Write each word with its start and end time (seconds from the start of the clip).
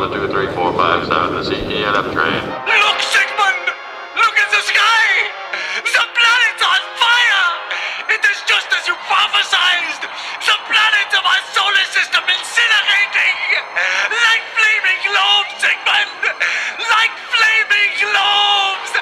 the 0.00 0.10
23457, 0.10 1.38
the 1.38 1.44
CELF 1.46 2.10
train. 2.10 2.42
Look, 2.66 2.98
Sigmund! 2.98 3.66
Look 4.18 4.36
at 4.42 4.50
the 4.50 4.62
sky! 4.66 5.06
The 5.86 6.04
planet's 6.18 6.62
on 6.66 6.82
fire! 6.98 7.46
It 8.10 8.22
is 8.26 8.38
just 8.42 8.74
as 8.74 8.90
you 8.90 8.98
prophesized! 9.06 10.02
The 10.02 10.56
planets 10.66 11.14
of 11.14 11.22
our 11.22 11.42
solar 11.54 11.86
system 11.94 12.26
incinerating! 12.26 13.38
Like 14.10 14.42
flaming 14.58 15.00
globes, 15.06 15.62
Sigmund! 15.62 16.10
Like 16.90 17.14
flaming 17.30 17.92
globes! 18.02 18.92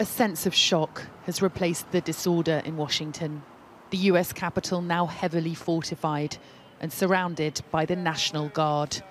A 0.00 0.06
sense 0.08 0.46
of 0.46 0.54
shock 0.54 1.06
has 1.26 1.42
replaced 1.42 1.92
the 1.92 2.00
disorder 2.00 2.62
in 2.64 2.78
Washington. 2.78 3.42
The 3.90 3.98
US 3.98 4.32
Capitol 4.32 4.80
now 4.80 5.06
heavily 5.06 5.54
fortified 5.54 6.36
and 6.80 6.92
surrounded 6.92 7.60
by 7.70 7.84
the 7.84 7.96
National 7.96 8.48
Guard. 8.48 9.02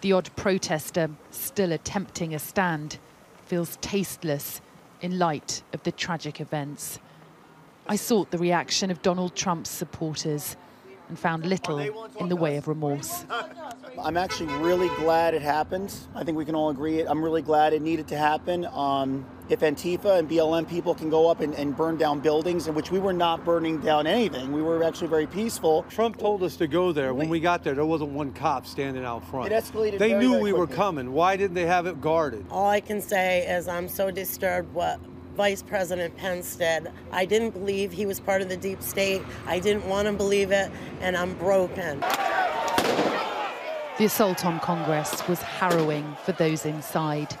The 0.00 0.12
odd 0.12 0.34
protester 0.36 1.10
still 1.30 1.72
attempting 1.72 2.34
a 2.34 2.38
stand 2.38 2.98
feels 3.44 3.78
tasteless 3.80 4.60
in 5.00 5.18
light 5.18 5.62
of 5.72 5.82
the 5.82 5.92
tragic 5.92 6.40
events. 6.40 6.98
I 7.86 7.96
sought 7.96 8.30
the 8.30 8.38
reaction 8.38 8.90
of 8.90 9.02
Donald 9.02 9.34
Trump's 9.34 9.70
supporters 9.70 10.56
and 11.12 11.18
found 11.18 11.44
little 11.44 11.78
in 11.78 12.30
the 12.30 12.36
way 12.36 12.56
of 12.56 12.66
remorse. 12.66 13.26
I'm 14.02 14.16
actually 14.16 14.50
really 14.54 14.88
glad 14.96 15.34
it 15.34 15.42
happened. 15.42 15.94
I 16.14 16.24
think 16.24 16.38
we 16.38 16.46
can 16.46 16.54
all 16.54 16.70
agree. 16.70 17.02
I'm 17.02 17.22
really 17.22 17.42
glad 17.42 17.74
it 17.74 17.82
needed 17.82 18.08
to 18.08 18.16
happen. 18.16 18.64
Um, 18.64 19.26
if 19.50 19.60
Antifa 19.60 20.18
and 20.18 20.26
BLM 20.26 20.66
people 20.66 20.94
can 20.94 21.10
go 21.10 21.28
up 21.28 21.40
and, 21.40 21.54
and, 21.56 21.76
burn 21.76 21.98
down 21.98 22.20
buildings, 22.20 22.66
in 22.66 22.74
which 22.74 22.90
we 22.90 22.98
were 22.98 23.12
not 23.12 23.44
burning 23.44 23.78
down 23.80 24.06
anything, 24.06 24.52
we 24.52 24.62
were 24.62 24.82
actually 24.82 25.08
very 25.08 25.26
peaceful. 25.26 25.84
Trump 25.90 26.16
told 26.16 26.42
us 26.42 26.56
to 26.56 26.66
go 26.66 26.92
there. 26.92 27.12
When 27.12 27.28
we 27.28 27.40
got 27.40 27.62
there, 27.62 27.74
there 27.74 27.84
wasn't 27.84 28.12
one 28.12 28.32
cop 28.32 28.66
standing 28.66 29.04
out 29.04 29.28
front. 29.28 29.52
It 29.52 29.54
escalated. 29.54 29.98
They 29.98 30.10
very, 30.10 30.24
knew 30.24 30.30
very 30.30 30.42
we 30.44 30.52
quickly. 30.52 30.60
were 30.60 30.74
coming. 30.74 31.12
Why 31.12 31.36
didn't 31.36 31.54
they 31.54 31.66
have 31.66 31.86
it 31.86 32.00
guarded? 32.00 32.46
All 32.50 32.66
I 32.66 32.80
can 32.80 33.02
say 33.02 33.46
is 33.46 33.68
I'm 33.68 33.88
so 33.88 34.10
disturbed 34.10 34.72
what 34.72 34.98
Vice 35.36 35.62
President 35.62 36.14
Pence 36.18 36.56
did. 36.56 36.90
I 37.10 37.24
didn't 37.24 37.50
believe 37.50 37.90
he 37.92 38.04
was 38.04 38.20
part 38.20 38.42
of 38.42 38.48
the 38.48 38.56
deep 38.56 38.82
state. 38.82 39.22
I 39.46 39.58
didn't 39.58 39.86
want 39.86 40.06
to 40.06 40.12
believe 40.12 40.50
it, 40.50 40.70
and 41.00 41.16
I'm 41.16 41.34
broken. 41.34 42.00
The 43.98 44.04
assault 44.04 44.44
on 44.44 44.60
Congress 44.60 45.26
was 45.28 45.40
harrowing 45.40 46.16
for 46.24 46.32
those 46.32 46.66
inside. 46.66 47.38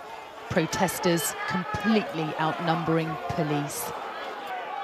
Protesters 0.48 1.34
completely 1.48 2.32
outnumbering 2.38 3.10
police. 3.30 3.90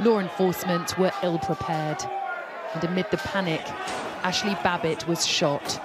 Law 0.00 0.18
enforcement 0.18 0.98
were 0.98 1.12
ill 1.22 1.38
prepared. 1.38 2.02
And 2.74 2.84
amid 2.84 3.10
the 3.10 3.16
panic, 3.18 3.60
Ashli 4.22 4.60
Babbitt 4.62 5.08
was 5.08 5.26
shot. 5.26 5.80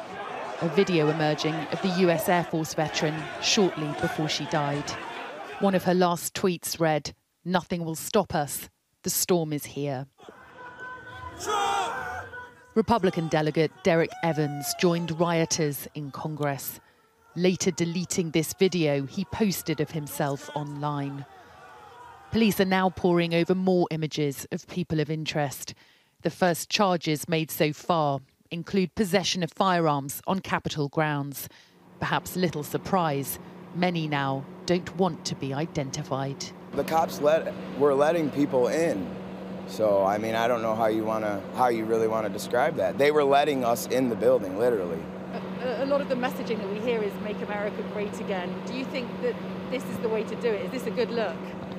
A 0.61 0.69
video 0.69 1.09
emerging 1.09 1.53
of 1.53 1.81
the 1.81 1.89
US 2.07 2.27
Air 2.27 2.43
Force 2.43 2.73
veteran 2.73 3.15
shortly 3.41 3.87
before 4.01 4.29
she 4.29 4.45
died. 4.45 4.91
One 5.63 5.75
of 5.75 5.85
her 5.85 5.93
last 5.93 6.33
tweets 6.33 6.77
read, 6.77 7.13
Nothing 7.45 7.85
will 7.85 7.95
stop 7.95 8.35
us. 8.35 8.67
The 9.03 9.09
storm 9.09 9.53
is 9.53 9.63
here. 9.63 10.07
Republican 12.75 13.29
delegate 13.29 13.71
Derrick 13.81 14.11
Evans 14.23 14.75
joined 14.77 15.17
rioters 15.17 15.87
in 15.95 16.11
Congress. 16.11 16.81
Later 17.37 17.71
deleting 17.71 18.31
this 18.31 18.53
video 18.59 19.05
he 19.05 19.23
posted 19.23 19.79
of 19.79 19.91
himself 19.91 20.49
online. 20.53 21.25
Police 22.31 22.59
are 22.59 22.65
now 22.65 22.89
poring 22.89 23.33
over 23.33 23.55
more 23.55 23.87
images 23.89 24.45
of 24.51 24.67
people 24.67 24.99
of 24.99 25.09
interest. 25.09 25.73
The 26.23 26.29
first 26.29 26.69
charges 26.69 27.29
made 27.29 27.49
so 27.49 27.71
far 27.71 28.19
include 28.51 28.95
possession 28.95 29.43
of 29.43 29.53
firearms 29.53 30.21
on 30.27 30.39
Capitol 30.39 30.89
grounds. 30.89 31.47
Perhaps 32.01 32.35
little 32.35 32.63
surprise, 32.63 33.39
many 33.75 34.07
now 34.07 34.43
don't 34.65 34.95
want 34.97 35.25
to 35.25 35.35
be 35.35 35.53
identified. 35.53 36.45
The 36.73 36.83
cops 36.83 37.21
let 37.21 37.53
were 37.77 37.93
letting 37.93 38.29
people 38.31 38.67
in. 38.67 39.07
So 39.67 40.05
I 40.05 40.17
mean, 40.17 40.35
I 40.35 40.47
don't 40.47 40.61
know 40.61 40.75
how 40.75 40.87
you 40.87 41.03
want 41.03 41.23
to 41.23 41.41
how 41.55 41.67
you 41.67 41.85
really 41.85 42.07
want 42.07 42.25
to 42.25 42.31
describe 42.31 42.75
that. 42.75 42.97
They 42.97 43.11
were 43.11 43.23
letting 43.23 43.63
us 43.63 43.87
in 43.87 44.09
the 44.09 44.15
building, 44.15 44.59
literally. 44.59 45.01
A, 45.61 45.83
a 45.83 45.85
lot 45.85 46.01
of 46.01 46.09
the 46.09 46.15
messaging 46.15 46.57
that 46.57 46.69
we 46.69 46.79
hear 46.79 47.01
is 47.01 47.13
"Make 47.23 47.41
America 47.41 47.83
Great 47.93 48.19
Again." 48.19 48.53
Do 48.67 48.73
you 48.73 48.85
think 48.85 49.09
that 49.21 49.35
this 49.71 49.83
is 49.85 49.97
the 49.99 50.09
way 50.09 50.23
to 50.23 50.35
do 50.35 50.49
it? 50.49 50.65
Is 50.65 50.71
this 50.71 50.87
a 50.87 50.91
good 50.91 51.09
look? 51.09 51.35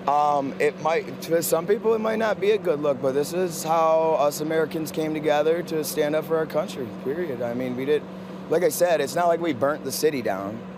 Um, 0.08 0.54
it 0.60 0.80
might 0.82 1.22
to 1.22 1.42
some 1.42 1.66
people 1.66 1.94
it 1.94 2.00
might 2.00 2.18
not 2.18 2.40
be 2.40 2.50
a 2.52 2.58
good 2.58 2.80
look, 2.80 3.00
but 3.00 3.12
this 3.12 3.32
is 3.32 3.62
how 3.62 4.16
us 4.18 4.40
Americans 4.40 4.90
came 4.90 5.14
together 5.14 5.62
to 5.64 5.84
stand 5.84 6.14
up 6.14 6.24
for 6.26 6.36
our 6.36 6.46
country. 6.46 6.86
Period. 7.04 7.42
I 7.42 7.54
mean, 7.54 7.76
we 7.76 7.84
did. 7.84 8.02
Like 8.50 8.62
I 8.62 8.68
said, 8.68 9.00
it's 9.00 9.14
not 9.14 9.28
like 9.28 9.40
we 9.40 9.54
burnt 9.54 9.84
the 9.84 9.92
city 9.92 10.20
down. 10.20 10.73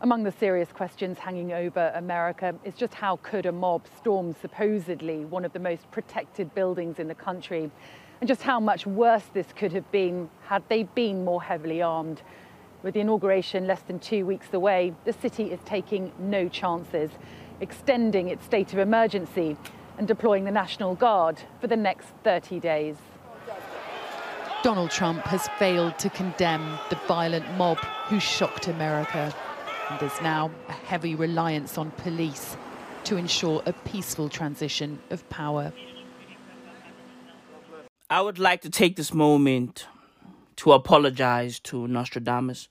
Among 0.00 0.22
the 0.22 0.30
serious 0.30 0.70
questions 0.70 1.18
hanging 1.18 1.52
over 1.52 1.92
America 1.96 2.54
is 2.62 2.74
just 2.74 2.94
how 2.94 3.16
could 3.24 3.46
a 3.46 3.52
mob 3.52 3.82
storm 3.96 4.32
supposedly 4.40 5.24
one 5.24 5.44
of 5.44 5.52
the 5.52 5.58
most 5.58 5.90
protected 5.90 6.54
buildings 6.54 7.00
in 7.00 7.08
the 7.08 7.16
country, 7.16 7.68
and 8.20 8.28
just 8.28 8.42
how 8.42 8.60
much 8.60 8.86
worse 8.86 9.24
this 9.34 9.48
could 9.56 9.72
have 9.72 9.90
been 9.90 10.30
had 10.46 10.62
they 10.68 10.84
been 10.84 11.24
more 11.24 11.42
heavily 11.42 11.82
armed. 11.82 12.22
With 12.84 12.94
the 12.94 13.00
inauguration 13.00 13.66
less 13.66 13.80
than 13.82 13.98
two 13.98 14.24
weeks 14.24 14.54
away, 14.54 14.94
the 15.04 15.12
city 15.12 15.50
is 15.50 15.58
taking 15.64 16.12
no 16.20 16.48
chances, 16.48 17.10
extending 17.60 18.28
its 18.28 18.44
state 18.44 18.72
of 18.72 18.78
emergency 18.78 19.56
and 19.98 20.06
deploying 20.06 20.44
the 20.44 20.52
National 20.52 20.94
Guard 20.94 21.42
for 21.60 21.66
the 21.66 21.76
next 21.76 22.06
30 22.22 22.60
days. 22.60 22.96
Donald 24.62 24.92
Trump 24.92 25.24
has 25.24 25.48
failed 25.58 25.98
to 25.98 26.08
condemn 26.10 26.78
the 26.88 26.98
violent 27.08 27.52
mob 27.56 27.78
who 28.06 28.20
shocked 28.20 28.68
America. 28.68 29.34
And 29.90 30.00
there's 30.00 30.20
now 30.20 30.50
a 30.68 30.72
heavy 30.72 31.14
reliance 31.14 31.78
on 31.78 31.90
police 31.92 32.56
to 33.04 33.16
ensure 33.16 33.62
a 33.64 33.72
peaceful 33.72 34.28
transition 34.28 34.98
of 35.10 35.28
power. 35.30 35.72
I 38.10 38.20
would 38.20 38.38
like 38.38 38.62
to 38.62 38.70
take 38.70 38.96
this 38.96 39.14
moment 39.14 39.86
to 40.56 40.72
apologize 40.72 41.58
to 41.60 41.86
Nostradamus. 41.86 42.68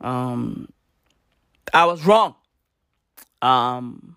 Um, 0.00 0.68
I 1.72 1.84
was 1.84 2.06
wrong. 2.06 2.34
Um, 3.42 4.16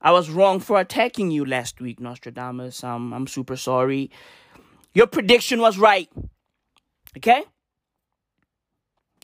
I 0.00 0.12
was 0.12 0.30
wrong 0.30 0.60
for 0.60 0.80
attacking 0.80 1.30
you 1.30 1.44
last 1.44 1.80
week, 1.80 2.00
Nostradamus. 2.00 2.84
Um, 2.84 3.12
I'm 3.12 3.26
super 3.26 3.56
sorry. 3.56 4.10
Your 4.94 5.06
prediction 5.06 5.60
was 5.60 5.78
right. 5.78 6.08
Okay? 7.16 7.44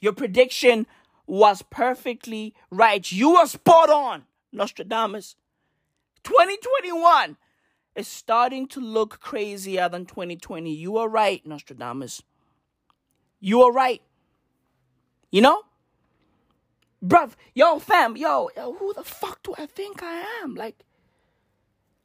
Your 0.01 0.13
prediction 0.13 0.87
was 1.27 1.63
perfectly 1.63 2.55
right. 2.71 3.11
You 3.11 3.35
were 3.35 3.47
spot 3.47 3.91
on, 3.91 4.25
Nostradamus. 4.53 5.37
2021 6.25 7.37
is 7.95 8.09
starting 8.09 8.67
to 8.69 8.81
look 8.81 9.21
crazier 9.21 9.89
than 9.89 10.07
2020. 10.07 10.71
You 10.71 10.97
are 10.99 11.09
right, 11.09 11.45
Nostradamus. 11.47 12.23
You 13.41 13.63
are 13.63 13.73
right. 13.73 14.03
You 15.31 15.41
know? 15.43 15.63
Bruv, 17.05 17.33
yo, 17.55 17.79
fam, 17.79 18.17
yo, 18.17 18.51
yo, 18.57 18.73
who 18.75 18.93
the 18.95 19.05
fuck 19.05 19.43
do 19.43 19.55
I 19.59 19.67
think 19.67 20.03
I 20.03 20.25
am? 20.43 20.55
Like, 20.55 20.77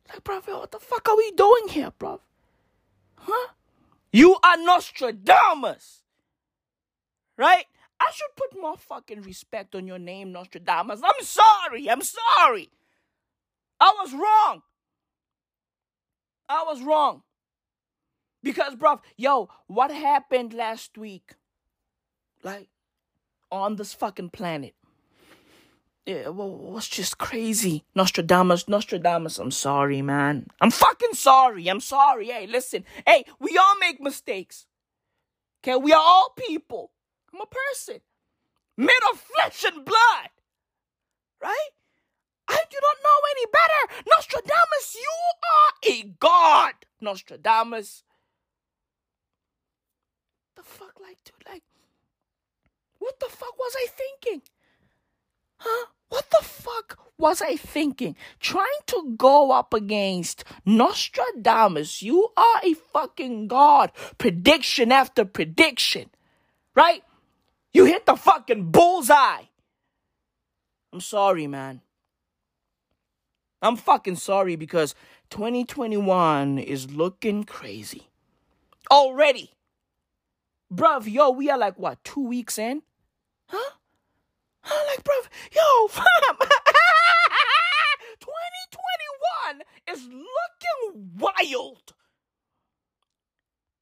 like, 0.10 0.24
bruv, 0.24 0.48
yo, 0.48 0.60
what 0.60 0.72
the 0.72 0.80
fuck 0.80 1.08
are 1.10 1.16
we 1.18 1.32
doing 1.32 1.70
here, 1.70 1.92
bruv? 1.98 2.20
Huh? 3.16 3.54
You 4.12 4.38
are 4.44 4.58
Nostradamus. 4.58 6.04
Right? 7.38 7.66
I 8.02 8.12
should 8.14 8.36
put 8.36 8.60
more 8.60 8.78
fucking 8.78 9.22
respect 9.22 9.76
on 9.76 9.86
your 9.86 10.00
name, 10.00 10.32
Nostradamus. 10.32 11.02
I'm 11.04 11.24
sorry. 11.24 11.88
I'm 11.90 12.02
sorry. 12.02 12.70
I 13.80 13.94
was 14.02 14.14
wrong. 14.14 14.64
I 16.50 16.64
was 16.68 16.82
wrong. 16.82 17.22
Because, 18.42 18.76
bruv, 18.76 19.02
yo, 19.18 19.50
what 19.68 19.92
happened 19.92 20.54
last 20.54 20.98
week? 20.98 21.36
Like, 22.44 22.70
on 23.52 23.76
this 23.76 23.94
fucking 23.94 24.32
planet. 24.32 24.74
Yeah, 26.08 26.30
well, 26.30 26.50
was 26.50 26.88
just 26.88 27.20
crazy. 27.20 27.84
Nostradamus, 27.94 28.68
Nostradamus, 28.68 29.38
I'm 29.38 29.52
sorry, 29.52 30.02
man. 30.02 30.48
I'm 30.60 30.72
fucking 30.72 31.14
sorry. 31.14 31.68
I'm 31.68 31.80
sorry. 31.80 32.28
Hey, 32.28 32.48
listen. 32.48 32.84
Hey, 33.06 33.26
we 33.40 33.56
all 33.58 33.78
make 33.80 34.02
mistakes. 34.02 34.66
Okay, 35.64 35.78
we 35.78 35.94
are 35.94 36.02
all 36.02 36.34
people. 36.36 36.90
I'm 37.34 37.42
a 37.42 37.46
person 37.46 38.02
made 38.78 39.04
of 39.12 39.20
flesh 39.20 39.64
and 39.64 39.86
blood. 39.86 40.30
Right? 41.42 41.70
I 42.48 42.60
do 42.70 42.78
not 42.82 42.98
know 43.04 43.20
any 43.32 43.46
better. 43.46 44.04
Nostradamus, 44.10 44.96
you 44.96 45.14
are 45.56 45.94
a 45.94 46.04
god. 46.20 46.74
Nostradamus. 47.00 48.04
The 50.56 50.64
fuck, 50.64 51.00
like, 51.02 51.18
dude, 51.24 51.36
like, 51.48 51.64
what 53.00 53.20
the 53.20 53.30
fuck 53.30 53.58
was 53.58 53.76
I 53.78 53.88
thinking? 53.88 54.42
Huh? 55.58 55.86
What 56.10 56.30
the 56.30 56.44
fuck 56.44 56.98
was 57.18 57.42
I 57.42 57.56
thinking? 57.56 58.16
Trying 58.40 58.66
to 58.88 59.14
go 59.18 59.52
up 59.52 59.74
against 59.74 60.44
Nostradamus. 60.66 62.02
You 62.02 62.30
are 62.36 62.62
a 62.64 62.74
fucking 62.74 63.48
god. 63.48 63.92
Prediction 64.18 64.92
after 64.92 65.24
prediction. 65.24 66.10
Right? 66.76 67.04
You 67.74 67.86
hit 67.86 68.06
the 68.06 68.16
fucking 68.16 68.72
bullseye. 68.72 69.44
I'm 70.94 71.02
sorry, 71.02 71.48
man. 71.48 71.82
I'm 73.62 73.78
fucking 73.78 74.16
sorry 74.18 74.56
because 74.56 74.96
2021 75.30 76.58
is 76.58 76.92
looking 76.92 77.44
crazy. 77.44 78.10
Already. 78.90 79.52
Bruv, 80.74 81.12
yo, 81.12 81.30
we 81.30 81.50
are 81.50 81.58
like, 81.58 81.78
what, 81.78 82.04
two 82.04 82.26
weeks 82.26 82.58
in? 82.58 82.82
Huh? 83.48 83.72
I'm 84.64 84.88
Like, 84.88 85.04
bruv, 85.04 85.28
yo, 85.54 85.88
fam. 85.90 86.06
2021 88.20 89.62
is 89.92 90.04
looking 90.06 91.12
wild. 91.18 91.94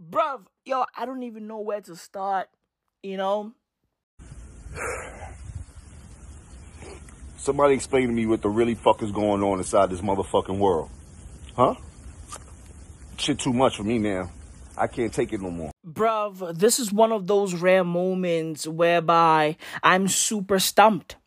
Bruv, 0.01 0.45
yo, 0.65 0.85
I 0.97 1.05
don't 1.05 1.23
even 1.23 1.47
know 1.47 1.59
where 1.59 1.81
to 1.81 1.95
start, 1.95 2.49
you 3.03 3.17
know? 3.17 3.53
Somebody 7.37 7.73
explain 7.73 8.07
to 8.07 8.13
me 8.13 8.25
what 8.25 8.41
the 8.41 8.49
really 8.49 8.75
fuck 8.75 9.01
is 9.01 9.11
going 9.11 9.41
on 9.41 9.59
inside 9.59 9.89
this 9.89 10.01
motherfucking 10.01 10.59
world. 10.59 10.89
Huh? 11.55 11.75
Shit 13.17 13.39
too 13.39 13.53
much 13.53 13.77
for 13.77 13.83
me 13.83 13.97
now. 13.97 14.29
I 14.77 14.87
can't 14.87 15.13
take 15.13 15.33
it 15.33 15.41
no 15.41 15.49
more. 15.49 15.71
Bruv, 15.85 16.57
this 16.57 16.79
is 16.79 16.93
one 16.93 17.11
of 17.11 17.27
those 17.27 17.53
rare 17.53 17.83
moments 17.83 18.67
whereby 18.67 19.57
I'm 19.83 20.07
super 20.07 20.59
stumped. 20.59 21.17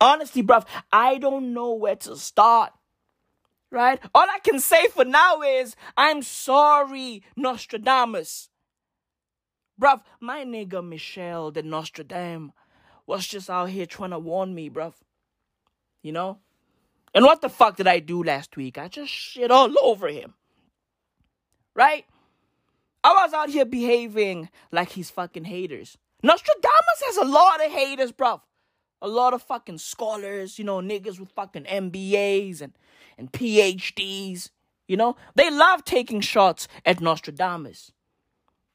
Honestly, 0.00 0.42
bruv, 0.42 0.64
I 0.92 1.18
don't 1.18 1.52
know 1.52 1.72
where 1.74 1.96
to 1.96 2.16
start. 2.16 2.72
Right? 3.70 4.00
All 4.14 4.26
I 4.28 4.38
can 4.40 4.60
say 4.60 4.88
for 4.88 5.04
now 5.04 5.42
is, 5.42 5.76
I'm 5.96 6.22
sorry, 6.22 7.22
Nostradamus. 7.36 8.48
Bruv, 9.80 10.00
my 10.20 10.44
nigga 10.44 10.86
Michel 10.86 11.52
de 11.52 11.62
Nostredame 11.62 12.52
was 13.06 13.26
just 13.26 13.48
out 13.48 13.70
here 13.70 13.86
trying 13.86 14.10
to 14.10 14.18
warn 14.18 14.54
me, 14.54 14.68
bruv. 14.68 14.94
You 16.02 16.12
know? 16.12 16.38
And 17.14 17.24
what 17.24 17.40
the 17.40 17.48
fuck 17.48 17.76
did 17.76 17.86
I 17.86 18.00
do 18.00 18.22
last 18.22 18.56
week? 18.56 18.76
I 18.76 18.88
just 18.88 19.10
shit 19.10 19.50
all 19.50 19.72
over 19.82 20.08
him. 20.08 20.34
Right? 21.74 22.04
I 23.04 23.12
was 23.12 23.32
out 23.32 23.50
here 23.50 23.64
behaving 23.64 24.50
like 24.72 24.90
he's 24.90 25.10
fucking 25.10 25.44
haters. 25.44 25.96
Nostradamus 26.22 27.02
has 27.06 27.16
a 27.16 27.24
lot 27.24 27.64
of 27.64 27.70
haters, 27.70 28.12
bruv. 28.12 28.40
A 29.00 29.08
lot 29.08 29.32
of 29.32 29.42
fucking 29.42 29.78
scholars, 29.78 30.58
you 30.58 30.64
know, 30.64 30.78
niggas 30.80 31.20
with 31.20 31.30
fucking 31.30 31.64
MBAs 31.64 32.60
and, 32.60 32.72
and 33.16 33.32
PhDs. 33.32 34.50
You 34.88 34.96
know? 34.96 35.16
They 35.36 35.50
love 35.50 35.84
taking 35.84 36.20
shots 36.20 36.66
at 36.84 37.00
Nostradamus. 37.00 37.92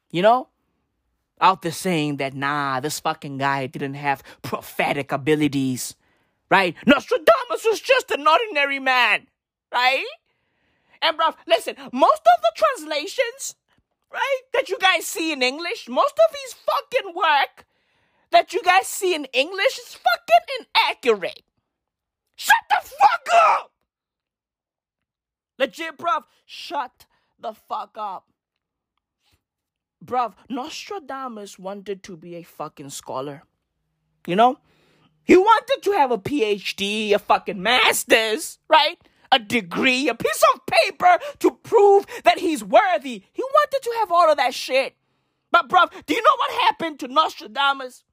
You 0.10 0.22
know? 0.22 0.48
Out 1.44 1.62
there 1.62 1.72
saying 1.72 2.18
that, 2.18 2.34
nah, 2.34 2.80
this 2.80 3.00
fucking 3.00 3.38
guy 3.38 3.68
didn't 3.68 3.96
have 3.96 4.24
prophetic 4.42 5.12
abilities 5.12 5.96
right? 6.54 6.76
Nostradamus 6.86 7.66
was 7.66 7.82
just 7.82 8.12
an 8.12 8.28
ordinary 8.28 8.78
man, 8.78 9.26
right? 9.74 10.06
And 11.02 11.18
bruv, 11.18 11.34
listen, 11.48 11.76
most 11.92 12.22
of 12.22 12.42
the 12.44 12.52
translations, 12.56 13.56
right, 14.14 14.42
that 14.54 14.70
you 14.70 14.78
guys 14.78 15.08
see 15.08 15.32
in 15.32 15.42
English, 15.42 15.90
most 15.90 16.14
of 16.14 16.36
his 16.44 16.54
fucking 16.54 17.16
work 17.16 17.66
that 18.30 18.54
you 18.54 18.62
guys 18.62 18.86
see 18.86 19.16
in 19.16 19.26
English 19.34 19.80
is 19.80 19.98
fucking 19.98 20.68
inaccurate. 20.76 21.42
Shut 22.36 22.64
the 22.70 22.88
fuck 22.88 23.28
up! 23.34 23.72
Legit, 25.58 25.98
bruv, 25.98 26.24
shut 26.46 27.08
the 27.40 27.54
fuck 27.54 27.98
up. 27.98 28.28
Bruv, 30.04 30.34
Nostradamus 30.50 31.58
wanted 31.58 32.04
to 32.04 32.18
be 32.18 32.36
a 32.36 32.44
fucking 32.44 32.90
scholar. 32.90 33.44
You 34.28 34.36
know? 34.36 34.58
He 35.24 35.38
wanted 35.38 35.82
to 35.84 35.92
have 35.94 36.12
a 36.12 36.18
PhD, 36.18 37.14
a 37.14 37.20
fucking 37.20 37.62
master's, 37.62 38.60
right? 38.68 38.98
A 39.32 39.40
degree, 39.40 40.10
a 40.10 40.16
piece 40.16 40.44
of 40.54 40.66
paper 40.66 41.18
to 41.40 41.52
prove 41.52 42.06
that 42.24 42.40
he's 42.40 42.64
worthy. 42.64 43.24
He 43.32 43.42
wanted 43.42 43.80
to 43.84 43.96
have 44.00 44.12
all 44.12 44.30
of 44.30 44.38
that 44.38 44.54
shit. 44.54 44.96
But, 45.52 45.70
bruv, 45.70 45.92
do 46.06 46.14
you 46.14 46.22
know 46.22 46.36
what 46.38 46.62
happened 46.64 47.00
to 47.00 47.08
Nostradamus? 47.08 48.04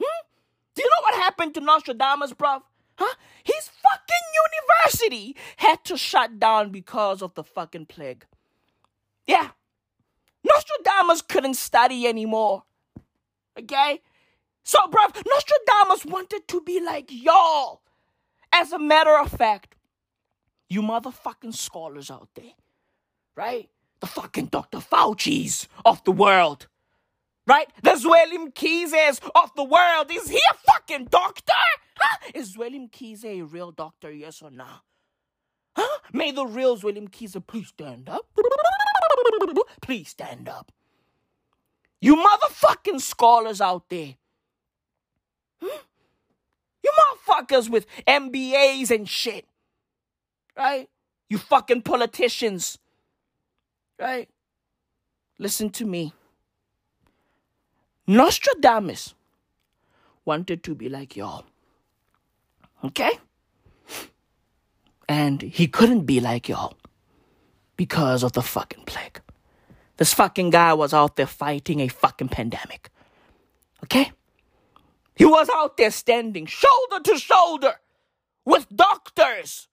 Hmm? 0.00 0.26
Do 0.74 0.82
you 0.82 0.88
know 0.88 1.02
what 1.02 1.22
happened 1.22 1.54
to 1.54 1.60
Nostradamus, 1.60 2.34
bruv? 2.34 2.62
Huh? 2.96 3.14
His 3.42 3.70
fucking 3.82 4.26
university 4.44 5.36
had 5.56 5.82
to 5.84 5.96
shut 5.96 6.38
down 6.38 6.70
because 6.70 7.22
of 7.22 7.34
the 7.34 7.44
fucking 7.44 7.86
plague. 7.86 8.26
Yeah. 9.26 9.50
Nostradamus 10.44 11.22
couldn't 11.22 11.54
study 11.54 12.06
anymore. 12.06 12.64
Okay? 13.58 14.00
So, 14.64 14.78
bruv, 14.88 15.22
Nostradamus 15.26 16.06
wanted 16.06 16.46
to 16.48 16.60
be 16.60 16.80
like 16.80 17.08
y'all. 17.10 17.82
As 18.52 18.72
a 18.72 18.78
matter 18.78 19.16
of 19.18 19.30
fact, 19.30 19.76
you 20.68 20.82
motherfucking 20.82 21.54
scholars 21.54 22.10
out 22.10 22.28
there, 22.34 22.52
right? 23.36 23.68
The 24.00 24.06
fucking 24.06 24.46
Dr. 24.46 24.78
Fauci's 24.78 25.68
of 25.84 26.02
the 26.04 26.12
world, 26.12 26.68
right? 27.46 27.68
The 27.82 27.90
Zweli 27.90 28.38
Mkhize's 28.48 29.20
of 29.34 29.50
the 29.56 29.64
world. 29.64 30.10
Is 30.10 30.28
he 30.28 30.40
a 30.50 30.72
fucking 30.72 31.06
doctor? 31.06 31.52
Huh? 31.96 32.30
Is 32.34 32.56
Zweli 32.56 32.88
Mkhize 32.88 33.24
a 33.24 33.42
real 33.42 33.70
doctor, 33.70 34.10
yes 34.12 34.42
or 34.42 34.50
no? 34.50 34.66
Huh? 35.76 35.98
May 36.12 36.30
the 36.30 36.46
real 36.46 36.76
Zweli 36.76 37.08
Mkhize 37.08 37.46
please 37.46 37.68
stand 37.68 38.08
up. 38.08 38.26
Please 39.80 40.08
stand 40.08 40.48
up. 40.48 40.72
You 42.00 42.16
motherfucking 42.16 43.00
scholars 43.00 43.60
out 43.60 43.88
there 43.88 44.14
hmm? 45.60 45.68
you 46.82 46.92
motherfuckers 46.92 47.68
with 47.68 47.86
MBAs 48.06 48.90
and 48.90 49.08
shit. 49.08 49.46
Right? 50.56 50.88
You 51.28 51.38
fucking 51.38 51.82
politicians. 51.82 52.78
Right? 53.98 54.28
Listen 55.38 55.70
to 55.70 55.86
me. 55.86 56.12
Nostradamus 58.06 59.14
wanted 60.24 60.62
to 60.64 60.74
be 60.74 60.88
like 60.88 61.16
y'all. 61.16 61.44
Okay? 62.84 63.12
And 65.08 65.42
he 65.42 65.68
couldn't 65.68 66.02
be 66.02 66.20
like 66.20 66.48
y'all 66.48 66.76
because 67.76 68.22
of 68.22 68.32
the 68.32 68.42
fucking 68.42 68.84
plague. 68.84 69.20
This 69.96 70.14
fucking 70.14 70.50
guy 70.50 70.74
was 70.74 70.94
out 70.94 71.16
there 71.16 71.26
fighting 71.26 71.80
a 71.80 71.88
fucking 71.88 72.28
pandemic. 72.28 72.90
Okay? 73.84 74.12
He 75.14 75.24
was 75.24 75.48
out 75.54 75.76
there 75.76 75.90
standing 75.90 76.46
shoulder 76.46 77.00
to 77.04 77.18
shoulder 77.18 77.74
with 78.44 78.66
doctors, 78.74 79.68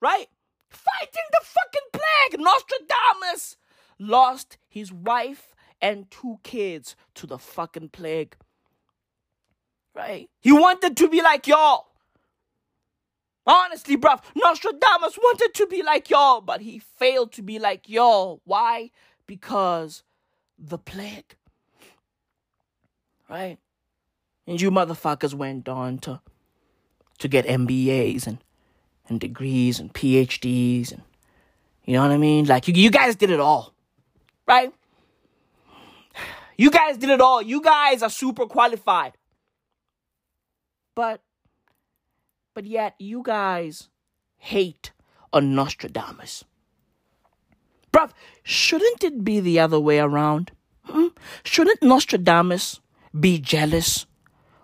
right? 0.00 0.26
Fighting 0.70 1.28
the 1.30 1.40
fucking 1.42 1.88
plague. 1.92 2.40
Nostradamus 2.40 3.56
lost 3.98 4.58
his 4.68 4.92
wife 4.92 5.54
and 5.80 6.10
two 6.10 6.38
kids 6.42 6.96
to 7.14 7.26
the 7.26 7.38
fucking 7.38 7.90
plague, 7.90 8.36
right? 9.94 10.28
He 10.40 10.52
wanted 10.52 10.96
to 10.96 11.08
be 11.08 11.22
like 11.22 11.46
y'all. 11.46 11.87
Honestly, 13.48 13.96
bruv, 13.96 14.20
Nostradamus 14.36 15.16
wanted 15.16 15.54
to 15.54 15.66
be 15.66 15.82
like 15.82 16.10
y'all, 16.10 16.42
but 16.42 16.60
he 16.60 16.78
failed 16.78 17.32
to 17.32 17.42
be 17.42 17.58
like 17.58 17.88
y'all. 17.88 18.42
Why? 18.44 18.90
Because 19.26 20.02
the 20.58 20.76
plague. 20.76 21.34
Right? 23.28 23.56
And 24.46 24.60
you 24.60 24.70
motherfuckers 24.70 25.32
went 25.32 25.66
on 25.66 25.98
to 26.00 26.20
to 27.18 27.28
get 27.28 27.46
MBAs 27.46 28.26
and 28.26 28.38
and 29.08 29.18
degrees 29.18 29.80
and 29.80 29.92
PhDs 29.94 30.92
and 30.92 31.02
you 31.84 31.94
know 31.94 32.02
what 32.02 32.10
I 32.10 32.18
mean? 32.18 32.44
Like 32.44 32.68
you, 32.68 32.74
you 32.74 32.90
guys 32.90 33.16
did 33.16 33.30
it 33.30 33.40
all. 33.40 33.74
Right? 34.46 34.72
You 36.60 36.72
guys 36.72 36.96
did 36.96 37.10
it 37.10 37.20
all. 37.20 37.40
You 37.40 37.62
guys 37.62 38.02
are 38.02 38.10
super 38.10 38.44
qualified. 38.46 39.12
But 40.96 41.20
but 42.58 42.66
yet 42.66 42.96
you 42.98 43.22
guys 43.22 43.88
hate 44.36 44.90
on 45.32 45.54
Nostradamus. 45.54 46.42
Bruv, 47.92 48.10
shouldn't 48.42 49.04
it 49.04 49.22
be 49.22 49.38
the 49.38 49.60
other 49.60 49.78
way 49.78 50.00
around? 50.00 50.50
Hmm? 50.82 51.06
Shouldn't 51.44 51.84
Nostradamus 51.84 52.80
be 53.20 53.38
jealous 53.38 54.06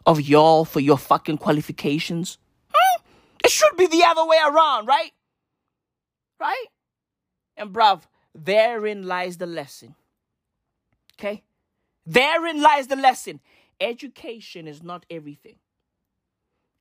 of 0.04 0.20
y'all 0.20 0.64
for 0.64 0.80
your 0.80 0.98
fucking 0.98 1.38
qualifications? 1.38 2.38
Hmm? 2.74 3.02
It 3.44 3.52
should 3.52 3.76
be 3.76 3.86
the 3.86 4.02
other 4.04 4.26
way 4.26 4.38
around, 4.44 4.88
right? 4.88 5.12
Right? 6.40 6.66
And 7.56 7.72
bruv, 7.72 8.08
therein 8.34 9.06
lies 9.06 9.36
the 9.36 9.46
lesson. 9.46 9.94
Okay? 11.16 11.44
Therein 12.04 12.60
lies 12.60 12.88
the 12.88 12.96
lesson. 12.96 13.38
Education 13.80 14.66
is 14.66 14.82
not 14.82 15.06
everything. 15.08 15.60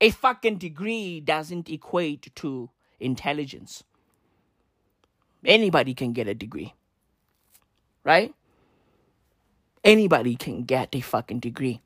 A 0.03 0.09
fucking 0.09 0.57
degree 0.57 1.21
doesn't 1.21 1.69
equate 1.69 2.35
to 2.35 2.69
intelligence. 2.99 3.85
Anybody 5.45 5.93
can 5.93 6.11
get 6.11 6.27
a 6.27 6.33
degree. 6.33 6.73
Right? 8.03 8.35
Anybody 9.81 10.35
can 10.35 10.63
get 10.63 10.93
a 10.93 10.99
fucking 10.99 11.39
degree. 11.39 11.79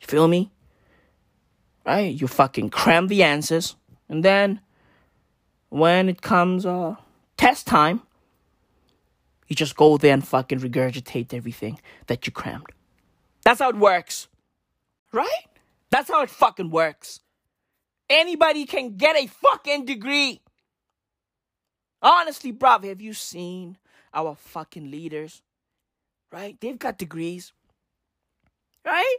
You 0.00 0.06
feel 0.08 0.26
me? 0.26 0.50
Right? 1.86 2.12
You 2.12 2.26
fucking 2.26 2.70
cram 2.70 3.06
the 3.06 3.22
answers, 3.22 3.76
and 4.08 4.24
then 4.24 4.60
when 5.68 6.08
it 6.08 6.22
comes 6.22 6.66
uh 6.66 6.96
test 7.36 7.68
time, 7.68 8.02
you 9.46 9.54
just 9.54 9.76
go 9.76 9.96
there 9.96 10.12
and 10.12 10.26
fucking 10.26 10.58
regurgitate 10.58 11.32
everything 11.32 11.78
that 12.08 12.26
you 12.26 12.32
crammed. 12.32 12.66
That's 13.44 13.60
how 13.60 13.68
it 13.68 13.76
works. 13.76 14.26
Right? 15.12 15.49
That's 15.90 16.10
how 16.10 16.22
it 16.22 16.30
fucking 16.30 16.70
works. 16.70 17.20
Anybody 18.08 18.64
can 18.64 18.96
get 18.96 19.16
a 19.16 19.26
fucking 19.26 19.84
degree. 19.84 20.40
Honestly, 22.02 22.52
bruv, 22.52 22.84
have 22.84 23.00
you 23.00 23.12
seen 23.12 23.76
our 24.14 24.34
fucking 24.34 24.90
leaders? 24.90 25.42
Right? 26.32 26.56
They've 26.60 26.78
got 26.78 26.98
degrees. 26.98 27.52
Right? 28.84 29.16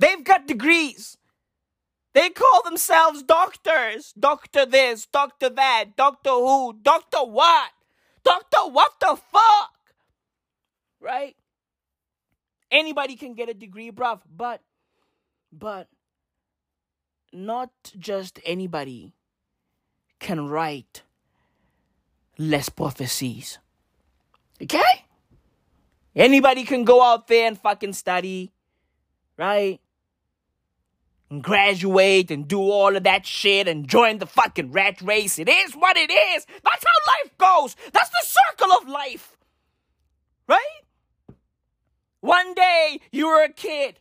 They've 0.00 0.22
got 0.22 0.46
degrees. 0.46 1.16
They 2.14 2.30
call 2.30 2.62
themselves 2.62 3.22
doctors. 3.22 4.12
Doctor 4.18 4.66
this, 4.66 5.06
doctor 5.06 5.48
that, 5.48 5.96
doctor 5.96 6.30
who, 6.30 6.74
doctor 6.82 7.24
what? 7.24 7.70
Doctor 8.24 8.58
what 8.70 8.92
the 9.00 9.16
fuck? 9.30 9.72
Right? 11.00 11.36
Anybody 12.70 13.16
can 13.16 13.34
get 13.34 13.48
a 13.48 13.54
degree, 13.54 13.90
bruv, 13.90 14.20
but 14.34 14.62
but 15.52 15.88
not 17.32 17.70
just 17.98 18.38
anybody 18.44 19.14
can 20.18 20.48
write 20.48 21.02
Les 22.38 22.68
Prophecies. 22.68 23.58
Okay? 24.62 25.04
Anybody 26.14 26.64
can 26.64 26.84
go 26.84 27.02
out 27.02 27.26
there 27.26 27.46
and 27.46 27.58
fucking 27.58 27.94
study, 27.94 28.52
right? 29.36 29.80
And 31.30 31.42
graduate 31.42 32.30
and 32.30 32.46
do 32.46 32.60
all 32.60 32.94
of 32.94 33.04
that 33.04 33.24
shit 33.26 33.66
and 33.66 33.88
join 33.88 34.18
the 34.18 34.26
fucking 34.26 34.72
rat 34.72 35.00
race. 35.00 35.38
It 35.38 35.48
is 35.48 35.72
what 35.72 35.96
it 35.96 36.10
is. 36.10 36.46
That's 36.62 36.84
how 36.84 37.12
life 37.12 37.38
goes. 37.38 37.76
That's 37.92 38.10
the 38.10 38.24
circle 38.24 38.76
of 38.76 38.88
life. 38.88 39.36
Right? 40.46 40.58
One 42.20 42.54
day 42.54 43.00
you 43.10 43.26
were 43.28 43.42
a 43.42 43.52
kid 43.52 43.98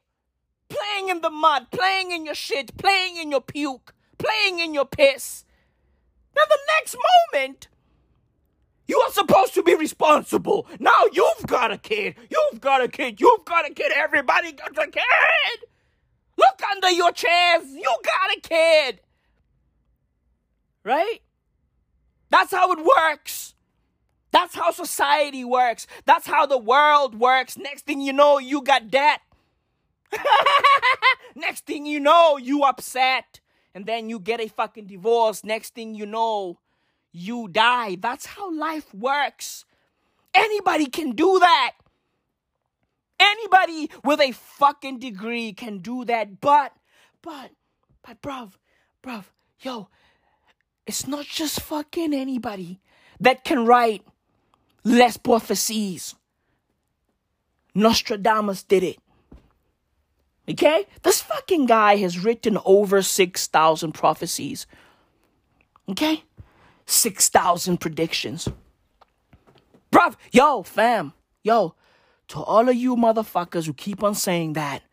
playing 0.72 1.10
in 1.10 1.22
the 1.22 1.30
mud, 1.30 1.68
playing 1.72 2.12
in 2.12 2.26
your 2.26 2.36
shit, 2.36 2.78
playing 2.78 3.18
in 3.18 3.32
your 3.32 3.42
puke, 3.42 3.94
playing 4.18 4.60
in 4.60 4.74
your 4.74 4.86
piss. 4.86 5.46
Now 6.36 6.44
the 6.48 6.60
next 6.76 6.96
moment 7.36 7.68
you 8.88 9.00
are 9.00 9.12
supposed 9.12 9.54
to 9.54 9.64
be 9.64 9.76
responsible. 9.76 10.68
Now 10.80 11.04
you've 11.14 11.48
got 11.48 11.72
a 11.72 11.78
kid. 11.78 12.16
You've 12.30 12.60
got 12.60 12.84
a 12.84 12.88
kid. 12.88 13.22
You've 13.22 13.46
got 13.46 13.70
a 13.70 13.74
kid. 13.74 13.92
Everybody 13.96 14.52
got 14.52 14.72
a 14.72 14.92
kid. 14.92 15.60
Look 16.38 16.62
under 16.72 16.90
your 16.90 17.12
chairs. 17.12 17.64
You 17.70 17.96
got 18.04 18.38
a 18.38 18.42
kid. 18.42 19.02
Right? 20.84 21.20
That's 22.30 22.52
how 22.52 22.72
it 22.72 22.80
works. 22.84 23.56
That's 24.32 24.56
how 24.56 24.72
society 24.72 25.44
works. 25.44 25.88
That's 26.06 26.28
how 26.28 26.46
the 26.46 26.58
world 26.58 27.20
works. 27.20 27.58
Next 27.58 27.86
thing 27.86 28.02
you 28.02 28.14
know, 28.14 28.40
you 28.40 28.62
got 28.62 28.90
debt. 28.90 29.22
Next 31.36 31.66
thing 31.66 31.86
you 31.86 32.00
know, 32.00 32.38
you 32.38 32.64
upset. 32.64 33.40
And 33.74 33.86
then 33.86 34.10
you 34.10 34.20
get 34.20 34.42
a 34.42 34.48
fucking 34.48 34.88
divorce. 34.88 35.44
Next 35.44 35.74
thing 35.74 35.96
you 35.96 36.06
know, 36.06 36.60
you 37.12 37.48
die. 37.48 37.98
That's 38.00 38.26
how 38.26 38.54
life 38.54 38.94
works. 38.94 39.66
Anybody 40.34 40.88
can 40.88 41.12
do 41.12 41.40
that. 41.40 41.74
Anybody 43.20 43.90
with 44.04 44.20
a 44.20 44.32
fucking 44.32 45.00
degree 45.00 45.54
can 45.54 45.80
do 45.80 46.04
that. 46.06 46.42
But, 46.42 46.74
but, 47.22 47.52
but, 48.02 48.22
bruv, 48.22 48.54
bruv, 49.04 49.26
yo, 49.60 49.90
it's 50.88 51.08
not 51.08 51.26
just 51.26 51.62
fucking 51.62 52.14
anybody 52.14 52.80
that 53.20 53.44
can 53.44 53.66
write 53.66 54.04
Les 54.84 55.18
Prophecies. 55.18 56.16
Nostradamus 57.76 58.64
did 58.64 58.84
it. 58.84 58.98
Okay? 60.50 60.86
This 61.04 61.22
fucking 61.22 61.66
guy 61.66 61.98
has 61.98 62.24
written 62.24 62.58
over 62.66 63.02
6,000 63.02 63.92
prophecies. 63.94 64.68
Okay? 65.90 66.24
6,000 66.86 67.78
predictions. 67.78 68.48
Bruv, 69.92 70.16
yo, 70.32 70.64
fam, 70.64 71.14
yo, 71.44 71.76
to 72.30 72.40
all 72.40 72.70
of 72.70 72.76
you 72.76 72.96
motherfuckers 72.96 73.66
who 73.66 73.74
keep 73.74 74.04
on 74.04 74.16
saying 74.16 74.54
that, 74.54 74.84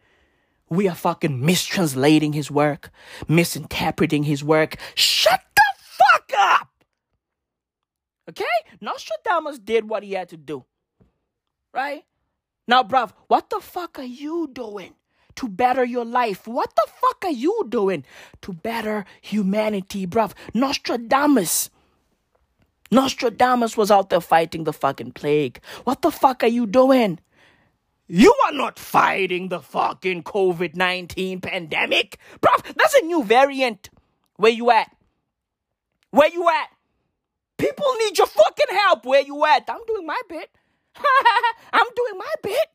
we 0.68 0.88
are 0.88 0.94
fucking 0.94 1.40
mistranslating 1.40 2.34
his 2.34 2.50
work, 2.50 2.90
misinterpreting 3.26 4.24
his 4.24 4.44
work. 4.44 4.76
Shut 4.94 5.40
the 5.54 5.62
fuck 5.78 6.32
up! 6.36 6.68
Okay? 8.28 8.44
Nostradamus 8.80 9.58
did 9.58 9.88
what 9.88 10.02
he 10.02 10.12
had 10.12 10.28
to 10.28 10.36
do. 10.36 10.64
Right? 11.72 12.04
Now, 12.66 12.82
bruv, 12.82 13.12
what 13.28 13.48
the 13.48 13.60
fuck 13.60 13.98
are 13.98 14.02
you 14.02 14.50
doing 14.52 14.94
to 15.38 15.48
better 15.48 15.84
your 15.84 16.04
life? 16.04 16.46
What 16.46 16.74
the 16.74 16.86
fuck 17.00 17.24
are 17.24 17.30
you 17.30 17.66
doing 17.68 18.04
to 18.42 18.52
better 18.52 19.04
humanity, 19.20 20.06
bruv? 20.06 20.32
Nostradamus 20.52 21.70
Nostradamus 22.90 23.76
was 23.76 23.90
out 23.90 24.10
there 24.10 24.20
fighting 24.20 24.64
the 24.64 24.72
fucking 24.72 25.12
plague. 25.12 25.60
What 25.84 26.02
the 26.02 26.10
fuck 26.10 26.42
are 26.42 26.48
you 26.48 26.66
doing? 26.66 27.20
You 28.06 28.34
are 28.46 28.52
not 28.52 28.78
fighting 28.78 29.48
the 29.48 29.60
fucking 29.60 30.22
COVID 30.22 30.74
19 30.74 31.40
pandemic. 31.40 32.18
Bruv, 32.40 32.74
that's 32.74 32.94
a 32.94 33.04
new 33.04 33.22
variant. 33.22 33.90
Where 34.36 34.50
you 34.50 34.70
at? 34.70 34.90
Where 36.10 36.30
you 36.30 36.48
at? 36.48 36.68
People 37.58 37.86
need 38.00 38.16
your 38.16 38.26
fucking 38.26 38.76
help. 38.86 39.04
Where 39.04 39.20
you 39.20 39.44
at? 39.44 39.68
I'm 39.68 39.84
doing 39.86 40.06
my 40.06 40.20
bit. 40.28 40.50
I'm 41.72 41.86
doing 41.94 42.18
my 42.18 42.34
bit. 42.42 42.68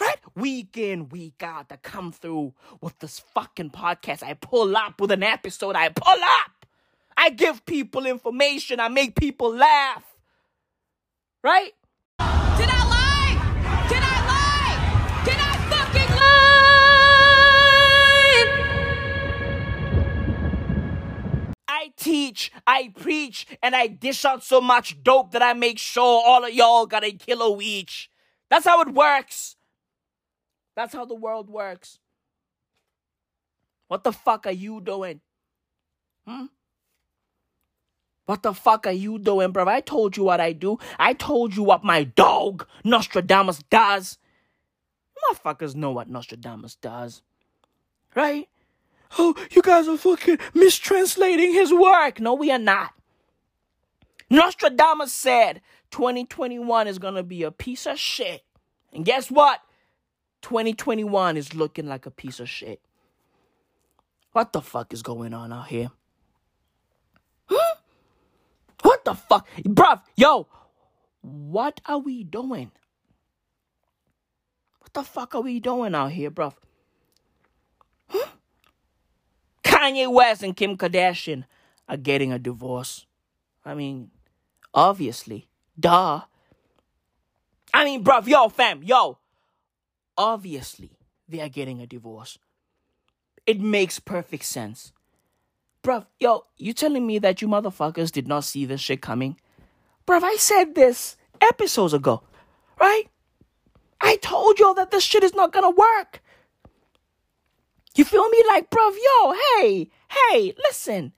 Right? 0.00 0.16
Week 0.34 0.76
in, 0.78 1.08
week 1.10 1.42
out, 1.42 1.66
I 1.70 1.76
come 1.76 2.12
through 2.12 2.54
with 2.80 2.98
this 2.98 3.20
fucking 3.34 3.70
podcast. 3.70 4.22
I 4.22 4.34
pull 4.34 4.76
up 4.76 5.00
with 5.00 5.10
an 5.10 5.22
episode. 5.22 5.76
I 5.76 5.90
pull 5.90 6.22
up. 6.22 6.66
I 7.16 7.30
give 7.30 7.64
people 7.66 8.06
information. 8.06 8.80
I 8.80 8.88
make 8.88 9.14
people 9.14 9.54
laugh. 9.54 10.04
Right? 11.44 11.72
Did 12.18 12.68
I 12.70 12.84
lie? 12.88 13.86
Did 13.88 14.02
I 14.02 14.26
lie? 14.26 15.22
Did 15.24 15.36
I 15.38 15.56
fucking 15.70 16.16
lie? 16.16 16.32
I 21.68 21.92
teach, 21.96 22.50
I 22.66 22.92
preach, 22.98 23.46
and 23.62 23.76
I 23.76 23.88
dish 23.88 24.24
out 24.24 24.42
so 24.42 24.60
much 24.60 25.02
dope 25.02 25.32
that 25.32 25.42
I 25.42 25.52
make 25.52 25.78
sure 25.78 26.22
all 26.24 26.44
of 26.44 26.52
y'all 26.54 26.86
got 26.86 27.04
a 27.04 27.12
kilo 27.12 27.60
each. 27.60 28.10
That's 28.48 28.64
how 28.64 28.80
it 28.80 28.88
works. 28.94 29.56
That's 30.74 30.94
how 30.94 31.04
the 31.04 31.14
world 31.14 31.50
works. 31.50 31.98
What 33.88 34.04
the 34.04 34.12
fuck 34.12 34.46
are 34.46 34.52
you 34.52 34.80
doing? 34.80 35.20
Hmm? 36.26 36.46
What 38.26 38.42
the 38.42 38.54
fuck 38.54 38.86
are 38.86 38.92
you 38.92 39.18
doing, 39.18 39.50
bro? 39.50 39.66
I 39.66 39.80
told 39.80 40.16
you 40.16 40.24
what 40.24 40.40
I 40.40 40.52
do. 40.52 40.78
I 40.98 41.12
told 41.12 41.54
you 41.56 41.62
what 41.62 41.84
my 41.84 42.04
dog, 42.04 42.66
Nostradamus, 42.84 43.62
does. 43.68 44.18
Motherfuckers 45.30 45.74
know 45.74 45.90
what 45.90 46.08
Nostradamus 46.08 46.76
does. 46.76 47.22
Right? 48.14 48.48
Oh, 49.18 49.34
you 49.50 49.60
guys 49.60 49.88
are 49.88 49.98
fucking 49.98 50.38
mistranslating 50.54 51.52
his 51.52 51.72
work. 51.72 52.20
No, 52.20 52.34
we 52.34 52.50
are 52.50 52.58
not. 52.58 52.94
Nostradamus 54.30 55.12
said 55.12 55.60
2021 55.90 56.88
is 56.88 56.98
going 56.98 57.14
to 57.14 57.22
be 57.22 57.42
a 57.42 57.50
piece 57.50 57.86
of 57.86 57.98
shit. 57.98 58.42
And 58.92 59.04
guess 59.04 59.30
what? 59.30 59.60
2021 60.42 61.36
is 61.36 61.54
looking 61.54 61.86
like 61.86 62.04
a 62.06 62.10
piece 62.10 62.40
of 62.40 62.48
shit. 62.48 62.80
What 64.32 64.52
the 64.52 64.60
fuck 64.60 64.92
is 64.92 65.02
going 65.02 65.34
on 65.34 65.52
out 65.52 65.68
here? 65.68 65.90
What 68.82 69.04
the 69.04 69.14
fuck? 69.14 69.48
Bruv, 69.60 70.02
yo, 70.16 70.48
what 71.20 71.80
are 71.86 71.98
we 71.98 72.24
doing? 72.24 72.72
What 74.80 74.92
the 74.92 75.02
fuck 75.04 75.36
are 75.36 75.40
we 75.40 75.60
doing 75.60 75.94
out 75.94 76.10
here, 76.10 76.32
bruv? 76.32 76.54
Kanye 79.64 80.12
West 80.12 80.42
and 80.42 80.56
Kim 80.56 80.76
Kardashian 80.76 81.44
are 81.88 81.96
getting 81.96 82.32
a 82.32 82.40
divorce. 82.40 83.06
I 83.64 83.74
mean, 83.74 84.10
obviously. 84.74 85.46
Duh. 85.78 86.22
I 87.72 87.84
mean, 87.84 88.02
bruv, 88.02 88.26
yo, 88.26 88.48
fam, 88.48 88.82
yo. 88.82 89.18
Obviously, 90.16 90.90
they 91.28 91.40
are 91.40 91.48
getting 91.48 91.80
a 91.80 91.86
divorce. 91.86 92.38
It 93.46 93.60
makes 93.60 93.98
perfect 93.98 94.44
sense. 94.44 94.92
Bruv, 95.82 96.06
yo, 96.20 96.44
you 96.56 96.72
telling 96.72 97.06
me 97.06 97.18
that 97.18 97.42
you 97.42 97.48
motherfuckers 97.48 98.12
did 98.12 98.28
not 98.28 98.44
see 98.44 98.64
this 98.64 98.80
shit 98.80 99.02
coming? 99.02 99.36
Bruv, 100.06 100.22
I 100.22 100.36
said 100.36 100.74
this 100.74 101.16
episodes 101.40 101.92
ago, 101.92 102.22
right? 102.80 103.04
I 104.00 104.16
told 104.16 104.58
y'all 104.58 104.74
that 104.74 104.90
this 104.90 105.02
shit 105.02 105.24
is 105.24 105.34
not 105.34 105.52
gonna 105.52 105.70
work. 105.70 106.22
You 107.94 108.04
feel 108.04 108.28
me? 108.28 108.42
Like, 108.48 108.70
bruv, 108.70 108.94
yo, 108.96 109.34
hey, 109.58 109.90
hey, 110.08 110.54
listen. 110.64 111.12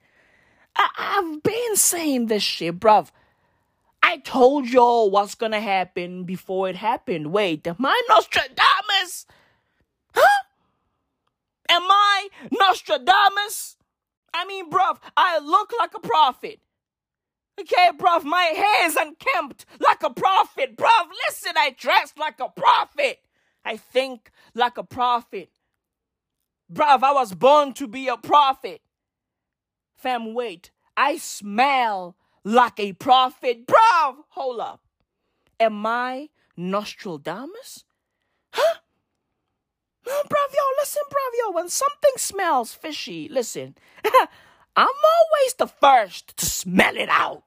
I- 0.75 0.89
I've 0.97 1.41
been 1.43 1.75
saying 1.75 2.25
this 2.25 2.43
shit, 2.43 2.79
bruv. 2.79 3.09
I 4.07 4.17
told 4.17 4.69
y'all 4.69 5.09
what's 5.09 5.33
gonna 5.33 5.59
happen 5.59 6.25
before 6.25 6.69
it 6.69 6.75
happened. 6.75 7.31
Wait, 7.31 7.65
am 7.65 7.77
I 7.83 7.99
Nostradamus? 8.07 9.25
Huh? 10.13 10.43
Am 11.69 11.81
I 11.81 12.29
Nostradamus? 12.51 13.77
I 14.31 14.45
mean, 14.45 14.69
bruv, 14.69 14.99
I 15.17 15.39
look 15.39 15.71
like 15.79 15.95
a 15.95 15.99
prophet. 15.99 16.59
Okay, 17.59 17.97
bruv, 17.97 18.23
my 18.23 18.43
hair 18.43 18.87
is 18.87 18.95
unkempt 18.95 19.65
like 19.79 20.03
a 20.03 20.11
prophet. 20.11 20.77
Bruv, 20.77 21.07
listen, 21.27 21.53
I 21.57 21.75
dress 21.75 22.13
like 22.15 22.39
a 22.39 22.49
prophet. 22.49 23.23
I 23.65 23.75
think 23.75 24.29
like 24.53 24.77
a 24.77 24.83
prophet. 24.83 25.49
Bruv, 26.71 27.01
I 27.01 27.11
was 27.11 27.33
born 27.33 27.73
to 27.73 27.87
be 27.87 28.07
a 28.07 28.17
prophet. 28.17 28.81
Fam, 29.95 30.35
wait, 30.35 30.69
I 30.95 31.17
smell 31.17 32.15
like 32.45 32.79
a 32.79 32.93
prophet. 32.93 33.67
Bruv, 33.67 34.15
hold 34.29 34.61
up. 34.61 34.81
Am 35.59 35.85
I 35.85 36.29
Nostradamus? 36.55 37.83
Huh? 38.53 38.75
No, 40.05 40.13
bruv, 40.13 40.53
yo, 40.53 40.61
listen, 40.79 41.01
bruv, 41.09 41.39
yo, 41.39 41.51
when 41.51 41.67
something 41.67 42.13
smells 42.17 42.73
fishy, 42.73 43.27
listen, 43.29 43.75
I'm 44.05 44.87
always 44.87 45.53
the 45.57 45.67
first 45.67 46.37
to 46.37 46.45
smell 46.45 46.95
it 46.95 47.09
out. 47.09 47.43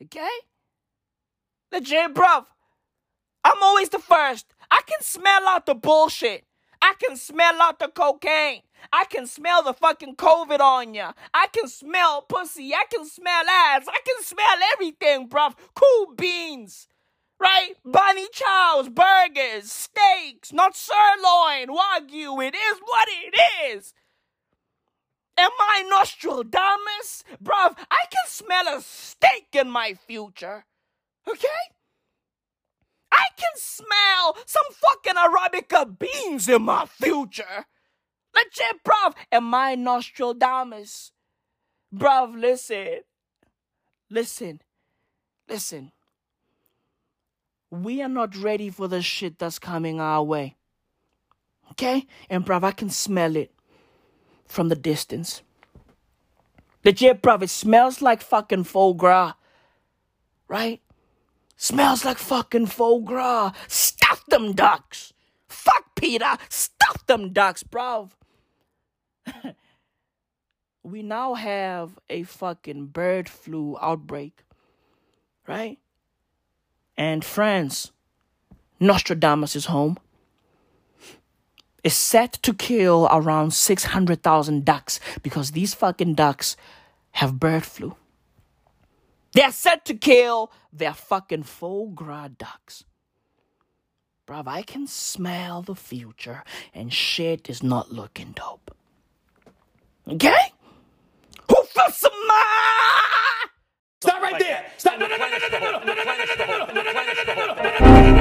Okay? 0.00 0.28
Legit, 1.72 2.14
bruv. 2.14 2.46
I'm 3.42 3.62
always 3.62 3.88
the 3.88 3.98
first. 3.98 4.46
I 4.70 4.80
can 4.86 5.02
smell 5.02 5.48
out 5.48 5.66
the 5.66 5.74
bullshit. 5.74 6.44
I 6.84 6.92
can 7.02 7.16
smell 7.16 7.62
out 7.62 7.78
the 7.78 7.88
cocaine. 7.88 8.60
I 8.92 9.06
can 9.06 9.26
smell 9.26 9.62
the 9.62 9.72
fucking 9.72 10.16
COVID 10.16 10.60
on 10.60 10.92
ya. 10.92 11.12
I 11.32 11.46
can 11.46 11.66
smell 11.66 12.20
pussy. 12.20 12.74
I 12.74 12.84
can 12.92 13.06
smell 13.06 13.48
ass. 13.48 13.86
I 13.88 14.00
can 14.04 14.22
smell 14.22 14.58
everything, 14.74 15.26
bruv. 15.30 15.54
Cool 15.74 16.14
beans. 16.14 16.86
Right? 17.40 17.72
Bunny 17.86 18.26
chows, 18.30 18.90
burgers, 18.90 19.72
steaks, 19.72 20.52
not 20.52 20.76
sirloin, 20.76 21.68
wagyu. 21.68 22.46
It 22.46 22.54
is 22.54 22.78
what 22.84 23.08
it 23.10 23.34
is. 23.72 23.94
Am 25.38 25.50
I 25.58 25.84
Nostradamus? 25.88 27.24
Bruv, 27.42 27.78
I 27.90 28.04
can 28.10 28.26
smell 28.26 28.68
a 28.68 28.82
steak 28.82 29.46
in 29.54 29.70
my 29.70 29.94
future. 29.94 30.66
Okay? 31.26 31.73
I 33.24 33.28
can 33.36 33.56
smell 33.56 34.36
some 34.44 34.64
fucking 34.72 35.14
Arabica 35.14 35.98
beans 35.98 36.48
in 36.48 36.62
my 36.62 36.86
future. 36.86 37.66
Legit, 38.34 38.82
bruv. 38.84 39.14
Am 39.32 39.54
I 39.54 39.76
Nostradamus? 39.76 41.12
Bruv, 41.94 42.38
listen. 42.38 43.00
Listen. 44.10 44.60
Listen. 45.48 45.92
We 47.70 48.02
are 48.02 48.08
not 48.08 48.36
ready 48.36 48.70
for 48.70 48.88
the 48.88 49.02
shit 49.02 49.38
that's 49.38 49.58
coming 49.58 50.00
our 50.00 50.22
way. 50.22 50.56
Okay? 51.72 52.06
And 52.28 52.44
bruv, 52.44 52.64
I 52.64 52.72
can 52.72 52.90
smell 52.90 53.36
it 53.36 53.52
from 54.46 54.68
the 54.68 54.76
distance. 54.76 55.42
Legit, 56.84 57.22
bruv, 57.22 57.42
it 57.42 57.50
smells 57.50 58.02
like 58.02 58.20
fucking 58.20 58.64
foie 58.64 58.92
gras. 58.92 59.34
Right? 60.48 60.82
Smells 61.56 62.04
like 62.04 62.18
fucking 62.18 62.66
foie 62.66 63.00
gras. 63.00 63.52
Stuff 63.68 64.24
them 64.26 64.52
ducks. 64.52 65.12
Fuck 65.48 65.94
Peter. 65.94 66.36
Stuff 66.48 67.06
them 67.06 67.32
ducks, 67.32 67.62
bruv. 67.62 68.10
we 70.82 71.02
now 71.02 71.34
have 71.34 71.98
a 72.10 72.24
fucking 72.24 72.86
bird 72.86 73.28
flu 73.28 73.76
outbreak. 73.80 74.44
Right? 75.46 75.78
And 76.96 77.24
France, 77.24 77.92
Nostradamus 78.80 79.56
is 79.56 79.66
home 79.66 79.98
is 81.84 81.94
set 81.94 82.32
to 82.42 82.54
kill 82.54 83.06
around 83.12 83.52
600,000 83.52 84.64
ducks 84.64 84.98
because 85.22 85.50
these 85.50 85.74
fucking 85.74 86.14
ducks 86.14 86.56
have 87.12 87.38
bird 87.38 87.62
flu. 87.62 87.94
They're 89.34 89.52
set 89.52 89.84
to 89.86 89.94
kill 89.94 90.52
their 90.72 90.94
fucking 90.94 91.42
foie 91.42 91.88
gras 91.92 92.28
ducks. 92.38 92.84
Bruv, 94.26 94.46
I 94.46 94.62
can 94.62 94.86
smell 94.86 95.60
the 95.60 95.74
future 95.74 96.44
and 96.72 96.92
shit 96.92 97.50
is 97.50 97.62
not 97.62 97.92
looking 97.92 98.32
dope. 98.32 98.74
Okay? 100.08 100.52
Who 101.48 101.56
feels 101.64 101.98
some 101.98 102.12
Stop 104.00 104.22
right 104.22 104.38
there! 104.38 104.66
Stop! 104.76 104.98
No, 104.98 105.06
no, 105.06 105.16
no, 105.16 105.28
no, 105.28 105.38
no, 105.38 105.48
no, 105.48 105.58
no, 105.58 105.78
no, 105.78 105.94
no, 105.94 106.04
no, 106.04 106.12
no, 106.12 106.92
no, 106.92 107.24
no, 107.24 107.34
no, 107.34 107.46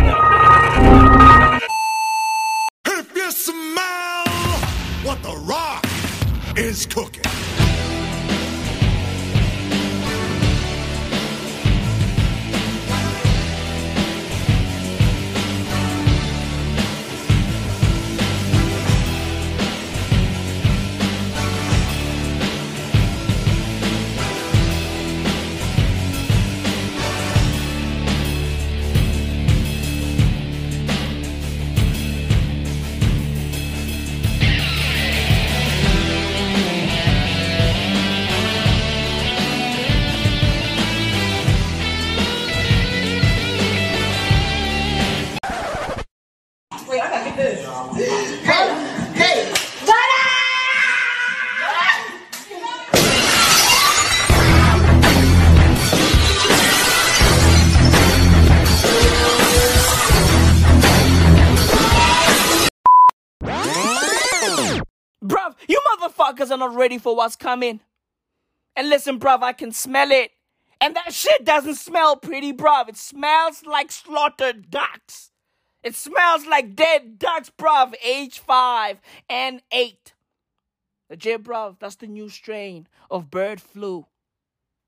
no. 0.05 1.59
If 2.85 3.15
you 3.15 3.31
smell 3.31 4.25
what 5.03 5.21
the 5.21 5.35
rock 5.45 5.85
is 6.57 6.85
cooking. 6.85 7.52
Not 66.67 66.75
ready 66.75 66.97
for 66.97 67.15
what's 67.15 67.35
coming. 67.35 67.81
And 68.75 68.89
listen, 68.89 69.19
bruv, 69.19 69.43
I 69.43 69.53
can 69.53 69.71
smell 69.71 70.11
it. 70.11 70.31
And 70.79 70.95
that 70.95 71.13
shit 71.13 71.45
doesn't 71.45 71.75
smell 71.75 72.15
pretty, 72.15 72.53
bruv. 72.53 72.89
It 72.89 72.97
smells 72.97 73.63
like 73.65 73.91
slaughtered 73.91 74.69
ducks. 74.69 75.31
It 75.83 75.95
smells 75.95 76.45
like 76.45 76.75
dead 76.75 77.19
ducks, 77.19 77.51
bruv. 77.57 77.93
age 78.03 78.39
five 78.39 78.99
and 79.29 79.61
8. 79.71 80.13
Legit, 81.09 81.43
bruv, 81.43 81.77
that's 81.79 81.95
the 81.95 82.07
new 82.07 82.29
strain 82.29 82.87
of 83.11 83.29
bird 83.29 83.61
flu. 83.61 84.05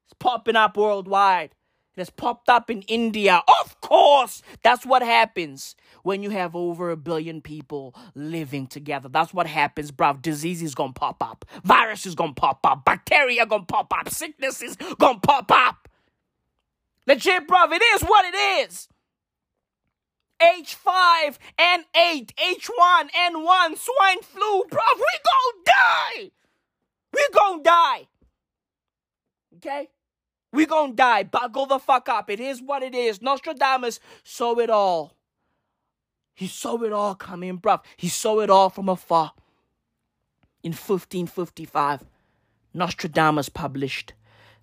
It's 0.06 0.16
popping 0.18 0.56
up 0.56 0.78
worldwide. 0.78 1.52
It 1.96 2.02
has 2.02 2.10
popped 2.10 2.50
up 2.50 2.70
in 2.70 2.82
India. 2.84 3.42
Of 3.62 3.80
course, 3.82 4.42
that's 4.64 4.86
what 4.86 5.02
happens 5.02 5.76
when 6.06 6.22
you 6.22 6.30
have 6.30 6.56
over 6.56 6.92
a 6.92 6.96
billion 6.96 7.42
people 7.42 7.96
living 8.14 8.68
together. 8.68 9.10
That's 9.10 9.34
what 9.34 9.48
happens, 9.48 9.92
bruv. 9.92 10.22
Disease 10.22 10.62
is 10.62 10.76
gonna 10.76 10.94
pop 10.94 11.24
up. 11.24 11.46
Virus 11.64 12.06
is 12.06 12.14
gonna 12.14 12.34
pop 12.34 12.64
up. 12.64 12.86
Bacteria 12.86 13.46
gonna 13.48 13.66
pop 13.66 13.92
up. 13.92 14.10
Sickness 14.10 14.62
is 14.62 14.76
gonna 15.00 15.20
pop 15.20 15.52
up. 15.52 15.90
Legit, 17.08 17.48
bruv, 17.48 17.72
it 17.72 17.82
is 17.96 18.04
what 18.04 18.24
it 18.26 18.38
is. 18.70 18.88
H5 20.40 21.38
and 21.58 21.86
8, 21.96 22.34
H1N1, 22.38 23.78
swine 23.78 24.22
flu, 24.22 24.64
bruv, 24.70 24.96
we 24.98 25.14
gonna 25.26 25.64
die. 25.66 26.32
We 27.14 27.28
gonna 27.34 27.64
die. 27.64 28.08
Okay? 29.58 29.90
We 30.54 30.68
gonna 30.68 30.94
die. 30.94 31.24
Buckle 31.24 31.66
the 31.66 31.80
fuck 31.80 32.10
up. 32.10 32.30
It 32.30 32.40
is 32.40 32.62
what 32.62 32.84
it 32.84 32.94
is. 32.94 33.22
Nostradamus 33.22 34.00
saw 34.24 34.60
it 34.60 34.70
all. 34.70 35.16
He 36.36 36.48
saw 36.48 36.82
it 36.84 36.92
all 36.92 37.16
coming, 37.16 37.58
bruv. 37.58 37.82
He 37.96 38.10
saw 38.10 38.42
it 38.42 38.50
all 38.50 38.70
from 38.70 38.90
afar. 38.90 39.32
in 40.64 40.72
1555, 40.72 42.04
Nostradamus 42.74 43.50
published 43.50 44.14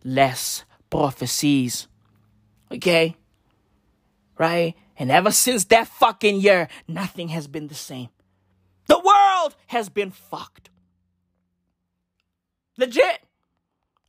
Les 0.04 0.64
Prophecies. 0.90 1.86
Okay? 2.70 3.16
Right? 4.36 4.74
And 4.98 5.10
ever 5.10 5.30
since 5.30 5.64
that 5.66 5.86
fucking 5.86 6.40
year, 6.40 6.68
nothing 6.86 7.28
has 7.28 7.46
been 7.46 7.68
the 7.68 7.74
same. 7.74 8.08
The 8.86 8.98
world 8.98 9.56
has 9.68 9.88
been 9.88 10.10
fucked. 10.10 10.70
Legit. 12.76 13.20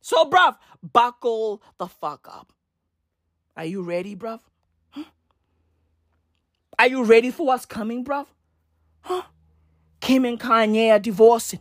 So, 0.00 0.28
bruv, 0.28 0.56
buckle 0.82 1.62
the 1.78 1.86
fuck 1.86 2.28
up. 2.30 2.52
Are 3.56 3.64
you 3.64 3.82
ready, 3.82 4.16
bruv? 4.16 4.40
Are 6.78 6.88
you 6.88 7.04
ready 7.04 7.30
for 7.30 7.46
what's 7.46 7.66
coming, 7.66 8.04
bruv? 8.04 8.26
Huh? 9.02 9.22
Kim 10.00 10.24
and 10.24 10.38
Kanye 10.40 10.90
are 10.90 10.98
divorcing. 10.98 11.60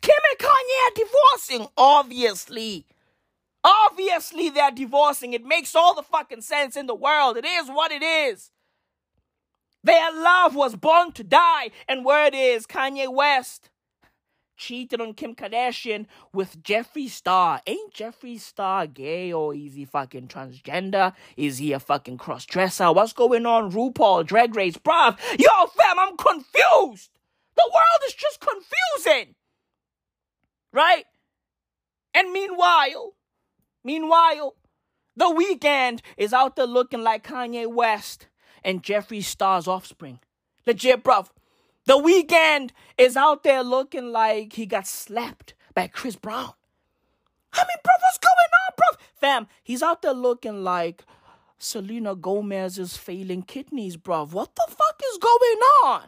Kim 0.00 0.16
and 0.30 0.38
Kanye 0.38 0.86
are 0.86 0.94
divorcing, 0.94 1.68
obviously. 1.76 2.86
Obviously, 3.64 4.50
they're 4.50 4.70
divorcing. 4.70 5.32
It 5.32 5.44
makes 5.44 5.74
all 5.74 5.94
the 5.94 6.02
fucking 6.02 6.42
sense 6.42 6.76
in 6.76 6.86
the 6.86 6.94
world. 6.94 7.36
It 7.36 7.44
is 7.44 7.68
what 7.68 7.90
it 7.90 8.02
is. 8.02 8.50
Their 9.82 10.12
love 10.12 10.54
was 10.54 10.76
born 10.76 11.12
to 11.12 11.24
die. 11.24 11.70
And 11.88 12.04
word 12.04 12.34
is 12.34 12.66
Kanye 12.66 13.12
West 13.12 13.70
cheated 14.56 15.00
on 15.00 15.14
Kim 15.14 15.34
Kardashian 15.34 16.06
with 16.32 16.62
Jeffree 16.62 17.08
Star. 17.08 17.60
Ain't 17.66 17.92
Jeffree 17.92 18.40
Star 18.40 18.86
gay 18.86 19.32
or 19.32 19.54
is 19.54 19.74
he 19.74 19.84
fucking 19.84 20.28
transgender? 20.28 21.12
Is 21.36 21.58
he 21.58 21.72
a 21.72 21.80
fucking 21.80 22.18
cross 22.18 22.44
dresser? 22.46 22.92
What's 22.92 23.12
going 23.12 23.46
on, 23.46 23.72
RuPaul, 23.72 24.26
Drag 24.26 24.54
Race, 24.54 24.76
bruv? 24.76 25.18
Yo, 25.38 25.66
fam, 25.66 25.98
I'm 25.98 26.16
confused. 26.16 27.10
The 27.56 27.70
world 27.72 28.02
is 28.06 28.14
just 28.14 28.40
confusing. 28.40 29.34
Right? 30.72 31.04
And 32.14 32.32
meanwhile, 32.32 33.14
meanwhile, 33.84 34.56
the 35.16 35.26
Weeknd 35.26 36.00
is 36.16 36.32
out 36.32 36.56
there 36.56 36.66
looking 36.66 37.02
like 37.02 37.26
Kanye 37.26 37.66
West 37.66 38.28
and 38.62 38.82
Jeffree 38.82 39.24
Star's 39.24 39.66
offspring. 39.66 40.20
Legit, 40.66 41.02
bruv. 41.04 41.28
The 41.86 41.96
Weeknd 41.96 42.70
is 42.98 43.16
out 43.16 43.44
there 43.44 43.62
looking 43.62 44.10
like 44.10 44.54
he 44.54 44.66
got 44.66 44.88
slapped 44.88 45.54
by 45.72 45.86
Chris 45.86 46.16
Brown. 46.16 46.52
I 47.52 47.60
mean, 47.60 47.76
bro, 47.84 47.92
what's 48.00 48.18
going 48.18 48.32
on, 48.32 48.74
bro? 48.76 49.04
Fam, 49.14 49.46
he's 49.62 49.84
out 49.84 50.02
there 50.02 50.12
looking 50.12 50.64
like 50.64 51.04
Selena 51.58 52.16
Gomez's 52.16 52.96
failing 52.96 53.42
kidneys, 53.42 53.96
bro. 53.96 54.26
What 54.26 54.56
the 54.56 54.66
fuck 54.68 55.00
is 55.12 55.18
going 55.18 55.60
on? 55.84 56.02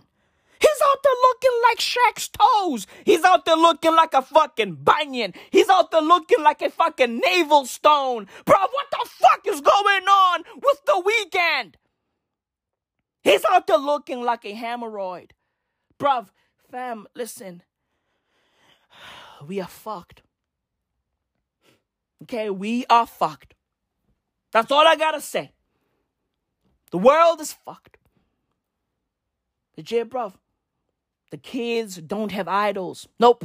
He's 0.61 0.83
out 0.85 0.99
there 1.05 1.13
looking 1.23 1.63
like 1.69 1.79
Shaq's 1.79 2.29
toes. 2.29 2.89
He's 3.05 3.23
out 3.23 3.45
there 3.45 3.55
looking 3.55 3.95
like 3.95 4.15
a 4.15 4.23
fucking 4.23 4.79
banyan. 4.81 5.33
He's 5.53 5.69
out 5.69 5.93
there 5.93 6.03
looking 6.03 6.43
like 6.43 6.61
a 6.61 6.71
fucking 6.71 7.21
navel 7.25 7.67
stone. 7.67 8.27
Bro, 8.45 8.57
what 8.59 8.87
the 8.91 9.09
fuck 9.09 9.47
is 9.47 9.61
going 9.61 10.09
on 10.09 10.43
with 10.57 10.85
the 10.87 11.01
Weeknd? 11.07 11.75
He's 13.23 13.45
out 13.49 13.69
there 13.69 13.79
looking 13.79 14.23
like 14.23 14.45
a 14.45 14.55
hemorrhoid. 14.55 15.31
Bruv, 15.99 16.29
fam, 16.71 17.07
listen. 17.15 17.63
We 19.47 19.61
are 19.61 19.69
fucked. 19.69 20.23
Okay, 22.23 22.51
we 22.51 22.85
are 22.89 23.07
fucked. 23.07 23.55
That's 24.53 24.73
all 24.73 24.87
I 24.87 24.97
gotta 24.97 25.21
say. 25.21 25.53
The 26.91 26.99
world 26.99 27.41
is 27.41 27.53
fucked. 27.53 27.99
The 29.77 29.83
Legit, 29.83 30.11
bruv. 30.11 30.35
The 31.31 31.37
kids 31.37 31.97
don't 31.97 32.33
have 32.33 32.49
idols. 32.49 33.07
Nope. 33.21 33.45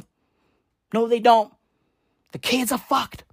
No, 0.93 1.07
they 1.07 1.19
don't. 1.19 1.53
The 2.31 2.39
kids 2.39 2.71
are 2.71 2.77
fucked. 2.77 3.23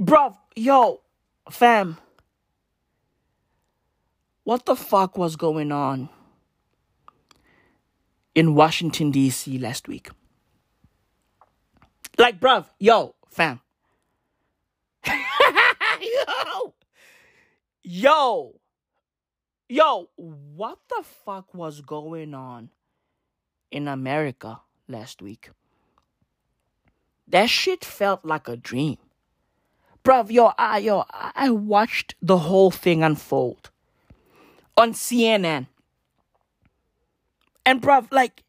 Bruv, 0.00 0.36
yo, 0.56 1.00
fam. 1.50 1.98
What 4.44 4.66
the 4.66 4.74
fuck 4.74 5.16
was 5.16 5.36
going 5.36 5.70
on 5.70 6.08
in 8.34 8.54
Washington, 8.54 9.10
D.C. 9.10 9.58
last 9.58 9.88
week? 9.88 10.10
Like, 12.18 12.40
bruv, 12.40 12.66
yo, 12.78 13.14
fam. 13.30 13.60
yo, 15.06 16.74
yo, 17.82 18.60
yo, 19.68 20.08
what 20.16 20.78
the 20.88 21.02
fuck 21.02 21.54
was 21.54 21.80
going 21.80 22.34
on 22.34 22.70
in 23.70 23.88
America 23.88 24.60
last 24.88 25.22
week? 25.22 25.50
That 27.26 27.48
shit 27.48 27.84
felt 27.84 28.24
like 28.24 28.48
a 28.48 28.56
dream. 28.56 28.98
Bruv, 30.04 30.30
yo, 30.30 30.52
I, 30.58 30.78
yo, 30.78 31.04
I 31.10 31.50
watched 31.50 32.14
the 32.20 32.38
whole 32.38 32.70
thing 32.70 33.02
unfold 33.02 33.70
on 34.76 34.92
CNN. 34.92 35.68
And 37.64 37.80
bruv, 37.80 38.08
like, 38.10 38.42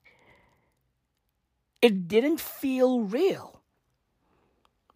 it 1.82 2.08
didn't 2.08 2.39
feel 2.39 3.02
real. 3.02 3.62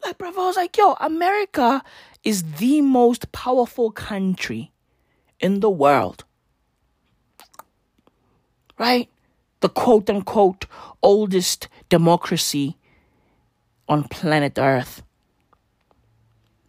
Like, 0.03 0.17
bruv, 0.17 0.33
I 0.37 0.47
was 0.47 0.55
like, 0.55 0.77
yo, 0.77 0.95
America 0.99 1.83
is 2.23 2.43
the 2.57 2.81
most 2.81 3.31
powerful 3.31 3.91
country 3.91 4.71
in 5.39 5.59
the 5.59 5.69
world. 5.69 6.23
Right? 8.77 9.09
The 9.59 9.69
quote 9.69 10.09
unquote 10.09 10.65
oldest 11.01 11.67
democracy 11.89 12.77
on 13.87 14.03
planet 14.05 14.57
Earth. 14.57 15.03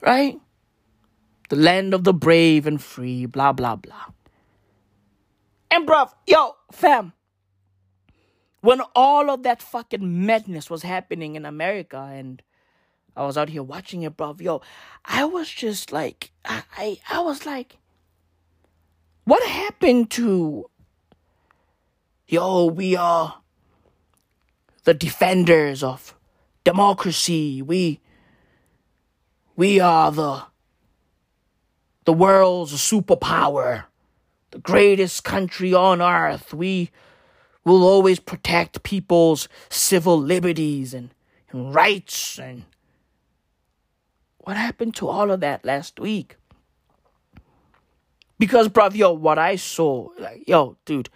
Right? 0.00 0.40
The 1.48 1.56
land 1.56 1.94
of 1.94 2.04
the 2.04 2.14
brave 2.14 2.66
and 2.66 2.80
free, 2.80 3.26
blah, 3.26 3.52
blah, 3.52 3.76
blah. 3.76 4.06
And 5.70 5.86
bruv, 5.86 6.12
yo, 6.26 6.56
fam, 6.72 7.12
when 8.68 8.82
all 8.94 9.30
of 9.30 9.44
that 9.44 9.62
fucking 9.62 10.26
madness 10.26 10.68
was 10.68 10.82
happening 10.82 11.36
in 11.36 11.46
America 11.46 12.10
and 12.12 12.42
I 13.16 13.24
was 13.24 13.38
out 13.38 13.48
here 13.48 13.62
watching 13.62 14.02
it, 14.02 14.14
bruv, 14.14 14.42
yo, 14.42 14.60
I 15.06 15.24
was 15.24 15.48
just 15.48 15.90
like, 15.90 16.32
I, 16.44 16.64
I, 16.76 17.00
I 17.08 17.20
was 17.20 17.46
like, 17.46 17.78
what 19.24 19.42
happened 19.48 20.10
to, 20.10 20.68
yo, 22.26 22.66
we 22.66 22.94
are 22.94 23.40
the 24.84 24.92
defenders 24.92 25.82
of 25.82 26.14
democracy. 26.62 27.62
We, 27.62 28.00
we 29.56 29.80
are 29.80 30.12
the, 30.12 30.42
the 32.04 32.12
world's 32.12 32.74
superpower 32.74 33.84
the 34.50 34.58
greatest 34.58 35.24
country 35.24 35.72
on 35.72 36.02
earth. 36.02 36.52
We 36.52 36.90
will 37.64 37.84
always 37.84 38.18
protect 38.20 38.82
people's 38.82 39.48
civil 39.68 40.18
liberties 40.18 40.94
and, 40.94 41.10
and 41.50 41.74
rights. 41.74 42.38
And 42.38 42.64
what 44.38 44.56
happened 44.56 44.94
to 44.96 45.08
all 45.08 45.30
of 45.30 45.40
that 45.40 45.64
last 45.64 46.00
week? 46.00 46.36
Because, 48.38 48.68
bruv, 48.68 48.94
yo, 48.94 49.12
what 49.12 49.38
I 49.38 49.56
saw, 49.56 50.10
like, 50.18 50.44
yo, 50.46 50.76
dude. 50.84 51.10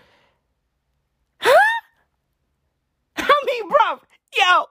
Huh? 1.38 1.54
I 3.16 3.42
mean, 3.46 3.70
yo, 4.38 4.66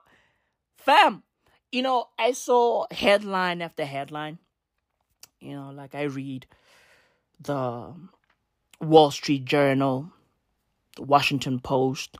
fam, 0.76 1.22
you 1.70 1.82
know, 1.82 2.08
I 2.18 2.32
saw 2.32 2.86
headline 2.90 3.62
after 3.62 3.84
headline. 3.84 4.38
You 5.40 5.54
know, 5.56 5.70
like 5.70 5.94
I 5.94 6.02
read 6.02 6.46
the 7.40 7.94
Wall 8.80 9.10
Street 9.10 9.44
Journal, 9.44 10.12
the 10.96 11.02
Washington 11.02 11.58
Post, 11.58 12.18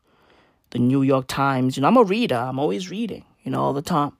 the 0.71 0.79
New 0.79 1.03
York 1.03 1.27
Times. 1.29 1.77
You 1.77 1.83
know, 1.83 1.89
I'm 1.89 1.97
a 1.97 2.05
reader. 2.05 2.37
I'm 2.37 2.59
always 2.59 2.91
reading, 2.91 3.25
you 3.43 3.51
know, 3.51 3.61
all 3.61 3.73
the 3.73 3.83
time. 3.83 4.17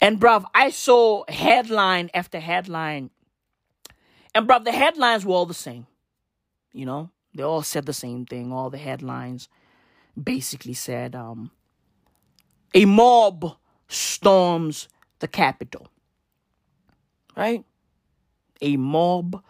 And 0.00 0.18
bruv, 0.18 0.44
I 0.54 0.70
saw 0.70 1.24
headline 1.28 2.10
after 2.14 2.40
headline. 2.40 3.10
And 4.34 4.48
bruv, 4.48 4.64
the 4.64 4.72
headlines 4.72 5.26
were 5.26 5.34
all 5.34 5.46
the 5.46 5.54
same. 5.54 5.86
You 6.72 6.86
know, 6.86 7.10
they 7.34 7.42
all 7.42 7.62
said 7.62 7.86
the 7.86 7.92
same 7.92 8.24
thing. 8.24 8.52
All 8.52 8.70
the 8.70 8.78
headlines 8.78 9.48
basically 10.22 10.74
said, 10.74 11.14
um, 11.14 11.50
a 12.74 12.84
mob 12.84 13.56
storms 13.88 14.88
the 15.18 15.28
Capitol. 15.28 15.88
Right? 17.36 17.64
A 18.60 18.76
mob 18.76 19.42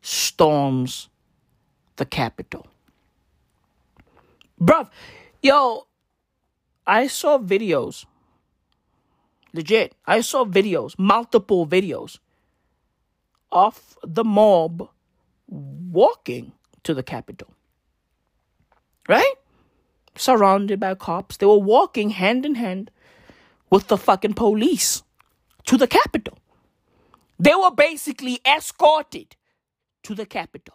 storms 0.00 1.08
the 1.96 2.06
Capitol. 2.06 2.66
Bruv, 4.60 4.88
yo, 5.42 5.86
I 6.86 7.06
saw 7.06 7.38
videos. 7.38 8.04
Legit. 9.52 9.94
I 10.06 10.20
saw 10.20 10.44
videos, 10.44 10.94
multiple 10.98 11.66
videos 11.66 12.18
of 13.50 13.98
the 14.02 14.24
mob 14.24 14.88
walking 15.48 16.52
to 16.82 16.94
the 16.94 17.02
Capitol. 17.02 17.48
Right? 19.08 19.34
surrounded 20.18 20.80
by 20.80 20.94
cops. 20.94 21.36
They 21.36 21.46
were 21.46 21.58
walking 21.58 22.10
hand 22.10 22.44
in 22.44 22.56
hand 22.56 22.90
with 23.70 23.88
the 23.88 23.96
fucking 23.96 24.34
police 24.34 25.02
to 25.66 25.76
the 25.76 25.86
Capitol. 25.86 26.38
They 27.38 27.54
were 27.54 27.70
basically 27.70 28.40
escorted 28.44 29.36
to 30.02 30.14
the 30.14 30.26
Capitol. 30.26 30.74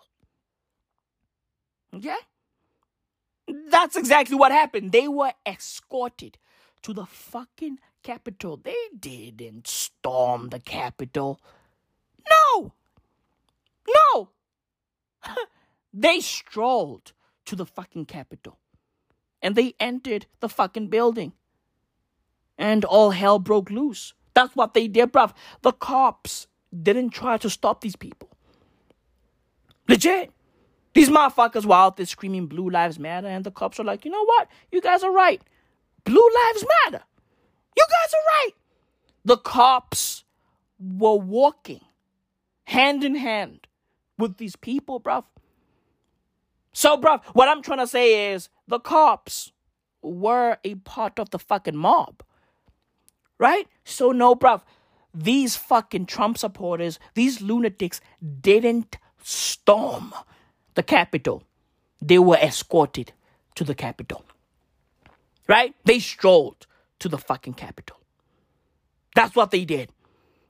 Okay? 1.93 2.15
That's 3.69 3.95
exactly 3.95 4.35
what 4.35 4.51
happened. 4.51 4.91
They 4.91 5.07
were 5.07 5.33
escorted 5.45 6.37
to 6.81 6.93
the 6.93 7.05
fucking 7.05 7.79
Capitol. 8.01 8.57
They 8.57 8.75
didn't 8.99 9.67
storm 9.67 10.49
the 10.49 10.59
Capitol. 10.59 11.39
No! 12.29 12.73
No! 13.87 14.29
they 15.93 16.19
strolled 16.19 17.13
to 17.45 17.55
the 17.55 17.65
fucking 17.65 18.05
Capitol. 18.05 18.57
And 19.41 19.55
they 19.55 19.75
entered 19.79 20.25
the 20.39 20.49
fucking 20.49 20.87
building. 20.87 21.33
And 22.57 22.83
all 22.85 23.11
hell 23.11 23.39
broke 23.39 23.69
loose. 23.69 24.13
That's 24.33 24.55
what 24.55 24.73
they 24.73 24.87
did, 24.87 25.13
bruv. 25.13 25.33
The 25.61 25.73
cops 25.73 26.47
didn't 26.71 27.11
try 27.11 27.37
to 27.37 27.49
stop 27.49 27.81
these 27.81 27.95
people. 27.95 28.29
Legit. 29.87 30.31
These 30.93 31.09
motherfuckers 31.09 31.65
were 31.65 31.75
out 31.75 31.97
there 31.97 32.05
screaming 32.05 32.47
Blue 32.47 32.69
Lives 32.69 32.99
Matter, 32.99 33.27
and 33.27 33.43
the 33.43 33.51
cops 33.51 33.79
are 33.79 33.83
like, 33.83 34.05
you 34.05 34.11
know 34.11 34.25
what? 34.25 34.47
You 34.71 34.81
guys 34.81 35.03
are 35.03 35.11
right. 35.11 35.41
Blue 36.03 36.29
Lives 36.35 36.65
Matter. 36.85 37.03
You 37.75 37.83
guys 37.83 38.13
are 38.13 38.25
right. 38.27 38.51
The 39.25 39.37
cops 39.37 40.23
were 40.79 41.15
walking 41.15 41.81
hand 42.65 43.03
in 43.03 43.15
hand 43.15 43.67
with 44.17 44.37
these 44.37 44.55
people, 44.55 44.99
bruv. 44.99 45.23
So, 46.73 46.97
bruv, 46.97 47.23
what 47.33 47.49
I'm 47.49 47.61
trying 47.61 47.79
to 47.79 47.87
say 47.87 48.33
is 48.33 48.49
the 48.67 48.79
cops 48.79 49.51
were 50.01 50.57
a 50.63 50.75
part 50.75 51.19
of 51.19 51.29
the 51.29 51.39
fucking 51.39 51.75
mob. 51.75 52.23
Right? 53.39 53.67
So, 53.83 54.11
no, 54.11 54.35
bruv, 54.35 54.61
these 55.13 55.55
fucking 55.55 56.05
Trump 56.05 56.37
supporters, 56.37 56.99
these 57.15 57.41
lunatics 57.41 58.01
didn't 58.41 58.97
storm 59.23 60.13
the 60.75 60.83
Capitol, 60.83 61.43
They 62.01 62.19
were 62.19 62.37
escorted 62.37 63.13
to 63.55 63.63
the 63.63 63.75
Capitol. 63.75 64.25
Right? 65.47 65.73
They 65.85 65.99
strolled 65.99 66.67
to 66.99 67.07
the 67.07 67.17
fucking 67.17 67.53
Capitol. 67.53 67.97
That's 69.15 69.35
what 69.35 69.51
they 69.51 69.65
did. 69.65 69.89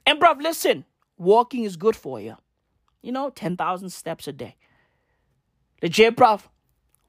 And, 0.06 0.20
bruv, 0.20 0.42
listen, 0.42 0.86
walking 1.18 1.64
is 1.64 1.76
good 1.76 1.96
for 1.96 2.20
you. 2.20 2.38
You 3.02 3.12
know, 3.12 3.30
10,000 3.30 3.90
steps 3.90 4.28
a 4.28 4.34
day. 4.34 4.56
The 5.82 5.88
Legit, 5.88 6.16
bruv. 6.16 6.44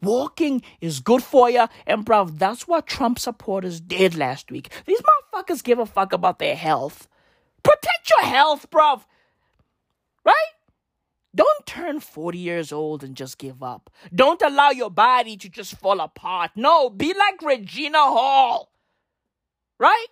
Walking 0.03 0.62
is 0.81 1.00
good 1.00 1.22
for 1.22 1.48
you. 1.48 1.66
And, 1.87 2.05
bruv, 2.05 2.38
that's 2.38 2.68
what 2.68 2.87
Trump 2.87 3.18
supporters 3.18 3.81
did 3.81 4.16
last 4.16 4.50
week. 4.50 4.70
These 4.87 5.00
motherfuckers 5.00 5.62
give 5.64 5.79
a 5.79 5.87
fuck 5.87 6.12
about 6.12 6.38
their 6.38 6.57
health. 6.57 7.09
Protect 7.62 8.11
your 8.11 8.27
health, 8.27 8.70
bruv. 8.70 9.05
Right? 10.24 10.53
Don't 11.34 11.66
turn 11.66 12.00
40 12.00 12.38
years 12.38 12.72
old 12.72 13.02
and 13.02 13.16
just 13.16 13.38
give 13.38 13.62
up. 13.62 13.90
Don't 14.14 14.40
allow 14.42 14.70
your 14.70 14.90
body 14.90 15.36
to 15.38 15.48
just 15.48 15.76
fall 15.76 16.00
apart. 16.00 16.52
No, 16.54 16.90
be 16.90 17.12
like 17.12 17.42
Regina 17.42 17.98
Hall. 17.98 18.70
Right? 19.78 20.06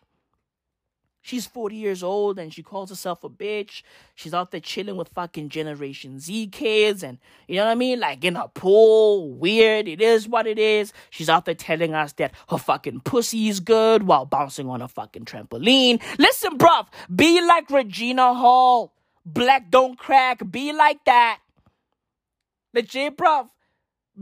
She's 1.25 1.47
40 1.47 1.77
years 1.77 2.03
old 2.03 2.41
and 2.41 2.53
she 2.53 2.65
calls 2.65 2.91
herself 2.91 3.23
a 3.23 3.31
bitch. 3.31 3.83
She's 4.17 4.35
out 4.35 4.51
there 4.51 4.61
chilling 4.61 4.97
with 4.97 5.09
fucking 5.11 5.51
Generation 5.51 6.19
Z 6.19 6.49
kids 6.49 7.05
and, 7.05 7.19
you 7.47 7.57
know 7.57 7.67
what 7.67 7.71
I 7.71 7.77
mean? 7.77 8.01
Like 8.01 8.25
in 8.25 8.35
a 8.35 8.49
pool. 8.49 9.33
Weird. 9.33 9.87
It 9.87 10.01
is 10.01 10.27
what 10.27 10.49
it 10.49 10.59
is. 10.59 10.93
She's 11.11 11.29
out 11.29 11.45
there 11.45 11.55
telling 11.55 11.95
us 11.95 12.15
that 12.15 12.33
her 12.51 12.59
fucking 12.59 13.03
pussy 13.03 13.49
is 13.49 13.61
good 13.61 14.03
while 14.03 14.27
bouncing 14.27 14.69
on 14.69 14.83
a 14.83 14.89
fucking 14.89 15.25
trampoline. 15.25 16.03
Listen, 16.19 16.59
bruv. 16.59 16.89
Be 17.15 17.41
like 17.41 17.71
Regina 17.71 18.35
Hall. 18.35 18.93
Black 19.25 19.71
don't 19.71 19.99
crack. 19.99 20.51
Be 20.51 20.73
like 20.73 21.05
that. 21.05 21.41
Legit, 22.75 23.17
bruv. 23.17 23.51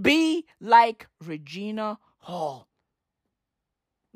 Be 0.01 0.47
like 0.61 1.09
Regina 1.25 1.99
Hall. 2.19 2.69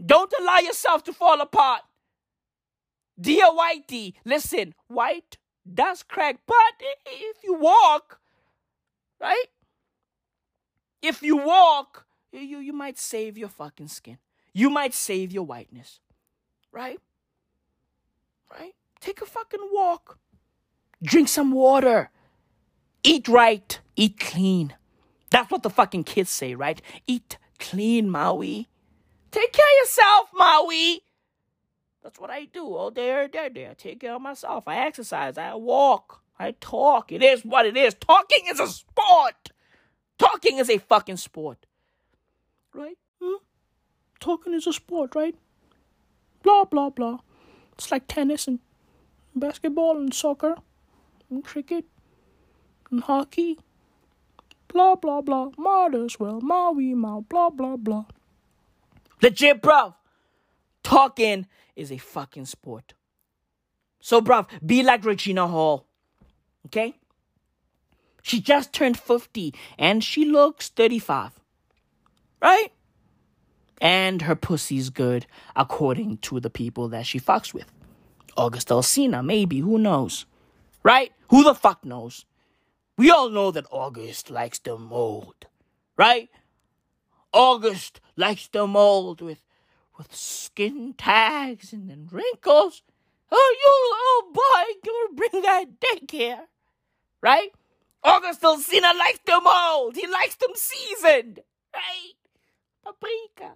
Don't 0.04 0.32
allow 0.40 0.58
yourself 0.58 1.04
to 1.04 1.12
fall 1.12 1.40
apart. 1.40 1.82
Dear 3.20 3.46
Whitey, 3.46 4.14
listen, 4.24 4.74
white 4.88 5.38
does 5.72 6.02
crack, 6.02 6.40
but 6.46 6.56
if 7.06 7.36
you 7.44 7.54
walk, 7.54 8.18
right? 9.20 9.46
If 11.00 11.22
you 11.22 11.36
walk, 11.36 12.06
you, 12.32 12.58
you 12.58 12.72
might 12.72 12.98
save 12.98 13.38
your 13.38 13.48
fucking 13.48 13.88
skin. 13.88 14.18
You 14.52 14.70
might 14.70 14.94
save 14.94 15.32
your 15.32 15.44
whiteness. 15.44 16.00
Right? 16.72 16.98
Right? 18.50 18.74
Take 19.00 19.22
a 19.22 19.26
fucking 19.26 19.68
walk. 19.72 20.18
Drink 21.04 21.28
some 21.28 21.52
water. 21.52 22.10
Eat 23.02 23.28
right. 23.28 23.78
Eat 23.94 24.18
clean. 24.18 24.74
That's 25.30 25.50
what 25.50 25.62
the 25.62 25.70
fucking 25.70 26.04
kids 26.04 26.30
say, 26.30 26.54
right? 26.54 26.80
Eat 27.06 27.36
clean, 27.58 28.08
Maui. 28.08 28.68
Take 29.30 29.52
care 29.52 29.64
of 29.64 29.86
yourself, 29.86 30.30
Maui. 30.34 31.02
That's 32.02 32.18
what 32.18 32.30
I 32.30 32.46
do 32.46 32.64
all 32.64 32.90
day, 32.90 33.10
every 33.10 33.28
day, 33.28 33.48
day. 33.50 33.68
I 33.68 33.74
take 33.74 34.00
care 34.00 34.14
of 34.14 34.22
myself. 34.22 34.66
I 34.66 34.86
exercise. 34.86 35.36
I 35.36 35.54
walk. 35.54 36.22
I 36.38 36.52
talk. 36.60 37.12
It 37.12 37.22
is 37.22 37.44
what 37.44 37.66
it 37.66 37.76
is. 37.76 37.94
Talking 37.94 38.46
is 38.48 38.60
a 38.60 38.66
sport. 38.66 39.52
Talking 40.18 40.58
is 40.58 40.70
a 40.70 40.78
fucking 40.78 41.18
sport. 41.18 41.66
Right? 42.72 42.96
Hmm? 43.20 43.42
Talking 44.20 44.54
is 44.54 44.66
a 44.66 44.72
sport, 44.72 45.14
right? 45.14 45.34
Blah, 46.42 46.64
blah, 46.64 46.90
blah. 46.90 47.18
It's 47.72 47.90
like 47.90 48.06
tennis 48.08 48.48
and 48.48 48.60
basketball 49.34 49.96
and 49.98 50.14
soccer 50.14 50.56
and 51.30 51.44
cricket 51.44 51.84
and 52.90 53.02
hockey. 53.02 53.58
Blah, 54.68 54.96
blah, 54.96 55.20
blah. 55.20 55.50
Might 55.56 55.94
as 55.94 56.18
well. 56.18 56.40
Maui, 56.40 56.94
mau, 56.94 57.20
blah, 57.20 57.50
blah, 57.50 57.76
blah. 57.76 58.04
Legit, 59.22 59.62
bro. 59.62 59.94
Talking 60.82 61.46
is 61.76 61.90
a 61.90 61.98
fucking 61.98 62.46
sport. 62.46 62.94
So, 64.00 64.20
bruv, 64.20 64.48
be 64.64 64.82
like 64.82 65.04
Regina 65.04 65.46
Hall. 65.46 65.86
Okay? 66.66 66.94
She 68.22 68.40
just 68.40 68.72
turned 68.72 68.98
50 68.98 69.54
and 69.78 70.02
she 70.02 70.24
looks 70.24 70.68
35. 70.68 71.32
Right? 72.42 72.72
And 73.80 74.22
her 74.22 74.34
pussy's 74.34 74.90
good, 74.90 75.26
according 75.56 76.18
to 76.18 76.40
the 76.40 76.50
people 76.50 76.88
that 76.88 77.06
she 77.06 77.20
fucks 77.20 77.54
with. 77.54 77.70
August 78.36 78.68
Alsina, 78.68 79.24
maybe, 79.24 79.60
who 79.60 79.78
knows? 79.78 80.26
Right? 80.84 81.12
Who 81.30 81.42
the 81.42 81.54
fuck 81.54 81.84
knows? 81.84 82.26
We 82.96 83.10
all 83.10 83.30
know 83.30 83.50
that 83.50 83.66
August 83.72 84.30
likes 84.30 84.58
the 84.60 84.78
mold. 84.78 85.46
Right? 85.96 86.28
August 87.32 88.00
likes 88.16 88.46
the 88.46 88.66
mold 88.66 89.20
with 89.20 89.42
with 89.98 90.14
skin 90.14 90.94
tags 90.96 91.72
and 91.72 91.88
then 91.88 92.08
wrinkles. 92.10 92.82
Oh, 93.30 93.56
you 93.62 93.72
little 93.94 94.32
boy, 94.32 94.80
gonna 94.84 95.14
bring 95.14 95.42
that 95.42 95.80
dick 95.80 96.10
here, 96.10 96.46
Right? 97.20 97.52
August 98.02 98.42
Alsina 98.42 98.96
likes 98.98 99.20
them 99.24 99.42
old. 99.46 99.96
He 99.96 100.06
likes 100.06 100.34
them 100.34 100.50
seasoned. 100.54 101.40
Right? 101.72 102.12
Paprika. 102.84 103.54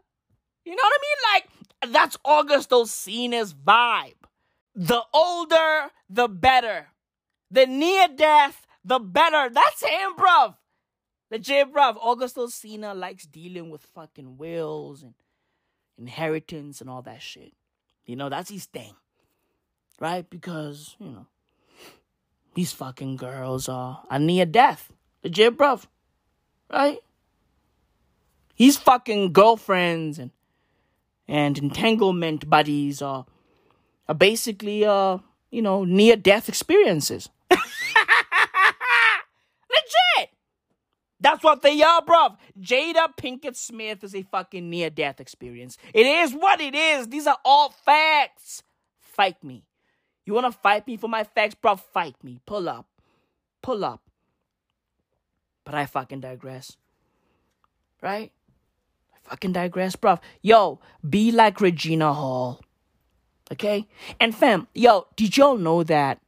You 0.65 0.75
know 0.75 0.83
what 0.83 0.93
I 0.95 1.03
mean? 1.03 1.19
Like, 1.35 1.93
that's 1.93 2.17
August 2.25 2.71
Alsina's 2.71 3.53
vibe. 3.53 4.15
The 4.75 5.03
older, 5.13 5.91
the 6.09 6.29
better. 6.29 6.87
The 7.51 7.67
near 7.67 8.09
death, 8.09 8.67
the 8.85 8.99
better. 8.99 9.49
That's 9.53 9.83
him, 9.83 10.15
bruv. 10.17 10.57
Legit, 11.31 11.73
bruv. 11.73 11.97
August 12.01 12.37
Alsina 12.37 12.97
likes 12.97 13.27
dealing 13.27 13.71
with 13.71 13.83
fucking 13.95 14.37
wills 14.37 15.03
and 15.03 15.15
inheritance 15.99 16.81
and 16.81 16.89
all 16.89 17.03
that 17.03 17.23
shit. 17.23 17.53
You 18.07 18.17
know, 18.17 18.29
that's 18.29 18.51
his 18.51 18.67
thing. 18.67 18.95
Right? 20.01 20.29
Because, 20.29 20.95
you 20.99 21.09
know, 21.09 21.27
these 22.55 22.73
fucking 22.73 23.17
girls 23.17 23.69
are, 23.69 24.03
are 24.11 24.19
near 24.19 24.47
death. 24.47 24.93
Legit, 25.25 25.57
bruv. 25.57 25.87
Right? 26.71 26.99
His 28.55 28.77
fucking 28.77 29.33
girlfriends 29.33 30.19
and 30.19 30.31
and 31.31 31.59
entanglement 31.59 32.49
buddies 32.49 33.03
are 33.03 33.27
are 34.09 34.15
basically 34.15 34.85
uh, 34.85 35.19
you 35.51 35.63
know, 35.63 35.85
near 35.85 36.17
death 36.17 36.49
experiences. 36.49 37.29
That's 41.21 41.43
what 41.43 41.63
they 41.63 41.83
are, 41.83 42.03
bruv. 42.03 42.37
Jada 42.61 43.09
Pinkett 43.17 43.57
Smith 43.57 44.05
is 44.05 44.15
a 44.15 44.23
fucking 44.23 44.71
near 44.71 44.89
death 44.91 45.21
experience. 45.21 45.77
It 45.93 46.07
is 46.07 46.33
what 46.33 46.61
it 46.61 46.75
is. 46.75 47.09
These 47.09 47.27
are 47.27 47.39
all 47.45 47.71
facts. 47.71 48.63
Fight 49.01 49.43
me. 49.43 49.65
You 50.25 50.35
wanna 50.35 50.53
fight 50.53 50.87
me 50.87 50.97
for 50.97 51.09
my 51.09 51.25
facts, 51.25 51.57
bruv? 51.61 51.81
Fight 51.81 52.17
me. 52.23 52.41
Pull 52.47 52.69
up. 52.69 52.87
Pull 53.63 53.85
up. 53.85 54.03
But 55.65 55.75
I 55.75 55.87
fucking 55.87 56.21
digress. 56.21 56.77
Right? 58.01 58.31
I 59.13 59.31
Fucking 59.31 59.53
digress, 59.53 59.97
bruv. 59.97 60.21
Yo, 60.41 60.79
be 61.09 61.33
like 61.33 61.61
Regina 61.61 62.15
Hall. 62.15 62.61
Okay? 63.51 63.89
And 64.21 64.35
fam, 64.35 64.69
yo, 64.75 65.07
did 65.17 65.37
y'all 65.37 65.57
know 65.57 65.83
that 65.83 66.21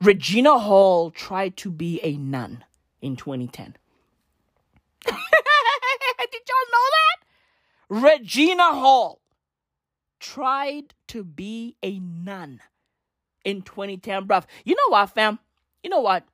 Regina 0.00 0.58
Hall 0.58 1.10
tried 1.10 1.56
to 1.58 1.70
be 1.70 2.00
a 2.02 2.16
nun 2.16 2.64
in 3.02 3.16
2010? 3.16 3.76
did 5.04 5.14
y'all 5.14 6.68
know 6.72 6.86
that? 6.96 7.18
Regina 7.88 8.74
Hall 8.74 9.20
tried 10.20 10.94
to 11.08 11.24
be 11.24 11.76
a 11.82 11.98
nun 11.98 12.60
in 13.44 13.62
2010, 13.62 14.26
bruv. 14.26 14.44
You 14.64 14.74
know 14.74 14.90
what, 14.90 15.10
fam? 15.10 15.38
You 15.82 15.90
know 15.90 16.00
what? 16.00 16.24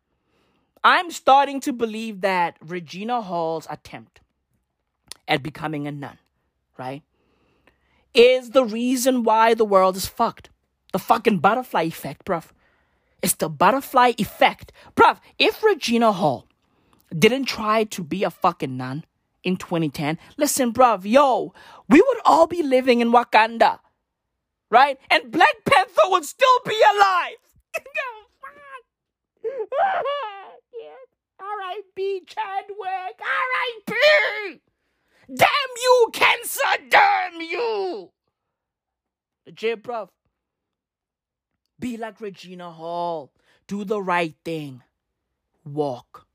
I'm 0.83 1.11
starting 1.11 1.61
to 1.61 1.73
believe 1.73 2.21
that 2.23 2.57
Regina 2.61 3.23
Hall's 3.23 3.67
attempt 3.71 4.21
at 5.27 5.43
becoming 5.43 5.87
a 5.87 5.93
nun, 5.93 6.19
right, 6.77 7.03
is 8.12 8.51
the 8.51 8.64
reason 8.64 9.23
why 9.23 9.55
the 9.55 9.64
world 9.64 9.97
is 9.97 10.07
fucked. 10.07 10.51
The 10.93 10.99
fucking 10.99 11.38
butterfly 11.38 11.83
effect, 11.83 12.25
bruv. 12.25 12.51
It's 13.23 13.35
the 13.35 13.49
butterfly 13.49 14.12
effect. 14.19 14.71
Bruv, 14.95 15.19
if 15.38 15.62
Regina 15.62 16.12
Hall 16.12 16.47
didn't 17.17 17.47
try 17.47 17.85
to 17.85 18.05
be 18.05 18.23
a 18.23 18.31
fucking 18.31 18.77
nun 18.77 19.05
in 19.44 19.57
2010, 19.57 20.18
listen, 20.37 20.72
bruv, 20.72 21.04
yo, 21.04 21.52
we 21.88 22.00
would 22.00 22.18
all 22.24 22.46
be 22.46 22.62
living 22.62 23.00
in 23.00 23.12
Wakanda, 23.12 23.78
right? 24.70 24.98
And 25.11 25.30
Black 25.30 25.64
Panther 25.64 26.09
would 26.09 26.24
still 26.24 26.61
be 26.64 26.80
alive. 26.94 27.37
R.I.P. 31.44 32.22
Chadwick. 32.26 33.20
R.I.P. 33.20 34.61
Damn 35.35 35.48
you, 35.83 36.11
cancer! 36.12 36.61
Damn 36.88 37.40
you! 37.40 38.11
Legit, 39.46 39.83
bruv. 39.83 40.09
Be 41.78 41.96
like 41.96 42.20
Regina 42.20 42.70
Hall. 42.70 43.33
Do 43.66 43.85
the 43.85 44.00
right 44.00 44.35
thing. 44.44 44.83
Walk. 45.64 46.26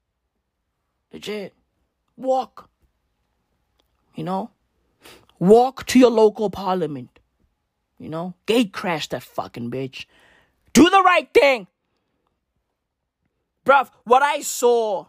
Legit. 1.12 1.54
Walk. 2.18 2.70
You 4.20 4.26
know? 4.26 4.52
Walk 5.40 5.86
to 5.86 5.98
your 5.98 6.12
local 6.12 6.50
parliament. 6.50 7.22
You 7.98 8.10
know? 8.10 8.34
Gate 8.46 8.74
crash 8.74 9.08
that 9.08 9.24
fucking 9.24 9.72
bitch. 9.72 10.08
Do 10.74 10.90
the 10.90 11.02
right 11.02 11.34
thing. 11.34 11.68
Bruv, 13.66 13.90
what 14.04 14.22
I 14.22 14.42
saw 14.42 15.06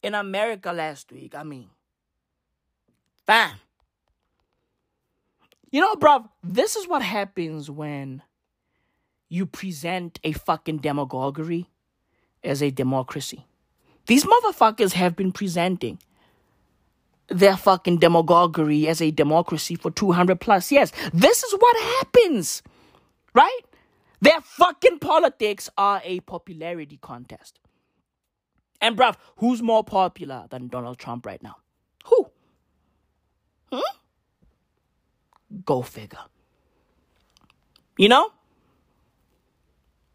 in 0.00 0.14
America 0.14 0.72
last 0.72 1.10
week, 1.10 1.34
I 1.34 1.42
mean, 1.42 1.70
Bam. 3.26 3.56
You 5.72 5.80
know, 5.80 5.96
bruv, 5.96 6.28
this 6.44 6.76
is 6.76 6.86
what 6.86 7.02
happens 7.02 7.68
when 7.68 8.22
you 9.28 9.44
present 9.44 10.20
a 10.22 10.30
fucking 10.30 10.78
demagoguery 10.78 11.68
as 12.44 12.62
a 12.62 12.70
democracy. 12.70 13.44
These 14.06 14.24
motherfuckers 14.24 14.92
have 14.92 15.16
been 15.16 15.32
presenting 15.32 15.98
their 17.38 17.56
fucking 17.56 17.98
demagoguery 17.98 18.88
as 18.88 19.00
a 19.00 19.10
democracy 19.10 19.74
for 19.74 19.90
200 19.90 20.40
plus 20.40 20.70
years. 20.72 20.92
This 21.12 21.42
is 21.42 21.52
what 21.58 21.76
happens, 21.76 22.62
right? 23.34 23.60
Their 24.20 24.40
fucking 24.40 25.00
politics 25.00 25.68
are 25.76 26.00
a 26.04 26.20
popularity 26.20 26.98
contest. 27.00 27.58
And 28.80 28.96
bruv, 28.96 29.16
who's 29.36 29.62
more 29.62 29.84
popular 29.84 30.46
than 30.50 30.68
Donald 30.68 30.98
Trump 30.98 31.26
right 31.26 31.42
now? 31.42 31.56
Who? 32.06 32.30
Hmm? 33.72 33.80
Go 35.64 35.82
figure. 35.82 36.18
You 37.96 38.08
know? 38.08 38.32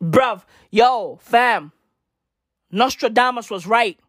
Bruv, 0.02 0.44
yo, 0.70 1.18
fam, 1.22 1.72
Nostradamus 2.72 3.50
was 3.50 3.66
right. 3.66 4.00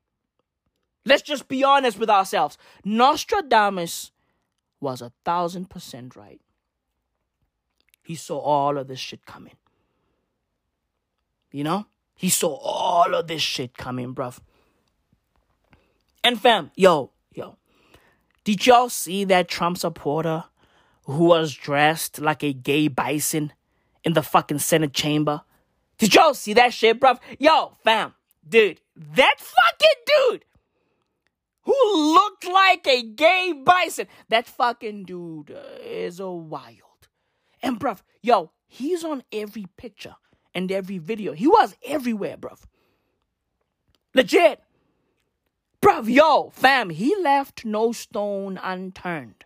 Let's 1.08 1.22
just 1.22 1.48
be 1.48 1.64
honest 1.64 1.98
with 1.98 2.10
ourselves. 2.10 2.58
Nostradamus 2.84 4.12
was 4.78 5.00
a 5.00 5.10
thousand 5.24 5.70
percent 5.70 6.14
right. 6.14 6.40
He 8.04 8.14
saw 8.14 8.38
all 8.38 8.76
of 8.76 8.88
this 8.88 8.98
shit 8.98 9.24
coming. 9.24 9.56
You 11.50 11.64
know? 11.64 11.86
He 12.14 12.28
saw 12.28 12.54
all 12.54 13.14
of 13.14 13.26
this 13.26 13.40
shit 13.40 13.76
coming, 13.76 14.14
bruv. 14.14 14.38
And 16.22 16.38
fam, 16.38 16.72
yo, 16.74 17.12
yo, 17.32 17.56
did 18.44 18.66
y'all 18.66 18.90
see 18.90 19.24
that 19.24 19.48
Trump 19.48 19.78
supporter 19.78 20.44
who 21.04 21.24
was 21.24 21.54
dressed 21.54 22.20
like 22.20 22.42
a 22.42 22.52
gay 22.52 22.88
bison 22.88 23.52
in 24.04 24.12
the 24.12 24.22
fucking 24.22 24.58
Senate 24.58 24.92
chamber? 24.92 25.42
Did 25.96 26.14
y'all 26.14 26.34
see 26.34 26.52
that 26.54 26.74
shit, 26.74 27.00
bruv? 27.00 27.18
Yo, 27.38 27.76
fam, 27.82 28.14
dude, 28.46 28.80
that 28.96 29.36
fucking 29.38 30.02
dude 30.06 30.44
who 31.68 32.14
looked 32.14 32.46
like 32.46 32.86
a 32.86 33.02
gay 33.02 33.52
bison, 33.52 34.06
that 34.30 34.46
fucking 34.46 35.04
dude 35.04 35.50
uh, 35.50 35.60
is 35.82 36.18
a 36.18 36.30
wild. 36.30 37.08
And 37.62 37.78
bruv, 37.78 38.00
yo, 38.22 38.52
he's 38.66 39.04
on 39.04 39.22
every 39.30 39.66
picture 39.76 40.16
and 40.54 40.72
every 40.72 40.96
video. 40.96 41.34
He 41.34 41.46
was 41.46 41.76
everywhere, 41.84 42.38
bruv. 42.38 42.60
Legit. 44.14 44.62
Bruv, 45.82 46.08
yo, 46.08 46.48
fam, 46.54 46.88
he 46.88 47.14
left 47.22 47.66
no 47.66 47.92
stone 47.92 48.58
unturned. 48.62 49.44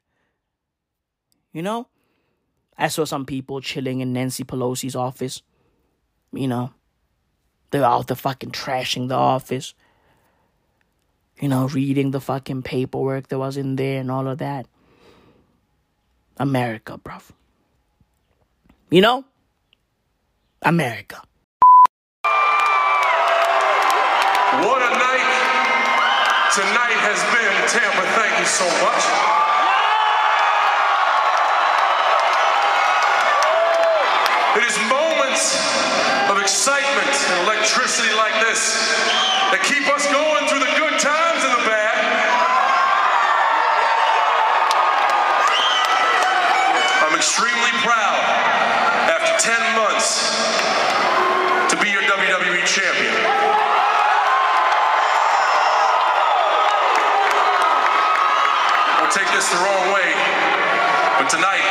You 1.53 1.63
know? 1.63 1.89
I 2.79 2.87
saw 2.87 3.05
some 3.05 3.27
people 3.27 3.61
chilling 3.61 4.01
in 4.01 4.13
Nancy 4.13 4.45
Pelosi's 4.45 4.95
office. 4.95 5.43
You 6.33 6.47
know? 6.47 6.73
They're 7.73 7.85
out 7.85 8.07
there 8.07 8.17
fucking 8.17 8.53
trashing 8.53 9.09
the 9.09 9.17
office. 9.17 9.75
You 11.43 11.49
know, 11.49 11.67
reading 11.67 12.13
the 12.13 12.21
fucking 12.21 12.63
paperwork 12.63 13.27
that 13.27 13.37
was 13.37 13.57
in 13.57 13.75
there 13.75 13.99
and 13.99 14.13
all 14.13 14.29
of 14.29 14.39
that. 14.39 14.65
America, 16.37 17.01
bruv. 17.03 17.33
You 18.91 19.01
know? 19.01 19.25
America. 20.63 21.21
What 24.63 24.87
a 24.87 24.93
night 24.95 25.31
tonight 26.55 26.99
has 27.11 27.19
been. 27.35 27.51
Tampa, 27.67 28.07
thank 28.15 28.39
you 28.39 28.47
so 28.47 28.63
much. 28.79 29.03
It 34.55 34.63
is 34.71 34.79
moments 34.87 35.59
of 36.31 36.39
excitement 36.39 37.11
and 37.11 37.49
electricity 37.51 38.15
like 38.15 38.39
this 38.47 38.79
that 39.51 39.61
keep 39.67 39.85
us 39.91 40.07
going 40.07 40.47
through 40.47 40.61
the 40.61 40.73
good 40.79 41.01
times 41.01 41.32
and 41.45 41.53
the 41.53 41.65
bad. 41.67 41.97
I'm 47.03 47.17
extremely 47.19 47.75
proud 47.83 48.23
after 49.11 49.35
10 49.43 49.59
months 49.75 50.39
to 51.71 51.77
be 51.83 51.91
your 51.91 52.03
WWE 52.03 52.63
champion. 52.63 53.15
Don't 59.03 59.11
take 59.11 59.27
this 59.35 59.51
the 59.51 59.59
wrong 59.59 59.91
way, 59.91 60.15
but 61.19 61.29
tonight, 61.29 61.67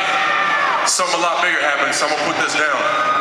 something 0.85 1.15
a 1.15 1.23
lot 1.23 1.41
bigger 1.41 1.61
happens, 1.61 1.95
so 1.95 2.07
I'm 2.07 2.11
gonna 2.11 2.27
put 2.27 2.43
this 2.43 2.55
down. 2.59 3.11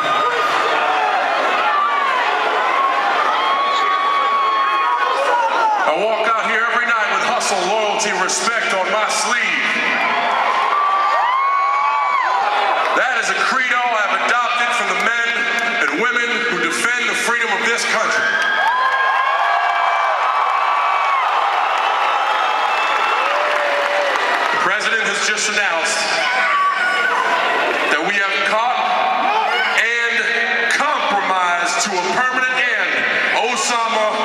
I 5.91 5.99
walk 5.99 6.23
out 6.23 6.47
here 6.47 6.63
every 6.71 6.87
night 6.87 7.09
with 7.11 7.20
hustle, 7.31 7.63
loyalty, 7.71 8.11
respect 8.19 8.75
on 8.75 8.83
my 8.91 9.07
sleeve. 9.07 9.63
That 12.99 13.23
is 13.23 13.31
a 13.31 13.39
credo 13.47 13.79
I've 13.79 14.27
adopted 14.27 14.67
from 14.75 14.91
the 14.91 14.99
men 15.07 15.27
and 15.79 15.89
women 16.03 16.27
who 16.51 16.59
defend 16.59 17.07
the 17.07 17.15
freedom 17.23 17.47
of 17.55 17.63
this 17.63 17.87
country. 17.87 18.27
The 24.51 24.59
president 24.67 25.07
has 25.07 25.23
just 25.23 25.47
announced 25.55 26.03
that 27.95 28.03
we 28.11 28.19
have 28.19 28.35
caught 28.51 28.75
and 29.79 30.19
compromised 30.75 31.79
to 31.87 31.95
a 31.95 32.03
permanent 32.11 32.59
end 32.59 32.91
Osama 33.39 34.20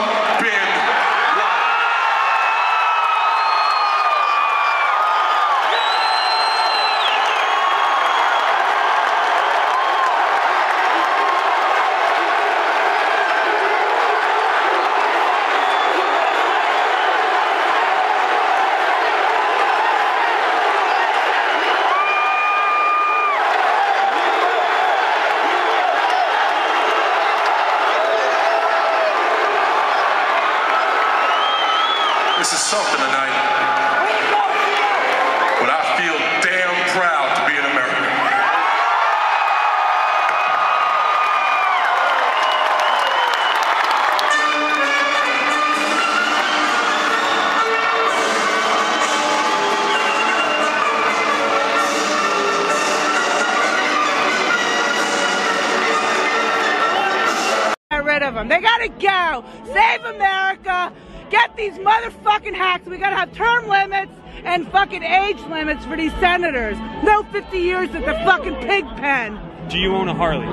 Save 59.67 60.05
America. 60.05 60.93
Get 61.31 61.57
these 61.57 61.75
motherfucking 61.75 62.55
hacks. 62.55 62.87
We 62.87 62.99
gotta 62.99 63.17
have 63.17 63.33
term 63.33 63.69
limits 63.69 64.13
and 64.45 64.67
fucking 64.69 65.03
age 65.03 65.41
limits 65.49 65.85
for 65.85 65.97
these 65.97 66.13
senators. 66.15 66.77
No 67.03 67.25
50 67.25 67.59
years 67.59 67.91
at 67.91 68.05
the 68.05 68.15
fucking 68.25 68.55
pig 68.57 68.87
pen. 68.97 69.41
Do 69.69 69.79
you 69.79 69.95
own 69.95 70.09
a 70.09 70.15
Harley? 70.15 70.47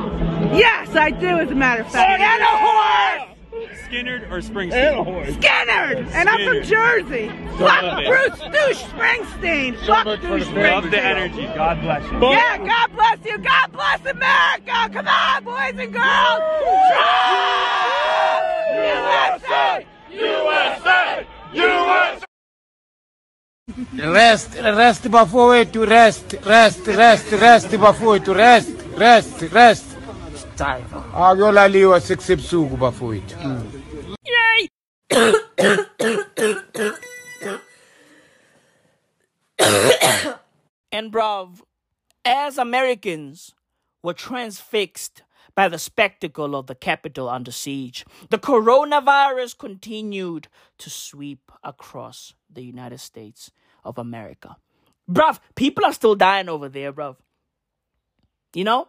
Yes, 0.57 0.95
I 0.95 1.11
do, 1.11 1.27
as 1.27 1.51
a 1.51 1.55
matter 1.55 1.81
of 1.81 1.91
fact. 1.91 2.21
And 2.21 2.41
a 2.41 2.45
horse! 2.45 3.33
Skynyrd 3.87 4.31
or 4.31 4.41
Springsteen? 4.41 5.33
Skinner! 5.35 6.09
And 6.13 6.27
I'm 6.27 6.47
from 6.47 6.63
Jersey. 6.63 7.29
Love 7.59 7.59
Fuck. 7.59 8.05
Bruce 8.05 8.39
Douche 8.39 8.83
Springsteen. 8.83 9.77
Fuck 9.85 10.21
Douche 10.21 10.47
Love 10.49 10.89
the 10.89 10.99
energy. 10.99 11.45
God 11.55 11.79
bless 11.81 12.03
you. 12.11 12.19
Yeah, 12.31 12.57
God 12.57 12.91
bless 12.95 13.25
you. 13.25 13.37
God 13.37 13.71
bless 13.71 13.99
America. 14.05 14.89
Come 14.93 15.07
on, 15.07 15.43
boys 15.43 15.79
and 15.79 15.93
girls. 15.93 16.41
Trump! 16.89 17.82
USA! 20.11 21.25
USA! 21.53 22.25
Rest, 23.93 24.55
rest 24.55 25.09
before 25.09 25.51
we 25.51 25.65
to 25.65 25.85
rest, 25.85 26.35
rest, 26.45 26.85
rest, 26.87 27.31
rest 27.31 27.71
before 27.71 28.11
we 28.13 28.19
to 28.19 28.33
rest, 28.33 28.69
rest, 28.97 29.41
rest. 29.51 29.85
akuyolaliwa 31.13 31.99
before 32.79 33.15
it. 33.15 33.35
Yay. 34.25 34.69
and 40.91 41.11
bruv 41.11 41.61
as 42.25 42.57
americans 42.57 43.53
were 44.03 44.13
transfixed 44.13 45.23
by 45.55 45.67
the 45.67 45.77
spectacle 45.77 46.55
of 46.55 46.67
the 46.67 46.75
Capitol 46.75 47.29
under 47.29 47.51
siege, 47.51 48.05
the 48.29 48.39
coronavirus 48.39 49.57
continued 49.57 50.47
to 50.79 50.89
sweep 50.89 51.51
across 51.63 52.33
the 52.51 52.63
United 52.63 52.99
States 52.99 53.51
of 53.83 53.97
America. 53.97 54.57
Bruv, 55.09 55.39
people 55.55 55.85
are 55.85 55.93
still 55.93 56.15
dying 56.15 56.49
over 56.49 56.69
there, 56.69 56.93
bruv. 56.93 57.17
You 58.53 58.63
know? 58.63 58.87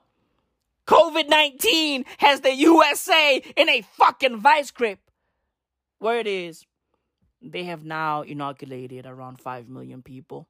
COVID 0.86 1.28
19 1.28 2.04
has 2.18 2.40
the 2.40 2.54
USA 2.54 3.42
in 3.56 3.68
a 3.68 3.82
fucking 3.82 4.38
vice 4.38 4.70
grip. 4.70 4.98
Where 5.98 6.18
it 6.18 6.26
is, 6.26 6.66
they 7.40 7.64
have 7.64 7.84
now 7.84 8.22
inoculated 8.22 9.06
around 9.06 9.40
5 9.40 9.68
million 9.68 10.02
people. 10.02 10.48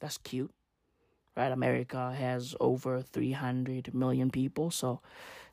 That's 0.00 0.18
cute. 0.18 0.52
Right? 1.36 1.50
America 1.50 2.12
has 2.12 2.54
over 2.60 3.00
300 3.00 3.94
million 3.94 4.30
people, 4.30 4.70
so 4.70 5.00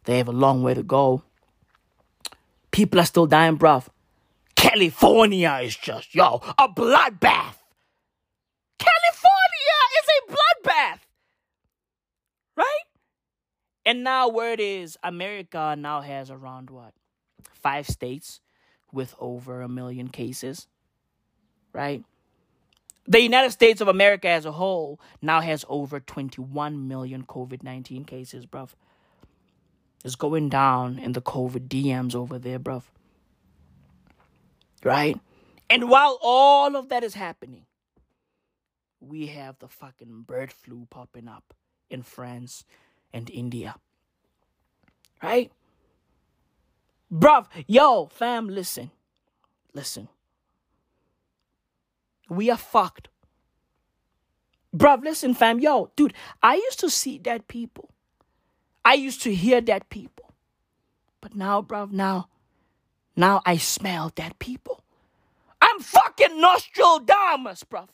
they 0.03 0.17
have 0.17 0.27
a 0.27 0.33
long 0.33 0.61
way 0.61 0.73
to 0.73 0.83
go. 0.83 1.23
People 2.71 2.99
are 2.99 3.05
still 3.05 3.25
dying, 3.25 3.57
bruv. 3.57 3.87
California 4.55 5.59
is 5.63 5.75
just, 5.75 6.13
yo, 6.13 6.41
a 6.57 6.67
bloodbath. 6.67 7.55
California 8.77 9.79
is 9.99 10.07
a 10.09 10.31
bloodbath. 10.33 10.99
Right? 12.55 12.83
And 13.85 14.03
now 14.03 14.27
word 14.29 14.59
is 14.59 14.97
America 15.01 15.75
now 15.77 16.01
has 16.01 16.29
around 16.29 16.69
what? 16.69 16.93
Five 17.53 17.87
states 17.87 18.41
with 18.91 19.15
over 19.19 19.61
a 19.61 19.69
million 19.69 20.09
cases. 20.09 20.67
Right? 21.71 22.03
The 23.09 23.21
United 23.21 23.49
States 23.49 23.81
of 23.81 23.87
America 23.87 24.29
as 24.29 24.45
a 24.45 24.51
whole 24.51 24.99
now 25.19 25.41
has 25.41 25.65
over 25.67 25.99
21 25.99 26.87
million 26.87 27.23
COVID 27.23 27.63
19 27.63 28.05
cases, 28.05 28.45
bruv. 28.45 28.69
It's 30.05 30.15
going 30.15 30.49
down 30.49 30.99
in 30.99 31.13
the 31.13 31.21
COVID 31.21 31.67
DMs 31.67 32.13
over 32.13 32.37
there, 32.37 32.59
bruv. 32.59 32.83
Right? 34.83 35.19
And 35.71 35.89
while 35.89 36.19
all 36.21 36.75
of 36.75 36.89
that 36.89 37.03
is 37.03 37.15
happening, 37.15 37.65
we 39.01 39.25
have 39.27 39.57
the 39.57 39.67
fucking 39.67 40.25
bird 40.27 40.51
flu 40.51 40.85
popping 40.91 41.27
up 41.27 41.55
in 41.89 42.03
France 42.03 42.63
and 43.11 43.27
India. 43.31 43.75
Right? 45.23 45.51
Bruv, 47.11 47.47
yo, 47.65 48.05
fam, 48.05 48.47
listen. 48.47 48.91
Listen. 49.73 50.09
We 52.29 52.49
are 52.49 52.57
fucked. 52.57 53.09
Bruv, 54.75 55.03
listen, 55.03 55.33
fam, 55.33 55.59
yo, 55.59 55.91
dude, 55.95 56.13
I 56.43 56.55
used 56.55 56.79
to 56.81 56.89
see 56.89 57.17
dead 57.17 57.47
people. 57.47 57.89
I 58.85 58.93
used 58.93 59.21
to 59.23 59.33
hear 59.33 59.61
dead 59.61 59.89
people. 59.89 60.31
But 61.21 61.35
now, 61.35 61.61
bruv, 61.61 61.91
now, 61.91 62.29
now 63.15 63.41
I 63.45 63.57
smell 63.57 64.09
dead 64.09 64.37
people. 64.39 64.83
I'm 65.61 65.79
fucking 65.79 66.39
Nostradamus, 66.39 67.63
bruv. 67.63 67.87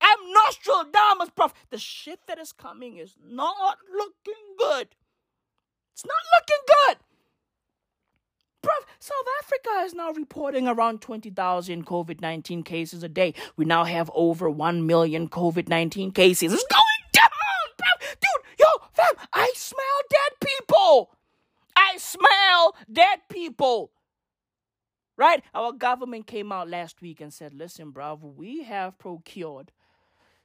I'm 0.00 0.18
Nostradamus, 0.32 1.30
bruv. 1.30 1.52
The 1.70 1.78
shit 1.78 2.20
that 2.26 2.38
is 2.38 2.52
coming 2.52 2.98
is 2.98 3.16
not 3.26 3.78
looking 3.92 4.42
good. 4.58 4.88
It's 5.92 6.04
not 6.04 6.14
looking 6.38 6.64
good. 6.66 6.98
South 9.04 9.26
Africa 9.42 9.68
is 9.84 9.92
now 9.92 10.12
reporting 10.12 10.66
around 10.66 11.02
20,000 11.02 11.84
COVID 11.84 12.22
19 12.22 12.62
cases 12.62 13.02
a 13.02 13.08
day. 13.10 13.34
We 13.54 13.66
now 13.66 13.84
have 13.84 14.10
over 14.14 14.48
1 14.48 14.86
million 14.86 15.28
COVID 15.28 15.68
19 15.68 16.10
cases. 16.12 16.54
It's 16.54 16.64
going 16.64 16.82
down. 17.12 17.28
Dude, 18.18 18.46
yo, 18.58 18.66
fam, 18.94 19.12
I 19.34 19.52
smell 19.54 19.82
dead 20.08 20.48
people. 20.48 21.10
I 21.76 21.98
smell 21.98 22.74
dead 22.90 23.18
people. 23.28 23.90
Right? 25.18 25.44
Our 25.54 25.72
government 25.72 26.26
came 26.26 26.50
out 26.50 26.70
last 26.70 27.02
week 27.02 27.20
and 27.20 27.30
said, 27.30 27.52
listen, 27.52 27.92
bruv, 27.92 28.20
we 28.22 28.62
have 28.62 28.98
procured 28.98 29.70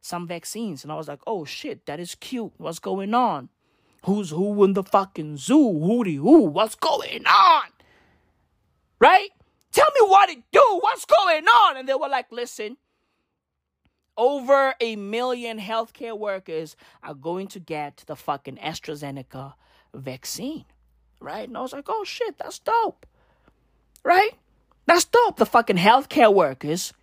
some 0.02 0.28
vaccines. 0.28 0.84
And 0.84 0.92
I 0.92 0.98
was 0.98 1.08
like, 1.08 1.22
oh 1.26 1.46
shit, 1.46 1.86
that 1.86 2.02
is 2.02 2.14
cute. 2.14 2.52
What's 2.58 2.80
going 2.80 3.14
on? 3.14 3.48
Who's 4.04 4.32
who 4.32 4.62
in 4.66 4.74
the 4.74 4.84
fucking 4.84 5.38
zoo? 5.38 5.80
Hooty 5.80 6.16
who? 6.16 6.42
What's 6.42 6.76
going 6.76 7.26
on? 7.26 7.70
Right? 9.00 9.30
Tell 9.72 9.88
me 10.00 10.08
what 10.08 10.30
it 10.30 10.44
do. 10.52 10.64
What's 10.82 11.06
going 11.06 11.46
on? 11.46 11.78
And 11.78 11.88
they 11.88 11.94
were 11.94 12.10
like, 12.10 12.32
listen, 12.32 12.78
over 14.18 14.74
a 14.80 14.96
million 14.96 15.60
healthcare 15.60 16.18
workers 16.18 16.76
are 17.04 17.14
going 17.14 17.48
to 17.50 17.60
get 17.60 18.04
the 18.08 18.16
fucking 18.16 18.58
AstraZeneca 18.58 19.54
vaccine. 19.94 20.66
Right? 21.22 21.48
And 21.48 21.58
I 21.58 21.62
was 21.62 21.74
like, 21.74 21.86
oh 21.88 22.04
shit, 22.04 22.38
that's 22.38 22.60
dope. 22.60 23.06
Right? 24.04 24.32
That's 24.86 25.06
dope. 25.06 25.38
The 25.38 25.46
fucking 25.46 25.78
healthcare 25.78 26.34
workers 26.34 26.94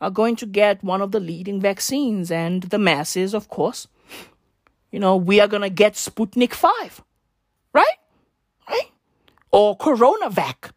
are 0.00 0.10
going 0.10 0.36
to 0.36 0.46
get 0.46 0.82
one 0.82 1.00
of 1.00 1.12
the 1.12 1.20
leading 1.20 1.60
vaccines, 1.60 2.30
and 2.30 2.64
the 2.64 2.78
masses, 2.78 3.34
of 3.34 3.48
course, 3.48 3.86
you 4.90 4.98
know, 4.98 5.16
we 5.16 5.40
are 5.40 5.48
going 5.48 5.62
to 5.62 5.70
get 5.70 5.94
Sputnik 5.94 6.52
5. 6.52 7.02
Right? 7.72 7.86
Right? 8.68 8.90
Or 9.50 9.78
CoronaVac. 9.78 10.72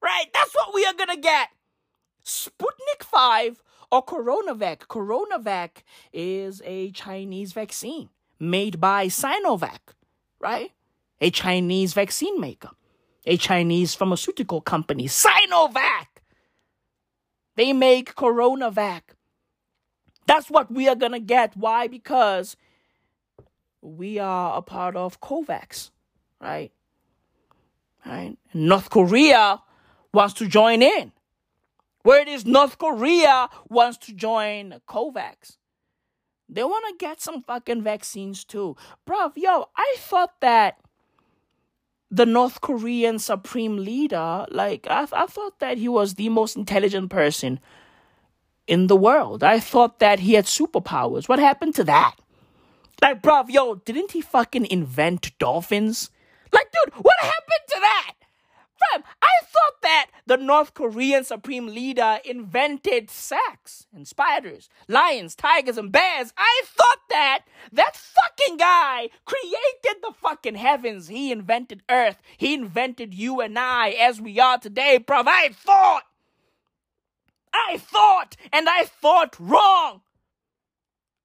right? 0.00 0.26
That's 0.32 0.54
what 0.54 0.74
we 0.74 0.84
are 0.86 0.87
going 0.98 1.16
to 1.16 1.22
get. 1.22 1.48
Sputnik 2.24 3.02
5 3.02 3.62
or 3.90 4.04
CoronaVac. 4.04 4.80
CoronaVac 4.80 5.82
is 6.12 6.60
a 6.64 6.90
Chinese 6.90 7.52
vaccine 7.52 8.10
made 8.38 8.80
by 8.80 9.06
Sinovac, 9.06 9.94
right? 10.38 10.72
A 11.20 11.30
Chinese 11.30 11.94
vaccine 11.94 12.38
maker, 12.40 12.70
a 13.24 13.36
Chinese 13.36 13.94
pharmaceutical 13.94 14.60
company, 14.60 15.06
Sinovac. 15.06 16.06
They 17.56 17.72
make 17.72 18.14
CoronaVac. 18.14 19.02
That's 20.26 20.50
what 20.50 20.70
we 20.70 20.86
are 20.88 20.94
going 20.94 21.12
to 21.12 21.20
get. 21.20 21.56
Why? 21.56 21.88
Because 21.88 22.56
we 23.80 24.18
are 24.18 24.58
a 24.58 24.62
part 24.62 24.94
of 24.94 25.20
COVAX, 25.20 25.90
right? 26.40 26.70
Right? 28.04 28.36
North 28.52 28.90
Korea 28.90 29.62
wants 30.18 30.34
to 30.34 30.48
join 30.48 30.82
in. 30.82 31.12
Where 32.02 32.20
it 32.20 32.26
is 32.26 32.44
North 32.44 32.76
Korea 32.76 33.48
wants 33.68 33.98
to 33.98 34.12
join 34.12 34.80
COVAX. 34.88 35.58
They 36.48 36.64
want 36.64 36.84
to 36.88 37.06
get 37.06 37.20
some 37.20 37.44
fucking 37.44 37.82
vaccines 37.82 38.42
too. 38.42 38.76
Bruv, 39.06 39.34
yo, 39.36 39.68
I 39.76 39.94
thought 39.98 40.40
that 40.40 40.80
the 42.10 42.26
North 42.26 42.60
Korean 42.60 43.20
supreme 43.20 43.76
leader, 43.76 44.44
like, 44.50 44.88
I, 44.90 45.06
I 45.12 45.26
thought 45.26 45.60
that 45.60 45.78
he 45.78 45.88
was 45.88 46.14
the 46.14 46.30
most 46.30 46.56
intelligent 46.56 47.10
person 47.10 47.60
in 48.66 48.88
the 48.88 48.96
world. 48.96 49.44
I 49.44 49.60
thought 49.60 50.00
that 50.00 50.18
he 50.18 50.32
had 50.34 50.46
superpowers. 50.46 51.28
What 51.28 51.38
happened 51.38 51.76
to 51.76 51.84
that? 51.84 52.16
Like, 53.00 53.22
bruv, 53.22 53.50
yo, 53.50 53.76
didn't 53.76 54.10
he 54.10 54.20
fucking 54.20 54.66
invent 54.66 55.38
dolphins? 55.38 56.10
Like, 56.52 56.72
dude, 56.72 56.94
what 57.04 57.14
happened 57.20 57.66
to 57.68 57.80
that? 57.80 58.17
Bruv, 58.78 59.02
I 59.20 59.28
thought 59.44 59.82
that 59.82 60.06
the 60.26 60.36
North 60.36 60.74
Korean 60.74 61.24
supreme 61.24 61.66
leader 61.66 62.18
invented 62.24 63.10
sex 63.10 63.86
and 63.92 64.06
spiders, 64.06 64.68
lions, 64.86 65.34
tigers, 65.34 65.78
and 65.78 65.90
bears. 65.90 66.32
I 66.36 66.62
thought 66.64 67.00
that 67.10 67.40
that 67.72 67.96
fucking 67.96 68.56
guy 68.56 69.10
created 69.24 70.02
the 70.02 70.12
fucking 70.20 70.54
heavens. 70.56 71.08
He 71.08 71.32
invented 71.32 71.82
Earth. 71.88 72.18
He 72.36 72.54
invented 72.54 73.14
you 73.14 73.40
and 73.40 73.58
I 73.58 73.90
as 73.90 74.20
we 74.20 74.38
are 74.38 74.58
today, 74.58 74.98
bruv. 75.04 75.26
I 75.26 75.48
thought. 75.48 76.04
I 77.52 77.78
thought, 77.78 78.36
and 78.52 78.68
I 78.68 78.84
thought 78.84 79.36
wrong. 79.40 80.02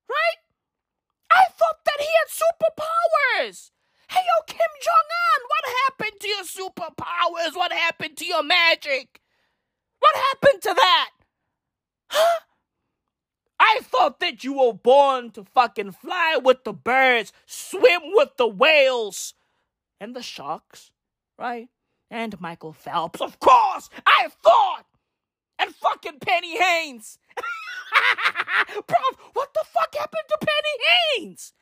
Right? 0.10 0.40
I 1.32 1.44
thought 1.52 1.84
that 1.86 2.00
he 2.00 2.08
had 2.08 3.48
superpowers. 3.50 3.72
Hey, 4.14 4.20
yo, 4.20 4.44
Kim 4.46 4.60
Jong 4.80 5.10
Un, 5.26 5.42
what 5.50 5.76
happened 5.88 6.22
to 6.22 6.28
your 6.28 6.44
superpowers? 6.44 7.56
What 7.58 7.72
happened 7.74 8.16
to 8.18 8.26
your 8.26 8.44
magic? 8.44 9.22
What 9.98 10.16
happened 10.16 10.62
to 10.62 10.74
that? 10.76 11.10
Huh? 12.10 12.40
I 13.60 13.80
thought 13.82 14.20
that 14.20 14.44
you 14.44 14.54
were 14.60 14.74
born 14.74 15.32
to 15.32 15.44
fucking 15.44 15.94
fly 15.94 16.38
with 16.44 16.64
the 16.64 16.74
birds, 16.74 17.34
swim 17.48 18.02
with 18.14 18.38
the 18.38 18.48
whales, 18.48 19.34
and 20.00 20.16
the 20.16 20.22
sharks, 20.22 20.92
right? 21.40 21.70
And 22.12 22.40
Michael 22.40 22.74
Phelps, 22.74 23.20
of 23.20 23.40
course! 23.40 23.90
I 24.06 24.28
thought! 24.44 24.86
And 25.58 25.74
fucking 25.74 26.20
Penny 26.20 26.60
Heyns! 26.60 27.18
Bro, 28.74 28.98
what 29.34 29.56
the 29.56 29.66
fuck 29.74 29.96
happened 29.96 30.28
to 30.30 30.38
Penny 30.40 31.26
Heyns? 31.26 31.54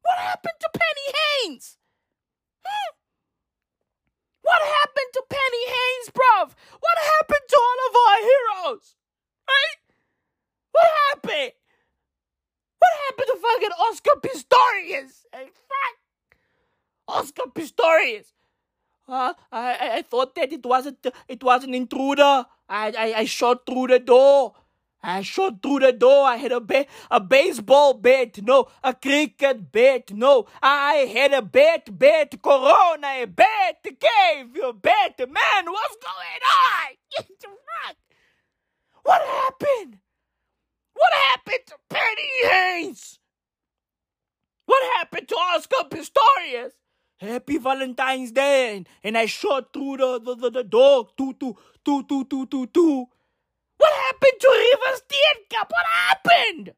What 0.00 0.18
happened 0.18 0.54
to 0.60 0.70
Penny 0.72 1.18
Heyns? 1.44 1.76
What 4.42 4.62
happened 4.62 5.10
to 5.14 5.22
Penny 5.28 5.64
Heyns, 5.74 6.08
bruv? 6.10 6.54
What 6.80 6.98
happened 7.12 7.46
to 7.48 7.56
all 7.56 7.80
of 7.88 7.94
our 8.04 8.18
heroes? 8.30 8.94
Right? 9.48 9.82
What 10.72 10.88
happened? 11.08 11.52
What 12.78 12.92
happened 13.06 13.28
to 13.28 13.36
fucking 13.46 13.76
Oscar 13.86 14.16
Pistorius? 14.24 15.26
Hey, 15.32 15.48
fuck! 15.70 15.96
Oscar 17.08 17.48
Pistorius. 17.54 18.32
I, 19.08 19.34
I 19.52 19.90
I 19.98 20.02
thought 20.02 20.34
that 20.36 20.52
it 20.52 20.64
wasn't 20.64 21.04
it 21.28 21.42
was 21.42 21.64
an 21.64 21.74
intruder. 21.74 22.46
I, 22.68 22.92
I 22.96 23.14
I 23.18 23.24
shot 23.24 23.66
through 23.66 23.88
the 23.88 23.98
door. 23.98 24.54
I 25.02 25.22
shot 25.22 25.62
through 25.62 25.80
the 25.80 25.92
door. 25.92 26.26
I 26.26 26.36
had 26.36 26.52
a 26.52 26.60
ba- 26.60 26.86
a 27.10 27.20
baseball 27.20 27.94
bat, 27.94 28.42
no, 28.42 28.68
a 28.84 28.94
cricket 28.94 29.72
bat, 29.72 30.12
no. 30.12 30.46
I 30.62 30.94
had 31.14 31.32
a 31.32 31.42
bat, 31.42 31.98
bat, 31.98 32.42
corona, 32.42 33.08
a 33.22 33.26
bat, 33.26 33.82
cave, 33.84 34.56
a 34.62 34.72
bat, 34.74 35.18
man. 35.18 35.64
What's 35.66 35.96
going 35.96 36.44
on? 36.58 36.96
Fuck. 37.40 37.96
What 39.04 39.22
happened? 39.22 39.98
What 40.94 41.12
happened 41.12 41.64
to 41.68 41.74
Penny 41.88 42.50
Heyns? 42.50 43.18
What 44.66 44.82
happened 44.98 45.28
to 45.28 45.34
Oscar 45.36 45.84
Pistorius? 45.90 46.72
Happy 47.18 47.58
Valentine's 47.58 48.32
Day, 48.32 48.76
and, 48.76 48.88
and 49.04 49.18
I 49.18 49.26
shot 49.26 49.72
through 49.72 49.98
the 49.98 50.20
the, 50.20 50.34
the, 50.36 50.50
the 50.50 50.64
door, 50.64 51.08
two 51.18 51.34
two 51.34 51.56
two 51.84 52.04
two 52.04 52.24
two 52.26 52.46
two 52.46 52.66
two. 52.68 53.06
What 53.80 53.92
happened 53.94 54.40
to 54.40 54.48
Rivers 54.48 55.02
Cup? 55.48 55.72
What 55.72 55.86
happened? 55.86 56.74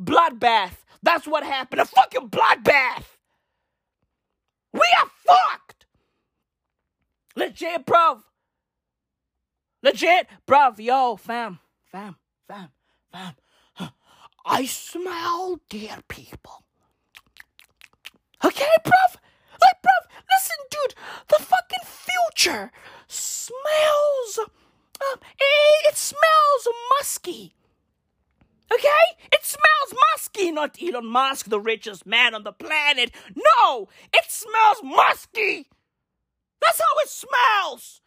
Bloodbath. 0.00 0.84
That's 1.02 1.26
what 1.26 1.42
happened. 1.42 1.80
A 1.80 1.84
fucking 1.84 2.28
bloodbath. 2.28 3.16
We 4.72 4.86
are 5.00 5.10
fucked. 5.26 5.86
Legit, 7.34 7.84
bruv. 7.84 8.22
Legit, 9.82 10.28
bruv. 10.46 10.78
Yo, 10.78 11.16
fam, 11.16 11.58
fam, 11.90 12.14
fam, 12.46 12.68
fam. 13.10 13.34
I 14.46 14.66
smell 14.66 15.58
dear 15.68 15.98
people. 16.06 16.62
Okay, 18.44 18.74
bruv? 18.84 19.16
Like, 19.60 19.82
bruv, 19.82 20.06
listen, 20.30 20.56
dude. 20.70 20.94
The 21.28 21.44
fucking 21.44 21.84
future 21.84 22.70
smells 23.08 24.38
um, 25.12 25.18
it, 25.38 25.92
it 25.92 25.96
smells 25.96 26.68
musky. 26.98 27.54
Okay? 28.72 29.26
It 29.32 29.44
smells 29.44 29.94
musky, 30.12 30.50
not 30.50 30.78
Elon 30.82 31.06
Musk, 31.06 31.46
the 31.46 31.60
richest 31.60 32.06
man 32.06 32.34
on 32.34 32.44
the 32.44 32.52
planet. 32.52 33.10
No! 33.34 33.88
It 34.12 34.24
smells 34.28 34.82
musky! 34.82 35.68
That's 36.60 36.80
how 36.80 36.98
it 37.02 37.08
smells! 37.08 38.00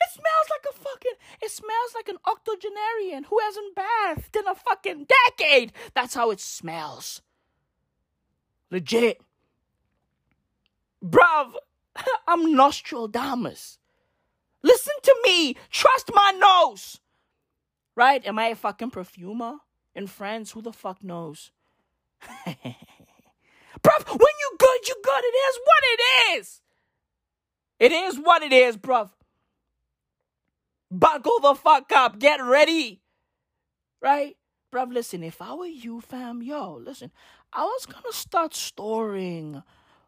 It 0.00 0.10
smells 0.12 0.50
like 0.50 0.66
a 0.70 0.78
fucking. 0.78 1.12
It 1.42 1.50
smells 1.50 1.94
like 1.94 2.08
an 2.08 2.18
octogenarian 2.26 3.24
who 3.24 3.38
hasn't 3.42 3.74
bathed 3.74 4.36
in 4.36 4.46
a 4.46 4.54
fucking 4.54 5.06
decade! 5.28 5.72
That's 5.94 6.14
how 6.14 6.30
it 6.30 6.40
smells. 6.40 7.22
Legit. 8.70 9.20
Bruv, 11.02 11.52
I'm 12.28 12.54
Nostradamus. 12.54 13.78
Listen 14.66 14.94
to 15.04 15.16
me. 15.24 15.54
Trust 15.70 16.10
my 16.12 16.32
nose. 16.36 17.00
Right? 17.94 18.26
Am 18.26 18.38
I 18.38 18.46
a 18.46 18.56
fucking 18.56 18.90
perfumer? 18.90 19.58
In 19.94 20.08
France, 20.08 20.50
who 20.50 20.60
the 20.60 20.72
fuck 20.72 21.02
knows? 21.02 21.52
bruv, 22.46 22.58
when 24.08 24.34
you 24.42 24.56
good, 24.58 24.88
you 24.88 24.96
good. 25.02 25.24
It 25.24 25.36
is 25.48 25.58
what 25.64 25.82
it 25.84 26.00
is. 26.38 26.60
It 27.78 27.92
is 27.92 28.18
what 28.18 28.42
it 28.42 28.52
is, 28.52 28.76
bruv. 28.76 29.10
Buckle 30.90 31.40
the 31.40 31.54
fuck 31.54 31.92
up. 31.92 32.18
Get 32.18 32.42
ready. 32.42 33.00
Right? 34.02 34.36
Bruv, 34.72 34.92
listen, 34.92 35.22
if 35.22 35.40
I 35.40 35.54
were 35.54 35.66
you, 35.66 36.00
fam, 36.00 36.42
yo, 36.42 36.74
listen, 36.74 37.12
I 37.52 37.62
was 37.62 37.86
gonna 37.86 38.12
start 38.12 38.54
storing 38.54 39.62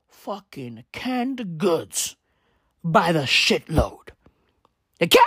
fucking 0.08 0.84
canned 0.92 1.58
goods 1.58 2.16
by 2.82 3.12
the 3.12 3.20
shitload. 3.20 4.10
Okay? 5.00 5.18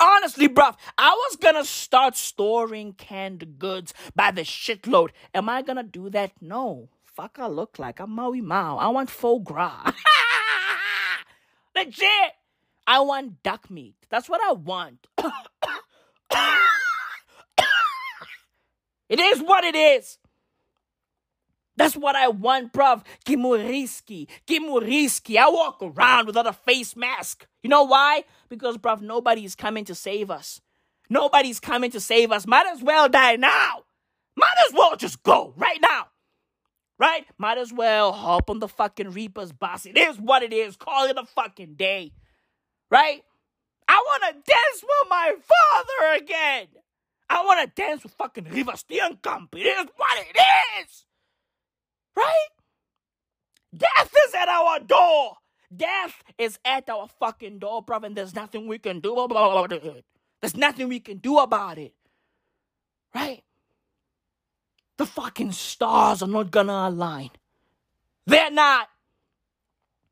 Honestly, 0.00 0.48
bruv, 0.48 0.76
I 0.98 1.10
was 1.10 1.36
gonna 1.36 1.64
start 1.64 2.16
storing 2.16 2.94
canned 2.94 3.58
goods 3.58 3.94
by 4.14 4.30
the 4.30 4.42
shitload. 4.42 5.10
Am 5.34 5.48
I 5.48 5.62
gonna 5.62 5.82
do 5.82 6.10
that? 6.10 6.32
No. 6.40 6.88
Fuck, 7.04 7.38
I 7.38 7.46
look 7.46 7.78
like 7.78 8.00
I'm 8.00 8.10
Maui 8.10 8.40
Mao. 8.40 8.76
I 8.78 8.88
want 8.88 9.08
foie 9.08 9.38
gras. 9.38 9.92
Legit. 11.76 12.32
I 12.86 13.00
want 13.00 13.42
duck 13.42 13.70
meat. 13.70 13.94
That's 14.10 14.28
what 14.28 14.40
I 14.42 14.52
want. 14.52 15.06
it 19.08 19.20
is 19.20 19.40
what 19.40 19.64
it 19.64 19.76
is. 19.76 20.18
That's 21.76 21.96
what 21.96 22.14
I 22.14 22.28
want, 22.28 22.72
bruv. 22.72 23.02
Kimuriski. 23.24 24.28
Kimuriski. 24.46 25.36
I 25.36 25.48
walk 25.48 25.78
around 25.82 26.26
without 26.26 26.46
a 26.46 26.52
face 26.52 26.94
mask. 26.94 27.46
You 27.62 27.70
know 27.70 27.82
why? 27.82 28.24
Because, 28.48 28.78
bruv, 28.78 29.00
nobody's 29.00 29.54
coming 29.54 29.84
to 29.86 29.94
save 29.94 30.30
us. 30.30 30.60
Nobody's 31.10 31.60
coming 31.60 31.90
to 31.90 32.00
save 32.00 32.32
us. 32.32 32.46
Might 32.46 32.66
as 32.66 32.82
well 32.82 33.08
die 33.08 33.36
now. 33.36 33.82
Might 34.36 34.54
as 34.66 34.74
well 34.74 34.96
just 34.96 35.22
go 35.22 35.52
right 35.56 35.80
now. 35.80 36.06
Right? 36.98 37.26
Might 37.38 37.58
as 37.58 37.72
well 37.72 38.12
hop 38.12 38.50
on 38.50 38.60
the 38.60 38.68
fucking 38.68 39.10
Reaper's 39.10 39.52
bus. 39.52 39.84
It 39.84 39.98
is 39.98 40.16
what 40.18 40.42
it 40.42 40.52
is. 40.52 40.76
Call 40.76 41.06
it 41.06 41.16
a 41.18 41.26
fucking 41.26 41.74
day. 41.74 42.12
Right? 42.90 43.22
I 43.88 43.96
want 43.96 44.22
to 44.28 44.52
dance 44.52 44.82
with 44.82 45.10
my 45.10 45.34
father 45.42 46.24
again. 46.24 46.68
I 47.28 47.44
want 47.44 47.60
to 47.68 47.82
dance 47.82 48.02
with 48.04 48.12
fucking 48.12 48.44
Reeva 48.44 48.74
Steenkamp. 48.74 49.48
It 49.54 49.66
is 49.66 49.86
what 49.96 50.18
it 50.18 50.38
is. 50.80 51.04
Right? 52.16 52.48
Death 53.76 54.14
is 54.26 54.34
at 54.34 54.48
our 54.48 54.80
door. 54.80 55.36
Death 55.74 56.22
is 56.38 56.58
at 56.64 56.88
our 56.88 57.08
fucking 57.18 57.58
door, 57.58 57.82
bro, 57.82 57.98
and 57.98 58.16
there's 58.16 58.34
nothing 58.34 58.68
we 58.68 58.78
can 58.78 59.00
do 59.00 59.16
about 59.16 59.72
it. 59.72 60.04
There's 60.40 60.56
nothing 60.56 60.88
we 60.88 61.00
can 61.00 61.18
do 61.18 61.38
about 61.38 61.78
it. 61.78 61.94
Right? 63.14 63.42
The 64.96 65.06
fucking 65.06 65.52
stars 65.52 66.22
are 66.22 66.28
not 66.28 66.50
gonna 66.50 66.88
align. 66.88 67.30
They're 68.26 68.50
not. 68.50 68.88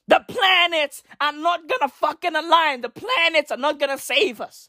The 0.09 0.24
planets 0.26 1.03
are 1.20 1.32
not 1.32 1.68
gonna 1.68 1.88
fucking 1.88 2.34
align. 2.34 2.80
The 2.80 2.88
planets 2.88 3.53
are 3.53 3.57
not 3.57 3.78
gonna 3.78 3.98
save 3.98 4.40
us. 4.40 4.68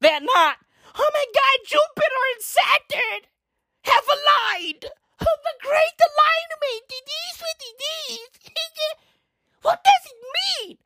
They're 0.00 0.20
not. 0.20 0.56
Oh 0.96 1.10
my 1.12 1.24
god, 1.34 1.66
Jupiter 1.66 2.22
and 2.34 2.42
Saturn 2.42 3.20
have 3.82 4.04
aligned 4.16 4.84
the 5.26 5.54
great 5.62 5.98
alignment. 5.98 6.86
It 6.88 7.08
is 7.08 7.40
what 7.40 7.58
it 7.58 7.78
is. 8.12 8.28
what 9.62 9.82
does 9.82 10.04
it 10.06 10.20
mean? 10.38 10.78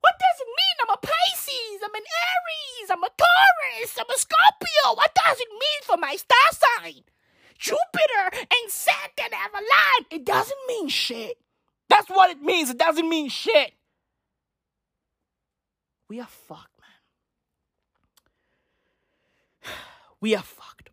What 0.00 0.14
does 0.18 0.38
it 0.40 0.48
mean? 0.48 0.76
I'm 0.82 0.94
a 0.94 1.00
Pisces. 1.02 1.80
I'm 1.84 1.94
an 1.94 2.06
Aries. 2.06 2.88
I'm 2.90 3.04
a 3.04 3.10
Taurus. 3.10 3.98
I'm 3.98 4.08
a 4.08 4.18
Scorpio. 4.18 4.96
What 4.96 5.12
does 5.14 5.40
it 5.40 5.48
mean 5.50 5.80
for 5.84 5.96
my 5.96 6.16
star 6.16 6.48
sign? 6.52 7.02
Jupiter 7.58 8.30
and 8.32 8.70
Saturn 8.70 9.32
have 9.32 9.52
aligned. 9.52 10.06
It 10.10 10.24
doesn't 10.24 10.58
mean 10.68 10.88
shit. 10.88 11.38
That's 11.88 12.08
what 12.08 12.30
it 12.30 12.42
means. 12.42 12.70
It 12.70 12.78
doesn't 12.78 13.08
mean 13.08 13.28
shit. 13.28 13.72
We 16.08 16.20
are 16.20 16.26
fucked, 16.26 16.70
man. 19.64 19.72
We 20.20 20.34
are 20.34 20.42
fucked. 20.42 20.90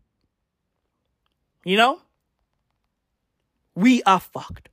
You 1.64 1.78
know? 1.78 2.02
We 3.76 4.04
are 4.04 4.20
fucked. 4.20 4.70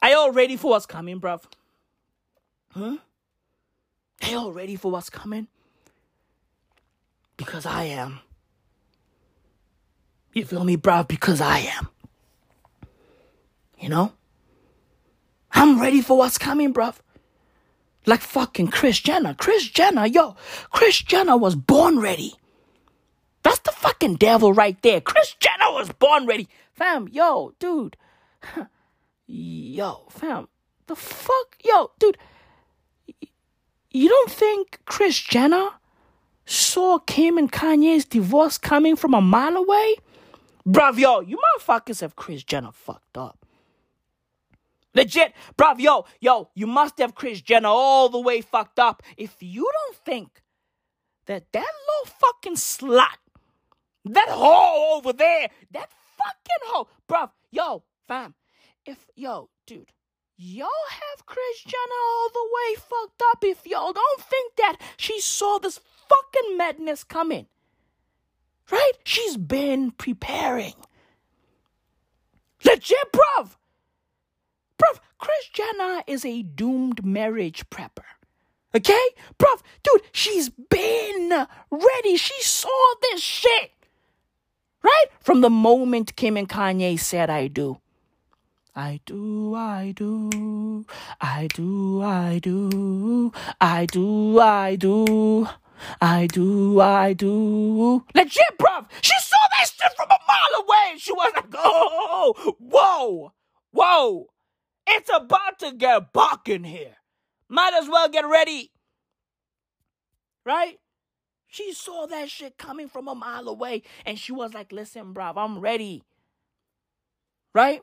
Are 0.00 0.10
y'all 0.10 0.32
ready 0.32 0.56
for 0.56 0.70
what's 0.70 0.86
coming, 0.86 1.20
bruv? 1.20 1.42
Huh? 2.70 2.96
Are 4.22 4.28
y'all 4.28 4.52
ready 4.52 4.76
for 4.76 4.90
what's 4.90 5.10
coming? 5.10 5.48
Because 7.36 7.66
I 7.66 7.84
am. 7.84 8.20
You 10.32 10.44
feel 10.44 10.64
me, 10.64 10.76
bruv? 10.76 11.08
Because 11.08 11.40
I 11.40 11.60
am. 11.60 11.88
You 13.78 13.88
know? 13.88 14.12
I'm 15.52 15.80
ready 15.80 16.00
for 16.02 16.18
what's 16.18 16.38
coming, 16.38 16.74
bruv. 16.74 16.96
Like 18.06 18.20
fucking 18.20 18.68
Kris 18.68 19.00
Jenner. 19.00 19.34
Kris 19.34 19.68
Jenner, 19.68 20.06
yo. 20.06 20.36
Kris 20.70 21.00
Jenner 21.00 21.36
was 21.36 21.54
born 21.54 21.98
ready. 21.98 22.34
That's 23.44 23.60
the 23.60 23.70
fucking 23.72 24.16
devil 24.16 24.52
right 24.52 24.80
there. 24.82 25.00
Kris 25.00 25.36
Jenner 25.38 25.72
was 25.72 25.90
born 25.92 26.26
ready. 26.26 26.48
Fam, 26.72 27.08
yo, 27.08 27.54
dude. 27.60 27.96
Yo, 29.26 30.04
fam. 30.10 30.48
The 30.86 30.96
fuck? 30.96 31.56
Yo, 31.64 31.92
dude. 31.98 32.18
You 33.90 34.08
don't 34.08 34.30
think 34.30 34.80
Kris 34.84 35.18
Jenner 35.18 35.70
saw 36.44 36.98
Kim 36.98 37.38
and 37.38 37.50
Kanye's 37.50 38.04
divorce 38.04 38.58
coming 38.58 38.96
from 38.96 39.14
a 39.14 39.20
mile 39.20 39.56
away? 39.56 39.96
Bruv, 40.66 40.98
yo, 40.98 41.20
you 41.20 41.38
motherfuckers 41.38 42.00
have 42.00 42.16
Kris 42.16 42.42
Jenner 42.42 42.72
fucked 42.72 43.16
up. 43.16 43.46
Legit, 44.94 45.32
bruv, 45.56 45.78
yo, 45.80 46.04
yo, 46.20 46.50
you 46.54 46.66
must 46.66 46.98
have 46.98 47.14
Kris 47.14 47.40
Jenner 47.40 47.68
all 47.68 48.08
the 48.08 48.20
way 48.20 48.40
fucked 48.40 48.78
up 48.78 49.02
if 49.16 49.36
you 49.40 49.68
don't 49.72 49.96
think 49.96 50.42
that 51.26 51.50
that 51.52 51.60
little 51.60 52.16
fucking 52.18 52.54
slut, 52.56 53.16
that 54.04 54.28
hole 54.28 54.98
over 54.98 55.12
there, 55.12 55.48
that 55.72 55.90
fucking 56.18 56.68
hole, 56.68 56.88
bruv, 57.08 57.30
yo, 57.50 57.82
fam, 58.06 58.34
if, 58.84 59.06
yo, 59.14 59.48
dude, 59.66 59.92
y'all 60.36 60.68
have 60.90 61.26
Kris 61.26 61.62
Jenner 61.64 62.02
all 62.08 62.28
the 62.32 62.48
way 62.52 62.74
fucked 62.76 63.22
up 63.30 63.44
if 63.44 63.66
y'all 63.66 63.92
don't 63.92 64.20
think 64.20 64.56
that 64.56 64.76
she 64.96 65.20
saw 65.20 65.58
this 65.58 65.80
fucking 66.08 66.56
madness 66.56 67.04
coming. 67.04 67.46
Right? 68.70 68.92
She's 69.04 69.36
been 69.36 69.90
preparing. 69.90 70.74
Legit, 72.64 73.12
bruv. 73.12 73.56
Bruv, 74.78 74.98
Kris 75.18 75.48
Jenner 75.52 76.02
is 76.06 76.24
a 76.24 76.42
doomed 76.42 77.04
marriage 77.04 77.68
prepper. 77.70 78.04
Okay? 78.74 79.08
Bruv, 79.38 79.62
dude, 79.82 80.02
she's 80.12 80.48
been 80.48 81.46
ready. 81.70 82.16
She 82.16 82.42
saw 82.42 82.94
this 83.02 83.20
shit. 83.20 83.72
Right? 84.84 85.06
From 85.20 85.40
the 85.40 85.50
moment 85.50 86.14
Kim 86.14 86.36
and 86.36 86.48
Kanye 86.48 87.00
said, 87.00 87.30
I 87.30 87.48
do. 87.48 87.78
I 88.76 89.00
do, 89.06 89.54
I 89.54 89.92
do, 89.96 90.84
I 91.20 91.46
do, 91.54 92.02
I 92.02 92.40
do, 92.40 93.32
I 93.60 93.86
do, 93.86 94.36
I 94.40 94.76
do, 94.76 95.48
I 96.00 96.26
do, 96.26 96.80
I 96.80 97.12
do. 97.12 98.04
Legit, 98.14 98.58
bruv. 98.58 98.86
She 99.00 99.14
saw 99.20 99.36
that 99.52 99.68
shit 99.68 99.92
from 99.96 100.10
a 100.10 100.18
mile 100.26 100.62
away. 100.62 100.98
She 100.98 101.12
was 101.12 101.32
like, 101.36 101.54
oh, 101.56 102.56
whoa, 102.58 103.32
whoa. 103.70 104.26
It's 104.88 105.10
about 105.14 105.60
to 105.60 105.72
get 105.72 106.12
buck 106.12 106.48
in 106.48 106.64
here. 106.64 106.96
Might 107.48 107.74
as 107.74 107.88
well 107.88 108.08
get 108.08 108.26
ready. 108.26 108.72
Right? 110.44 110.78
She 111.54 111.72
saw 111.72 112.06
that 112.06 112.30
shit 112.30 112.58
coming 112.58 112.88
from 112.88 113.06
a 113.06 113.14
mile 113.14 113.46
away 113.46 113.84
and 114.04 114.18
she 114.18 114.32
was 114.32 114.52
like, 114.52 114.72
listen, 114.72 115.14
bruv, 115.14 115.34
I'm 115.36 115.60
ready. 115.60 116.02
Right? 117.54 117.80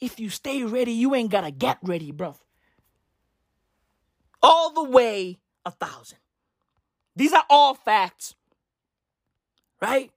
If 0.00 0.18
you 0.18 0.30
stay 0.30 0.64
ready, 0.64 0.90
you 0.90 1.14
ain't 1.14 1.30
gotta 1.30 1.52
get 1.52 1.78
ready, 1.80 2.10
bruv. 2.10 2.38
All 4.42 4.72
the 4.72 4.82
way 4.82 5.38
a 5.64 5.70
thousand. 5.70 6.18
These 7.14 7.32
are 7.32 7.44
all 7.48 7.74
facts. 7.74 8.34
Right? 9.80 10.10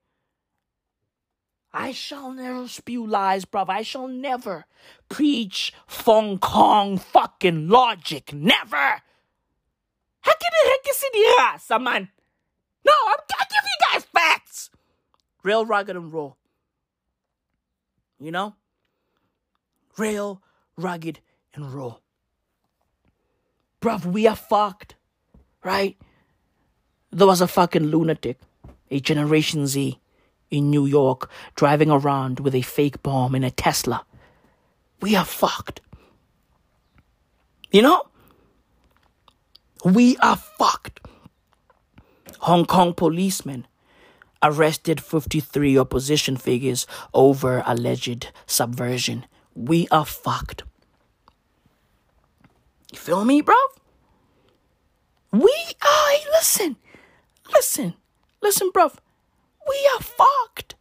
I 1.72 1.92
shall 1.92 2.32
never 2.32 2.68
spew 2.68 3.06
lies, 3.06 3.46
bruv. 3.46 3.70
I 3.70 3.84
shall 3.84 4.08
never 4.08 4.66
preach 5.08 5.72
Fong 5.86 6.40
Kong 6.40 6.98
fucking 6.98 7.68
logic. 7.70 8.34
Never. 8.34 9.04
How 10.22 10.34
can 10.34 10.52
the 11.12 11.36
raça, 11.38 11.80
man? 11.80 12.10
No, 12.86 12.94
I'm, 13.08 13.18
I 13.40 13.46
give 13.50 13.64
you 13.64 13.92
guys 13.92 14.04
facts. 14.06 14.70
Real 15.44 15.66
rugged 15.66 15.96
and 15.96 16.12
raw. 16.12 16.34
You 18.20 18.32
know? 18.32 18.56
Real 19.98 20.42
rugged 20.78 21.20
and 21.54 21.72
raw. 21.74 21.98
Bruv, 23.82 24.06
we 24.06 24.28
are 24.28 24.36
fucked. 24.36 24.96
Right? 25.64 25.98
There 27.12 27.28
was 27.28 27.42
a 27.42 27.48
fucking 27.48 27.88
lunatic, 27.88 28.40
a 28.90 29.00
Generation 29.00 29.68
Z 29.68 30.00
in 30.50 30.70
New 30.70 30.86
York 30.86 31.30
driving 31.56 31.90
around 31.90 32.40
with 32.40 32.56
a 32.56 32.62
fake 32.62 33.04
bomb 33.04 33.36
in 33.36 33.44
a 33.44 33.52
Tesla. 33.52 34.06
We 35.02 35.16
are 35.16 35.26
fucked. 35.26 35.82
You 37.72 37.82
know? 37.82 38.04
We 39.84 40.16
are 40.18 40.38
fucked. 40.38 41.02
Hong 42.44 42.66
Kong 42.66 42.94
policemen 42.94 43.66
arrested 44.42 45.00
53 45.00 45.78
opposition 45.78 46.36
figures 46.36 46.86
over 47.14 47.64
alleged 47.66 48.34
subversion. 48.46 49.26
We 49.56 49.88
are 49.92 50.04
fucked. 50.04 50.64
You 52.92 52.98
feel 52.98 53.24
me, 53.24 53.42
bro? 53.42 53.56
We 55.32 55.56
are, 55.82 56.12
listen, 56.34 56.76
listen, 57.54 57.94
listen, 58.42 58.72
bruv. 58.74 58.96
We 59.66 59.90
are 59.96 60.04
fucked. 60.04 60.76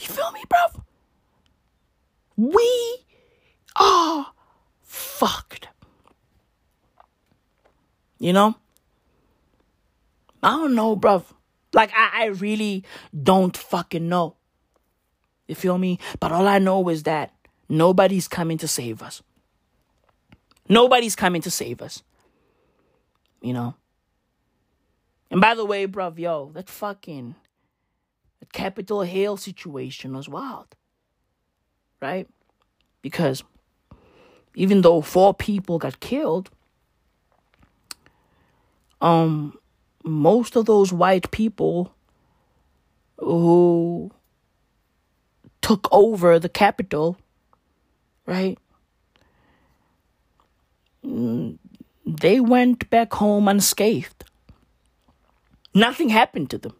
You 0.00 0.06
feel 0.06 0.32
me, 0.32 0.40
bruv? 0.48 0.84
We 2.34 3.04
are 3.76 4.28
fucked. 4.80 5.68
You 8.18 8.32
know? 8.32 8.54
I 10.42 10.50
don't 10.50 10.74
know, 10.74 10.96
bruv. 10.96 11.24
Like, 11.72 11.90
I, 11.94 12.24
I 12.24 12.26
really 12.26 12.84
don't 13.22 13.56
fucking 13.56 14.08
know. 14.08 14.36
You 15.46 15.54
feel 15.54 15.78
me? 15.78 15.98
But 16.20 16.32
all 16.32 16.46
I 16.46 16.58
know 16.58 16.88
is 16.88 17.04
that 17.04 17.32
nobody's 17.68 18.28
coming 18.28 18.58
to 18.58 18.68
save 18.68 19.02
us. 19.02 19.22
Nobody's 20.68 21.16
coming 21.16 21.42
to 21.42 21.50
save 21.50 21.80
us. 21.82 22.02
You 23.40 23.52
know? 23.54 23.74
And 25.30 25.40
by 25.40 25.54
the 25.54 25.64
way, 25.64 25.86
bruv, 25.86 26.18
yo, 26.18 26.50
that 26.54 26.68
fucking 26.68 27.34
that 28.40 28.52
Capitol 28.52 29.02
Hill 29.02 29.36
situation 29.36 30.14
was 30.14 30.28
wild. 30.28 30.74
Right? 32.00 32.28
Because 33.02 33.42
even 34.54 34.82
though 34.82 35.00
four 35.00 35.34
people 35.34 35.78
got 35.78 36.00
killed, 36.00 36.50
um 39.00 39.56
most 40.08 40.56
of 40.56 40.66
those 40.66 40.92
white 40.92 41.30
people 41.30 41.92
who 43.18 44.10
took 45.60 45.88
over 45.92 46.38
the 46.38 46.48
Capitol, 46.48 47.18
right? 48.26 48.58
Mm, 51.04 51.58
they 52.06 52.40
went 52.40 52.88
back 52.90 53.12
home 53.14 53.48
unscathed. 53.48 54.24
Nothing 55.74 56.08
happened 56.08 56.50
to 56.50 56.58
them. 56.58 56.74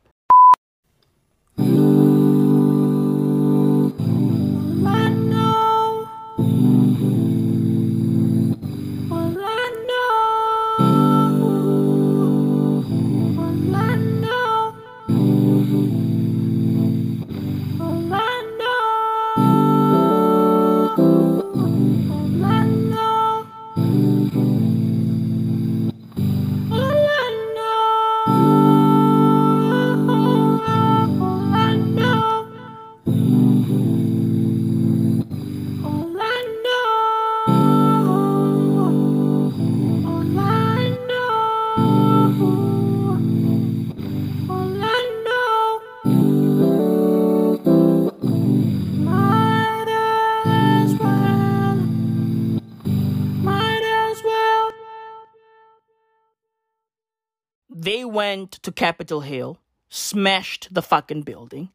Went 58.09 58.53
to 58.53 58.73
Capitol 58.73 59.21
Hill, 59.21 59.59
smashed 59.89 60.69
the 60.73 60.83
fucking 60.83 61.23
building, 61.23 61.71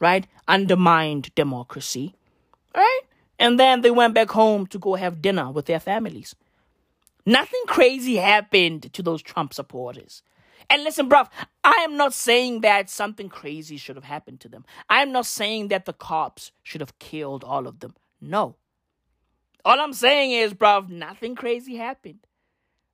right? 0.00 0.26
Undermined 0.46 1.34
democracy, 1.34 2.14
right? 2.74 3.00
And 3.38 3.58
then 3.58 3.82
they 3.82 3.90
went 3.90 4.14
back 4.14 4.30
home 4.30 4.66
to 4.68 4.78
go 4.78 4.94
have 4.94 5.22
dinner 5.22 5.50
with 5.50 5.66
their 5.66 5.80
families. 5.80 6.34
Nothing 7.24 7.62
crazy 7.66 8.16
happened 8.16 8.92
to 8.92 9.02
those 9.02 9.22
Trump 9.22 9.52
supporters. 9.52 10.22
And 10.70 10.84
listen, 10.84 11.08
bruv, 11.08 11.28
I 11.64 11.84
am 11.88 11.96
not 11.96 12.12
saying 12.12 12.60
that 12.62 12.90
something 12.90 13.28
crazy 13.28 13.76
should 13.76 13.96
have 13.96 14.04
happened 14.04 14.40
to 14.40 14.48
them. 14.48 14.64
I 14.88 15.02
am 15.02 15.12
not 15.12 15.26
saying 15.26 15.68
that 15.68 15.86
the 15.86 15.92
cops 15.92 16.52
should 16.62 16.80
have 16.80 16.98
killed 16.98 17.44
all 17.44 17.66
of 17.66 17.80
them. 17.80 17.94
No. 18.20 18.56
All 19.64 19.80
I'm 19.80 19.92
saying 19.92 20.32
is, 20.32 20.52
bruv, 20.54 20.88
nothing 20.88 21.34
crazy 21.34 21.76
happened. 21.76 22.26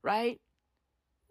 Right? 0.03 0.41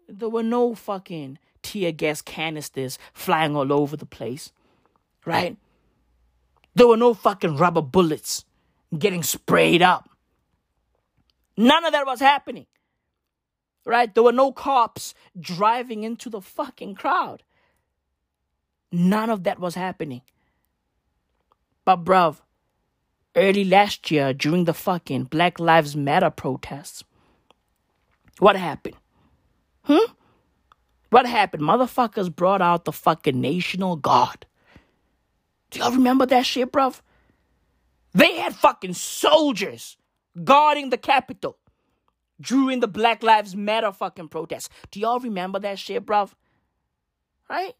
There 0.08 0.28
were 0.28 0.42
no 0.42 0.74
fucking 0.74 1.38
tear 1.64 1.90
gas 1.90 2.22
canisters 2.22 2.98
flying 3.12 3.56
all 3.56 3.72
over 3.72 3.96
the 3.96 4.06
place. 4.06 4.52
Right? 5.24 5.56
There 6.76 6.86
were 6.86 6.96
no 6.96 7.14
fucking 7.14 7.56
rubber 7.56 7.82
bullets 7.82 8.44
getting 8.96 9.22
sprayed 9.22 9.82
up. 9.82 10.08
None 11.56 11.84
of 11.84 11.92
that 11.92 12.06
was 12.06 12.20
happening. 12.20 12.66
Right? 13.84 14.14
There 14.14 14.22
were 14.22 14.32
no 14.32 14.52
cops 14.52 15.14
driving 15.38 16.04
into 16.04 16.30
the 16.30 16.40
fucking 16.40 16.94
crowd. 16.94 17.42
None 18.92 19.30
of 19.30 19.42
that 19.44 19.58
was 19.58 19.74
happening. 19.74 20.22
But, 21.84 22.04
bruv, 22.04 22.40
early 23.34 23.64
last 23.64 24.10
year 24.10 24.32
during 24.32 24.64
the 24.64 24.74
fucking 24.74 25.24
Black 25.24 25.58
Lives 25.58 25.96
Matter 25.96 26.30
protests, 26.30 27.04
what 28.38 28.56
happened? 28.56 28.96
Hmm? 29.82 30.12
What 31.14 31.26
happened? 31.26 31.62
Motherfuckers 31.62 32.34
brought 32.34 32.60
out 32.60 32.86
the 32.86 32.90
fucking 32.90 33.40
National 33.40 33.94
Guard. 33.94 34.46
Do 35.70 35.78
y'all 35.78 35.92
remember 35.92 36.26
that 36.26 36.44
shit, 36.44 36.72
bruv? 36.72 37.02
They 38.12 38.34
had 38.38 38.56
fucking 38.56 38.94
soldiers 38.94 39.96
guarding 40.42 40.90
the 40.90 40.98
Capitol 40.98 41.56
during 42.40 42.80
the 42.80 42.88
Black 42.88 43.22
Lives 43.22 43.54
Matter 43.54 43.92
fucking 43.92 44.26
protests. 44.26 44.68
Do 44.90 44.98
y'all 44.98 45.20
remember 45.20 45.60
that 45.60 45.78
shit, 45.78 46.04
bruv? 46.04 46.32
Right? 47.48 47.74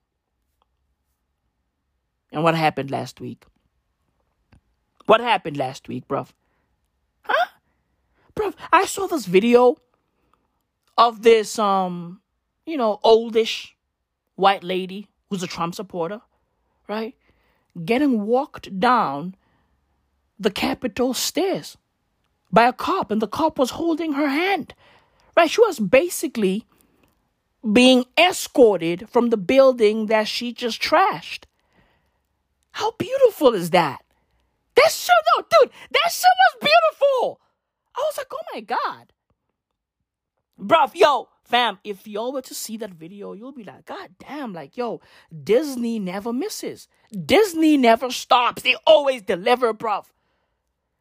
And 2.31 2.45
what 2.45 2.55
happened 2.55 2.93
last 2.93 3.21
week? 3.21 3.47
What 5.07 5.21
happened 5.21 5.57
last 5.57 5.89
week, 5.89 6.07
bruv? 6.07 6.29
Huh? 7.23 7.49
Bruv, 8.37 8.55
I 8.73 8.85
saw 8.85 9.09
this 9.09 9.27
video 9.27 9.77
of 10.97 11.23
this, 11.23 11.59
um, 11.59 12.21
you 12.67 12.77
know, 12.77 13.01
oldish 13.03 13.77
white 14.37 14.65
lady 14.65 15.09
who's 15.31 15.43
a 15.43 15.47
Trump 15.47 15.75
supporter, 15.75 16.21
right? 16.89 17.15
Getting 17.85 18.27
walked 18.27 18.79
down 18.79 19.35
the 20.39 20.51
Capitol 20.51 21.15
stairs 21.15 21.77
by 22.53 22.67
a 22.67 22.73
cop, 22.73 23.11
and 23.11 23.21
the 23.21 23.29
cop 23.29 23.59
was 23.59 23.71
holding 23.71 24.13
her 24.13 24.29
hand. 24.29 24.75
Right? 25.37 25.51
She 25.51 25.61
was 25.61 25.81
basically 25.81 26.67
being 27.73 28.05
escorted 28.19 29.09
from 29.09 29.31
the 29.31 29.37
building 29.37 30.07
that 30.07 30.29
she 30.29 30.53
just 30.53 30.81
trashed. 30.81 31.45
How 32.73 32.93
beautiful 32.93 33.55
is 33.55 33.71
that? 33.71 34.05
That 34.77 34.91
shit, 34.91 35.15
no, 35.37 35.45
dude, 35.51 35.71
that 35.91 36.11
shit 36.13 36.31
was 36.47 36.61
beautiful. 36.61 37.41
I 37.97 38.01
was 38.01 38.19
like, 38.19 38.27
oh 38.33 38.43
my 38.53 38.61
God. 38.61 39.13
Bruv, 40.61 40.95
yo, 40.95 41.29
fam, 41.45 41.79
if 41.85 42.07
y'all 42.07 42.33
were 42.33 42.43
to 42.43 42.55
see 42.55 42.77
that 42.79 42.91
video, 42.91 43.33
you'll 43.33 43.53
be 43.53 43.65
like, 43.65 43.87
God 43.87 44.11
damn, 44.19 44.53
like, 44.53 44.77
yo, 44.77 45.01
Disney 45.43 45.99
never 45.99 46.33
misses. 46.33 46.89
Disney 47.13 47.77
never 47.77 48.11
stops. 48.11 48.63
They 48.63 48.77
always 48.87 49.23
deliver, 49.23 49.73
bruv. 49.73 50.07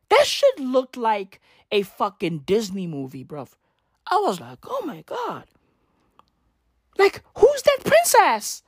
That 0.09 0.25
shit 0.25 0.59
looked 0.59 0.97
like 0.97 1.41
a 1.71 1.81
fucking 1.81 2.39
Disney 2.39 2.87
movie, 2.87 3.25
bruv. 3.25 3.53
I 4.07 4.17
was 4.17 4.39
like, 4.39 4.59
oh 4.63 4.83
my 4.85 5.01
god. 5.03 5.45
Like, 6.97 7.23
who's 7.37 7.61
that 7.63 7.79
princess? 7.83 8.61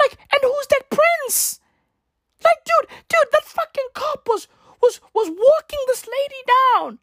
Like, 0.00 0.18
and 0.32 0.40
who's 0.42 0.66
that 0.68 0.90
prince? 0.90 1.60
Like, 2.42 2.64
dude, 2.64 2.88
dude, 3.08 3.32
that 3.32 3.44
fucking 3.44 3.88
cop 3.94 4.26
was 4.26 4.48
was 4.80 5.00
was 5.14 5.28
walking 5.28 5.78
this 5.86 6.06
lady 6.06 6.42
down 6.74 6.98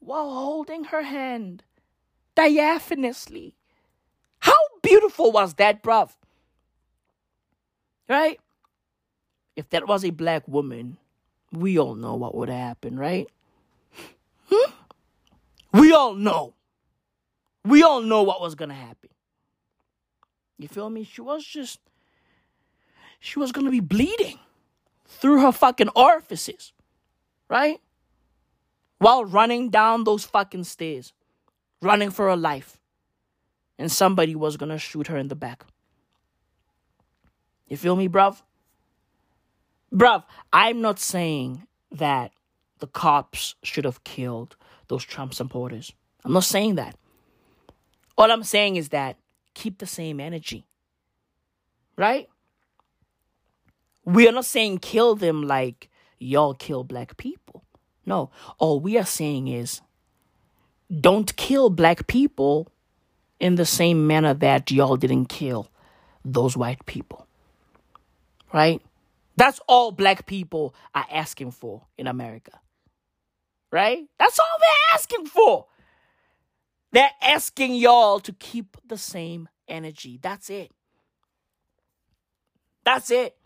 while 0.00 0.30
holding 0.30 0.84
her 0.84 1.02
hand 1.02 1.62
diaphanously. 2.36 3.54
How 4.40 4.56
beautiful 4.82 5.32
was 5.32 5.54
that, 5.54 5.82
bruv? 5.82 6.10
Right? 8.08 8.38
If 9.56 9.70
that 9.70 9.86
was 9.86 10.04
a 10.04 10.10
black 10.10 10.46
woman, 10.46 10.98
we 11.52 11.78
all 11.78 11.94
know 11.94 12.14
what 12.14 12.34
would 12.34 12.48
happen, 12.48 12.98
right? 12.98 13.28
Hmm? 14.50 14.70
We 15.72 15.92
all 15.92 16.14
know. 16.14 16.54
We 17.64 17.82
all 17.82 18.02
know 18.02 18.22
what 18.22 18.40
was 18.40 18.54
gonna 18.54 18.74
happen. 18.74 19.10
You 20.58 20.68
feel 20.68 20.90
me? 20.90 21.04
She 21.04 21.20
was 21.20 21.44
just 21.44 21.80
she 23.18 23.38
was 23.38 23.52
gonna 23.52 23.70
be 23.70 23.80
bleeding 23.80 24.38
through 25.06 25.40
her 25.40 25.52
fucking 25.52 25.88
orifices, 25.96 26.72
right? 27.48 27.80
While 28.98 29.24
running 29.24 29.70
down 29.70 30.04
those 30.04 30.24
fucking 30.24 30.64
stairs, 30.64 31.12
running 31.84 32.10
for 32.10 32.28
her 32.28 32.36
life. 32.36 32.78
And 33.78 33.90
somebody 33.90 34.34
was 34.34 34.56
gonna 34.56 34.78
shoot 34.78 35.08
her 35.08 35.16
in 35.16 35.28
the 35.28 35.34
back. 35.34 35.64
You 37.68 37.76
feel 37.76 37.96
me, 37.96 38.08
bruv? 38.08 38.42
Bruv, 39.92 40.24
I'm 40.52 40.80
not 40.80 40.98
saying 40.98 41.66
that 41.92 42.32
the 42.78 42.86
cops 42.86 43.54
should 43.62 43.84
have 43.84 44.04
killed 44.04 44.56
those 44.88 45.04
Trump 45.04 45.34
supporters. 45.34 45.92
I'm 46.24 46.32
not 46.32 46.44
saying 46.44 46.74
that. 46.76 46.96
All 48.16 48.30
I'm 48.30 48.44
saying 48.44 48.76
is 48.76 48.90
that 48.90 49.16
keep 49.54 49.78
the 49.78 49.86
same 49.86 50.20
energy. 50.20 50.66
Right? 51.96 52.28
We 54.04 54.28
are 54.28 54.32
not 54.32 54.44
saying 54.44 54.78
kill 54.78 55.14
them 55.14 55.42
like 55.42 55.88
y'all 56.18 56.54
kill 56.54 56.84
black 56.84 57.16
people. 57.16 57.64
No. 58.04 58.30
All 58.58 58.80
we 58.80 58.98
are 58.98 59.04
saying 59.04 59.48
is 59.48 59.80
don't 61.00 61.34
kill 61.36 61.70
black 61.70 62.06
people 62.06 62.68
in 63.40 63.56
the 63.56 63.66
same 63.66 64.06
manner 64.06 64.34
that 64.34 64.70
y'all 64.70 64.96
didn't 64.96 65.26
kill 65.26 65.68
those 66.24 66.56
white 66.56 66.84
people. 66.86 67.26
Right? 68.52 68.80
That's 69.36 69.60
all 69.68 69.90
black 69.90 70.26
people 70.26 70.74
are 70.94 71.06
asking 71.10 71.50
for 71.50 71.82
in 71.98 72.06
America. 72.06 72.60
Right? 73.72 74.04
That's 74.18 74.38
all 74.38 74.58
they're 74.60 74.94
asking 74.94 75.26
for. 75.26 75.66
They're 76.92 77.10
asking 77.20 77.74
y'all 77.74 78.20
to 78.20 78.32
keep 78.32 78.76
the 78.86 78.96
same 78.96 79.48
energy. 79.66 80.20
That's 80.22 80.48
it. 80.48 80.70
That's 82.84 83.10
it. 83.10 83.36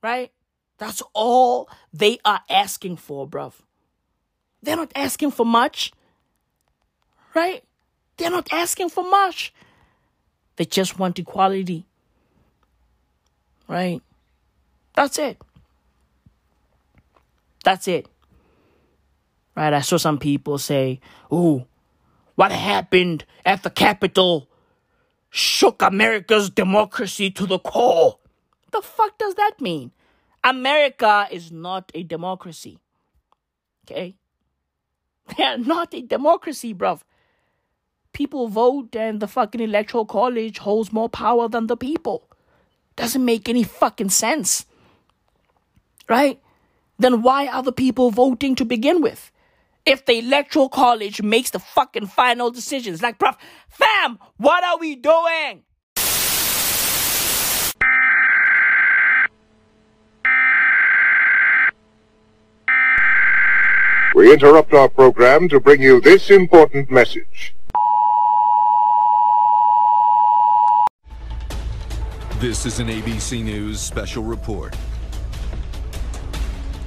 Right? 0.00 0.30
That's 0.78 1.02
all 1.12 1.68
they 1.92 2.18
are 2.24 2.40
asking 2.48 2.98
for, 2.98 3.28
bruv. 3.28 3.54
They're 4.62 4.76
not 4.76 4.92
asking 4.94 5.32
for 5.32 5.46
much. 5.46 5.92
Right? 7.34 7.64
They're 8.16 8.30
not 8.30 8.52
asking 8.52 8.90
for 8.90 9.02
much. 9.08 9.52
They 10.56 10.64
just 10.64 10.98
want 10.98 11.18
equality 11.18 11.86
right? 13.72 14.02
That's 14.94 15.18
it. 15.18 15.38
That's 17.64 17.88
it. 17.88 18.06
Right? 19.56 19.72
I 19.72 19.80
saw 19.80 19.96
some 19.96 20.18
people 20.18 20.58
say, 20.58 21.00
Ooh, 21.32 21.64
what 22.34 22.52
happened 22.52 23.24
at 23.44 23.62
the 23.62 23.70
Capitol 23.70 24.48
shook 25.30 25.80
America's 25.80 26.50
democracy 26.50 27.30
to 27.30 27.46
the 27.46 27.58
core. 27.58 28.18
The 28.70 28.82
fuck 28.82 29.16
does 29.16 29.34
that 29.36 29.60
mean? 29.60 29.92
America 30.44 31.28
is 31.30 31.50
not 31.50 31.90
a 31.94 32.02
democracy. 32.02 32.78
Okay? 33.84 34.16
They're 35.36 35.58
not 35.58 35.94
a 35.94 36.02
democracy, 36.02 36.74
bruv. 36.74 37.00
People 38.12 38.48
vote 38.48 38.94
and 38.94 39.20
the 39.20 39.28
fucking 39.28 39.60
electoral 39.60 40.04
college 40.04 40.58
holds 40.58 40.92
more 40.92 41.08
power 41.08 41.48
than 41.48 41.66
the 41.66 41.76
people. 41.76 42.28
Doesn't 42.96 43.24
make 43.24 43.48
any 43.48 43.62
fucking 43.62 44.10
sense. 44.10 44.66
Right? 46.08 46.40
Then 46.98 47.22
why 47.22 47.46
are 47.46 47.62
the 47.62 47.72
people 47.72 48.10
voting 48.10 48.54
to 48.56 48.64
begin 48.64 49.00
with? 49.00 49.30
If 49.84 50.04
the 50.04 50.18
electoral 50.18 50.68
college 50.68 51.22
makes 51.22 51.50
the 51.50 51.58
fucking 51.58 52.06
final 52.06 52.50
decisions, 52.50 53.02
like, 53.02 53.18
bruv, 53.18 53.36
fam, 53.68 54.18
what 54.36 54.62
are 54.62 54.78
we 54.78 54.94
doing? 54.94 55.64
We 64.14 64.30
interrupt 64.30 64.74
our 64.74 64.90
program 64.90 65.48
to 65.48 65.58
bring 65.58 65.80
you 65.80 65.98
this 65.98 66.28
important 66.30 66.90
message. 66.90 67.54
This 72.38 72.66
is 72.66 72.78
an 72.78 72.88
ABC 72.88 73.42
News 73.42 73.80
special 73.80 74.22
report. 74.22 74.76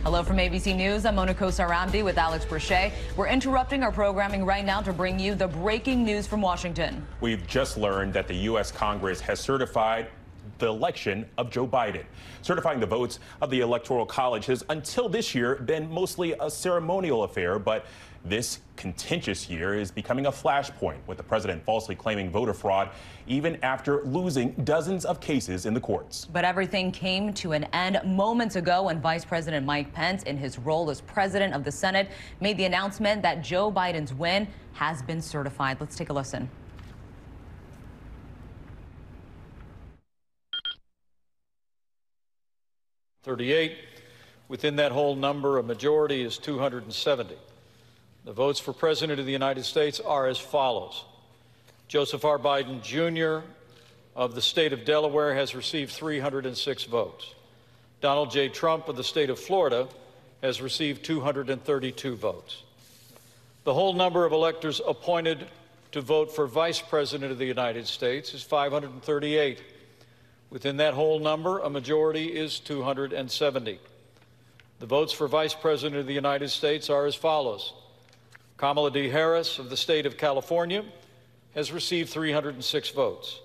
Hello 0.04 0.22
from 0.22 0.38
ABC 0.38 0.76
News. 0.76 1.04
I'm 1.04 1.16
Mona 1.16 1.34
Kosar 1.34 1.72
Abdi 1.72 2.04
with 2.04 2.20
Alex 2.20 2.46
Presha. 2.46 2.92
We're 3.18 3.28
interrupting 3.28 3.82
our 3.82 3.92
programming 3.92 4.46
right 4.46 4.64
now 4.64 4.82
to 4.82 4.94
bring 4.94 5.18
you 5.18 5.34
the 5.34 5.48
breaking 5.48 6.06
news 6.06 6.28
from 6.28 6.42
Washington. 6.42 7.04
We've 7.22 7.48
just 7.48 7.76
learned 7.76 8.14
that 8.14 8.28
the 8.28 8.36
U.S. 8.36 8.72
Congress 8.72 9.20
has 9.22 9.40
certified 9.40 10.10
the 10.58 10.68
election 10.68 11.26
of 11.38 11.50
Joe 11.50 11.68
Biden. 11.68 12.04
Certifying 12.41 12.80
the 12.80 12.86
votes 12.86 13.20
of 13.41 13.50
the 13.50 13.60
Electoral 13.60 14.06
College 14.06 14.46
has 14.48 14.64
until 14.70 15.10
this 15.10 15.36
year 15.36 15.56
been 15.56 15.89
mostly 15.91 16.36
a 16.39 16.50
ceremonial 16.50 17.24
affair, 17.24 17.60
but 17.60 17.86
this 18.24 18.60
contentious 18.76 19.50
year 19.50 19.76
is 19.76 19.91
becoming 19.91 20.26
a 20.26 20.32
flashpoint, 20.32 20.98
with 21.06 21.18
the 21.18 21.24
president 21.24 21.64
falsely 21.64 21.96
claiming 21.96 22.32
voter 22.32 22.54
fraud 22.54 22.89
even 23.28 23.58
after 23.64 24.04
losing 24.04 24.52
dozens 24.64 25.06
of 25.06 25.20
cases 25.20 25.66
in 25.66 25.74
the 25.74 25.80
courts. 25.80 26.26
But 26.26 26.43
everything 26.43 26.91
came 26.91 27.34
to 27.36 27.52
an 27.52 27.66
end 27.66 28.00
moments 28.04 28.56
ago 28.56 28.84
when 28.84 29.00
Vice 29.00 29.24
President 29.24 29.66
Mike 29.66 29.93
Pence, 29.93 30.24
in 30.24 30.38
his 30.38 30.58
role 30.58 30.89
as 30.89 31.02
president 31.02 31.54
of 31.54 31.64
the 31.64 31.72
Senate, 31.72 32.10
made 32.39 32.58
the 32.58 32.66
announcement 32.66 33.22
that 33.22 33.43
Joe 33.43 33.72
Biden's 33.72 34.14
win 34.14 34.48
has 34.74 35.02
been 35.04 35.22
certified. 35.22 35.78
Let's 35.80 35.96
take 35.96 36.10
a 36.10 36.14
listen. 36.14 36.50
Thirty-eight. 43.26 43.76
Within 44.50 44.76
that 44.76 44.92
whole 44.92 45.16
number, 45.16 45.58
a 45.58 45.64
majority 45.64 46.22
is 46.22 46.38
270. 46.38 47.36
The 48.24 48.32
votes 48.32 48.60
for 48.60 48.72
President 48.72 49.20
of 49.20 49.26
the 49.26 49.32
United 49.32 49.66
States 49.66 50.00
are 50.00 50.28
as 50.28 50.38
follows. 50.38 51.04
Joseph 51.88 52.24
R. 52.24 52.38
Biden 52.38 52.84
Jr. 52.84 53.44
of 54.16 54.36
the 54.36 54.44
state 54.44 54.74
of 54.74 54.86
Delaware 54.86 55.34
has 55.34 55.56
received 55.56 55.92
306 55.92 56.84
votes. 56.84 57.34
Donald 58.00 58.30
J. 58.30 58.48
Trump 58.48 58.90
of 58.90 58.96
the 58.96 59.04
state 59.04 59.32
of 59.32 59.40
Florida 59.40 59.88
has 60.44 60.62
received 60.62 61.04
232 61.04 62.16
votes. 62.16 62.62
The 63.64 63.74
whole 63.74 63.94
number 63.94 64.24
of 64.24 64.34
electors 64.34 64.82
appointed 64.88 65.48
to 65.94 66.02
vote 66.02 66.36
for 66.36 66.46
Vice 66.46 66.80
President 66.80 67.32
of 67.32 67.40
the 67.40 67.46
United 67.46 67.88
States 67.88 68.36
is 68.36 68.44
538. 68.44 69.64
Within 70.50 70.78
that 70.78 70.93
whole 70.93 71.20
number, 71.20 71.60
a 71.60 71.70
majority 71.70 72.28
is 72.28 72.60
270. 72.60 73.80
The 74.80 74.86
votes 74.86 75.14
for 75.14 75.28
Vice 75.28 75.54
President 75.54 76.00
of 76.00 76.08
the 76.08 76.14
United 76.14 76.50
States 76.50 76.89
are 76.89 77.06
as 77.06 77.16
follows. 77.16 77.74
Kamala 78.58 78.91
D. 78.91 79.10
Harris 79.10 79.60
of 79.60 79.70
the 79.70 79.78
state 79.78 80.06
of 80.06 80.18
California 80.18 80.84
has 81.56 81.72
received 81.72 82.10
306 82.10 82.89
votes. 82.91 83.39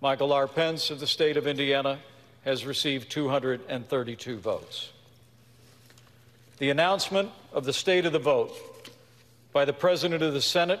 Michael 0.00 0.32
R. 0.32 0.48
Pence 0.48 0.90
of 0.90 0.98
the 0.98 1.06
state 1.06 1.36
of 1.36 1.46
Indiana 1.46 1.98
has 2.44 2.64
received 2.64 3.10
232 3.10 4.38
votes. 4.38 4.90
The 6.58 6.70
announcement 6.70 7.30
of 7.52 7.64
the 7.64 7.72
state 7.72 8.06
of 8.06 8.12
the 8.12 8.18
vote 8.18 8.52
by 9.52 9.64
the 9.64 9.72
President 9.72 10.22
of 10.22 10.32
the 10.32 10.40
Senate 10.40 10.80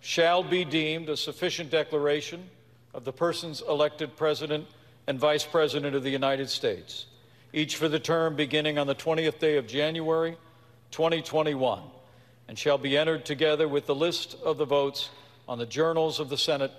shall 0.00 0.42
be 0.42 0.64
deemed 0.64 1.08
a 1.08 1.16
sufficient 1.16 1.70
declaration 1.70 2.48
of 2.94 3.04
the 3.04 3.12
persons 3.12 3.62
elected 3.68 4.16
President 4.16 4.66
and 5.08 5.18
Vice 5.18 5.42
President 5.42 5.96
of 5.96 6.02
the 6.02 6.10
United 6.10 6.50
States, 6.50 7.06
each 7.54 7.76
for 7.76 7.88
the 7.88 7.98
term 7.98 8.36
beginning 8.36 8.78
on 8.78 8.86
the 8.86 8.94
20th 8.94 9.38
day 9.38 9.56
of 9.56 9.66
January 9.66 10.36
2021 10.90 11.80
and 12.46 12.58
shall 12.58 12.76
be 12.76 12.94
entered 12.94 13.24
together 13.24 13.66
with 13.66 13.86
the 13.86 13.94
list 13.94 14.36
of 14.44 14.58
the 14.58 14.66
votes 14.66 15.08
on 15.48 15.56
the 15.56 15.64
journals 15.64 16.20
of 16.20 16.28
the 16.28 16.36
Senate 16.36 16.72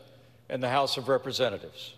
and 0.47 0.61
the 0.61 0.69
House 0.69 0.95
of 0.95 1.09
Representatives. 1.09 1.95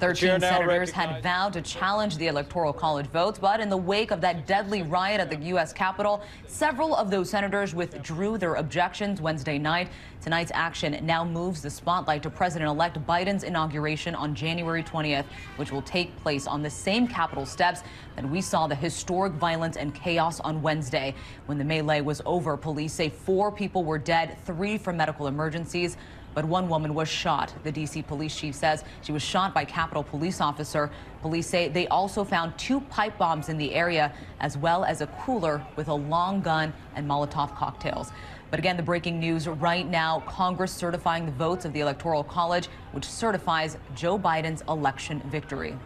13 0.00 0.40
senators 0.40 0.90
had 0.90 1.22
vowed 1.22 1.52
to 1.52 1.62
challenge 1.62 2.16
the 2.16 2.26
Electoral 2.26 2.72
College 2.72 3.06
votes, 3.06 3.38
but 3.38 3.60
in 3.60 3.68
the 3.68 3.76
wake 3.76 4.10
of 4.10 4.20
that 4.20 4.46
deadly 4.46 4.82
riot 4.82 5.20
at 5.20 5.30
the 5.30 5.36
U.S. 5.46 5.72
Capitol, 5.72 6.22
several 6.48 6.96
of 6.96 7.10
those 7.10 7.30
senators 7.30 7.74
withdrew 7.74 8.36
their 8.36 8.56
objections 8.56 9.20
Wednesday 9.20 9.56
night. 9.56 9.88
Tonight's 10.20 10.50
action 10.54 10.98
now 11.06 11.24
moves 11.24 11.62
the 11.62 11.70
spotlight 11.70 12.22
to 12.24 12.30
President 12.30 12.68
elect 12.68 12.98
Biden's 13.06 13.44
inauguration 13.44 14.14
on 14.14 14.34
January 14.34 14.82
20th, 14.82 15.26
which 15.56 15.70
will 15.70 15.82
take 15.82 16.16
place 16.16 16.46
on 16.46 16.62
the 16.62 16.70
same 16.70 17.06
Capitol 17.06 17.46
steps 17.46 17.82
that 18.16 18.28
we 18.28 18.40
saw 18.40 18.66
the 18.66 18.74
historic 18.74 19.32
violence 19.34 19.76
and 19.76 19.94
chaos 19.94 20.40
on 20.40 20.60
Wednesday. 20.60 21.14
When 21.46 21.58
the 21.58 21.64
melee 21.64 22.00
was 22.00 22.20
over, 22.26 22.56
police 22.56 22.92
say 22.92 23.10
four 23.10 23.52
people 23.52 23.84
were 23.84 23.98
dead, 23.98 24.36
three 24.44 24.76
from 24.76 24.96
medical 24.96 25.28
emergencies 25.28 25.96
but 26.34 26.44
one 26.44 26.68
woman 26.68 26.94
was 26.94 27.08
shot. 27.08 27.52
The 27.62 27.72
D.C. 27.72 28.02
police 28.02 28.34
chief 28.36 28.54
says 28.54 28.84
she 29.02 29.12
was 29.12 29.22
shot 29.22 29.54
by 29.54 29.64
Capitol 29.64 30.02
police 30.02 30.40
officer. 30.40 30.90
Police 31.22 31.46
say 31.46 31.68
they 31.68 31.86
also 31.88 32.24
found 32.24 32.56
two 32.58 32.80
pipe 32.82 33.16
bombs 33.16 33.48
in 33.48 33.56
the 33.56 33.74
area, 33.74 34.12
as 34.40 34.58
well 34.58 34.84
as 34.84 35.00
a 35.00 35.06
cooler 35.06 35.64
with 35.76 35.88
a 35.88 35.94
long 35.94 36.40
gun 36.40 36.72
and 36.94 37.08
Molotov 37.08 37.54
cocktails. 37.56 38.10
But 38.50 38.58
again, 38.58 38.76
the 38.76 38.82
breaking 38.82 39.18
news 39.18 39.48
right 39.48 39.88
now 39.88 40.22
Congress 40.26 40.72
certifying 40.72 41.26
the 41.26 41.32
votes 41.32 41.64
of 41.64 41.72
the 41.72 41.80
Electoral 41.80 42.22
College, 42.22 42.68
which 42.92 43.04
certifies 43.04 43.78
Joe 43.94 44.18
Biden's 44.18 44.62
election 44.68 45.20
victory. 45.30 45.76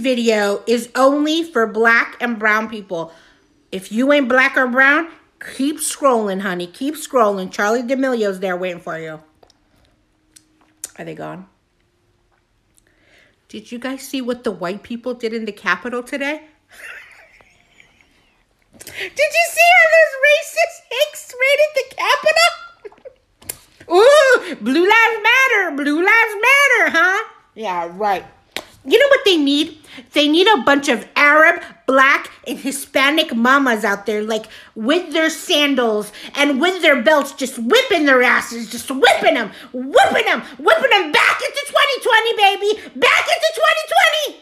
Video 0.00 0.62
is 0.66 0.88
only 0.94 1.44
for 1.44 1.66
black 1.66 2.16
and 2.20 2.38
brown 2.38 2.68
people. 2.68 3.12
If 3.70 3.92
you 3.92 4.12
ain't 4.12 4.28
black 4.28 4.56
or 4.56 4.66
brown, 4.66 5.08
keep 5.54 5.76
scrolling, 5.76 6.40
honey. 6.40 6.66
Keep 6.66 6.94
scrolling. 6.94 7.52
Charli 7.52 7.86
D'Amelio's 7.86 8.40
there 8.40 8.56
waiting 8.56 8.80
for 8.80 8.98
you. 8.98 9.20
Are 10.98 11.04
they 11.04 11.14
gone? 11.14 11.46
Did 13.48 13.70
you 13.70 13.78
guys 13.78 14.02
see 14.02 14.20
what 14.20 14.44
the 14.44 14.50
white 14.50 14.82
people 14.82 15.12
did 15.12 15.32
in 15.32 15.44
the 15.44 15.52
Capitol 15.52 16.02
today? 16.02 16.40
did 18.78 18.88
you 18.88 19.44
see 19.50 19.68
how 19.76 19.86
those 19.96 20.14
racist 20.26 20.78
hicks 20.90 21.34
raided 21.42 21.70
the 21.76 21.86
Capitol? 21.96 22.52
Ooh, 23.96 24.56
blue 24.56 24.88
lives 24.88 25.22
matter. 25.22 25.76
Blue 25.76 26.04
lives 26.04 26.34
matter, 26.34 26.90
huh? 26.96 27.24
Yeah, 27.54 27.88
right. 27.94 28.24
You 28.84 28.98
know 28.98 29.08
what 29.08 29.24
they 29.24 29.36
need? 29.36 29.78
They 30.12 30.26
need 30.28 30.46
a 30.46 30.62
bunch 30.62 30.88
of 30.88 31.06
Arab, 31.14 31.62
black, 31.86 32.30
and 32.46 32.58
Hispanic 32.58 33.34
mamas 33.34 33.84
out 33.84 34.06
there, 34.06 34.22
like 34.22 34.46
with 34.74 35.12
their 35.12 35.28
sandals 35.28 36.12
and 36.34 36.60
with 36.60 36.80
their 36.80 37.02
belts, 37.02 37.32
just 37.32 37.58
whipping 37.58 38.06
their 38.06 38.22
asses, 38.22 38.70
just 38.70 38.90
whipping 38.90 39.34
them, 39.34 39.50
whipping 39.72 40.24
them, 40.24 40.40
whipping 40.58 40.90
them 40.90 41.12
back 41.12 41.40
into 41.42 41.66
2020, 41.66 42.36
baby, 42.36 42.80
back 42.96 43.26
into 43.28 43.48
2020. 43.54 44.40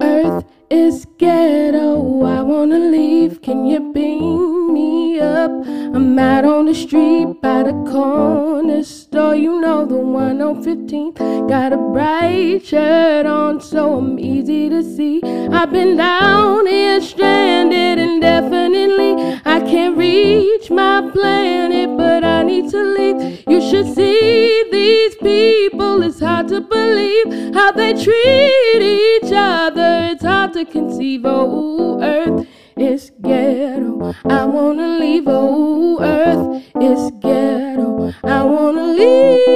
Earth 0.00 0.55
is 0.70 1.06
ghetto. 1.18 2.24
I 2.24 2.42
wanna 2.42 2.78
leave. 2.78 3.42
Can 3.42 3.66
you 3.66 3.92
beam 3.92 4.72
me 4.72 5.20
up? 5.20 5.50
I'm 5.50 6.18
out 6.18 6.44
on 6.44 6.66
the 6.66 6.74
street 6.74 7.40
by 7.40 7.62
the 7.62 7.72
corner 7.90 8.82
store. 8.82 9.34
You 9.34 9.60
know 9.60 9.86
the 9.86 9.96
one 9.96 10.40
on 10.42 10.62
15th. 10.62 11.18
Got 11.48 11.72
a 11.72 11.76
bright 11.76 12.66
shirt 12.66 13.26
on, 13.26 13.60
so 13.60 13.98
I'm 13.98 14.18
easy 14.18 14.68
to 14.68 14.82
see. 14.82 15.20
I've 15.52 15.72
been 15.72 15.96
down 15.96 16.66
here 16.66 17.00
stranded 17.00 17.98
indefinitely. 17.98 19.15
I 19.44 19.60
can't 19.60 19.96
reach 19.96 20.70
my 20.70 21.10
planet, 21.12 21.96
but 21.96 22.24
I 22.24 22.42
need 22.42 22.70
to 22.70 22.82
leave. 22.82 23.44
You 23.48 23.60
should 23.60 23.94
see 23.94 24.64
these 24.70 25.14
people. 25.16 26.02
It's 26.02 26.20
hard 26.20 26.48
to 26.48 26.60
believe 26.60 27.54
how 27.54 27.72
they 27.72 27.92
treat 27.92 28.82
each 28.82 29.32
other. 29.34 30.10
It's 30.12 30.24
hard 30.24 30.52
to 30.54 30.64
conceive. 30.64 31.22
Oh, 31.24 32.00
Earth 32.00 32.46
is 32.76 33.10
ghetto. 33.20 34.14
I 34.24 34.44
wanna 34.44 34.98
leave. 34.98 35.24
Oh, 35.26 35.98
Earth 36.00 36.62
is 36.80 37.10
ghetto. 37.20 38.12
I 38.24 38.42
wanna 38.44 38.82
leave. 38.82 39.46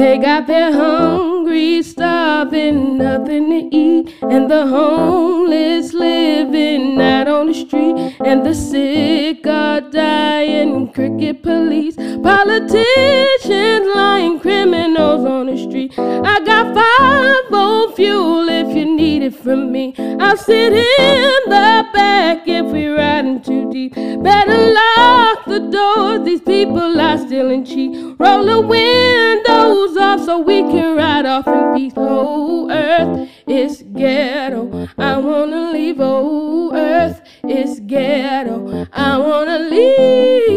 They 0.00 0.16
got 0.16 0.46
their 0.46 0.72
hungry, 0.72 1.82
starving, 1.82 2.96
nothing 2.96 3.50
to 3.50 3.76
eat, 3.76 4.14
and 4.22 4.50
the 4.50 4.66
homeless 4.66 5.92
living 5.92 6.98
out 6.98 7.28
on 7.28 7.48
the 7.48 7.52
street. 7.52 8.16
and 8.24 8.46
the 8.46 8.54
sick 8.54 9.46
are 9.46 9.82
dying. 9.82 10.90
Cricket 10.94 11.42
police, 11.42 11.96
politicians 11.96 13.86
lying, 13.94 14.40
criminals 14.40 15.26
on 15.26 15.46
the 15.48 15.58
street. 15.58 15.92
I 15.98 16.40
got 16.46 16.74
five 16.74 17.50
volt 17.50 17.94
fuel 17.94 18.48
if 18.48 18.74
you 18.74 18.86
need 18.96 19.22
it 19.22 19.34
from 19.34 19.70
me. 19.70 19.94
I'll 20.18 20.38
sit 20.38 20.72
in 20.72 21.40
the 21.44 21.86
back 21.92 22.48
if 22.48 22.64
we're 22.72 22.96
riding 22.96 23.42
too 23.42 23.70
deep. 23.70 23.94
Better 23.94 24.72
lock 24.72 25.29
these 26.24 26.40
people 26.40 27.00
are 27.00 27.18
stealing 27.18 27.64
cheap. 27.64 28.18
Roll 28.18 28.44
the 28.44 28.60
windows 28.60 29.96
up 29.96 30.20
so 30.20 30.38
we 30.38 30.62
can 30.62 30.96
ride 30.96 31.26
off 31.26 31.46
in 31.46 31.74
peace. 31.74 31.92
Oh, 31.96 32.70
earth 32.70 33.28
is 33.46 33.82
ghetto. 33.82 34.88
I 34.96 35.18
wanna 35.18 35.72
leave. 35.72 35.96
Oh, 36.00 36.72
earth 36.74 37.20
is 37.48 37.80
ghetto. 37.80 38.86
I 38.92 39.18
wanna 39.18 39.58
leave. 39.58 40.49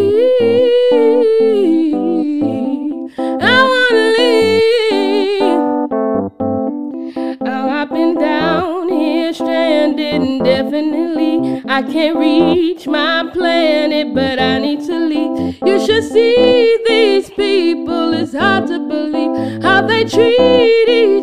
Can't 11.94 12.18
reach 12.18 12.88
my 12.88 13.30
planet, 13.32 14.16
but 14.16 14.40
I 14.40 14.58
need 14.58 14.80
to 14.88 14.98
leave. 14.98 15.60
You 15.64 15.86
should 15.86 16.04
see 16.04 16.80
these 16.88 17.30
people. 17.30 18.16
It's 18.16 18.34
hard 18.34 18.66
to 18.70 18.80
believe 18.80 19.62
how 19.62 19.86
they 19.86 20.04
treat 20.04 20.88
each 20.90 21.23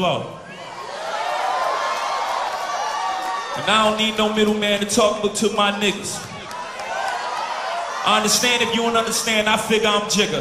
flow. 0.00 0.20
And 3.56 3.70
I 3.70 3.84
don't 3.84 3.98
need 3.98 4.16
no 4.16 4.32
middleman 4.32 4.80
to 4.80 4.86
talk 4.86 5.20
but 5.20 5.34
to 5.36 5.50
my 5.50 5.72
niggas. 5.72 6.26
I 8.06 8.16
understand 8.16 8.62
if 8.62 8.74
you 8.74 8.80
don't 8.80 8.96
understand, 8.96 9.46
I 9.46 9.58
figure 9.58 9.88
I'm 9.88 10.08
Jigga. 10.08 10.40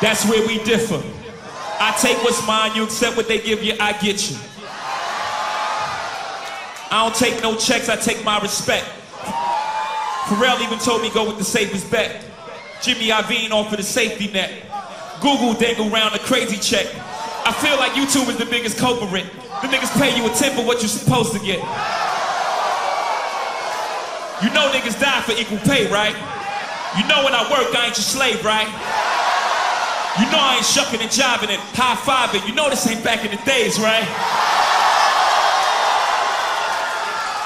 That's 0.00 0.24
where 0.30 0.46
we 0.46 0.62
differ. 0.62 1.02
I 1.80 1.90
take 2.00 2.22
what's 2.22 2.46
mine, 2.46 2.76
you 2.76 2.84
accept 2.84 3.16
what 3.16 3.26
they 3.26 3.40
give 3.40 3.64
you, 3.64 3.74
I 3.80 3.94
get 3.94 4.30
you. 4.30 4.36
I 6.88 7.02
don't 7.02 7.16
take 7.16 7.42
no 7.42 7.56
checks, 7.56 7.88
I 7.88 7.96
take 7.96 8.24
my 8.24 8.38
respect. 8.38 8.86
Pharrell 10.28 10.60
even 10.62 10.78
told 10.78 11.02
me 11.02 11.10
go 11.10 11.26
with 11.26 11.38
the 11.38 11.44
safest 11.44 11.90
bet. 11.90 12.24
Jimmy 12.80 13.08
Iovine 13.08 13.50
offered 13.50 13.80
a 13.80 13.82
safety 13.82 14.30
net. 14.30 14.52
Google 15.22 15.54
dangle 15.54 15.88
round 15.88 16.14
a 16.14 16.18
crazy 16.18 16.58
check. 16.58 16.90
I 17.46 17.54
feel 17.62 17.78
like 17.78 17.92
YouTube 17.92 18.28
is 18.28 18.36
the 18.36 18.46
biggest 18.46 18.76
culprit. 18.76 19.24
The 19.62 19.68
niggas 19.70 19.94
pay 19.94 20.10
you 20.18 20.26
a 20.26 20.34
tenth 20.34 20.58
of 20.58 20.66
what 20.66 20.82
you're 20.82 20.90
supposed 20.90 21.32
to 21.32 21.38
get. 21.38 21.62
You 24.42 24.50
know 24.50 24.66
niggas 24.74 24.98
die 24.98 25.22
for 25.22 25.30
equal 25.38 25.62
pay, 25.62 25.86
right? 25.86 26.14
You 26.98 27.06
know 27.06 27.22
when 27.22 27.32
I 27.32 27.46
work, 27.46 27.70
I 27.70 27.86
ain't 27.86 27.96
your 27.96 28.02
slave, 28.02 28.44
right? 28.44 28.66
You 30.18 30.26
know 30.34 30.42
I 30.42 30.58
ain't 30.58 30.66
shucking 30.66 31.00
and 31.00 31.08
jiving 31.08 31.54
and 31.54 31.62
high 31.78 31.94
fiving. 32.02 32.42
You 32.46 32.54
know 32.54 32.68
this 32.68 32.84
ain't 32.90 33.04
back 33.04 33.24
in 33.24 33.30
the 33.30 33.40
days, 33.46 33.78
right? 33.78 34.02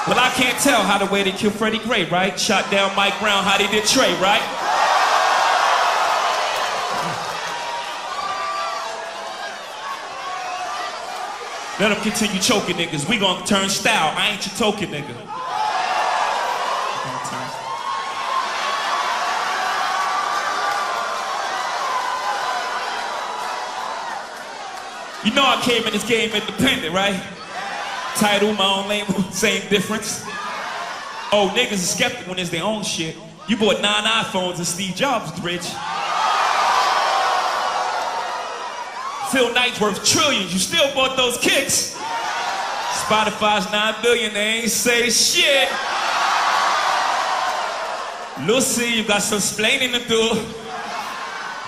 Well, 0.09 0.17
I 0.17 0.33
can't 0.33 0.57
tell 0.59 0.81
how 0.81 0.97
the 0.97 1.05
way 1.11 1.21
they 1.21 1.31
killed 1.31 1.53
Freddie 1.53 1.79
Gray, 1.79 2.09
right? 2.09 2.39
Shot 2.39 2.71
down 2.71 2.95
Mike 2.95 3.19
Brown, 3.19 3.43
how 3.43 3.57
they 3.57 3.67
did 3.67 3.85
Trey, 3.85 4.11
right? 4.19 4.66
Let 11.79 11.89
them 11.89 12.01
continue 12.01 12.41
choking 12.41 12.75
niggas. 12.75 13.07
We 13.07 13.19
gonna 13.19 13.45
turn 13.45 13.69
style. 13.69 14.11
I 14.17 14.31
ain't 14.31 14.45
your 14.47 14.55
token 14.55 14.89
nigga. 14.89 15.15
You 25.23 25.33
know 25.35 25.43
I 25.43 25.61
came 25.61 25.85
in 25.85 25.93
this 25.93 26.07
game 26.07 26.31
independent, 26.31 26.95
right? 26.95 27.21
Title, 28.15 28.53
my 28.53 28.65
own 28.65 28.87
label, 28.87 29.13
same 29.31 29.61
difference. 29.69 30.23
Oh, 31.31 31.53
niggas 31.55 31.73
are 31.73 31.77
skeptical 31.77 32.29
when 32.29 32.39
it's 32.39 32.49
their 32.49 32.63
own 32.63 32.81
shit. 32.81 33.15
You 33.47 33.55
bought 33.55 33.81
nine 33.81 34.03
iPhones 34.03 34.57
and 34.57 34.65
Steve 34.65 34.95
Jobs 34.95 35.39
rich. 35.43 35.67
Phil 39.31 39.53
Knight's 39.53 39.79
worth 39.81 40.05
trillions, 40.05 40.53
you 40.53 40.59
still 40.59 40.93
bought 40.93 41.17
those 41.17 41.37
kicks. 41.37 41.95
Spotify's 43.03 43.71
nine 43.71 43.95
billion, 44.01 44.33
they 44.33 44.61
ain't 44.61 44.69
say 44.69 45.09
shit. 45.09 45.69
Lucy, 48.45 48.87
you 48.97 49.03
got 49.07 49.21
some 49.21 49.37
explaining 49.39 49.91
to 49.93 50.07
do. 50.07 50.29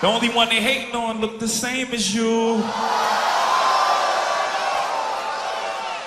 The 0.01 0.07
only 0.07 0.29
one 0.29 0.47
they 0.49 0.61
hating 0.61 0.95
on 0.95 1.19
look 1.19 1.39
the 1.39 1.47
same 1.47 1.87
as 1.93 2.13
you. 2.15 2.57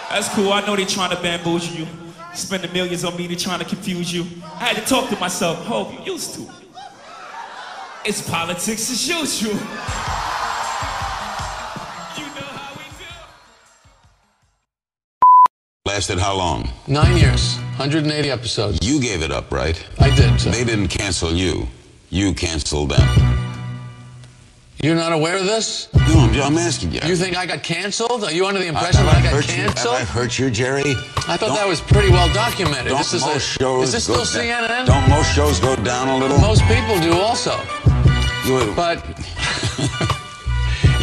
That's 0.08 0.28
cool. 0.34 0.52
I 0.52 0.62
know 0.66 0.76
they 0.76 0.84
trying 0.84 1.14
to 1.14 1.22
bamboozle 1.22 1.74
you. 1.74 1.86
Spending 2.34 2.72
millions 2.72 3.04
on 3.04 3.16
me, 3.16 3.26
they 3.26 3.34
trying 3.34 3.58
to 3.58 3.64
confuse 3.64 4.12
you. 4.12 4.26
I 4.44 4.66
had 4.66 4.76
to 4.76 4.82
talk 4.82 5.10
to 5.10 5.16
myself. 5.18 5.58
Hope 5.66 5.92
you 5.92 6.12
used 6.12 6.34
to. 6.34 6.50
It's 8.04 8.26
politics 8.28 8.90
as 8.90 9.08
usual. 9.08 9.58
Lasted 16.02 16.18
how 16.18 16.34
long? 16.34 16.68
Nine 16.88 17.16
years, 17.16 17.54
180 17.78 18.28
episodes. 18.28 18.80
You 18.82 19.00
gave 19.00 19.22
it 19.22 19.30
up, 19.30 19.52
right? 19.52 19.78
I 20.00 20.12
did. 20.16 20.36
They 20.40 20.64
didn't 20.64 20.88
cancel 20.88 21.30
you. 21.32 21.68
You 22.10 22.34
canceled 22.34 22.90
them. 22.90 23.46
You're 24.82 24.96
not 24.96 25.12
aware 25.12 25.36
of 25.38 25.44
this? 25.44 25.86
No, 25.94 26.00
I'm, 26.28 26.34
I'm 26.42 26.58
asking 26.58 26.90
you. 26.90 27.00
You 27.04 27.14
think 27.14 27.36
I 27.36 27.46
got 27.46 27.62
canceled? 27.62 28.24
Are 28.24 28.32
you 28.32 28.46
under 28.46 28.58
the 28.58 28.66
impression 28.66 29.04
Have 29.04 29.12
that 29.14 29.18
I 29.18 29.22
got 29.22 29.32
hurt 29.32 29.46
you? 29.46 29.54
canceled? 29.66 29.96
Have 29.98 30.08
I 30.08 30.10
hurt 30.10 30.38
you, 30.40 30.50
Jerry? 30.50 30.82
I 30.90 31.36
thought 31.36 31.38
Don't- 31.38 31.54
that 31.54 31.68
was 31.68 31.80
pretty 31.80 32.10
well 32.10 32.26
documented. 32.34 32.88
Don't 32.88 32.98
this 32.98 33.12
is 33.12 33.22
most 33.22 33.36
a, 33.36 33.58
shows 33.60 33.84
is 33.86 33.92
this 33.92 34.08
go 34.08 34.24
still 34.24 34.42
down- 34.42 34.68
CNN? 34.68 34.86
Don't 34.86 35.08
most 35.08 35.32
shows 35.36 35.60
go 35.60 35.76
down 35.76 36.08
a 36.08 36.16
little? 36.16 36.36
Most 36.38 36.62
people 36.64 36.98
do 36.98 37.12
also. 37.12 37.52
You- 38.44 38.72
But 38.74 39.06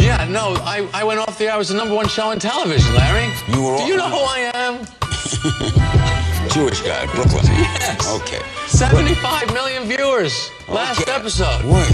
yeah, 0.09 0.25
no, 0.27 0.55
I, 0.65 0.87
I 0.93 1.03
went 1.03 1.19
off 1.19 1.37
the 1.37 1.45
air. 1.45 1.53
I 1.53 1.57
was 1.57 1.69
the 1.69 1.75
number 1.75 1.93
one 1.93 2.07
show 2.07 2.29
on 2.31 2.39
television, 2.39 2.93
Larry. 2.95 3.31
You 3.53 3.61
were 3.63 3.77
Do 3.77 3.83
you 3.83 3.95
know 3.95 4.09
who 4.09 4.17
I 4.17 4.49
am? 4.55 4.73
Jewish 6.49 6.81
guy, 6.81 7.05
Brooklyn. 7.13 7.45
Yes. 7.45 8.07
Okay. 8.21 8.41
75 8.67 9.53
million 9.53 9.83
viewers 9.83 10.49
last 10.67 11.01
Okay. 11.01 11.11
episode. 11.11 11.63
Wait. 11.63 11.91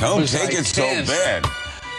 Don't 0.00 0.20
Was 0.20 0.30
take 0.30 0.54
I 0.54 0.60
it 0.60 0.66
so 0.66 0.82
can't. 0.82 1.06
bad. 1.08 1.44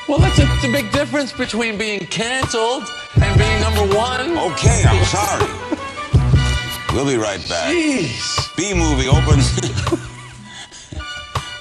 Well, 0.07 0.19
that's 0.19 0.39
a, 0.39 0.45
the 0.65 0.71
big 0.71 0.89
difference 0.93 1.33
between 1.33 1.77
being 1.77 1.99
canceled 2.07 2.85
and 3.21 3.37
being 3.37 3.59
number 3.59 3.85
one. 3.95 4.37
Okay, 4.53 4.83
I'm 4.87 5.03
sorry. 5.05 5.45
We'll 6.93 7.05
be 7.05 7.17
right 7.17 7.41
back. 7.49 7.69
Jeez. 7.73 8.55
B 8.55 8.73
movie 8.73 9.07
opens. 9.09 9.51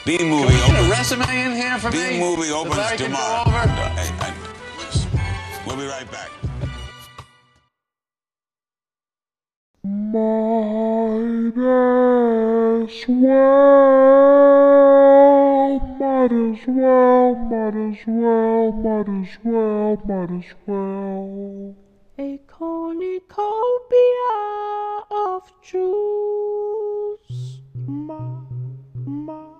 B 0.08 0.16
Can 0.16 0.30
movie 0.30 0.46
we 0.46 0.52
get 0.52 0.70
a 0.70 0.72
opens. 0.72 0.90
resume 0.90 1.28
in 1.44 1.52
here 1.52 1.78
for 1.78 1.90
B 1.90 1.98
me? 1.98 2.18
movie 2.18 2.50
opens 2.50 2.76
that 2.76 2.92
I 2.92 2.96
go 2.96 3.04
tomorrow. 3.04 3.42
over? 3.46 3.68
Hey, 4.00 4.10
hey, 4.22 4.32
We'll 5.66 5.76
be 5.76 5.84
right 5.86 6.10
back. 6.10 6.30
Might 9.84 11.52
as 12.88 13.06
well, 13.06 14.08
might 16.00 16.32
as 16.32 16.66
well, 16.66 17.34
might 17.50 17.76
as 17.76 17.98
well, 18.06 18.72
might 18.72 19.08
as 19.20 19.36
well, 19.44 19.96
might 20.06 20.30
as 20.38 20.50
well. 20.66 21.76
A 22.18 22.38
cornucopia 22.46 24.32
of 25.10 25.42
Jews. 25.62 27.60
Ma, 27.86 28.20
ma, 29.04 29.57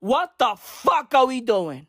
What 0.00 0.38
the 0.38 0.54
fuck 0.56 1.14
are 1.14 1.26
we 1.26 1.40
doing? 1.40 1.86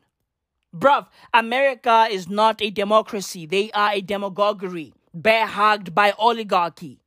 Bruv, 0.74 1.06
America 1.32 2.08
is 2.10 2.28
not 2.28 2.60
a 2.62 2.70
democracy. 2.70 3.46
They 3.46 3.70
are 3.72 3.92
a 3.92 4.00
demagoguery, 4.00 4.92
bear 5.14 5.46
hugged 5.46 5.94
by 5.94 6.12
oligarchy. 6.18 7.00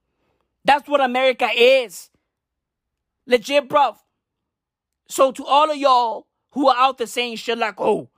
That's 0.65 0.87
what 0.87 1.01
America 1.01 1.49
is. 1.53 2.09
Legit, 3.25 3.67
bruv. 3.69 3.97
So 5.07 5.31
to 5.31 5.45
all 5.45 5.71
of 5.71 5.77
y'all 5.77 6.27
who 6.53 6.67
are 6.67 6.75
out 6.77 6.97
there 6.97 7.07
saying 7.07 7.35
shit 7.35 7.57
like, 7.57 7.79
oh, 7.79 8.09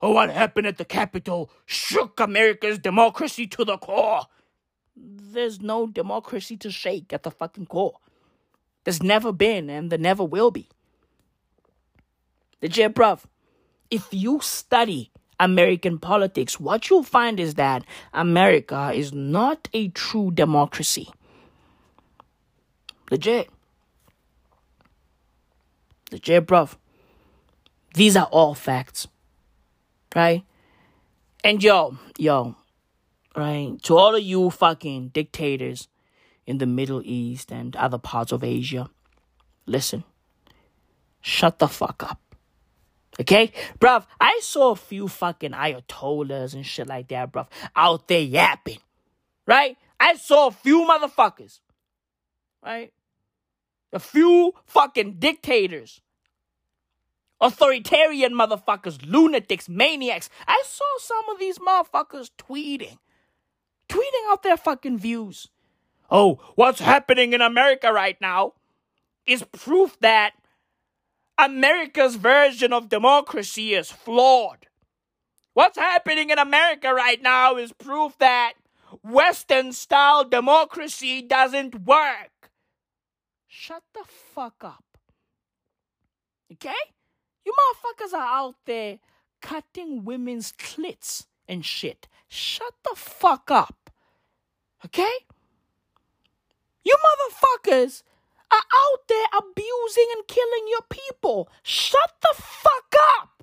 oh, 0.00 0.12
what 0.12 0.30
happened 0.30 0.66
at 0.66 0.78
the 0.78 0.84
Capitol 0.84 1.50
shook 1.66 2.20
America's 2.20 2.78
democracy 2.78 3.46
to 3.46 3.64
the 3.64 3.76
core. 3.78 4.22
There's 4.96 5.60
no 5.60 5.86
democracy 5.86 6.56
to 6.58 6.70
shake 6.70 7.12
at 7.12 7.22
the 7.22 7.30
fucking 7.30 7.66
core. 7.66 7.98
There's 8.84 9.02
never 9.02 9.32
been 9.32 9.70
and 9.70 9.90
there 9.90 9.98
never 9.98 10.24
will 10.24 10.50
be. 10.50 10.68
Legit, 12.62 12.94
bruv. 12.94 13.20
If 13.90 14.08
you 14.10 14.40
study 14.42 15.10
American 15.40 15.98
politics, 15.98 16.58
what 16.58 16.90
you'll 16.90 17.02
find 17.02 17.40
is 17.40 17.54
that 17.54 17.84
America 18.12 18.92
is 18.94 19.12
not 19.12 19.68
a 19.72 19.88
true 19.88 20.30
democracy. 20.30 21.08
Legit. 23.10 23.48
Legit, 26.10 26.46
bruv. 26.46 26.76
These 27.98 28.16
are 28.16 28.26
all 28.26 28.54
facts. 28.54 29.08
Right? 30.14 30.44
And 31.42 31.60
yo, 31.60 31.98
yo, 32.16 32.54
right? 33.36 33.74
To 33.82 33.96
all 33.96 34.14
of 34.14 34.22
you 34.22 34.50
fucking 34.50 35.08
dictators 35.08 35.88
in 36.46 36.58
the 36.58 36.66
Middle 36.66 37.02
East 37.04 37.50
and 37.50 37.74
other 37.74 37.98
parts 37.98 38.30
of 38.30 38.44
Asia, 38.44 38.88
listen. 39.66 40.04
Shut 41.20 41.58
the 41.58 41.66
fuck 41.66 42.04
up. 42.04 42.20
Okay? 43.18 43.50
Bruv, 43.80 44.06
I 44.20 44.38
saw 44.44 44.70
a 44.70 44.76
few 44.76 45.08
fucking 45.08 45.50
Ayatollahs 45.50 46.54
and 46.54 46.64
shit 46.64 46.86
like 46.86 47.08
that, 47.08 47.32
bruv, 47.32 47.48
out 47.74 48.06
there 48.06 48.20
yapping. 48.20 48.78
Right? 49.44 49.76
I 49.98 50.14
saw 50.14 50.46
a 50.46 50.52
few 50.52 50.82
motherfuckers. 50.82 51.58
Right? 52.64 52.92
A 53.92 53.98
few 53.98 54.52
fucking 54.66 55.14
dictators. 55.18 56.00
Authoritarian 57.40 58.32
motherfuckers, 58.32 58.98
lunatics, 59.06 59.68
maniacs. 59.68 60.28
I 60.46 60.62
saw 60.66 60.84
some 60.98 61.28
of 61.30 61.38
these 61.38 61.58
motherfuckers 61.58 62.30
tweeting. 62.36 62.98
Tweeting 63.88 64.30
out 64.30 64.42
their 64.42 64.56
fucking 64.56 64.98
views. 64.98 65.48
Oh, 66.10 66.40
what's 66.56 66.80
happening 66.80 67.32
in 67.32 67.40
America 67.40 67.92
right 67.92 68.20
now 68.20 68.54
is 69.26 69.44
proof 69.52 69.96
that 70.00 70.32
America's 71.38 72.16
version 72.16 72.72
of 72.72 72.88
democracy 72.88 73.74
is 73.74 73.90
flawed. 73.90 74.66
What's 75.54 75.78
happening 75.78 76.30
in 76.30 76.38
America 76.38 76.92
right 76.92 77.20
now 77.22 77.56
is 77.56 77.72
proof 77.72 78.16
that 78.18 78.54
Western 79.02 79.72
style 79.72 80.24
democracy 80.24 81.22
doesn't 81.22 81.86
work. 81.86 82.50
Shut 83.46 83.82
the 83.94 84.04
fuck 84.06 84.62
up. 84.62 84.84
Okay? 86.52 86.74
You 87.48 87.54
motherfuckers 87.54 88.12
are 88.12 88.26
out 88.26 88.56
there 88.66 88.98
cutting 89.40 90.04
women's 90.04 90.52
clits 90.52 91.24
and 91.48 91.64
shit. 91.64 92.06
Shut 92.28 92.74
the 92.84 92.94
fuck 92.94 93.50
up. 93.50 93.90
Okay? 94.84 95.14
You 96.84 96.94
motherfuckers 96.94 98.02
are 98.50 98.58
out 98.58 99.08
there 99.08 99.26
abusing 99.38 100.08
and 100.14 100.28
killing 100.28 100.66
your 100.68 100.82
people. 100.90 101.48
Shut 101.62 102.16
the 102.20 102.34
fuck 102.36 102.94
up. 103.16 103.42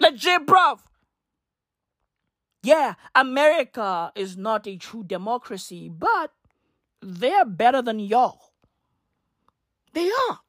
Legit, 0.00 0.44
bruv. 0.44 0.80
Yeah, 2.64 2.94
America 3.14 4.10
is 4.16 4.36
not 4.36 4.66
a 4.66 4.76
true 4.76 5.04
democracy, 5.04 5.88
but 5.88 6.32
they're 7.00 7.44
better 7.44 7.80
than 7.80 8.00
y'all. 8.00 8.50
They 9.92 10.10
are. 10.28 10.40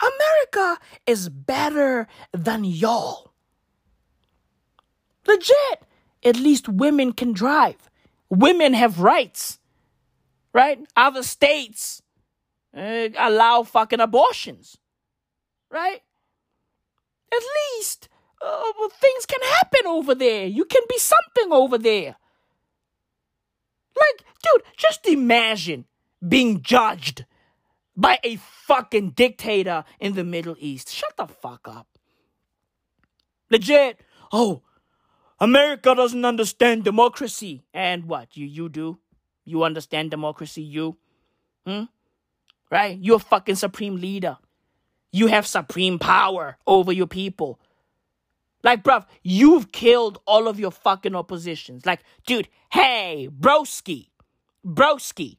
America 0.00 0.80
is 1.06 1.28
better 1.28 2.06
than 2.32 2.64
y'all. 2.64 3.32
Legit. 5.26 5.82
At 6.24 6.36
least 6.36 6.68
women 6.68 7.12
can 7.12 7.32
drive. 7.32 7.90
Women 8.30 8.74
have 8.74 9.00
rights. 9.00 9.58
Right? 10.52 10.78
Other 10.96 11.22
states 11.22 12.02
uh, 12.76 13.08
allow 13.18 13.62
fucking 13.62 14.00
abortions. 14.00 14.78
Right? 15.70 16.00
At 17.32 17.42
least 17.76 18.08
uh, 18.44 18.88
things 19.00 19.26
can 19.26 19.40
happen 19.42 19.86
over 19.86 20.14
there. 20.14 20.46
You 20.46 20.64
can 20.64 20.82
be 20.88 20.98
something 20.98 21.52
over 21.52 21.78
there. 21.78 22.16
Like, 23.96 24.24
dude, 24.42 24.62
just 24.76 25.06
imagine 25.06 25.86
being 26.26 26.62
judged 26.62 27.26
by 27.96 28.18
a 28.22 28.36
fucking 28.36 29.10
dictator 29.10 29.84
in 30.00 30.14
the 30.14 30.24
Middle 30.24 30.56
East. 30.58 30.90
Shut 30.90 31.16
the 31.16 31.26
fuck 31.26 31.68
up. 31.68 31.86
Legit. 33.50 34.00
Oh, 34.32 34.62
America 35.38 35.94
doesn't 35.94 36.24
understand 36.24 36.84
democracy. 36.84 37.64
And 37.72 38.06
what? 38.06 38.36
You 38.36 38.46
you 38.46 38.68
do? 38.68 38.98
You 39.44 39.62
understand 39.62 40.10
democracy, 40.10 40.62
you? 40.62 40.96
Hmm? 41.66 41.84
Right? 42.70 42.98
You're 43.00 43.16
a 43.16 43.20
fucking 43.20 43.56
supreme 43.56 43.96
leader. 43.96 44.38
You 45.12 45.28
have 45.28 45.46
supreme 45.46 45.98
power 45.98 46.56
over 46.66 46.92
your 46.92 47.06
people. 47.06 47.60
Like, 48.64 48.82
bruv, 48.82 49.04
you've 49.22 49.70
killed 49.70 50.18
all 50.26 50.48
of 50.48 50.58
your 50.58 50.70
fucking 50.70 51.14
oppositions. 51.14 51.84
Like, 51.84 52.00
dude, 52.26 52.48
hey, 52.72 53.28
broski, 53.30 54.08
broski, 54.66 55.36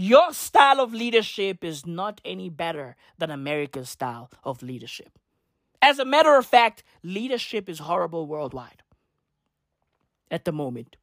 your 0.00 0.32
style 0.32 0.78
of 0.78 0.94
leadership 0.94 1.64
is 1.64 1.84
not 1.84 2.20
any 2.24 2.48
better 2.48 2.94
than 3.18 3.32
America's 3.32 3.90
style 3.90 4.30
of 4.44 4.62
leadership. 4.62 5.18
As 5.82 5.98
a 5.98 6.04
matter 6.04 6.36
of 6.36 6.46
fact, 6.46 6.84
leadership 7.02 7.68
is 7.68 7.80
horrible 7.80 8.24
worldwide 8.28 8.84
at 10.30 10.44
the 10.44 10.52
moment. 10.52 10.94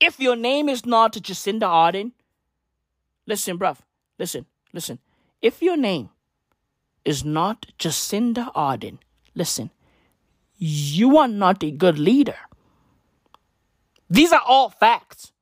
If 0.00 0.20
your 0.20 0.36
name 0.36 0.68
is 0.68 0.84
not 0.84 1.14
Jacinda 1.14 1.62
Ardern, 1.62 2.12
listen, 3.26 3.58
bruv, 3.58 3.78
listen, 4.18 4.44
listen. 4.74 4.98
If 5.40 5.62
your 5.62 5.78
name 5.78 6.10
is 7.06 7.24
not 7.24 7.68
Jacinda 7.78 8.52
Ardern, 8.52 8.98
listen, 9.34 9.70
you 10.58 11.16
are 11.16 11.28
not 11.28 11.64
a 11.64 11.70
good 11.70 11.98
leader. 11.98 12.36
These 14.10 14.34
are 14.34 14.42
all 14.46 14.68
facts. 14.68 15.32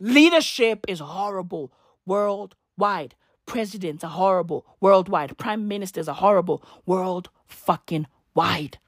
Leadership 0.00 0.84
is 0.88 1.00
horrible 1.00 1.72
worldwide. 2.06 3.14
Presidents 3.46 4.04
are 4.04 4.10
horrible 4.10 4.66
worldwide. 4.80 5.36
Prime 5.38 5.66
ministers 5.66 6.08
are 6.08 6.14
horrible 6.14 6.62
world 6.86 7.30
fucking 7.46 8.06
wide. 8.34 8.78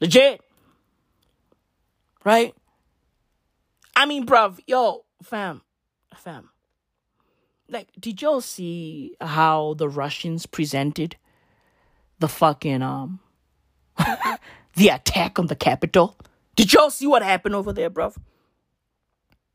Legit. 0.00 0.40
Right? 2.24 2.54
I 3.96 4.06
mean, 4.06 4.26
bruv, 4.26 4.60
yo, 4.66 5.04
fam, 5.22 5.62
fam. 6.14 6.50
Like, 7.68 7.88
did 7.98 8.22
y'all 8.22 8.40
see 8.40 9.16
how 9.20 9.74
the 9.74 9.88
Russians 9.88 10.46
presented 10.46 11.16
the 12.18 12.28
fucking 12.28 12.82
um 12.82 13.20
the 14.76 14.88
attack 14.88 15.38
on 15.38 15.46
the 15.46 15.56
Capitol? 15.56 16.16
Did 16.56 16.72
y'all 16.72 16.90
see 16.90 17.06
what 17.06 17.22
happened 17.22 17.54
over 17.54 17.72
there, 17.72 17.90
bruv? 17.90 18.16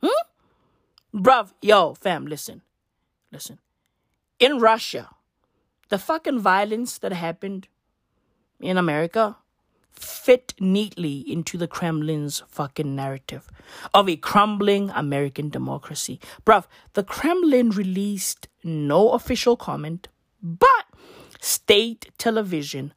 Hmm? 0.01 0.26
Bruv, 1.13 1.53
yo, 1.61 1.93
fam, 1.93 2.26
listen. 2.26 2.61
Listen. 3.31 3.59
In 4.39 4.59
Russia, 4.59 5.09
the 5.89 5.97
fucking 5.97 6.39
violence 6.39 6.97
that 6.99 7.11
happened 7.11 7.67
in 8.59 8.77
America 8.77 9.38
fit 9.91 10.53
neatly 10.59 11.19
into 11.30 11.57
the 11.57 11.67
Kremlin's 11.67 12.43
fucking 12.47 12.95
narrative 12.95 13.49
of 13.93 14.07
a 14.07 14.15
crumbling 14.15 14.89
American 14.91 15.49
democracy. 15.49 16.19
Bruv, 16.45 16.65
the 16.93 17.03
Kremlin 17.03 17.71
released 17.71 18.47
no 18.63 19.11
official 19.11 19.57
comment, 19.57 20.07
but 20.41 20.85
state 21.41 22.11
television 22.17 22.93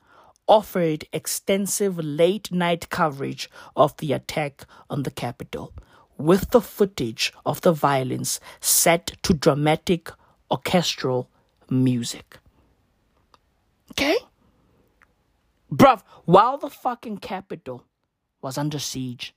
offered 0.47 1.07
extensive 1.13 1.99
late 1.99 2.53
night 2.53 2.89
coverage 2.91 3.51
of 3.75 3.97
the 3.97 4.13
attack 4.13 4.67
on 4.91 5.03
the 5.03 5.11
Capitol, 5.11 5.73
with 6.23 6.51
the 6.51 6.61
footage 6.61 7.33
of 7.45 7.61
the 7.61 7.73
violence 7.73 8.41
set 8.61 9.13
to 9.23 9.35
dramatic 9.35 10.11
orchestral 10.51 11.29
music. 11.69 12.39
Okay? 13.93 14.17
Bruv, 15.73 16.03
while 16.25 16.59
the 16.59 16.71
fucking 16.71 17.19
capital 17.19 17.85
was 18.41 18.59
under 18.59 18.79
siege, 18.79 19.35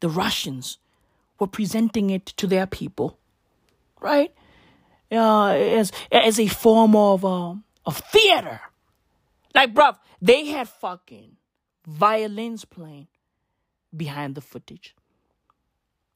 the 0.00 0.08
Russians 0.08 0.78
were 1.38 1.46
presenting 1.46 2.10
it 2.10 2.26
to 2.26 2.46
their 2.46 2.66
people, 2.66 3.18
right? 4.00 4.32
Uh, 5.10 5.48
as 5.48 5.92
as 6.10 6.40
a 6.40 6.46
form 6.48 6.96
of 6.96 7.24
uh, 7.24 7.54
of 7.86 7.98
theater. 7.98 8.60
Like, 9.54 9.72
bruv, 9.72 9.98
they 10.20 10.46
had 10.46 10.68
fucking 10.68 11.36
violins 11.86 12.64
playing 12.64 13.08
behind 13.96 14.34
the 14.34 14.40
footage. 14.40 14.96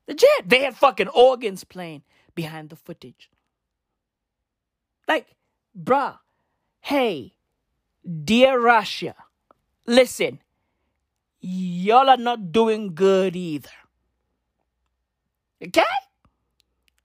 Legit, 0.09 0.49
they 0.49 0.63
had 0.65 0.75
fucking 0.75 1.09
organs 1.09 1.65
playing 1.65 2.03
behind 2.35 2.71
the 2.71 2.77
footage. 2.77 3.31
Like, 5.07 5.27
bruh, 5.79 6.19
hey, 6.81 7.35
dear 8.25 8.59
Russia, 8.59 9.15
listen, 9.87 10.41
y'all 11.41 12.09
are 12.09 12.17
not 12.17 12.53
doing 12.53 12.95
good 12.95 13.37
either. 13.37 13.71
Okay? 15.63 15.83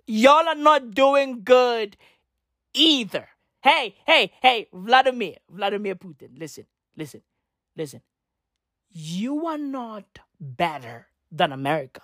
Y'all 0.07 0.47
are 0.47 0.55
not 0.55 0.91
doing 0.91 1.43
good 1.43 1.97
either. 2.73 3.27
Hey, 3.61 3.95
hey, 4.05 4.31
hey, 4.41 4.67
Vladimir, 4.73 5.35
Vladimir 5.49 5.95
Putin, 5.95 6.38
listen, 6.38 6.65
listen, 6.95 7.21
listen. 7.75 8.01
You 8.89 9.47
are 9.47 9.57
not 9.57 10.19
better 10.39 11.07
than 11.31 11.51
America. 11.51 12.01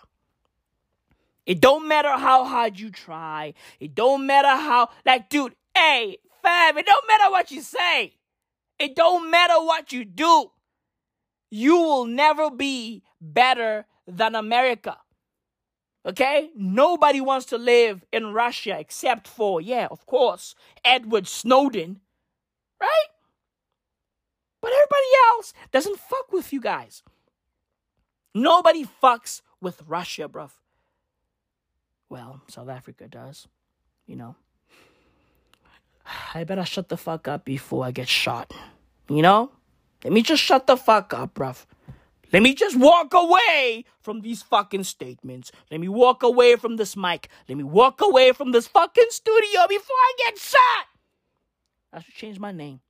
It 1.50 1.62
don't 1.62 1.88
matter 1.88 2.12
how 2.12 2.46
hard 2.46 2.80
you 2.80 2.92
try. 2.92 3.56
It 3.80 3.96
don't 3.96 4.28
matter 4.28 4.50
how, 4.50 4.90
like, 5.04 5.30
dude, 5.30 5.56
hey, 5.76 6.18
fam, 6.44 6.78
it 6.78 6.86
don't 6.86 7.08
matter 7.08 7.32
what 7.32 7.50
you 7.50 7.64
say. 7.64 8.14
It 8.78 8.96
don't 8.96 9.32
matter 9.32 9.56
what 9.56 9.92
you 9.92 10.06
do. 10.06 10.52
You 11.50 11.78
will 11.78 12.06
never 12.06 12.52
be 12.52 13.02
better 13.20 13.88
than 14.06 14.36
America. 14.36 14.98
Okay? 16.06 16.52
Nobody 16.56 17.20
wants 17.20 17.48
to 17.48 17.58
live 17.58 18.06
in 18.14 18.32
Russia 18.32 18.78
except 18.78 19.28
for, 19.28 19.60
yeah, 19.60 19.88
of 19.90 20.06
course, 20.06 20.54
Edward 20.86 21.28
Snowden. 21.28 22.00
Right? 22.80 23.10
But 24.62 24.72
everybody 24.72 25.12
else 25.32 25.54
doesn't 25.72 25.98
fuck 25.98 26.32
with 26.32 26.54
you 26.54 26.62
guys. 26.62 27.02
Nobody 28.36 28.88
fucks 29.02 29.42
with 29.60 29.82
Russia, 29.88 30.30
bruv. 30.30 30.52
Well, 32.10 32.42
South 32.48 32.70
Africa 32.70 33.08
does, 33.08 33.48
you 34.08 34.16
know. 34.16 34.36
I 36.34 36.44
better 36.44 36.66
shut 36.66 36.90
the 36.90 36.98
fuck 36.98 37.28
up 37.28 37.46
before 37.46 37.86
I 37.86 37.92
get 37.92 38.08
shot. 38.08 38.52
You 39.08 39.22
know? 39.22 39.52
Let 40.04 40.14
me 40.14 40.22
just 40.24 40.42
shut 40.42 40.66
the 40.66 40.76
fuck 40.76 41.14
up, 41.14 41.36
bruv. 41.36 41.66
Let 42.32 42.44
me 42.44 42.54
just 42.54 42.78
walk 42.78 43.14
away 43.14 43.86
from 44.02 44.22
these 44.22 44.42
fucking 44.44 44.84
statements. 44.84 45.52
Let 45.72 45.80
me 45.80 45.88
walk 45.88 46.22
away 46.24 46.56
from 46.56 46.78
this 46.78 46.96
mic. 46.96 47.28
Let 47.48 47.58
me 47.58 47.64
walk 47.64 48.02
away 48.02 48.34
from 48.34 48.52
this 48.52 48.68
fucking 48.68 49.08
studio 49.10 49.62
before 49.68 49.96
I 49.96 50.14
get 50.18 50.38
shot. 50.38 50.86
I 51.92 52.02
should 52.02 52.14
change 52.14 52.40
my 52.40 52.52
name 52.52 52.82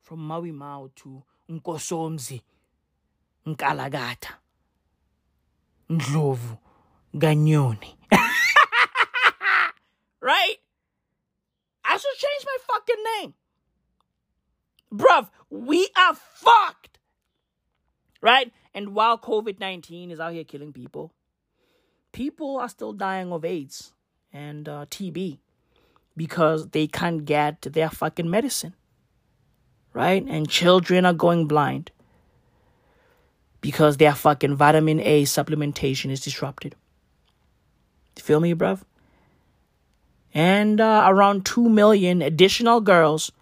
from 0.00 0.20
Maui 0.20 0.50
Mao 0.50 0.90
to 0.96 1.22
Nkosomzi, 1.50 2.40
Nkalagata, 3.46 4.32
Ndlovu, 5.90 6.58
Ganyoni. 7.14 7.94
right? 10.20 10.56
I 11.84 11.96
should 11.96 12.16
change 12.16 12.44
my 12.46 12.56
fucking 12.68 13.04
name. 13.18 13.34
Bruv, 14.92 15.28
we 15.50 15.88
are 15.96 16.14
fucked. 16.14 16.98
Right? 18.22 18.52
And 18.74 18.94
while 18.94 19.18
COVID 19.18 19.58
19 19.58 20.10
is 20.10 20.20
out 20.20 20.32
here 20.32 20.44
killing 20.44 20.72
people, 20.72 21.12
people 22.12 22.58
are 22.58 22.68
still 22.68 22.92
dying 22.92 23.32
of 23.32 23.44
AIDS 23.44 23.92
and 24.32 24.68
uh, 24.68 24.86
TB 24.90 25.38
because 26.16 26.68
they 26.68 26.86
can't 26.86 27.24
get 27.24 27.62
their 27.62 27.90
fucking 27.90 28.30
medicine. 28.30 28.74
Right? 29.92 30.24
And 30.24 30.48
children 30.48 31.04
are 31.04 31.12
going 31.12 31.46
blind 31.46 31.90
because 33.60 33.96
their 33.96 34.14
fucking 34.14 34.54
vitamin 34.54 35.00
A 35.00 35.24
supplementation 35.24 36.10
is 36.10 36.20
disrupted. 36.20 36.76
Feel 38.20 38.40
me, 38.40 38.54
bruv? 38.54 38.82
And 40.32 40.80
uh, 40.80 41.04
around 41.08 41.44
2 41.44 41.68
million 41.68 42.22
additional 42.22 42.80
girls 42.80 43.32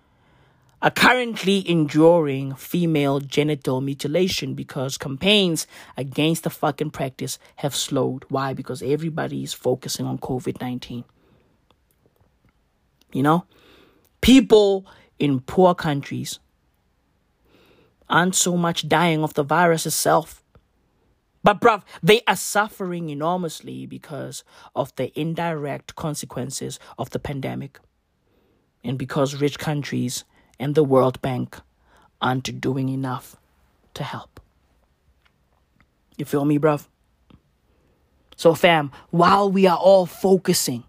are 0.80 0.90
currently 0.90 1.68
enduring 1.68 2.54
female 2.54 3.18
genital 3.18 3.80
mutilation 3.80 4.54
because 4.54 4.96
campaigns 4.96 5.66
against 5.96 6.44
the 6.44 6.50
fucking 6.50 6.90
practice 6.90 7.38
have 7.56 7.74
slowed. 7.74 8.24
Why? 8.28 8.54
Because 8.54 8.80
everybody 8.82 9.42
is 9.42 9.52
focusing 9.52 10.06
on 10.06 10.18
COVID 10.18 10.60
19. 10.60 11.04
You 13.12 13.22
know? 13.22 13.44
People 14.20 14.86
in 15.18 15.40
poor 15.40 15.74
countries 15.74 16.38
aren't 18.08 18.34
so 18.34 18.56
much 18.56 18.88
dying 18.88 19.22
of 19.22 19.34
the 19.34 19.42
virus 19.42 19.84
itself. 19.84 20.42
But, 21.42 21.60
bruv, 21.60 21.82
they 22.02 22.22
are 22.26 22.36
suffering 22.36 23.10
enormously 23.10 23.86
because 23.86 24.44
of 24.74 24.94
the 24.96 25.18
indirect 25.18 25.94
consequences 25.94 26.78
of 26.98 27.10
the 27.10 27.18
pandemic. 27.18 27.78
And 28.82 28.98
because 28.98 29.40
rich 29.40 29.58
countries 29.58 30.24
and 30.58 30.74
the 30.74 30.84
World 30.84 31.20
Bank 31.22 31.58
aren't 32.20 32.60
doing 32.60 32.88
enough 32.88 33.36
to 33.94 34.02
help. 34.02 34.40
You 36.16 36.24
feel 36.24 36.44
me, 36.44 36.58
bruv? 36.58 36.88
So, 38.36 38.54
fam, 38.54 38.90
while 39.10 39.50
we 39.50 39.66
are 39.66 39.76
all 39.76 40.06
focusing 40.06 40.84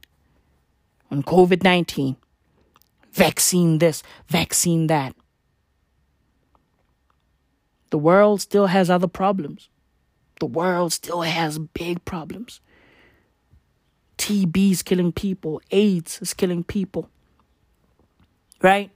on 1.12 1.24
COVID 1.24 1.64
19, 1.64 2.16
vaccine 3.12 3.78
this, 3.80 4.04
vaccine 4.28 4.88
that, 4.88 5.16
the 7.90 7.98
world 7.98 8.42
still 8.42 8.68
has 8.68 8.90
other 8.90 9.08
problems. 9.08 9.70
The 10.40 10.46
world 10.46 10.94
still 10.94 11.22
has 11.22 11.60
big 11.60 12.04
problems. 12.06 12.62
TB 14.18 14.72
is 14.72 14.84
killing 14.84 15.12
people, 15.12 15.62
AIDS 15.72 16.22
is 16.22 16.34
killing 16.34 16.64
people. 16.64 17.10
Right? 18.62 18.92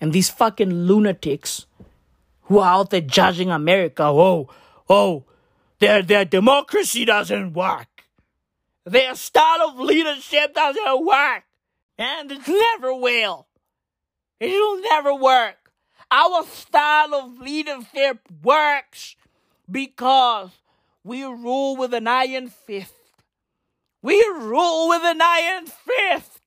And 0.00 0.12
these 0.12 0.30
fucking 0.30 0.70
lunatics 0.72 1.66
who 2.42 2.58
are 2.58 2.72
out 2.72 2.90
there 2.90 3.00
judging 3.00 3.50
America, 3.50 4.04
oh, 4.04 4.48
oh, 4.88 5.24
their, 5.78 6.02
their 6.02 6.24
democracy 6.24 7.04
doesn't 7.04 7.52
work. 7.52 7.86
Their 8.84 9.14
style 9.14 9.68
of 9.68 9.78
leadership 9.78 10.54
doesn't 10.54 11.06
work. 11.06 11.44
And 11.98 12.32
it 12.32 12.48
never 12.48 12.94
will. 12.94 13.46
It'll 14.40 14.80
never 14.80 15.14
work. 15.14 15.56
Our 16.10 16.44
style 16.44 17.14
of 17.14 17.38
leadership 17.38 18.20
works 18.42 19.16
because 19.70 20.50
we 21.08 21.24
rule 21.24 21.74
with 21.74 21.94
an 21.94 22.06
iron 22.06 22.48
fist. 22.48 22.92
We 24.02 24.22
rule 24.38 24.90
with 24.90 25.02
an 25.04 25.22
iron 25.22 25.64
fist. 25.64 26.42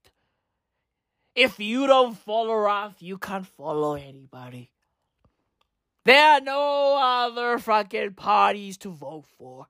If 1.35 1.59
you 1.59 1.87
don't 1.87 2.15
follow 2.15 2.65
us, 2.65 2.93
you 2.99 3.17
can't 3.17 3.47
follow 3.47 3.95
anybody. 3.95 4.69
There 6.05 6.33
are 6.33 6.41
no 6.41 6.95
other 7.01 7.57
fucking 7.57 8.13
parties 8.13 8.77
to 8.77 8.89
vote 8.89 9.25
for. 9.37 9.65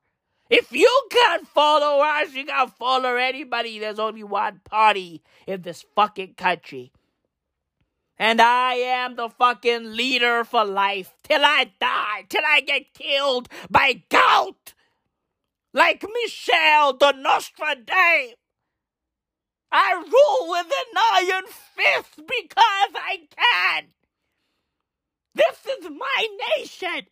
If 0.50 0.70
you 0.72 1.06
can't 1.10 1.48
follow 1.48 2.04
us, 2.04 2.34
you 2.34 2.44
can't 2.44 2.76
follow 2.76 3.14
anybody. 3.16 3.78
There's 3.78 3.98
only 3.98 4.24
one 4.24 4.60
party 4.62 5.22
in 5.46 5.62
this 5.62 5.86
fucking 5.94 6.34
country. 6.34 6.92
And 8.18 8.42
I 8.42 8.74
am 8.74 9.16
the 9.16 9.30
fucking 9.30 9.96
leader 9.96 10.44
for 10.44 10.66
life 10.66 11.14
till 11.22 11.42
I 11.42 11.72
die, 11.80 12.26
till 12.28 12.44
I 12.46 12.60
get 12.60 12.92
killed 12.92 13.48
by 13.70 14.02
gout. 14.10 14.74
Like 15.72 16.04
Michel 16.22 16.94
de 16.94 17.12
Nostradamus. 17.14 18.36
I 19.70 19.94
rule 19.94 20.50
with 20.50 20.66
an 20.66 20.98
iron 21.14 21.44
fist 21.46 22.16
because 22.16 22.92
I 22.94 23.20
can. 23.36 23.86
This 25.34 25.66
is 25.78 25.90
my 25.90 26.26
nation. 26.58 27.06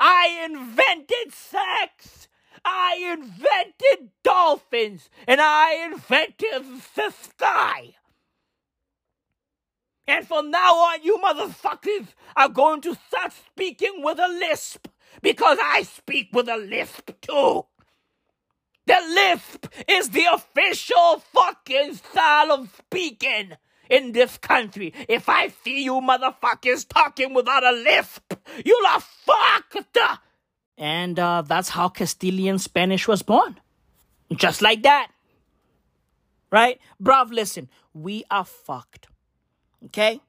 I 0.00 0.44
invented 0.44 1.32
sex. 1.32 2.28
I 2.64 3.16
invented 3.18 4.10
dolphins. 4.24 5.10
And 5.26 5.40
I 5.40 5.86
invented 5.86 6.82
the 6.94 7.10
sky. 7.10 7.94
And 10.06 10.26
from 10.26 10.50
now 10.50 10.74
on, 10.74 11.02
you 11.02 11.18
motherfuckers 11.18 12.08
are 12.36 12.48
going 12.48 12.80
to 12.82 12.94
start 13.08 13.32
speaking 13.32 14.02
with 14.02 14.18
a 14.18 14.28
lisp. 14.28 14.88
Because 15.22 15.58
I 15.60 15.82
speak 15.82 16.30
with 16.32 16.48
a 16.48 16.56
lisp 16.56 17.10
too. 17.20 17.64
The 18.86 18.98
lisp 19.06 19.66
is 19.86 20.10
the 20.10 20.24
official 20.32 21.22
fucking 21.32 21.94
style 21.94 22.52
of 22.52 22.74
speaking 22.78 23.52
in 23.90 24.12
this 24.12 24.38
country. 24.38 24.94
If 25.08 25.28
I 25.28 25.48
see 25.48 25.84
you 25.84 25.94
motherfuckers 25.94 26.88
talking 26.88 27.34
without 27.34 27.64
a 27.64 27.72
lisp, 27.72 28.32
you'll 28.64 28.86
are 28.86 29.00
fucked. 29.00 29.98
And 30.78 31.18
uh, 31.18 31.42
that's 31.42 31.70
how 31.70 31.88
Castilian 31.88 32.58
Spanish 32.58 33.08
was 33.08 33.22
born. 33.22 33.60
Just 34.34 34.62
like 34.62 34.82
that. 34.84 35.10
Right? 36.50 36.80
Bruv, 37.02 37.30
listen, 37.30 37.68
we 37.92 38.24
are 38.30 38.44
fucked. 38.44 39.08
Okay? 39.86 40.20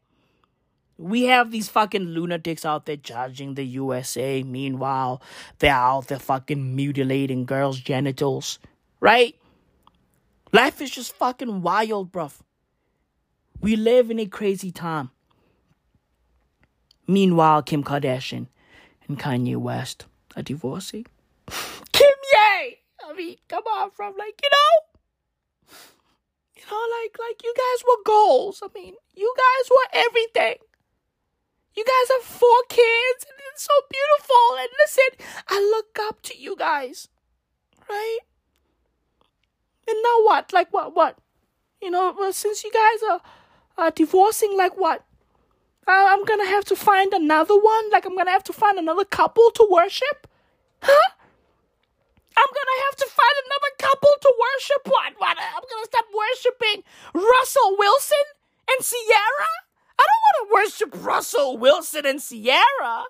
We 0.99 1.23
have 1.23 1.49
these 1.49 1.69
fucking 1.69 2.07
lunatics 2.07 2.65
out 2.65 2.85
there 2.85 2.97
judging 2.97 3.53
the 3.53 3.63
USA. 3.63 4.43
Meanwhile, 4.43 5.21
they're 5.59 5.73
out 5.73 6.07
there 6.09 6.19
fucking 6.19 6.75
mutilating 6.75 7.45
girls' 7.45 7.79
genitals. 7.79 8.59
Right? 8.99 9.35
Life 10.51 10.81
is 10.81 10.91
just 10.91 11.15
fucking 11.15 11.61
wild, 11.61 12.11
bruv. 12.11 12.33
We 13.61 13.77
live 13.77 14.11
in 14.11 14.19
a 14.19 14.25
crazy 14.25 14.73
time. 14.73 15.11
Meanwhile, 17.07 17.63
Kim 17.63 17.81
Kardashian 17.81 18.47
and 19.07 19.17
Kanye 19.17 19.55
West 19.55 20.05
are 20.35 20.43
divorcing. 20.43 21.05
Kim 21.93 22.15
Ye! 22.33 22.77
I 23.07 23.13
mean, 23.15 23.37
come 23.47 23.63
on, 23.71 23.91
from 23.91 24.17
like, 24.17 24.37
you 24.43 24.49
know? 24.51 25.77
You 26.57 26.63
know, 26.69 26.85
like, 27.01 27.17
like 27.17 27.41
you 27.41 27.53
guys 27.55 27.83
were 27.87 28.03
goals. 28.05 28.61
I 28.61 28.67
mean, 28.75 28.95
you 29.15 29.33
guys 29.37 29.69
were 29.69 30.05
everything. 30.05 30.55
You 31.75 31.85
guys 31.85 32.09
have 32.17 32.23
four 32.23 32.61
kids, 32.69 33.25
and 33.27 33.37
it's 33.51 33.63
so 33.63 33.73
beautiful. 33.89 34.57
And 34.59 34.69
listen, 34.79 35.25
I 35.47 35.59
look 35.59 35.97
up 36.01 36.21
to 36.23 36.37
you 36.37 36.55
guys, 36.55 37.07
right? 37.89 38.19
And 39.87 39.97
now 40.03 40.23
what? 40.23 40.53
Like 40.53 40.71
what? 40.73 40.95
What? 40.95 41.17
You 41.81 41.91
know, 41.91 42.13
well, 42.17 42.33
since 42.33 42.63
you 42.63 42.71
guys 42.71 42.99
are, 43.09 43.21
are 43.77 43.91
divorcing, 43.91 44.57
like 44.57 44.77
what? 44.77 45.05
Uh, 45.87 46.05
I'm 46.13 46.23
gonna 46.25 46.45
have 46.45 46.65
to 46.65 46.75
find 46.75 47.13
another 47.13 47.57
one. 47.57 47.89
Like 47.91 48.05
I'm 48.05 48.15
gonna 48.15 48.31
have 48.31 48.43
to 48.45 48.53
find 48.53 48.77
another 48.77 49.05
couple 49.05 49.49
to 49.55 49.67
worship, 49.71 50.27
huh? 50.81 51.11
I'm 52.37 52.51
gonna 52.53 52.79
have 52.85 52.95
to 52.97 53.07
find 53.07 53.35
another 53.45 53.71
couple 53.79 54.09
to 54.21 54.33
worship. 54.39 54.81
What? 54.85 55.13
What? 55.17 55.37
I'm 55.39 55.63
gonna 55.69 55.85
stop 55.85 56.05
worshiping 56.13 56.83
Russell 57.13 57.75
Wilson 57.77 58.25
and 58.69 58.85
Ciara. 58.85 59.51
I 59.97 60.03
don't 60.07 60.23
want 60.23 60.37
to 60.39 60.53
Russell 60.93 61.57
Wilson 61.57 62.05
and 62.05 62.21
Ciara. 62.21 63.05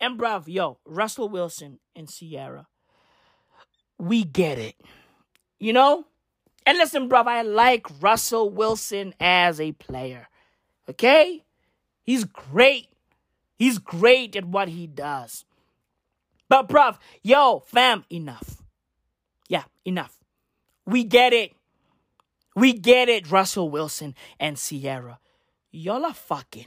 And 0.00 0.18
bruv, 0.18 0.44
yo, 0.46 0.78
Russell 0.84 1.28
Wilson 1.28 1.78
and 1.94 2.08
Ciara, 2.08 2.66
we 3.98 4.24
get 4.24 4.58
it. 4.58 4.74
You 5.60 5.72
know? 5.72 6.06
And 6.66 6.78
listen, 6.78 7.08
bruv, 7.08 7.26
I 7.26 7.42
like 7.42 7.86
Russell 8.00 8.50
Wilson 8.50 9.14
as 9.20 9.60
a 9.60 9.72
player. 9.72 10.28
Okay? 10.88 11.44
He's 12.02 12.24
great. 12.24 12.88
He's 13.56 13.78
great 13.78 14.34
at 14.34 14.44
what 14.44 14.68
he 14.68 14.86
does. 14.86 15.44
But 16.48 16.68
bruv, 16.68 16.98
yo, 17.22 17.60
fam, 17.60 18.04
enough. 18.10 18.62
Yeah, 19.48 19.64
enough. 19.84 20.18
We 20.84 21.04
get 21.04 21.32
it. 21.32 21.52
We 22.56 22.72
get 22.72 23.08
it, 23.08 23.30
Russell 23.30 23.70
Wilson 23.70 24.14
and 24.38 24.56
Ciara. 24.56 25.18
Y'all 25.72 26.04
are 26.04 26.12
fucking. 26.12 26.66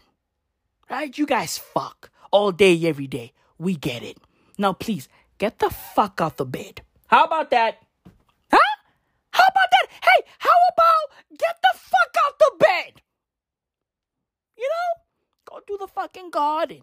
Right? 0.89 1.15
You 1.15 1.27
guys 1.27 1.59
fuck 1.59 2.09
all 2.31 2.51
day, 2.51 2.85
every 2.85 3.05
day. 3.05 3.33
We 3.59 3.75
get 3.75 4.01
it. 4.01 4.17
Now, 4.57 4.73
please, 4.73 5.07
get 5.37 5.59
the 5.59 5.69
fuck 5.69 6.19
out 6.19 6.37
the 6.37 6.45
bed. 6.45 6.81
How 7.07 7.25
about 7.25 7.51
that? 7.51 7.77
Huh? 8.51 8.75
How 9.29 9.43
about 9.43 9.69
that? 9.71 9.87
Hey, 10.03 10.23
how 10.39 10.49
about 10.73 11.37
get 11.37 11.55
the 11.61 11.77
fuck 11.77 12.15
out 12.25 12.39
the 12.39 12.51
bed? 12.59 13.01
You 14.57 14.67
know? 14.67 15.03
Go 15.45 15.61
do 15.67 15.77
the 15.77 15.87
fucking 15.87 16.31
garden. 16.31 16.81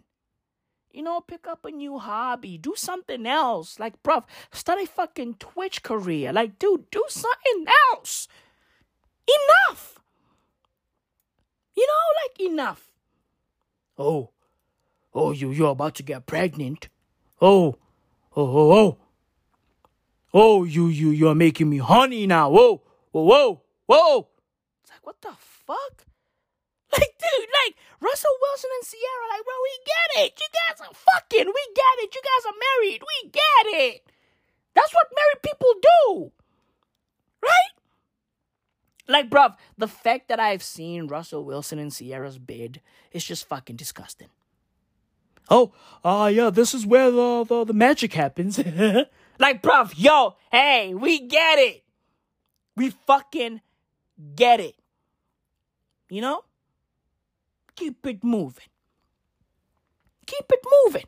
You 0.92 1.02
know, 1.02 1.20
pick 1.22 1.48
up 1.48 1.64
a 1.64 1.70
new 1.70 1.98
hobby. 1.98 2.56
Do 2.56 2.74
something 2.76 3.26
else. 3.26 3.80
Like, 3.80 4.00
bruv, 4.02 4.24
start 4.52 4.80
a 4.80 4.86
fucking 4.86 5.36
Twitch 5.40 5.82
career. 5.82 6.32
Like, 6.32 6.58
dude, 6.58 6.90
do 6.90 7.04
something 7.08 7.66
else. 7.92 8.28
Enough. 9.26 10.01
You 11.74 11.86
know, 11.86 12.22
like 12.22 12.52
enough. 12.52 12.90
Oh, 13.98 14.30
oh, 15.14 15.32
you 15.32 15.50
you're 15.50 15.70
about 15.70 15.94
to 15.96 16.02
get 16.02 16.26
pregnant. 16.26 16.88
Oh, 17.40 17.76
oh, 18.36 18.56
oh, 18.58 18.72
oh. 18.72 18.98
Oh, 20.34 20.64
you 20.64 20.88
you 20.88 21.10
you're 21.10 21.34
making 21.34 21.68
me 21.68 21.78
honey 21.78 22.26
now. 22.26 22.50
Whoa, 22.50 22.82
whoa, 23.10 23.24
whoa, 23.24 23.62
whoa. 23.86 24.28
It's 24.82 24.90
like 24.90 25.04
what 25.04 25.20
the 25.20 25.32
fuck? 25.38 26.06
Like, 26.92 27.16
dude, 27.16 27.48
like 27.64 27.74
Russell 28.00 28.36
Wilson 28.42 28.68
and 28.76 28.84
Ciara, 28.84 29.26
like, 29.32 29.44
bro, 29.44 29.56
we 29.64 29.74
get 29.80 30.24
it. 30.26 30.36
You 30.36 30.48
guys 30.52 30.80
are 30.84 30.92
fucking. 30.92 31.46
We 31.46 31.64
get 31.72 32.04
it. 32.04 32.14
You 32.14 32.20
guys 32.20 32.44
are 32.52 32.58
married. 32.68 33.00
We 33.00 33.30
get 33.30 33.64
it. 33.80 34.10
That's 34.74 34.92
what 34.92 35.08
married 35.16 35.42
people 35.42 35.72
do, 35.80 36.32
right? 37.42 37.72
Like, 39.08 39.28
bruv, 39.28 39.56
the 39.76 39.88
fact 39.88 40.28
that 40.28 40.38
I've 40.38 40.62
seen 40.62 41.08
Russell 41.08 41.44
Wilson 41.44 41.78
and 41.78 41.92
Ciara's 41.92 42.38
bed 42.38 42.80
is 43.10 43.24
just 43.24 43.48
fucking 43.48 43.76
disgusting. 43.76 44.28
Oh, 45.50 45.72
ah, 46.04 46.24
uh, 46.24 46.26
yeah, 46.28 46.50
this 46.50 46.72
is 46.72 46.86
where 46.86 47.10
the, 47.10 47.44
the, 47.44 47.64
the 47.64 47.72
magic 47.72 48.12
happens. 48.12 48.58
like, 49.38 49.62
bruv, 49.62 49.92
yo, 49.96 50.36
hey, 50.50 50.94
we 50.94 51.20
get 51.20 51.58
it. 51.58 51.82
We 52.76 52.90
fucking 53.06 53.60
get 54.36 54.60
it. 54.60 54.76
You 56.08 56.20
know? 56.20 56.44
Keep 57.74 58.06
it 58.06 58.22
moving. 58.22 58.64
Keep 60.26 60.44
it 60.50 60.64
moving. 60.84 61.04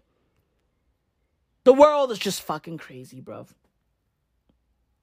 The 1.62 1.72
world 1.72 2.10
is 2.10 2.18
just 2.18 2.42
fucking 2.42 2.78
crazy, 2.78 3.20
bruv. 3.20 3.48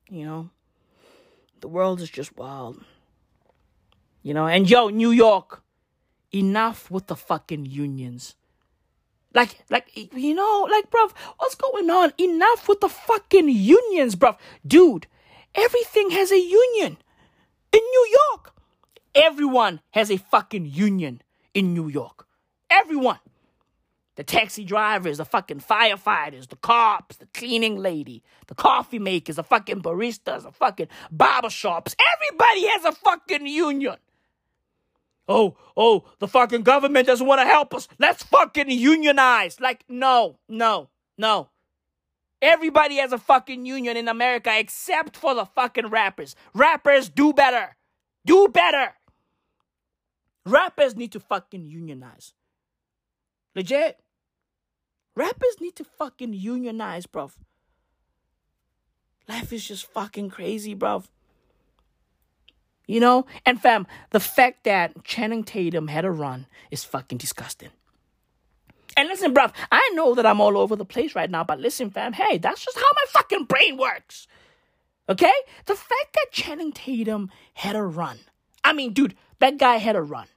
You 0.09 0.25
know? 0.25 0.49
The 1.61 1.67
world 1.67 2.01
is 2.01 2.09
just 2.09 2.37
wild. 2.37 2.83
You 4.23 4.33
know, 4.33 4.47
and 4.47 4.69
yo, 4.69 4.89
New 4.89 5.11
York, 5.11 5.63
enough 6.33 6.91
with 6.91 7.07
the 7.07 7.15
fucking 7.15 7.65
unions. 7.65 8.35
Like, 9.33 9.63
like, 9.69 9.87
you 9.95 10.33
know, 10.33 10.67
like, 10.69 10.91
bruv, 10.91 11.13
what's 11.37 11.55
going 11.55 11.89
on? 11.89 12.13
Enough 12.17 12.67
with 12.67 12.81
the 12.81 12.89
fucking 12.89 13.49
unions, 13.49 14.15
bruv. 14.15 14.37
Dude, 14.67 15.07
everything 15.55 16.09
has 16.11 16.31
a 16.31 16.39
union. 16.39 16.97
In 17.71 17.79
New 17.79 18.17
York, 18.31 18.53
everyone 19.15 19.79
has 19.91 20.11
a 20.11 20.17
fucking 20.17 20.65
union 20.65 21.21
in 21.53 21.73
New 21.73 21.87
York. 21.87 22.27
Everyone. 22.69 23.19
The 24.15 24.23
taxi 24.23 24.65
drivers, 24.65 25.17
the 25.17 25.25
fucking 25.25 25.61
firefighters, 25.61 26.49
the 26.49 26.57
cops, 26.57 27.15
the 27.15 27.27
cleaning 27.27 27.77
lady, 27.77 28.23
the 28.47 28.55
coffee 28.55 28.99
makers, 28.99 29.37
the 29.37 29.43
fucking 29.43 29.81
baristas, 29.81 30.43
the 30.43 30.51
fucking 30.51 30.89
barber 31.11 31.49
shops. 31.49 31.95
Everybody 32.15 32.67
has 32.67 32.85
a 32.85 32.91
fucking 32.91 33.47
union. 33.47 33.95
Oh, 35.29 35.55
oh, 35.77 36.03
the 36.19 36.27
fucking 36.27 36.63
government 36.63 37.07
doesn't 37.07 37.25
want 37.25 37.39
to 37.39 37.45
help 37.45 37.73
us. 37.73 37.87
Let's 37.99 38.21
fucking 38.23 38.69
unionize. 38.69 39.61
Like, 39.61 39.85
no, 39.87 40.39
no, 40.49 40.89
no. 41.17 41.49
Everybody 42.41 42.97
has 42.97 43.13
a 43.13 43.17
fucking 43.17 43.65
union 43.65 43.95
in 43.95 44.07
America 44.07 44.51
except 44.57 45.15
for 45.15 45.33
the 45.33 45.45
fucking 45.45 45.87
rappers. 45.87 46.35
Rappers 46.53 47.07
do 47.07 47.31
better. 47.31 47.77
Do 48.25 48.49
better. 48.49 48.93
Rappers 50.45 50.95
need 50.95 51.11
to 51.11 51.19
fucking 51.19 51.67
unionize. 51.67 52.33
Legit. 53.55 53.99
Rappers 55.15 55.59
need 55.59 55.75
to 55.75 55.83
fucking 55.83 56.33
unionize, 56.33 57.05
bruv. 57.05 57.31
Life 59.27 59.51
is 59.51 59.67
just 59.67 59.85
fucking 59.85 60.29
crazy, 60.29 60.75
bruv. 60.75 61.05
You 62.87 62.99
know? 62.99 63.25
And 63.45 63.61
fam, 63.61 63.87
the 64.11 64.19
fact 64.19 64.63
that 64.63 65.03
Channing 65.03 65.43
Tatum 65.43 65.87
had 65.87 66.05
a 66.05 66.11
run 66.11 66.47
is 66.69 66.83
fucking 66.83 67.17
disgusting. 67.17 67.69
And 68.97 69.07
listen, 69.07 69.33
bruv, 69.33 69.53
I 69.71 69.91
know 69.93 70.15
that 70.15 70.25
I'm 70.25 70.41
all 70.41 70.57
over 70.57 70.75
the 70.75 70.85
place 70.85 71.15
right 71.15 71.29
now, 71.29 71.43
but 71.43 71.59
listen, 71.59 71.89
fam, 71.89 72.13
hey, 72.13 72.37
that's 72.37 72.63
just 72.63 72.77
how 72.77 72.83
my 72.93 73.05
fucking 73.07 73.45
brain 73.45 73.77
works. 73.77 74.27
Okay? 75.07 75.33
The 75.65 75.75
fact 75.75 76.13
that 76.13 76.31
Channing 76.31 76.71
Tatum 76.71 77.29
had 77.53 77.75
a 77.75 77.83
run. 77.83 78.19
I 78.63 78.73
mean, 78.73 78.93
dude, 78.93 79.15
that 79.39 79.57
guy 79.57 79.77
had 79.77 79.95
a 79.95 80.01
run. 80.01 80.27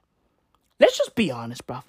Let's 0.79 0.97
just 0.97 1.15
be 1.15 1.31
honest, 1.31 1.65
bruv. 1.67 1.83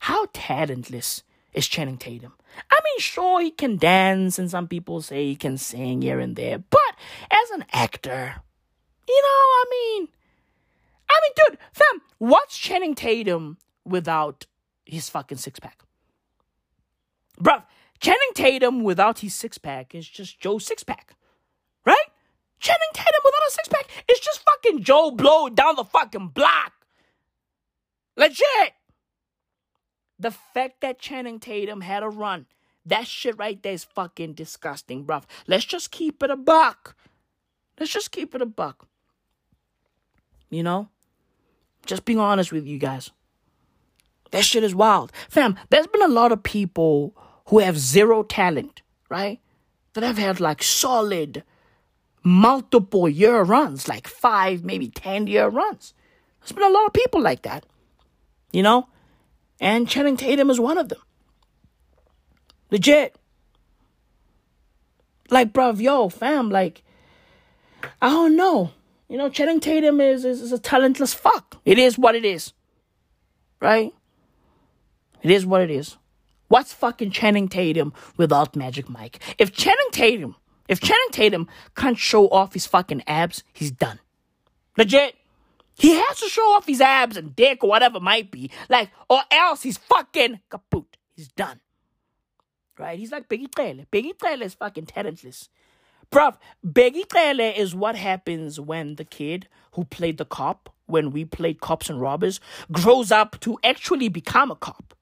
How 0.00 0.26
talentless 0.32 1.22
is 1.52 1.68
Channing 1.68 1.98
Tatum? 1.98 2.32
I 2.70 2.78
mean, 2.82 2.98
sure, 2.98 3.42
he 3.42 3.50
can 3.50 3.76
dance, 3.76 4.38
and 4.38 4.50
some 4.50 4.66
people 4.66 5.02
say 5.02 5.26
he 5.26 5.36
can 5.36 5.58
sing 5.58 6.02
here 6.02 6.18
and 6.18 6.36
there, 6.36 6.58
but 6.58 6.94
as 7.30 7.50
an 7.50 7.64
actor, 7.72 8.34
you 9.06 9.22
know, 9.22 9.28
I 9.28 9.64
mean, 9.70 10.08
I 11.10 11.20
mean, 11.22 11.32
dude, 11.36 11.58
fam, 11.72 12.02
what's 12.18 12.56
Channing 12.56 12.94
Tatum 12.94 13.58
without 13.84 14.46
his 14.86 15.10
fucking 15.10 15.38
six 15.38 15.60
pack? 15.60 15.82
Bruv, 17.38 17.64
Channing 18.00 18.32
Tatum 18.34 18.82
without 18.82 19.18
his 19.18 19.34
six 19.34 19.58
pack 19.58 19.94
is 19.94 20.08
just 20.08 20.40
Joe 20.40 20.58
six 20.58 20.82
pack, 20.82 21.14
right? 21.84 21.96
Channing 22.58 22.90
Tatum 22.94 23.20
without 23.24 23.48
a 23.48 23.50
six 23.50 23.68
pack 23.68 23.86
is 24.10 24.20
just 24.20 24.40
fucking 24.40 24.82
Joe 24.82 25.10
Blow 25.10 25.50
down 25.50 25.76
the 25.76 25.84
fucking 25.84 26.28
block. 26.28 26.72
Legit. 28.16 28.74
The 30.20 30.30
fact 30.30 30.82
that 30.82 30.98
Channing 30.98 31.40
Tatum 31.40 31.80
had 31.80 32.02
a 32.02 32.08
run, 32.10 32.44
that 32.84 33.06
shit 33.06 33.38
right 33.38 33.60
there 33.62 33.72
is 33.72 33.84
fucking 33.84 34.34
disgusting, 34.34 35.06
bruv. 35.06 35.24
Let's 35.46 35.64
just 35.64 35.90
keep 35.90 36.22
it 36.22 36.30
a 36.30 36.36
buck. 36.36 36.94
Let's 37.78 37.90
just 37.90 38.12
keep 38.12 38.34
it 38.34 38.42
a 38.42 38.46
buck. 38.46 38.86
You 40.50 40.62
know? 40.62 40.90
Just 41.86 42.04
being 42.04 42.18
honest 42.18 42.52
with 42.52 42.66
you 42.66 42.78
guys. 42.78 43.10
That 44.30 44.44
shit 44.44 44.62
is 44.62 44.74
wild. 44.74 45.10
Fam, 45.30 45.56
there's 45.70 45.86
been 45.86 46.02
a 46.02 46.08
lot 46.08 46.32
of 46.32 46.42
people 46.42 47.16
who 47.46 47.58
have 47.60 47.78
zero 47.78 48.22
talent, 48.22 48.82
right? 49.08 49.40
That 49.94 50.04
have 50.04 50.18
had 50.18 50.38
like 50.38 50.62
solid 50.62 51.44
multiple 52.22 53.08
year 53.08 53.42
runs, 53.42 53.88
like 53.88 54.06
five, 54.06 54.62
maybe 54.64 54.88
10 54.88 55.26
year 55.26 55.48
runs. 55.48 55.94
There's 56.40 56.52
been 56.52 56.62
a 56.62 56.68
lot 56.68 56.86
of 56.86 56.92
people 56.92 57.22
like 57.22 57.42
that, 57.42 57.64
you 58.52 58.62
know? 58.62 58.88
And 59.60 59.88
Channing 59.88 60.16
Tatum 60.16 60.50
is 60.50 60.58
one 60.58 60.78
of 60.78 60.88
them. 60.88 61.00
Legit. 62.70 63.16
Like, 65.28 65.52
bruv, 65.52 65.80
yo, 65.80 66.08
fam, 66.08 66.50
like, 66.50 66.82
I 68.02 68.08
don't 68.08 68.36
know. 68.36 68.72
You 69.08 69.18
know, 69.18 69.28
Channing 69.28 69.60
Tatum 69.60 70.00
is, 70.00 70.24
is, 70.24 70.40
is 70.40 70.52
a 70.52 70.58
talentless 70.58 71.14
fuck. 71.14 71.58
It 71.64 71.78
is 71.78 71.98
what 71.98 72.14
it 72.14 72.24
is. 72.24 72.52
Right? 73.60 73.92
It 75.22 75.30
is 75.30 75.44
what 75.44 75.60
it 75.60 75.70
is. 75.70 75.96
What's 76.48 76.72
fucking 76.72 77.10
Channing 77.10 77.48
Tatum 77.48 77.92
without 78.16 78.56
Magic 78.56 78.88
Mike? 78.88 79.20
If 79.38 79.52
Channing 79.52 79.90
Tatum, 79.92 80.36
if 80.68 80.80
Channing 80.80 81.10
Tatum 81.12 81.48
can't 81.76 81.98
show 81.98 82.28
off 82.28 82.54
his 82.54 82.66
fucking 82.66 83.02
abs, 83.06 83.44
he's 83.52 83.70
done. 83.70 84.00
Legit. 84.76 85.14
He 85.80 85.94
has 85.94 86.20
to 86.20 86.28
show 86.28 86.42
off 86.54 86.66
his 86.66 86.82
abs 86.82 87.16
and 87.16 87.34
dick 87.34 87.64
or 87.64 87.70
whatever 87.70 88.00
might 88.00 88.30
be. 88.30 88.50
Like, 88.68 88.90
or 89.08 89.22
else 89.30 89.62
he's 89.62 89.78
fucking 89.78 90.40
kaput. 90.50 90.98
He's 91.16 91.28
done. 91.28 91.58
Right? 92.78 92.98
He's 92.98 93.10
like 93.10 93.30
Biggie 93.30 93.50
Trailer. 93.54 93.86
Biggie 93.90 94.18
Trailer 94.18 94.44
is 94.44 94.52
fucking 94.52 94.86
talentless. 94.86 95.48
Bruv, 96.12 96.36
Biggie 96.66 97.08
Trailer 97.08 97.52
is 97.56 97.74
what 97.74 97.96
happens 97.96 98.60
when 98.60 98.96
the 98.96 99.06
kid 99.06 99.48
who 99.72 99.84
played 99.84 100.18
the 100.18 100.26
cop, 100.26 100.68
when 100.84 101.12
we 101.12 101.24
played 101.24 101.62
cops 101.62 101.88
and 101.88 101.98
robbers, 101.98 102.40
grows 102.70 103.10
up 103.10 103.40
to 103.40 103.58
actually 103.64 104.10
become 104.10 104.50
a 104.50 104.56
cop. 104.56 104.94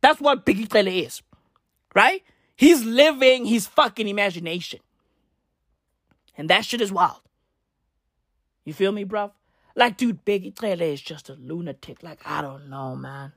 That's 0.00 0.20
what 0.20 0.46
Biggie 0.46 0.68
Trailer 0.68 0.92
is. 0.92 1.20
Right? 1.94 2.22
He's 2.56 2.84
living 2.84 3.44
his 3.44 3.66
fucking 3.66 4.08
imagination. 4.08 4.80
And 6.38 6.48
that 6.48 6.64
shit 6.64 6.80
is 6.80 6.90
wild. 6.90 7.20
You 8.64 8.72
feel 8.72 8.92
me, 8.92 9.04
bruv? 9.04 9.32
Like, 9.76 9.98
dude, 9.98 10.24
Biggie 10.24 10.56
Trailer 10.56 10.86
is 10.86 11.02
just 11.02 11.28
a 11.28 11.34
lunatic. 11.34 12.02
Like, 12.02 12.20
I 12.24 12.40
don't 12.40 12.70
know, 12.70 12.96
man. 12.96 13.32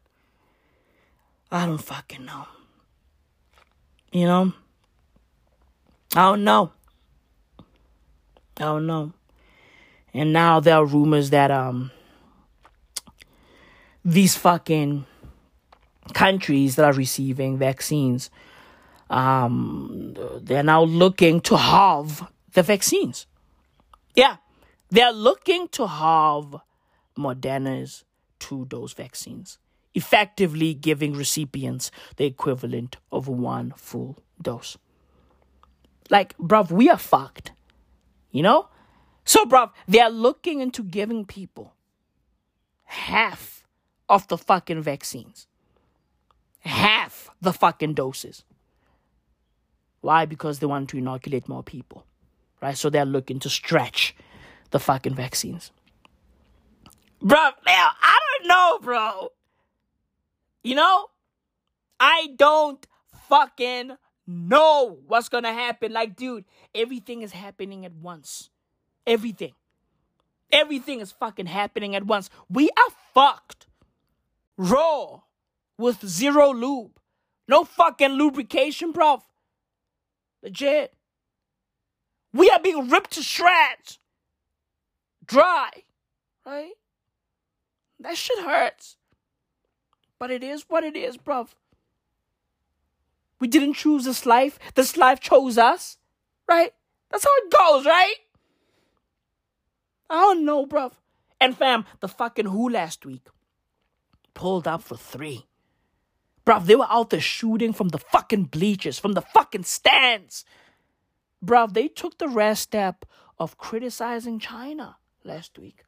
I 1.52 1.66
don't 1.66 1.78
fucking 1.78 2.26
know. 2.26 2.48
You 4.14 4.26
know? 4.26 4.54
I 6.16 6.30
don't 6.30 6.46
know. 6.46 6.72
I 8.58 8.64
don't 8.64 8.88
know. 8.88 9.14
And 10.14 10.34
now 10.34 10.60
there 10.60 10.76
are 10.76 10.86
rumors 10.86 11.30
that 11.30 11.52
um 11.52 11.92
these 14.04 14.36
fucking 14.36 15.06
countries 16.14 16.76
that 16.76 16.86
are 16.86 16.94
receiving 16.94 17.58
vaccines 17.58 18.32
um 19.10 20.16
they're 20.42 20.64
now 20.64 20.84
looking 20.84 21.42
to 21.42 21.58
halve 21.58 22.26
the 22.54 22.64
vaccines. 22.64 23.28
Yeah. 24.16 24.38
They're 24.90 25.12
looking 25.12 25.68
to 25.70 25.88
halve 25.88 26.62
Moderna's 27.18 28.04
two 28.40 28.66
dose 28.66 28.94
vaccines, 28.94 29.60
effectively 29.94 30.74
giving 30.74 31.14
recipients 31.14 31.92
the 32.16 32.26
equivalent 32.26 32.98
of 33.12 33.28
one 33.28 33.74
full 33.76 34.18
dose. 34.42 34.78
Like, 36.10 36.36
bruv, 36.38 36.72
we 36.72 36.90
are 36.90 36.98
fucked. 36.98 37.52
You 38.32 38.44
know? 38.44 38.70
So, 39.26 39.46
bruv, 39.46 39.72
they're 39.88 40.10
looking 40.10 40.60
into 40.60 40.84
giving 40.84 41.26
people 41.26 41.74
half 42.86 43.64
of 44.08 44.28
the 44.28 44.38
fucking 44.38 44.82
vaccines, 44.82 45.46
half 46.62 47.30
the 47.40 47.54
fucking 47.54 47.94
doses. 47.94 48.44
Why? 50.02 50.26
Because 50.26 50.60
they 50.60 50.66
want 50.66 50.90
to 50.90 50.98
inoculate 50.98 51.48
more 51.48 51.62
people, 51.62 52.06
right? 52.62 52.78
So 52.78 52.90
they're 52.90 53.06
looking 53.06 53.38
to 53.40 53.50
stretch 53.50 54.16
the 54.72 54.80
fucking 54.80 55.16
vaccines. 55.16 55.72
Bro, 57.22 57.50
now, 57.66 57.92
I 58.02 58.20
don't 58.38 58.48
know, 58.48 58.80
bro. 58.82 59.30
You 60.64 60.76
know? 60.76 61.08
I 62.00 62.30
don't 62.38 62.86
fucking 63.28 63.98
know 64.26 65.00
what's 65.08 65.28
gonna 65.28 65.54
happen. 65.54 65.92
Like, 65.92 66.16
dude, 66.16 66.46
everything 66.74 67.22
is 67.22 67.34
happening 67.34 67.86
at 67.86 67.94
once. 67.94 68.50
Everything. 69.06 69.54
Everything 70.52 71.00
is 71.00 71.12
fucking 71.12 71.48
happening 71.48 71.96
at 71.96 72.06
once. 72.06 72.30
We 72.50 72.70
are 72.70 72.94
fucked. 73.14 73.68
Raw. 74.58 75.22
With 75.78 76.06
zero 76.06 76.54
lube. 76.54 77.00
No 77.48 77.64
fucking 77.64 78.12
lubrication, 78.12 78.92
bro. 78.92 79.24
Legit. 80.44 80.94
We 82.34 82.50
are 82.50 82.60
being 82.60 82.90
ripped 82.90 83.12
to 83.12 83.24
shreds 83.24 84.00
dry, 85.30 85.70
right? 86.46 86.74
That 88.00 88.18
shit 88.18 88.40
hurts. 88.40 88.98
But 90.20 90.32
it 90.32 90.44
is 90.44 90.66
what 90.68 90.84
it 90.84 90.98
is, 90.98 91.18
bruv. 91.18 91.50
We 93.40 93.48
didn't 93.48 93.76
choose 93.76 94.04
this 94.04 94.26
life. 94.26 94.60
This 94.76 94.98
life 94.98 95.22
chose 95.22 95.58
us, 95.58 95.98
right? 96.50 96.74
That's 97.10 97.24
how 97.24 97.32
it 97.38 97.52
goes, 97.52 97.86
right? 97.86 98.16
I 100.10 100.16
don't 100.16 100.44
know, 100.44 100.66
bruv. 100.66 100.94
And 101.40 101.56
fam, 101.58 101.86
the 102.02 102.10
fucking 102.10 102.48
Who 102.48 102.70
last 102.70 103.06
week 103.06 103.28
pulled 104.34 104.68
up 104.68 104.82
for 104.82 104.98
three. 104.98 105.46
Bruv, 106.46 106.66
they 106.66 106.76
were 106.76 106.88
out 106.90 107.10
there 107.10 107.22
shooting 107.22 107.74
from 107.74 107.90
the 107.90 107.98
fucking 107.98 108.46
bleachers, 108.46 108.98
from 108.98 109.14
the 109.14 109.22
fucking 109.22 109.64
stands. 109.64 110.46
Bruv, 111.44 111.74
they 111.74 111.88
took 111.88 112.18
the 112.18 112.28
rare 112.28 112.56
step 112.56 113.06
of 113.38 113.58
criticizing 113.58 114.40
China 114.40 114.98
last 115.24 115.58
week. 115.60 115.84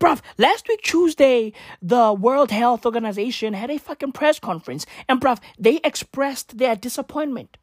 Bruv, 0.00 0.20
last 0.36 0.68
week 0.68 0.80
Tuesday, 0.82 1.52
the 1.82 2.12
World 2.12 2.52
Health 2.52 2.86
Organization 2.86 3.52
had 3.52 3.68
a 3.70 3.78
fucking 3.78 4.12
press 4.12 4.38
conference, 4.38 4.86
and 5.08 5.20
bruv, 5.20 5.40
they 5.58 5.80
expressed 5.82 6.58
their 6.58 6.76
disappointment 6.76 7.56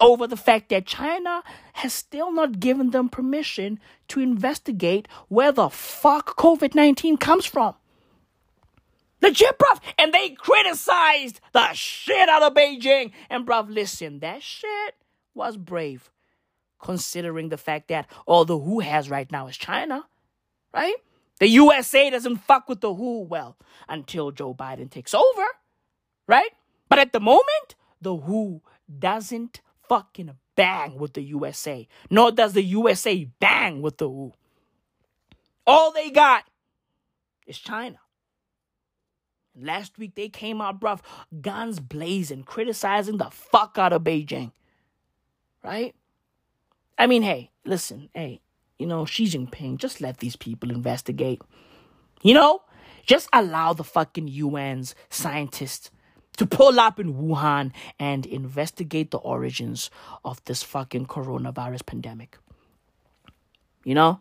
over 0.00 0.26
the 0.26 0.38
fact 0.38 0.70
that 0.70 0.86
China 0.86 1.42
has 1.74 1.92
still 1.92 2.32
not 2.32 2.60
given 2.60 2.90
them 2.90 3.10
permission 3.10 3.78
to 4.08 4.20
investigate 4.20 5.06
where 5.28 5.52
the 5.52 5.68
fuck 5.68 6.36
COVID 6.36 6.74
19 6.74 7.18
comes 7.18 7.44
from. 7.44 7.74
Legit, 9.20 9.58
bruv. 9.58 9.80
And 9.98 10.12
they 10.14 10.30
criticized 10.30 11.40
the 11.52 11.72
shit 11.72 12.28
out 12.28 12.42
of 12.42 12.54
Beijing. 12.54 13.12
And, 13.28 13.46
bruv, 13.46 13.68
listen, 13.68 14.20
that 14.20 14.42
shit 14.42 14.94
was 15.34 15.56
brave, 15.56 16.10
considering 16.80 17.50
the 17.50 17.56
fact 17.58 17.88
that 17.88 18.06
all 18.26 18.44
the 18.44 18.58
WHO 18.58 18.80
has 18.80 19.10
right 19.10 19.30
now 19.30 19.46
is 19.46 19.56
China 19.56 20.06
right? 20.76 20.94
The 21.40 21.48
USA 21.48 22.10
doesn't 22.10 22.36
fuck 22.36 22.68
with 22.68 22.80
the 22.80 22.94
WHO 22.94 23.22
well 23.22 23.56
until 23.88 24.30
Joe 24.30 24.54
Biden 24.54 24.90
takes 24.90 25.14
over, 25.14 25.46
right? 26.28 26.50
But 26.88 26.98
at 26.98 27.12
the 27.12 27.20
moment, 27.20 27.74
the 28.00 28.14
WHO 28.14 28.62
doesn't 28.98 29.60
fucking 29.88 30.32
bang 30.54 30.98
with 30.98 31.14
the 31.14 31.22
USA, 31.22 31.88
nor 32.10 32.30
does 32.30 32.52
the 32.52 32.62
USA 32.62 33.24
bang 33.40 33.82
with 33.82 33.98
the 33.98 34.08
WHO. 34.08 34.32
All 35.66 35.92
they 35.92 36.10
got 36.10 36.44
is 37.46 37.58
China. 37.58 37.98
Last 39.58 39.98
week 39.98 40.14
they 40.14 40.28
came 40.28 40.60
out, 40.60 40.80
bruv, 40.80 41.00
guns 41.40 41.80
blazing, 41.80 42.44
criticizing 42.44 43.16
the 43.16 43.30
fuck 43.30 43.76
out 43.78 43.92
of 43.92 44.02
Beijing. 44.02 44.52
Right? 45.64 45.94
I 46.98 47.06
mean, 47.06 47.22
hey, 47.22 47.50
listen, 47.64 48.10
hey, 48.14 48.40
you 48.78 48.86
know, 48.86 49.04
Xi 49.04 49.24
Jinping, 49.24 49.78
just 49.78 50.00
let 50.00 50.18
these 50.18 50.36
people 50.36 50.70
investigate. 50.70 51.42
You 52.22 52.34
know, 52.34 52.62
just 53.04 53.28
allow 53.32 53.72
the 53.72 53.84
fucking 53.84 54.28
UN's 54.28 54.94
scientists 55.10 55.90
to 56.36 56.46
pull 56.46 56.78
up 56.78 57.00
in 57.00 57.14
Wuhan 57.14 57.72
and 57.98 58.26
investigate 58.26 59.10
the 59.10 59.18
origins 59.18 59.90
of 60.24 60.44
this 60.44 60.62
fucking 60.62 61.06
coronavirus 61.06 61.86
pandemic. 61.86 62.38
You 63.84 63.94
know? 63.94 64.20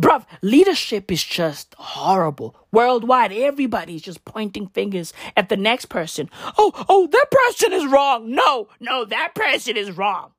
Bruv, 0.00 0.24
leadership 0.40 1.12
is 1.12 1.22
just 1.22 1.74
horrible. 1.78 2.56
Worldwide, 2.72 3.32
everybody's 3.32 4.02
just 4.02 4.24
pointing 4.24 4.68
fingers 4.68 5.12
at 5.36 5.50
the 5.50 5.56
next 5.56 5.86
person. 5.86 6.30
Oh, 6.56 6.72
oh, 6.88 7.06
that 7.06 7.26
person 7.30 7.72
is 7.74 7.86
wrong. 7.86 8.30
No, 8.30 8.68
no, 8.80 9.04
that 9.04 9.34
person 9.34 9.76
is 9.76 9.96
wrong. 9.96 10.32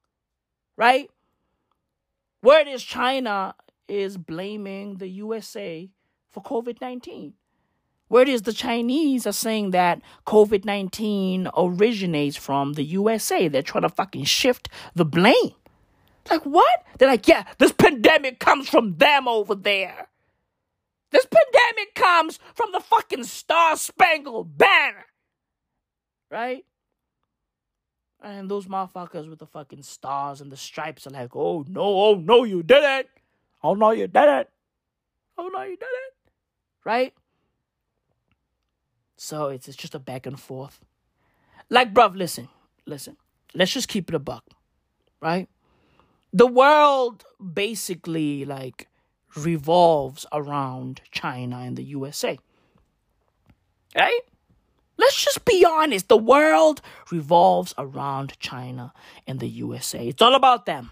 Right? 0.76 1.10
Where 2.44 2.60
it 2.60 2.68
is 2.68 2.84
China 2.84 3.56
is 3.88 4.18
blaming 4.18 4.98
the 4.98 5.08
USA 5.08 5.90
for 6.30 6.44
COVID 6.44 6.82
19. 6.82 7.36
Where 8.10 8.24
it 8.24 8.28
is 8.28 8.42
the 8.42 8.52
Chinese 8.52 9.26
are 9.26 9.32
saying 9.32 9.72
that 9.72 10.02
COVID 10.28 10.66
19 10.66 11.48
originates 11.56 12.36
from 12.36 12.74
the 12.74 12.84
USA. 12.84 13.48
They're 13.48 13.62
trying 13.62 13.84
to 13.84 13.90
fucking 13.90 14.26
shift 14.26 14.68
the 14.94 15.06
blame. 15.06 15.54
Like, 16.30 16.44
what? 16.44 16.84
They're 16.98 17.08
like, 17.08 17.30
yeah, 17.30 17.46
this 17.60 17.72
pandemic 17.72 18.40
comes 18.40 18.68
from 18.68 18.98
them 18.98 19.30
over 19.30 19.56
there. 19.56 20.10
This 21.12 21.26
pandemic 21.26 21.96
comes 21.96 22.40
from 22.56 22.74
the 22.74 22.82
fucking 22.82 23.24
Star 23.24 23.78
Spangled 23.78 24.58
Banner. 24.58 25.06
Right? 26.30 26.66
And 28.24 28.50
those 28.50 28.68
motherfuckers 28.68 29.30
with 29.30 29.40
the 29.40 29.46
fucking 29.46 29.84
stars 29.84 30.40
and 30.40 30.52
the 30.52 30.58
stripes 30.58 31.06
are 31.06 31.12
like, 31.12 31.36
oh 31.36 31.66
no, 31.68 31.82
oh 31.82 32.16
no, 32.16 32.46
you 32.46 32.64
did 32.64 32.84
it. 32.84 33.10
Oh 33.62 33.74
no, 33.74 33.92
you 33.92 34.08
did 34.08 34.30
it. 34.40 34.50
Oh 35.38 35.50
no, 35.54 35.62
you 35.64 35.76
did 35.76 35.84
it. 35.84 36.14
Right? 36.86 37.14
So 39.18 39.50
it's, 39.50 39.68
it's 39.68 39.78
just 39.78 39.94
a 39.94 40.00
back 40.00 40.26
and 40.26 40.40
forth. 40.40 40.80
Like, 41.70 41.94
bruv, 41.94 42.16
listen, 42.16 42.50
listen. 42.86 43.18
Let's 43.54 43.72
just 43.74 43.88
keep 43.88 44.10
it 44.10 44.16
a 44.16 44.20
buck. 44.20 44.46
Right? 45.22 45.48
the 46.34 46.48
world 46.48 47.24
basically 47.54 48.44
like 48.44 48.88
revolves 49.36 50.26
around 50.34 51.02
China 51.12 51.60
and 51.60 51.78
the 51.78 51.84
USA. 51.84 52.40
Right? 53.96 54.22
Let's 55.04 55.22
just 55.22 55.44
be 55.44 55.66
honest. 55.66 56.08
The 56.08 56.16
world 56.16 56.82
revolves 57.12 57.74
around 57.78 58.40
China 58.40 58.94
and 59.28 59.42
the 59.42 59.50
USA. 59.50 60.08
It's 60.08 60.22
all 60.22 60.34
about 60.34 60.66
them. 60.66 60.92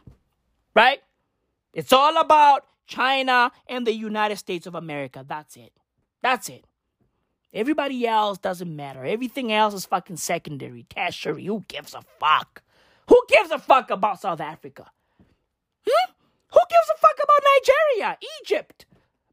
Right? 0.76 1.00
It's 1.74 1.94
all 1.94 2.20
about 2.20 2.66
China 2.88 3.54
and 3.68 3.88
the 3.88 3.94
United 3.94 4.36
States 4.36 4.68
of 4.68 4.76
America. 4.76 5.24
That's 5.26 5.56
it. 5.56 5.72
That's 6.22 6.50
it. 6.50 6.66
Everybody 7.54 8.06
else 8.06 8.38
doesn't 8.38 8.76
matter. 8.76 9.06
Everything 9.06 9.54
else 9.54 9.74
is 9.74 9.86
fucking 9.86 10.18
secondary, 10.18 10.84
tertiary. 10.90 11.46
Who 11.46 11.64
gives 11.70 11.94
a 11.94 12.02
fuck? 12.20 12.64
Who 13.08 13.18
gives 13.30 13.50
a 13.50 13.60
fuck 13.60 13.92
about 13.92 14.20
South 14.20 14.42
Africa? 14.42 14.92
Hmm? 15.88 16.12
Who 16.52 16.60
gives 16.70 16.92
a 16.94 17.00
fuck 17.00 17.18
about 17.24 17.44
Nigeria, 17.56 18.18
Egypt, 18.42 18.86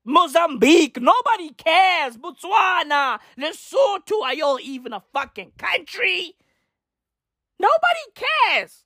Mozambique? 0.08 1.00
Nobody 1.00 1.50
cares. 1.50 2.16
Botswana, 2.16 3.18
Lesotho, 3.38 4.22
are 4.24 4.34
y'all 4.34 4.58
even 4.60 4.94
a 4.94 5.02
fucking 5.12 5.52
country? 5.58 6.34
Nobody 7.60 8.04
cares. 8.14 8.84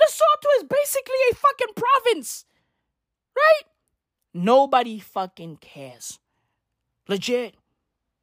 Lesotho 0.00 0.48
is 0.58 0.64
basically 0.64 1.16
a 1.32 1.34
fucking 1.34 1.74
province, 1.74 2.44
right? 3.36 3.64
Nobody 4.32 5.00
fucking 5.00 5.56
cares. 5.56 6.20
Legit. 7.08 7.56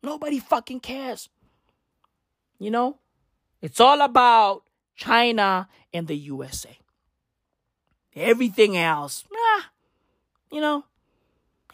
Nobody 0.01 0.39
fucking 0.39 0.79
cares. 0.79 1.27
You 2.59 2.71
know? 2.71 2.99
It's 3.61 3.81
all 3.81 3.99
about 3.99 4.63
China 4.95 5.67
and 5.93 6.07
the 6.07 6.15
USA. 6.15 6.77
Everything 8.15 8.77
else, 8.77 9.25
nah, 9.29 9.63
you 10.49 10.61
know, 10.61 10.85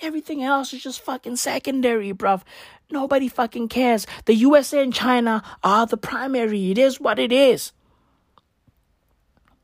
everything 0.02 0.44
else 0.44 0.74
is 0.74 0.84
just 0.84 1.02
fucking 1.02 1.36
secondary, 1.36 2.14
bruv. 2.14 2.44
Nobody 2.90 3.28
fucking 3.28 3.70
cares. 3.70 4.06
The 4.26 4.36
USA 4.36 4.82
and 4.82 4.94
China 4.94 5.44
are 5.64 5.86
the 5.86 5.98
primary. 5.98 6.72
It 6.72 6.78
is 6.78 7.00
what 7.00 7.20
it 7.20 7.32
is. 7.32 7.72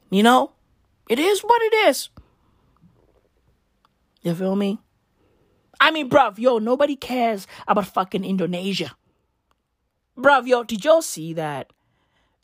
You 0.10 0.24
know? 0.24 0.54
It 1.10 1.20
is 1.20 1.42
what 1.42 1.62
it 1.62 1.90
is. 1.90 2.10
You 4.22 4.36
feel 4.36 4.56
me? 4.56 4.80
I 5.80 5.92
mean, 5.92 6.10
bruv, 6.10 6.40
yo, 6.40 6.58
nobody 6.58 6.96
cares 6.96 7.48
about 7.68 7.88
fucking 7.88 8.26
Indonesia. 8.26 8.96
Bruv, 10.18 10.48
yo, 10.48 10.64
did 10.64 10.84
y'all 10.84 11.02
see 11.02 11.34
that 11.34 11.72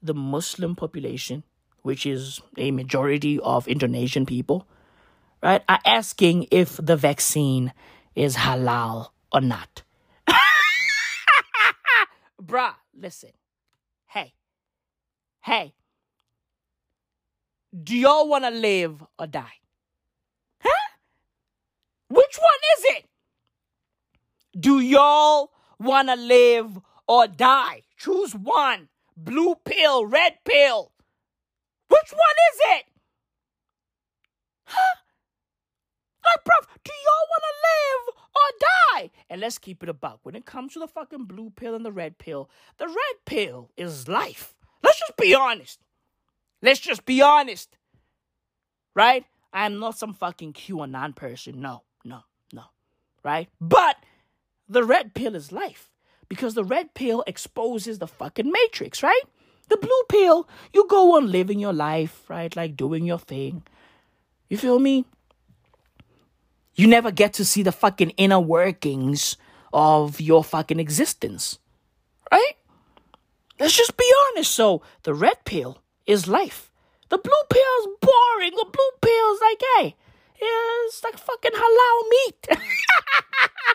the 0.02 0.14
Muslim 0.14 0.76
population 0.76 1.44
which 1.84 2.06
is 2.06 2.42
a 2.58 2.72
majority 2.72 3.40
of 3.42 3.68
Indonesian 3.68 4.26
people, 4.26 4.66
right, 5.52 5.64
are 5.68 5.80
asking 5.86 6.48
if 6.52 6.78
the 6.78 6.96
vaccine 6.96 7.74
is 8.16 8.36
halal 8.38 9.10
or 9.32 9.42
not. 9.42 9.84
Bruh, 12.42 12.76
listen. 12.98 13.32
Hey. 14.08 14.34
Hey. 15.42 15.74
Do 17.72 17.98
y'all 17.98 18.28
want 18.28 18.44
to 18.44 18.52
live 18.52 19.04
or 19.18 19.28
die? 19.28 19.60
Huh? 20.60 20.90
Which 22.10 22.38
one 22.38 22.60
is 22.78 22.86
it? 22.98 23.06
Do 24.60 24.80
y'all 24.80 25.52
want 25.80 26.10
to 26.10 26.16
live 26.16 26.80
or 27.08 27.28
die? 27.28 27.82
Choose 27.98 28.36
one. 28.36 28.90
Blue 29.18 29.56
pill, 29.66 30.06
red 30.06 30.38
pill. 30.46 30.92
Which 31.88 32.12
one 32.12 32.38
is 32.52 32.60
it? 32.78 32.86
Huh? 34.66 35.03
Like, 36.26 36.44
bruv, 36.46 36.68
do 36.84 36.92
y'all 36.92 37.30
want 37.30 37.44
to 37.44 37.56
live 37.70 38.16
or 38.36 38.60
die? 38.60 39.12
And 39.30 39.42
let's 39.42 39.58
keep 39.58 39.84
it 39.84 39.90
a 39.90 39.94
buck. 39.94 40.20
When 40.24 40.36
it 40.36 40.46
comes 40.46 40.74
to 40.74 40.80
the 40.80 40.88
fucking 40.88 41.26
blue 41.26 41.50
pill 41.50 41.76
and 41.76 41.86
the 41.86 41.92
red 41.92 42.18
pill, 42.18 42.50
the 42.78 42.88
red 42.88 43.26
pill 43.26 43.70
is 43.78 44.08
life. 44.08 44.56
Let's 44.82 45.00
just 45.00 45.18
be 45.18 45.36
honest. 45.36 45.80
Let's 46.62 46.80
just 46.80 47.06
be 47.06 47.22
honest. 47.22 47.78
Right? 48.96 49.26
I 49.52 49.66
am 49.66 49.80
not 49.80 49.98
some 49.98 50.14
fucking 50.14 50.54
QAnon 50.54 51.16
person. 51.16 51.62
No, 51.62 51.84
no, 52.04 52.22
no. 52.52 52.64
Right? 53.24 53.50
But 53.60 53.98
the 54.68 54.84
red 54.84 55.14
pill 55.14 55.36
is 55.36 55.52
life 55.52 55.92
because 56.30 56.54
the 56.54 56.64
red 56.64 56.94
pill 56.94 57.24
exposes 57.28 58.00
the 58.00 58.08
fucking 58.08 58.52
matrix, 58.52 59.04
right? 59.04 59.22
The 59.70 59.78
blue 59.78 60.04
pill, 60.10 60.48
you 60.74 60.88
go 60.90 61.16
on 61.16 61.32
living 61.32 61.60
your 61.60 61.74
life, 61.74 62.24
right? 62.30 62.54
Like 62.56 62.76
doing 62.76 63.06
your 63.06 63.20
thing. 63.20 63.64
You 64.50 64.58
feel 64.58 64.80
me? 64.80 65.06
You 66.76 66.88
never 66.88 67.12
get 67.12 67.34
to 67.34 67.46
see 67.46 67.64
the 67.64 67.72
fucking 67.72 68.12
inner 68.12 68.40
workings 68.40 69.38
of 69.72 70.20
your 70.20 70.44
fucking 70.44 70.80
existence. 70.80 71.60
Right? 72.32 72.54
Let's 73.60 73.78
just 73.78 73.96
be 73.98 74.12
honest. 74.32 74.52
So, 74.52 74.82
the 75.04 75.14
red 75.14 75.46
pill 75.46 75.80
is 76.06 76.28
life. 76.28 76.72
The 77.10 77.18
blue 77.18 77.44
pill 77.50 77.62
is 77.82 77.88
boring. 78.02 78.52
The 78.56 78.66
blue 78.72 78.92
pill 79.02 79.34
is 79.34 79.42
like, 79.42 79.62
hey, 79.78 79.96
it's 80.40 81.04
like 81.04 81.18
fucking 81.18 81.52
halal 81.52 82.10
meat. 82.10 82.48
and 82.50 82.60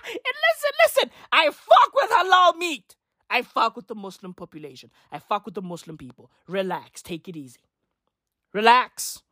listen, 0.04 0.72
listen, 0.84 1.10
I 1.30 1.50
fuck 1.50 1.94
with 1.94 2.10
halal 2.10 2.56
meat. 2.56 2.96
I 3.30 3.42
fuck 3.42 3.76
with 3.76 3.86
the 3.86 3.94
Muslim 3.94 4.34
population. 4.34 4.90
I 5.12 5.18
fuck 5.18 5.44
with 5.44 5.54
the 5.54 5.62
Muslim 5.62 5.98
people. 5.98 6.30
Relax. 6.48 7.02
Take 7.02 7.28
it 7.28 7.36
easy. 7.36 7.60
Relax. 8.52 9.22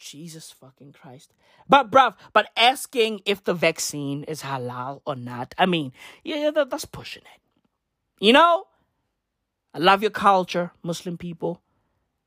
Jesus 0.00 0.50
fucking 0.50 0.94
Christ. 0.94 1.32
But, 1.68 1.90
bruv, 1.90 2.14
but 2.32 2.48
asking 2.56 3.20
if 3.26 3.44
the 3.44 3.52
vaccine 3.52 4.24
is 4.24 4.42
halal 4.42 5.02
or 5.04 5.14
not, 5.14 5.54
I 5.58 5.66
mean, 5.66 5.92
yeah, 6.24 6.50
that, 6.50 6.70
that's 6.70 6.86
pushing 6.86 7.22
it. 7.22 7.40
You 8.18 8.32
know? 8.32 8.66
I 9.74 9.78
love 9.78 10.02
your 10.02 10.10
culture, 10.10 10.72
Muslim 10.82 11.18
people, 11.18 11.60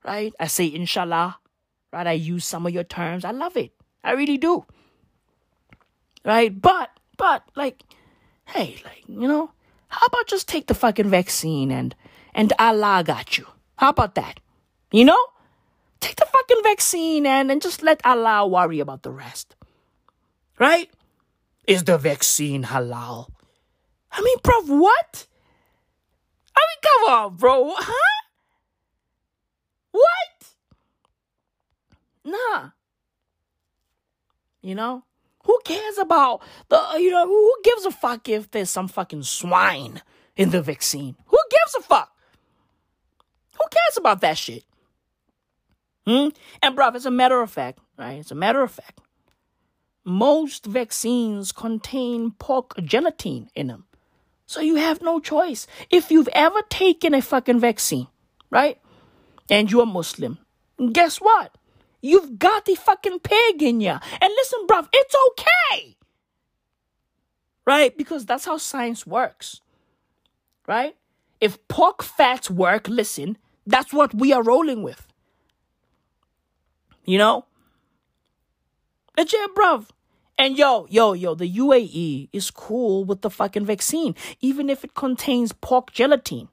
right? 0.06 0.34
I 0.40 0.48
say 0.48 0.72
inshallah, 0.74 1.40
right? 1.92 2.08
I 2.08 2.14
use 2.14 2.46
some 2.46 2.66
of 2.66 2.74
your 2.74 2.86
terms. 2.86 3.26
I 3.26 3.32
love 3.32 3.58
it. 3.58 3.74
I 4.04 4.12
really 4.12 4.38
do. 4.38 4.66
Right? 6.24 6.54
But, 6.62 6.92
but, 7.18 7.44
like, 7.56 7.84
hey, 8.46 8.82
like, 8.86 9.04
you 9.08 9.28
know, 9.28 9.52
how 9.88 10.06
about 10.06 10.28
just 10.28 10.48
take 10.48 10.68
the 10.68 10.74
fucking 10.74 11.10
vaccine 11.10 11.72
and 11.72 11.96
and 12.36 12.52
Allah 12.58 13.04
got 13.06 13.38
you? 13.38 13.46
How 13.78 13.90
about 13.90 14.16
that? 14.16 14.40
You 14.92 15.06
know? 15.06 15.20
Take 16.04 16.18
the 16.18 16.26
fucking 16.26 16.64
vaccine 16.64 17.26
and, 17.26 17.50
and 17.50 17.62
just 17.62 17.82
let 17.82 18.06
Allah 18.06 18.46
worry 18.46 18.80
about 18.80 19.04
the 19.04 19.12
rest. 19.12 19.56
Right? 20.60 20.90
Is 21.66 21.86
the 21.86 21.98
vaccine 21.98 22.64
halal? 22.64 23.30
I 24.12 24.22
mean, 24.22 24.38
bruv, 24.40 24.68
what? 24.68 25.28
I 26.56 26.60
mean, 26.60 26.82
come 26.84 27.14
on, 27.14 27.36
bro. 27.36 27.74
Huh? 27.76 28.22
What? 29.92 30.54
Nah. 32.26 32.70
You 34.62 34.76
know? 34.76 35.04
Who 35.46 35.60
cares 35.66 35.98
about 35.98 36.42
the, 36.70 36.80
you 37.00 37.12
know, 37.12 37.28
who 37.28 37.56
gives 37.64 37.86
a 37.86 37.92
fuck 37.92 38.30
if 38.30 38.52
there's 38.52 38.70
some 38.70 38.88
fucking 38.88 39.24
swine 39.24 40.02
in 40.36 40.52
the 40.52 40.62
vaccine? 40.62 41.16
Who 41.28 41.38
gives 41.50 41.76
a 41.76 41.82
fuck? 41.82 42.12
Who 43.54 43.66
cares 43.70 43.98
about 43.98 44.22
that 44.22 44.38
shit? 44.38 44.64
Hmm? 46.06 46.30
And, 46.62 46.76
bruv, 46.78 46.96
as 46.96 47.06
a 47.06 47.12
matter 47.12 47.42
of 47.42 47.52
fact, 47.52 47.80
right? 47.98 48.20
As 48.20 48.32
a 48.32 48.36
matter 48.36 48.62
of 48.62 48.72
fact, 48.72 49.00
most 50.04 50.66
vaccines 50.66 51.52
contain 51.52 52.32
pork 52.32 52.76
gelatin 52.84 53.50
in 53.56 53.68
them. 53.68 53.86
So 54.46 54.60
you 54.60 54.76
have 54.76 55.02
no 55.02 55.20
choice. 55.20 55.66
If 55.90 56.12
you've 56.12 56.28
ever 56.34 56.62
taken 56.70 57.14
a 57.14 57.22
fucking 57.22 57.60
vaccine, 57.60 58.08
right? 58.50 58.80
And 59.50 59.72
you're 59.72 59.86
Muslim, 59.86 60.40
guess 60.92 61.18
what? 61.18 61.58
You've 62.02 62.38
got 62.38 62.66
the 62.66 62.76
fucking 62.76 63.20
pig 63.20 63.64
in 63.64 63.80
you. 63.80 63.92
And 64.22 64.34
listen, 64.36 64.68
bruv, 64.68 64.90
it's 64.92 65.16
okay. 65.30 65.96
Right? 67.66 67.98
Because 67.98 68.26
that's 68.26 68.44
how 68.46 68.58
science 68.58 69.08
works. 69.08 69.62
Right? 70.68 70.98
If 71.40 71.66
pork 71.70 72.04
fats 72.04 72.50
work, 72.50 72.90
listen, 72.90 73.38
that's 73.66 73.94
what 73.94 74.14
we 74.14 74.34
are 74.34 74.44
rolling 74.44 74.84
with. 74.84 75.08
You 77.06 77.18
know? 77.18 77.46
Legit, 79.18 79.54
bruv. 79.56 79.88
And 80.38 80.58
yo, 80.58 80.88
yo, 80.90 81.14
yo, 81.14 81.36
the 81.36 81.50
UAE 81.50 82.30
is 82.34 82.50
cool 82.50 83.06
with 83.06 83.22
the 83.22 83.30
fucking 83.30 83.66
vaccine, 83.66 84.16
even 84.42 84.70
if 84.70 84.84
it 84.84 84.96
contains 84.96 85.54
pork 85.54 85.92
gelatin. 85.92 86.50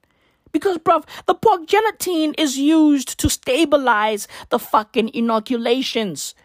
Because, 0.51 0.77
bruv, 0.77 1.05
the 1.25 1.33
pork 1.33 1.65
gelatin 1.65 2.33
is 2.35 2.57
used 2.57 3.17
to 3.19 3.29
stabilize 3.29 4.27
the 4.49 4.59
fucking 4.59 5.09
inoculations. 5.13 6.35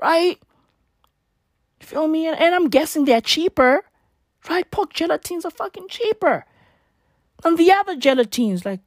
Right? 0.00 0.40
Feel 1.80 2.08
me? 2.08 2.26
And, 2.26 2.38
and 2.38 2.54
I'm 2.54 2.68
guessing 2.68 3.04
they're 3.04 3.20
cheaper. 3.20 3.84
Right? 4.48 4.68
Pork 4.70 4.92
gelatins 4.92 5.44
are 5.44 5.50
fucking 5.50 5.88
cheaper 5.88 6.44
than 7.42 7.56
the 7.56 7.72
other 7.72 7.96
gelatins, 7.96 8.64
like 8.64 8.80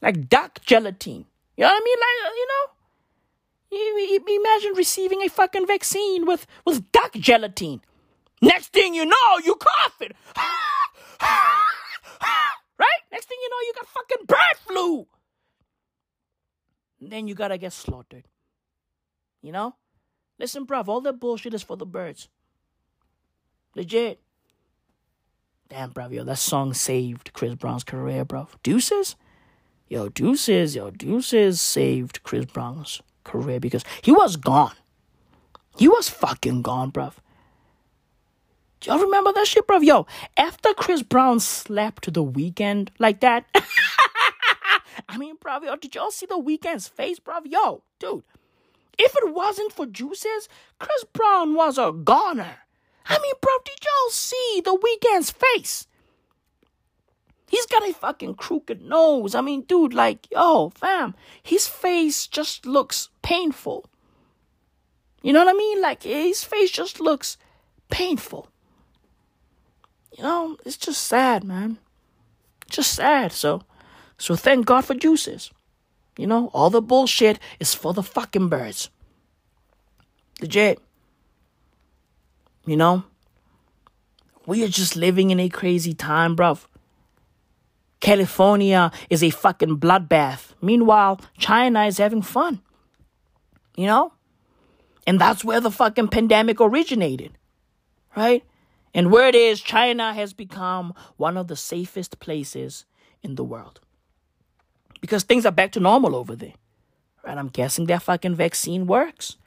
like 0.00 0.28
duck 0.28 0.60
gelatin. 0.64 1.24
You 1.56 1.64
know 1.64 1.68
what 1.68 1.82
I 1.82 1.84
mean? 1.84 1.98
Like, 1.98 2.36
you 2.36 2.48
know? 2.48 2.73
Imagine 3.74 4.72
receiving 4.76 5.22
a 5.22 5.28
fucking 5.28 5.66
vaccine 5.66 6.26
with, 6.26 6.46
with 6.64 6.90
duck 6.92 7.12
gelatin. 7.14 7.80
Next 8.40 8.72
thing 8.72 8.94
you 8.94 9.04
know, 9.04 9.38
you 9.44 9.56
coughing. 9.56 10.12
right? 12.78 13.02
Next 13.10 13.26
thing 13.26 13.38
you 13.42 13.50
know, 13.50 13.56
you 13.66 13.72
got 13.74 13.86
fucking 13.86 14.26
bird 14.26 14.56
flu. 14.66 15.06
And 17.00 17.10
then 17.10 17.28
you 17.28 17.34
gotta 17.34 17.58
get 17.58 17.72
slaughtered. 17.72 18.24
You 19.42 19.52
know? 19.52 19.74
Listen, 20.38 20.66
bruv, 20.66 20.88
all 20.88 21.00
that 21.02 21.20
bullshit 21.20 21.54
is 21.54 21.62
for 21.62 21.76
the 21.76 21.86
birds. 21.86 22.28
Legit. 23.74 24.20
Damn, 25.68 25.92
bruv, 25.92 26.12
yo, 26.12 26.24
that 26.24 26.38
song 26.38 26.74
saved 26.74 27.32
Chris 27.32 27.54
Brown's 27.54 27.84
career, 27.84 28.24
bruv. 28.24 28.48
Deuces? 28.62 29.16
Yo, 29.88 30.08
Deuces, 30.08 30.76
yo, 30.76 30.90
Deuces 30.90 31.60
saved 31.60 32.22
Chris 32.22 32.46
Brown's 32.46 33.00
career 33.24 33.60
because 33.60 33.84
he 34.02 34.12
was 34.12 34.36
gone. 34.36 34.74
He 35.76 35.88
was 35.88 36.08
fucking 36.08 36.62
gone, 36.62 36.92
bruv. 36.92 37.14
Y'all 38.84 38.98
remember 38.98 39.32
that 39.32 39.46
shit, 39.46 39.66
bruv? 39.66 39.82
Yo, 39.82 40.06
after 40.36 40.74
Chris 40.74 41.02
Brown 41.02 41.40
slapped 41.40 42.12
the 42.12 42.22
Weeknd 42.22 42.90
like 42.98 43.20
that, 43.20 43.46
I 45.08 45.16
mean, 45.16 45.36
bruv, 45.38 45.64
yo, 45.64 45.76
did 45.76 45.94
y'all 45.94 46.10
see 46.10 46.26
the 46.26 46.38
Weeknd's 46.38 46.86
face, 46.86 47.18
bruv? 47.18 47.42
Yo, 47.46 47.82
dude, 47.98 48.24
if 48.98 49.14
it 49.16 49.34
wasn't 49.34 49.72
for 49.72 49.86
Deuces, 49.86 50.48
Chris 50.78 51.04
Brown 51.12 51.54
was 51.54 51.78
a 51.78 51.92
goner. 51.92 52.58
I 53.06 53.18
mean, 53.18 53.34
bruv, 53.40 53.64
did 53.64 53.78
y'all 53.82 54.10
see 54.10 54.62
the 54.64 54.76
Weeknd's 54.76 55.30
face? 55.30 55.86
He's 57.54 57.66
got 57.66 57.88
a 57.88 57.92
fucking 57.92 58.34
crooked 58.34 58.82
nose. 58.82 59.36
I 59.36 59.40
mean, 59.40 59.62
dude, 59.62 59.94
like, 59.94 60.28
yo, 60.32 60.70
fam, 60.70 61.14
his 61.40 61.68
face 61.68 62.26
just 62.26 62.66
looks 62.66 63.10
painful. 63.22 63.86
You 65.22 65.32
know 65.32 65.44
what 65.44 65.54
I 65.54 65.56
mean? 65.56 65.80
Like, 65.80 66.02
his 66.02 66.42
face 66.42 66.72
just 66.72 66.98
looks 66.98 67.36
painful. 67.90 68.48
You 70.18 70.24
know, 70.24 70.56
it's 70.64 70.76
just 70.76 71.04
sad, 71.04 71.44
man. 71.44 71.78
Just 72.70 72.92
sad. 72.92 73.30
So, 73.30 73.62
so 74.18 74.34
thank 74.34 74.66
God 74.66 74.84
for 74.84 74.94
Deuces. 74.94 75.52
You 76.18 76.26
know, 76.26 76.50
all 76.52 76.70
the 76.70 76.82
bullshit 76.82 77.38
is 77.60 77.72
for 77.72 77.94
the 77.94 78.02
fucking 78.02 78.48
birds. 78.48 78.90
Legit. 80.40 80.80
You 82.66 82.76
know, 82.76 83.04
we 84.44 84.64
are 84.64 84.68
just 84.68 84.96
living 84.96 85.30
in 85.30 85.38
a 85.38 85.48
crazy 85.48 85.94
time, 85.94 86.34
bruv. 86.34 86.66
California 88.04 88.92
is 89.08 89.24
a 89.24 89.30
fucking 89.30 89.78
bloodbath. 89.78 90.52
Meanwhile, 90.60 91.22
China 91.38 91.86
is 91.86 91.96
having 91.96 92.20
fun. 92.20 92.60
You 93.76 93.86
know? 93.86 94.12
And 95.06 95.18
that's 95.18 95.42
where 95.42 95.58
the 95.58 95.70
fucking 95.70 96.08
pandemic 96.08 96.60
originated. 96.60 97.38
Right? 98.14 98.44
And 98.92 99.10
where 99.10 99.26
it 99.26 99.34
is, 99.34 99.62
China 99.62 100.12
has 100.12 100.34
become 100.34 100.92
one 101.16 101.38
of 101.38 101.48
the 101.48 101.56
safest 101.56 102.20
places 102.20 102.84
in 103.22 103.36
the 103.36 103.44
world. 103.44 103.80
Because 105.00 105.22
things 105.22 105.46
are 105.46 105.52
back 105.52 105.72
to 105.72 105.80
normal 105.80 106.14
over 106.14 106.36
there. 106.36 106.52
Right? 107.26 107.38
I'm 107.38 107.48
guessing 107.48 107.86
their 107.86 108.00
fucking 108.00 108.34
vaccine 108.34 108.86
works. 108.86 109.38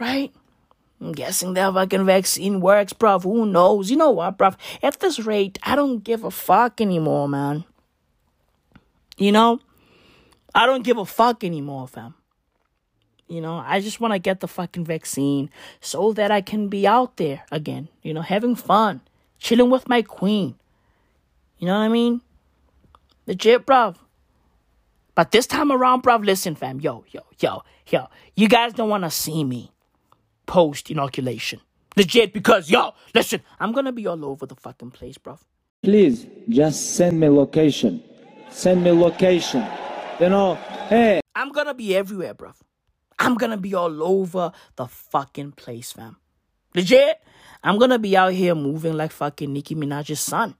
Right? 0.00 0.32
I'm 1.00 1.12
guessing 1.12 1.54
that 1.54 1.72
fucking 1.72 2.04
vaccine 2.04 2.60
works, 2.60 2.92
bruv. 2.92 3.22
Who 3.22 3.46
knows? 3.46 3.90
You 3.90 3.96
know 3.96 4.10
what, 4.10 4.36
bruv? 4.36 4.56
At 4.82 5.00
this 5.00 5.18
rate, 5.20 5.58
I 5.62 5.74
don't 5.74 6.04
give 6.04 6.24
a 6.24 6.30
fuck 6.30 6.80
anymore, 6.80 7.28
man. 7.28 7.64
You 9.16 9.32
know? 9.32 9.60
I 10.54 10.66
don't 10.66 10.84
give 10.84 10.98
a 10.98 11.06
fuck 11.06 11.42
anymore, 11.42 11.88
fam. 11.88 12.14
You 13.28 13.40
know, 13.40 13.62
I 13.64 13.80
just 13.80 14.00
want 14.00 14.12
to 14.12 14.18
get 14.18 14.40
the 14.40 14.48
fucking 14.48 14.84
vaccine 14.84 15.50
so 15.80 16.12
that 16.14 16.30
I 16.30 16.40
can 16.40 16.68
be 16.68 16.86
out 16.86 17.16
there 17.16 17.44
again, 17.52 17.88
you 18.02 18.12
know, 18.12 18.22
having 18.22 18.56
fun, 18.56 19.00
chilling 19.38 19.70
with 19.70 19.88
my 19.88 20.02
queen. 20.02 20.56
You 21.58 21.68
know 21.68 21.78
what 21.78 21.84
I 21.84 21.88
mean? 21.88 22.20
Legit, 23.26 23.64
bruv. 23.64 23.96
But 25.14 25.30
this 25.30 25.46
time 25.46 25.70
around, 25.70 26.02
bruv, 26.02 26.24
listen, 26.24 26.56
fam. 26.56 26.80
Yo, 26.80 27.04
yo, 27.10 27.20
yo, 27.38 27.62
yo. 27.86 28.08
You 28.34 28.48
guys 28.48 28.72
don't 28.72 28.88
want 28.88 29.04
to 29.04 29.10
see 29.10 29.44
me 29.44 29.70
post 30.50 30.90
inoculation. 30.90 31.60
Legit, 31.96 32.32
because 32.32 32.68
yo, 32.68 32.92
listen, 33.14 33.40
I'm 33.60 33.70
gonna 33.70 33.92
be 33.92 34.08
all 34.08 34.24
over 34.24 34.46
the 34.46 34.56
fucking 34.56 34.90
place, 34.90 35.16
bro. 35.16 35.38
Please, 35.84 36.26
just 36.48 36.96
send 36.96 37.20
me 37.20 37.28
location. 37.28 38.02
Send 38.50 38.82
me 38.82 38.90
location. 38.90 39.64
You 40.18 40.28
know, 40.28 40.56
hey. 40.88 41.20
I'm 41.36 41.52
gonna 41.52 41.72
be 41.72 41.94
everywhere, 41.94 42.34
bro. 42.34 42.52
I'm 43.20 43.36
gonna 43.36 43.58
be 43.58 43.74
all 43.74 44.02
over 44.02 44.50
the 44.74 44.88
fucking 44.88 45.52
place, 45.52 45.92
fam. 45.92 46.16
Legit, 46.74 47.22
I'm 47.62 47.78
gonna 47.78 48.00
be 48.00 48.16
out 48.16 48.32
here 48.32 48.56
moving 48.56 48.94
like 48.94 49.12
fucking 49.12 49.52
Nicki 49.52 49.76
Minaj's 49.76 50.18
son. 50.18 50.56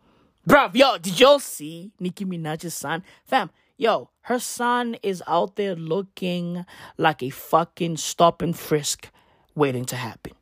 Bruv, 0.49 0.77
yo, 0.77 0.99
did 0.99 1.19
y'all 1.19 1.41
see 1.41 1.91
Nicki 1.99 2.25
Minaj's 2.25 2.75
son? 2.75 3.03
Fam, 3.25 3.51
yo, 3.77 4.11
her 4.23 4.39
son 4.39 4.97
is 5.03 5.21
out 5.27 5.57
there 5.57 5.75
looking 5.75 6.65
like 6.97 7.25
a 7.25 7.31
fucking 7.31 7.97
stop 7.97 8.41
and 8.41 8.57
frisk 8.57 9.11
waiting 9.55 9.85
to 9.86 9.97
happen. 9.97 10.32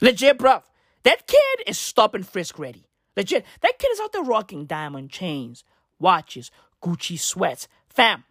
Legit, 0.00 0.38
bruv. 0.38 0.62
That 1.04 1.26
kid 1.26 1.66
is 1.66 1.78
stop 1.78 2.14
and 2.14 2.26
frisk 2.26 2.58
ready. 2.58 2.86
Legit. 3.16 3.44
That 3.60 3.78
kid 3.78 3.88
is 3.92 4.00
out 4.00 4.12
there 4.12 4.22
rocking 4.22 4.66
diamond 4.66 5.10
chains, 5.10 5.64
watches, 5.98 6.50
Gucci 6.82 7.18
sweats. 7.18 7.68
Fam, 7.88 8.24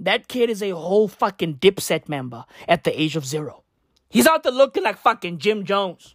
that 0.00 0.28
kid 0.28 0.50
is 0.50 0.62
a 0.62 0.70
whole 0.70 1.08
fucking 1.08 1.56
dipset 1.56 2.08
member 2.08 2.44
at 2.68 2.84
the 2.84 3.00
age 3.00 3.16
of 3.16 3.24
zero. 3.24 3.62
He's 4.08 4.26
out 4.26 4.42
there 4.42 4.52
looking 4.52 4.82
like 4.82 4.98
fucking 4.98 5.38
Jim 5.38 5.64
Jones. 5.64 6.14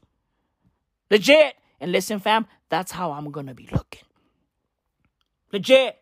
Legit. 1.10 1.56
And 1.82 1.92
listen, 1.92 2.20
fam, 2.20 2.46
that's 2.70 2.92
how 2.92 3.12
I'm 3.12 3.32
gonna 3.32 3.54
be 3.54 3.68
looking. 3.72 4.04
Legit. 5.52 5.98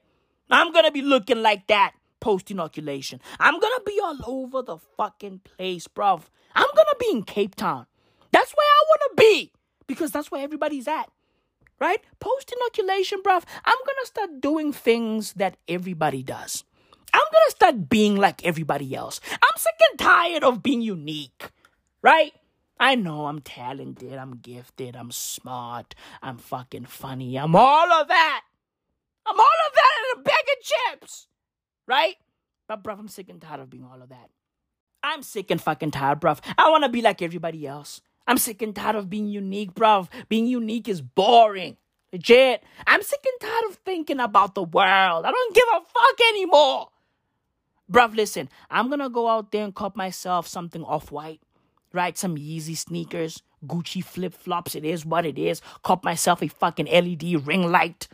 I'm 0.50 0.72
gonna 0.72 0.92
be 0.92 1.02
looking 1.02 1.42
like 1.42 1.68
that 1.68 1.94
post 2.20 2.52
inoculation. 2.52 3.22
I'm 3.40 3.60
gonna 3.60 3.84
be 3.86 4.00
all 4.04 4.18
over 4.26 4.62
the 4.62 4.78
fucking 4.78 5.42
place, 5.44 5.88
bruv. 5.88 6.24
I'm 6.56 6.68
gonna 6.76 6.98
be 7.00 7.10
in 7.12 7.24
Cape 7.24 7.56
Town. 7.56 7.86
That's 8.32 8.52
where 8.52 8.68
I 8.68 8.86
wanna 8.90 9.16
be. 9.16 9.52
Because 9.88 10.12
that's 10.12 10.32
where 10.32 10.44
everybody's 10.44 10.88
at. 10.88 11.10
Right? 11.80 12.02
Post 12.20 12.54
inoculation, 12.56 13.22
bruv. 13.24 13.44
I'm 13.64 13.78
gonna 13.86 14.06
start 14.06 14.42
doing 14.42 14.74
things 14.74 15.34
that 15.34 15.58
everybody 15.68 16.24
does. 16.24 16.64
I'm 17.14 17.22
gonna 17.32 17.52
start 17.52 17.90
being 17.90 18.16
like 18.16 18.46
everybody 18.46 18.94
else. 18.96 19.22
I'm 19.32 19.58
sick 19.58 19.80
and 19.90 20.00
tired 20.00 20.44
of 20.44 20.62
being 20.62 20.82
unique, 20.82 21.52
right? 22.02 22.34
I 22.80 22.96
know 22.96 23.26
I'm 23.26 23.42
talented, 23.42 24.14
I'm 24.14 24.38
gifted, 24.38 24.96
I'm 24.96 25.12
smart, 25.12 25.96
I'm 26.22 26.38
fucking 26.38 26.86
funny, 26.86 27.36
I'm 27.38 27.56
all 27.56 27.92
of 27.92 28.08
that. 28.08 28.42
I'm 29.26 29.40
all 29.40 29.46
of 29.68 29.74
that 29.74 29.92
in 30.00 30.20
a 30.20 30.24
bag 30.24 30.44
of 30.58 30.64
chips, 30.64 31.28
right? 31.88 32.16
But, 32.68 32.84
bruv, 32.84 33.00
I'm 33.00 33.08
sick 33.08 33.30
and 33.30 33.42
tired 33.42 33.62
of 33.62 33.70
being 33.70 33.86
all 33.86 34.02
of 34.02 34.10
that. 34.10 34.30
I'm 35.04 35.24
sick 35.24 35.50
and 35.52 35.62
fucking 35.62 35.92
tired, 35.92 36.20
bruv. 36.20 36.40
I 36.58 36.70
wanna 36.70 36.90
be 36.90 37.02
like 37.02 37.22
everybody 37.22 37.66
else. 37.66 38.02
I'm 38.28 38.38
sick 38.38 38.62
and 38.62 38.76
tired 38.76 38.98
of 38.98 39.10
being 39.10 39.28
unique, 39.28 39.74
bruv. 39.74 40.10
Being 40.28 40.48
unique 40.48 40.90
is 40.90 41.02
boring. 41.02 41.78
Legit. 42.12 42.64
I'm 42.86 43.02
sick 43.02 43.26
and 43.26 43.50
tired 43.50 43.72
of 43.72 43.76
thinking 43.78 44.20
about 44.20 44.56
the 44.56 44.64
world. 44.64 45.26
I 45.26 45.32
don't 45.32 45.56
give 45.56 45.64
a 45.76 45.80
fuck 45.80 46.20
anymore. 46.30 46.90
Bruv, 47.92 48.16
listen, 48.16 48.50
I'm 48.70 48.90
gonna 48.90 49.10
go 49.10 49.30
out 49.30 49.52
there 49.52 49.64
and 49.64 49.74
cop 49.74 49.96
myself 49.96 50.48
something 50.48 50.84
off 50.84 51.12
white, 51.12 51.42
right? 51.94 52.18
Some 52.18 52.36
Yeezy 52.36 52.76
sneakers, 52.76 53.44
Gucci 53.66 54.04
flip 54.04 54.34
flops. 54.34 54.76
It 54.76 54.84
is 54.84 55.06
what 55.06 55.26
it 55.26 55.38
is. 55.38 55.62
Cop 55.84 56.04
myself 56.04 56.42
a 56.44 56.50
fucking 56.50 56.88
LED 56.88 57.48
ring 57.48 57.72
light, 57.72 58.10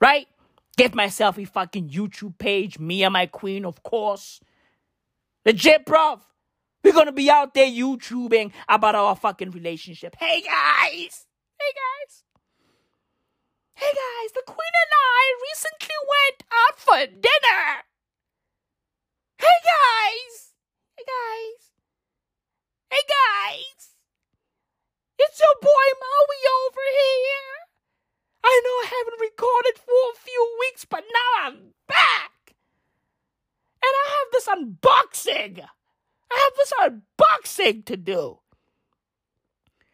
right? 0.00 0.28
Get 0.76 0.94
myself 0.94 1.38
a 1.38 1.44
fucking 1.44 1.88
YouTube 1.88 2.38
page, 2.38 2.78
me 2.78 3.02
and 3.02 3.12
my 3.12 3.26
queen, 3.26 3.64
of 3.64 3.82
course. 3.82 4.40
Legit, 5.44 5.86
bruv. 5.86 6.20
We're 6.84 6.92
gonna 6.92 7.12
be 7.12 7.30
out 7.30 7.54
there 7.54 7.66
YouTubing 7.66 8.52
about 8.68 8.94
our 8.94 9.16
fucking 9.16 9.50
relationship. 9.50 10.14
Hey 10.18 10.42
guys! 10.42 11.26
Hey 11.58 11.72
guys! 11.72 12.22
Hey 13.74 13.92
guys, 13.92 14.32
the 14.32 14.42
Queen 14.46 14.56
and 14.56 14.92
I 14.94 15.34
recently 15.50 15.96
went 16.08 16.44
out 16.52 16.78
for 16.78 17.06
dinner. 17.06 17.82
Hey 19.38 19.58
guys! 19.64 20.52
Hey 20.96 21.04
guys! 21.04 21.72
Hey 22.90 23.02
guys! 23.08 23.96
It's 25.18 25.40
your 25.40 25.56
boy 25.60 25.88
Maui 26.00 26.40
over 26.64 26.86
here. 26.92 27.65
I 28.48 28.60
know 28.62 28.70
I 28.70 28.86
haven't 28.96 29.20
recorded 29.20 29.78
for 29.78 30.12
a 30.12 30.20
few 30.20 30.56
weeks, 30.60 30.84
but 30.84 31.02
now 31.12 31.46
I'm 31.46 31.56
back. 31.88 32.54
And 33.82 33.92
I 33.92 34.06
have 34.16 34.28
this 34.32 34.46
unboxing. 34.46 35.66
I 36.30 36.40
have 36.44 36.56
this 36.56 36.72
unboxing 36.80 37.84
to 37.86 37.96
do. 37.96 38.38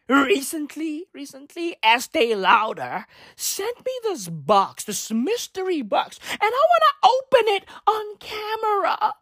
Recently, 0.07 1.05
recently, 1.13 1.77
Estee 1.81 2.35
Lauder 2.35 3.07
sent 3.35 3.83
me 3.83 3.91
this 4.03 4.27
box, 4.27 4.83
this 4.83 5.09
mystery 5.09 5.81
box, 5.81 6.19
and 6.29 6.39
I 6.41 6.63
want 6.71 6.83
to 6.91 7.09
open 7.09 7.53
it 7.55 7.65
on 7.87 8.17
camera. 8.17 9.13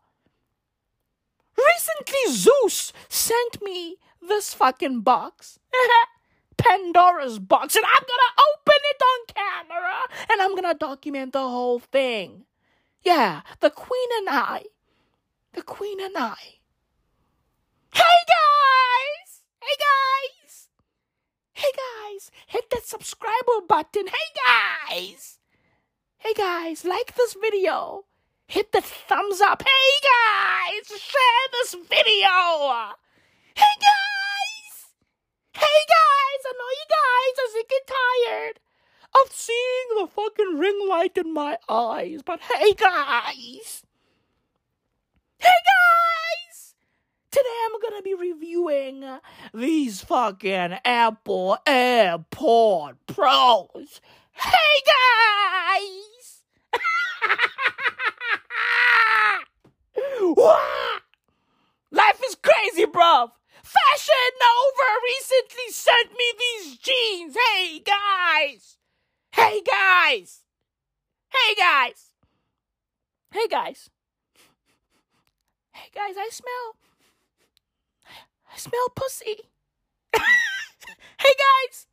Recently, 1.58 2.34
Zeus 2.36 2.92
sent 3.08 3.62
me 3.62 3.98
this 4.22 4.54
fucking 4.54 5.02
box. 5.02 5.60
Pandora's 6.58 7.40
box, 7.40 7.76
and 7.76 7.86
I'm 7.86 8.04
gonna 8.04 8.34
open 8.54 8.82
it 8.92 9.02
on 9.02 9.20
camera 9.36 9.98
and 10.32 10.42
I'm 10.42 10.56
gonna 10.56 10.74
document 10.74 11.34
the 11.34 11.40
whole 11.40 11.80
thing. 11.80 12.46
Yeah, 13.04 13.42
the 13.60 13.70
Queen 13.70 14.10
and 14.18 14.30
I. 14.30 14.64
The 15.54 15.64
Queen 15.64 16.00
and 16.00 16.16
I. 16.16 16.38
Hey 17.94 18.02
guys! 18.28 19.42
Hey 19.60 19.76
guys! 19.80 20.70
Hey 21.54 21.72
guys! 21.76 22.32
Hit 22.48 22.70
that 22.70 22.86
subscriber 22.86 23.62
button. 23.68 24.08
Hey 24.08 24.32
guys! 24.88 25.40
Hey 26.18 26.34
guys, 26.34 26.86
like 26.86 27.16
this 27.16 27.36
video. 27.42 28.06
Hit 28.48 28.72
the 28.72 28.82
thumbs 28.82 29.42
up. 29.42 29.64
Hey 29.64 30.00
guys! 30.04 30.88
Share 31.00 31.48
this 31.52 31.74
video! 31.74 32.96
Hey 33.56 33.76
guys! 33.80 34.11
Hey 35.54 35.86
guys! 35.88 36.46
I 36.46 36.54
know 36.58 36.72
you 36.80 36.86
guys 36.90 37.36
are 37.40 37.52
sick 37.54 37.72
and 37.72 37.88
tired 37.88 38.60
of 39.24 39.32
seeing 39.32 39.88
the 40.00 40.08
fucking 40.08 40.58
ring 40.58 40.80
light 40.88 41.18
in 41.18 41.34
my 41.34 41.58
eyes, 41.68 42.22
but 42.26 42.40
hey 42.40 42.74
guys! 42.74 43.84
Hey 45.38 45.50
guys! 45.50 46.76
Today 47.32 47.66
I'm 47.66 47.80
gonna 47.82 48.02
be 48.02 48.14
reviewing 48.14 49.04
these 49.54 50.02
fucking 50.02 50.78
Apple 50.86 51.58
AirPod 51.68 52.96
Pros. 53.08 54.00
Hey 54.34 54.82
guys! 54.86 56.44
Life 61.92 62.22
is 62.26 62.36
crazy, 62.36 62.86
bruv. 62.86 63.32
Fashion 63.72 64.32
Nova 64.42 64.90
recently 65.02 65.72
sent 65.72 66.12
me 66.12 66.34
these 66.38 66.78
jeans. 66.78 67.38
Hey 67.38 67.80
guys! 67.80 68.78
Hey 69.32 69.62
guys! 69.62 70.42
Hey 71.30 71.56
guys! 71.56 72.12
Hey 73.32 73.48
guys! 73.48 73.90
Hey 75.72 75.90
guys, 75.96 76.16
I 76.18 76.28
smell. 76.32 76.76
I 78.54 78.58
smell 78.58 78.90
pussy. 78.94 79.38
hey 80.14 81.36
guys! 81.46 81.88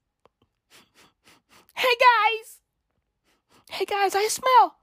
Hey 1.75 1.97
guys! 2.01 2.59
Hey 3.71 3.85
guys, 3.85 4.17
I 4.17 4.27
smell. 4.27 4.79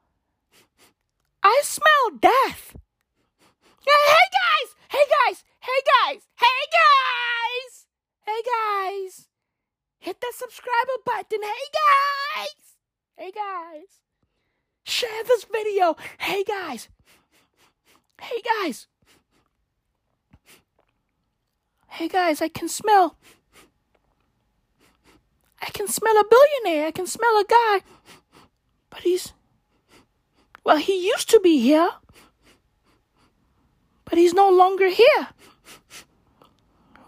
I 1.44 1.60
smell 1.64 2.18
death. 2.22 2.78
Hey 3.86 4.28
guys! 4.32 4.76
Hey 4.88 5.06
guys! 5.28 5.44
Hey 5.66 5.82
guys! 6.14 6.22
Hey 6.38 6.62
guys! 6.78 7.86
Hey 8.22 8.42
guys! 8.46 9.28
Hit 9.98 10.22
that 10.22 10.34
subscriber 10.36 10.98
button. 11.04 11.42
Hey 11.42 11.68
guys! 11.74 12.76
Hey 13.18 13.32
guys! 13.32 14.02
Share 14.84 15.24
this 15.24 15.48
video. 15.52 15.96
Hey 16.20 16.44
guys! 16.44 16.88
Hey 18.22 18.44
guys! 18.44 18.86
Hey 21.88 22.10
guys, 22.10 22.44
I 22.44 22.48
can 22.48 22.70
smell. 22.70 23.18
I 25.64 25.72
can 25.72 25.88
smell 25.88 26.16
a 26.16 26.26
billionaire. 26.30 26.86
I 26.90 26.92
can 26.92 27.08
smell 27.08 27.40
a 27.40 27.46
guy. 27.50 27.82
But 28.92 29.00
he's. 29.00 29.34
Well, 30.64 30.78
he 30.78 31.08
used 31.08 31.32
to 31.32 31.40
be 31.40 31.60
here. 31.60 31.90
But 34.04 34.20
he's 34.20 34.36
no 34.36 34.52
longer 34.52 34.90
here. 34.90 35.30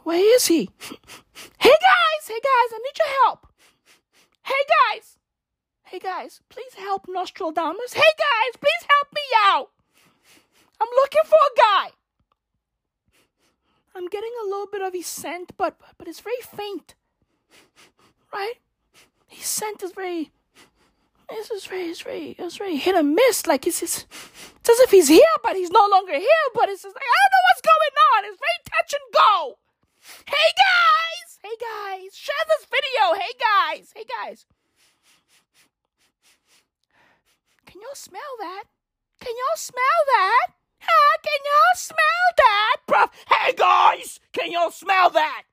Where 0.03 0.35
is 0.35 0.47
he? 0.47 0.69
Hey 1.59 1.75
guys! 1.89 2.27
Hey 2.27 2.39
guys, 2.39 2.71
I 2.73 2.79
need 2.83 2.97
your 2.97 3.23
help. 3.23 3.47
Hey 4.43 4.63
guys! 4.93 5.17
Hey 5.83 5.99
guys, 5.99 6.41
please 6.49 6.73
help 6.75 7.07
Nostradamus. 7.07 7.93
Hey 7.93 8.01
guys, 8.01 8.59
please 8.59 8.87
help 8.89 9.07
me 9.13 9.21
out. 9.45 9.69
I'm 10.79 10.89
looking 10.95 11.21
for 11.25 11.35
a 11.35 11.57
guy. 11.57 11.89
I'm 13.95 14.07
getting 14.07 14.31
a 14.41 14.47
little 14.47 14.67
bit 14.67 14.81
of 14.81 14.93
his 14.93 15.07
scent, 15.07 15.53
but 15.57 15.79
but 15.97 16.07
it's 16.07 16.19
very 16.19 16.41
faint. 16.41 16.95
Right? 18.33 18.55
His 19.27 19.45
scent 19.45 19.81
is 19.81 19.91
very 19.91 20.31
this 21.29 21.51
is 21.51 21.65
very 21.65 21.83
it's 21.89 22.01
very 22.01 22.35
it's 22.37 22.57
very 22.57 22.77
hit 22.77 22.95
and 22.95 23.15
miss. 23.15 23.47
Like 23.47 23.67
it's, 23.67 23.81
it's 23.83 24.05
it's 24.59 24.69
as 24.69 24.79
if 24.79 24.91
he's 24.91 25.07
here, 25.07 25.35
but 25.43 25.55
he's 25.55 25.71
no 25.71 25.87
longer 25.91 26.13
here. 26.13 26.47
But 26.53 26.69
it's 26.69 26.83
just 26.83 26.95
like 26.95 27.03
I 27.03 27.17
don't 27.21 27.33
know 27.33 27.45
what's 27.49 27.61
going 27.61 27.95
on. 28.07 28.19
It's 28.25 28.39
very 28.39 28.61
touch 28.65 28.93
and 28.93 29.13
go. 29.13 29.57
Hey 30.25 30.49
guys! 30.55 31.39
Hey 31.43 31.55
guys! 31.59 32.15
Share 32.15 32.45
this 32.47 32.65
video! 32.65 33.19
Hey 33.19 33.33
guys! 33.39 33.91
Hey 33.95 34.05
guys! 34.05 34.45
Can 37.65 37.81
y'all 37.81 37.95
smell 37.95 38.21
that? 38.39 38.63
Can 39.19 39.33
y'all 39.35 39.57
smell 39.57 39.99
that? 40.15 40.47
Huh? 40.79 41.17
Can 41.23 41.39
y'all 41.43 41.75
smell 41.75 42.25
that, 42.37 42.77
bruv? 42.87 43.09
Hey 43.27 43.53
guys! 43.53 44.19
Can 44.31 44.51
y'all 44.51 44.71
smell 44.71 45.09
that? 45.09 45.43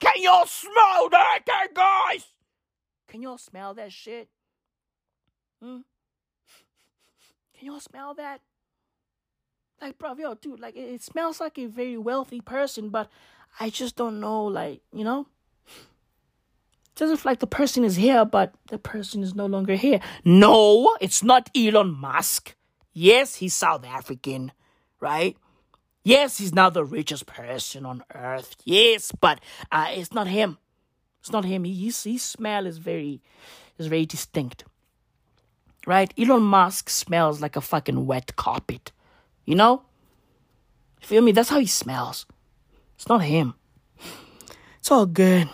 Can 0.00 0.14
y'all 0.16 0.46
smell 0.46 1.08
that, 1.10 1.40
hey 1.46 1.68
guys? 1.72 2.26
Can 3.06 3.22
y'all 3.22 3.38
smell 3.38 3.72
that 3.74 3.92
shit? 3.92 4.28
Hmm? 5.62 5.80
Can 7.56 7.66
y'all 7.66 7.80
smell 7.80 8.14
that? 8.14 8.40
Like, 9.80 9.98
bruv, 9.98 10.18
yo, 10.18 10.34
dude, 10.34 10.60
like, 10.60 10.76
it, 10.76 10.94
it 10.94 11.02
smells 11.02 11.40
like 11.40 11.58
a 11.58 11.66
very 11.66 11.96
wealthy 11.96 12.40
person, 12.40 12.88
but 12.88 13.10
I 13.60 13.70
just 13.70 13.96
don't 13.96 14.20
know, 14.20 14.44
like, 14.44 14.80
you 14.92 15.04
know? 15.04 15.26
It's 16.92 17.02
as 17.02 17.10
if 17.10 17.24
like 17.24 17.38
the 17.40 17.46
person 17.46 17.84
is 17.84 17.96
here, 17.96 18.24
but 18.24 18.54
the 18.68 18.78
person 18.78 19.22
is 19.22 19.34
no 19.34 19.46
longer 19.46 19.76
here. 19.76 20.00
No, 20.24 20.96
it's 21.00 21.22
not 21.22 21.48
Elon 21.56 21.90
Musk. 21.90 22.54
Yes, 22.92 23.36
he's 23.36 23.54
South 23.54 23.86
African, 23.86 24.52
right? 25.00 25.36
Yes, 26.04 26.36
he's 26.36 26.52
now 26.52 26.68
the 26.68 26.84
richest 26.84 27.24
person 27.26 27.86
on 27.86 28.04
earth. 28.14 28.56
Yes, 28.64 29.10
but 29.20 29.40
uh, 29.70 29.86
it's 29.90 30.12
not 30.12 30.26
him. 30.26 30.58
It's 31.20 31.32
not 31.32 31.46
him. 31.46 31.64
His, 31.64 32.02
his 32.02 32.22
smell 32.22 32.66
is 32.66 32.76
very, 32.76 33.22
is 33.78 33.86
very 33.86 34.04
distinct, 34.04 34.64
right? 35.86 36.12
Elon 36.18 36.42
Musk 36.42 36.90
smells 36.90 37.40
like 37.40 37.56
a 37.56 37.60
fucking 37.60 38.06
wet 38.06 38.36
carpet. 38.36 38.92
You 39.44 39.54
know? 39.54 39.82
Feel 41.00 41.22
me? 41.22 41.32
That's 41.32 41.48
how 41.48 41.58
he 41.58 41.66
smells. 41.66 42.26
It's 42.96 43.08
not 43.08 43.22
him. 43.22 43.54
It's 44.78 44.90
all 44.90 45.06
good. 45.06 45.48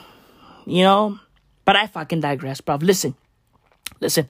You 0.66 0.82
know? 0.84 1.18
But 1.64 1.76
I 1.76 1.86
fucking 1.86 2.20
digress, 2.20 2.60
bruv. 2.60 2.82
Listen. 2.82 3.14
Listen. 4.00 4.28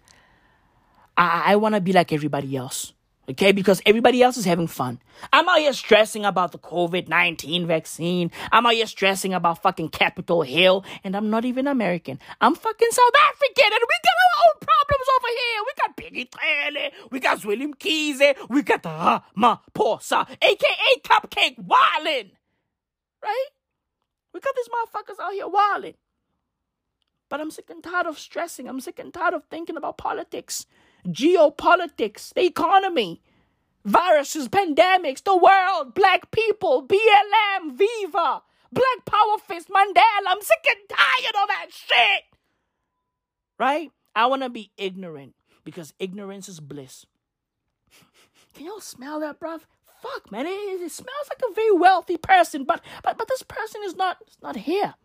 I, 1.16 1.52
I 1.52 1.56
want 1.56 1.74
to 1.74 1.80
be 1.80 1.92
like 1.92 2.12
everybody 2.12 2.56
else. 2.56 2.92
Okay, 3.30 3.52
because 3.52 3.82
everybody 3.84 4.22
else 4.22 4.38
is 4.38 4.46
having 4.46 4.66
fun. 4.66 5.00
I'm 5.34 5.46
out 5.50 5.58
here 5.58 5.74
stressing 5.74 6.24
about 6.24 6.52
the 6.52 6.58
COVID 6.58 7.08
19 7.08 7.66
vaccine. 7.66 8.30
I'm 8.50 8.64
out 8.64 8.72
here 8.72 8.86
stressing 8.86 9.34
about 9.34 9.62
fucking 9.62 9.90
Capitol 9.90 10.40
Hill. 10.40 10.82
And 11.04 11.14
I'm 11.14 11.28
not 11.28 11.44
even 11.44 11.66
American. 11.66 12.18
I'm 12.40 12.54
fucking 12.54 12.88
South 12.90 13.14
African. 13.28 13.66
And 13.66 13.82
we 13.82 13.96
got 14.02 14.16
our 14.24 14.38
own 14.46 14.56
problems 14.66 15.08
over 15.16 15.28
here. 15.36 15.60
We 15.66 15.72
got 15.76 15.96
Biggie 15.96 16.30
Taylor. 16.30 16.90
We 17.10 17.20
got 17.20 17.44
William 17.44 17.74
Keezy. 17.74 18.34
We 18.48 18.62
got 18.62 18.82
the 18.82 19.22
Ramaphosa, 19.36 20.26
aka 20.40 21.00
Cupcake 21.04 21.56
Wildin'. 21.58 22.30
Right? 23.22 23.48
We 24.32 24.40
got 24.40 24.54
these 24.56 24.68
motherfuckers 24.68 25.22
out 25.22 25.32
here 25.32 25.46
wildin'. 25.46 25.94
But 27.28 27.40
I'm 27.40 27.50
sick 27.50 27.68
and 27.68 27.84
tired 27.84 28.06
of 28.06 28.18
stressing. 28.18 28.68
I'm 28.68 28.80
sick 28.80 28.98
and 28.98 29.12
tired 29.12 29.34
of 29.34 29.44
thinking 29.50 29.76
about 29.76 29.98
politics 29.98 30.64
geopolitics, 31.06 32.32
the 32.34 32.44
economy, 32.44 33.22
viruses, 33.84 34.48
pandemics, 34.48 35.22
the 35.22 35.36
world, 35.36 35.94
black 35.94 36.30
people, 36.30 36.86
BLM, 36.86 37.76
Viva, 37.76 38.42
Black 38.72 39.04
Power 39.04 39.38
Fist, 39.46 39.68
Mandela. 39.68 40.26
I'm 40.26 40.42
sick 40.42 40.64
and 40.68 40.88
tired 40.88 41.42
of 41.42 41.48
that 41.48 41.66
shit. 41.70 42.24
Right? 43.58 43.90
I 44.14 44.26
want 44.26 44.42
to 44.42 44.50
be 44.50 44.70
ignorant 44.76 45.34
because 45.64 45.94
ignorance 45.98 46.48
is 46.48 46.60
bliss. 46.60 47.06
Can 48.54 48.66
y'all 48.66 48.80
smell 48.80 49.20
that, 49.20 49.40
bruv? 49.40 49.62
Fuck, 50.00 50.30
man, 50.30 50.46
it, 50.46 50.50
it, 50.50 50.92
smells 50.92 51.28
like 51.28 51.42
a 51.50 51.54
very 51.54 51.72
wealthy 51.72 52.16
person, 52.16 52.62
but 52.62 52.80
but 53.02 53.18
but 53.18 53.26
this 53.26 53.42
person 53.42 53.80
is 53.84 53.96
not 53.96 54.18
is 54.28 54.36
not 54.42 54.56
here. 54.56 54.94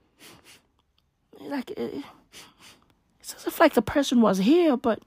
Like 1.39 1.71
it, 1.71 2.05
it's 3.19 3.33
as 3.33 3.47
if 3.47 3.59
like 3.59 3.73
the 3.73 3.81
person 3.81 4.21
was 4.21 4.37
here, 4.37 4.77
but 4.77 5.01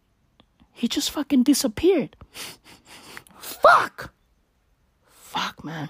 he 0.77 0.89
just 0.89 1.11
fucking 1.11 1.43
disappeared. 1.43 2.17
Fuck. 3.39 4.13
Fuck, 5.09 5.65
man. 5.65 5.89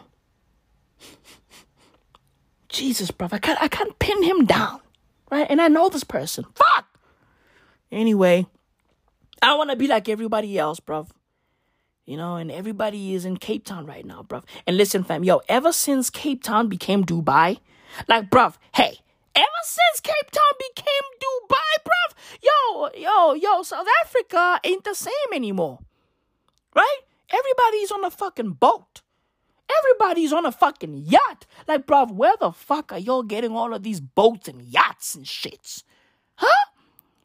Jesus, 2.69 3.11
bro. 3.11 3.29
I 3.33 3.39
can't 3.39 3.61
I 3.61 3.67
can't 3.67 3.99
pin 3.99 4.23
him 4.23 4.45
down. 4.45 4.81
Right? 5.29 5.47
And 5.51 5.61
I 5.61 5.67
know 5.67 5.89
this 5.89 6.05
person. 6.05 6.45
Fuck. 6.55 6.87
Anyway, 7.91 8.47
I 9.43 9.55
want 9.55 9.71
to 9.71 9.77
be 9.77 9.89
like 9.89 10.09
everybody 10.09 10.57
else, 10.57 10.79
bro. 10.79 11.09
You 12.05 12.17
know, 12.17 12.37
and 12.37 12.53
everybody 12.53 13.15
is 13.15 13.25
in 13.25 13.39
Cape 13.39 13.65
Town 13.65 13.87
right 13.87 14.07
now, 14.07 14.23
bro. 14.23 14.43
And 14.69 14.77
listen, 14.77 15.03
fam, 15.03 15.25
yo, 15.25 15.43
ever 15.49 15.73
since 15.73 16.11
Cape 16.11 16.45
Town 16.45 16.69
became 16.69 17.05
Dubai, 17.05 17.59
like, 18.07 18.31
bro, 18.31 18.53
hey, 18.73 19.01
ever 19.37 19.63
since 19.65 20.01
Cape 20.01 20.31
Town 20.31 20.55
became 20.59 21.07
Dubai, 21.23 21.73
bruv, 21.85 22.11
yo, 22.43 22.89
yo, 23.01 23.35
yo, 23.35 23.63
South 23.63 23.87
Africa 24.03 24.61
ain't 24.65 24.85
the 24.85 24.95
same 24.95 25.33
anymore. 25.33 25.79
Right? 26.75 27.01
Everybody's 27.31 27.93
on 27.93 28.05
a 28.05 28.11
fucking 28.11 28.53
boat. 28.53 29.03
Everybody's 29.79 30.33
on 30.33 30.47
a 30.47 30.53
fucking 30.53 30.97
yacht. 30.97 31.47
Like, 31.67 31.87
bruv, 31.87 32.13
where 32.13 32.37
the 32.39 32.53
fuck 32.53 32.93
are 32.93 32.99
y'all 32.99 33.23
getting 33.23 33.53
all 33.57 33.75
of 33.75 33.83
these 33.83 34.01
boats 34.01 34.49
and 34.49 34.63
yachts 34.63 35.15
and 35.15 35.25
shits? 35.25 35.83
Huh? 36.37 36.71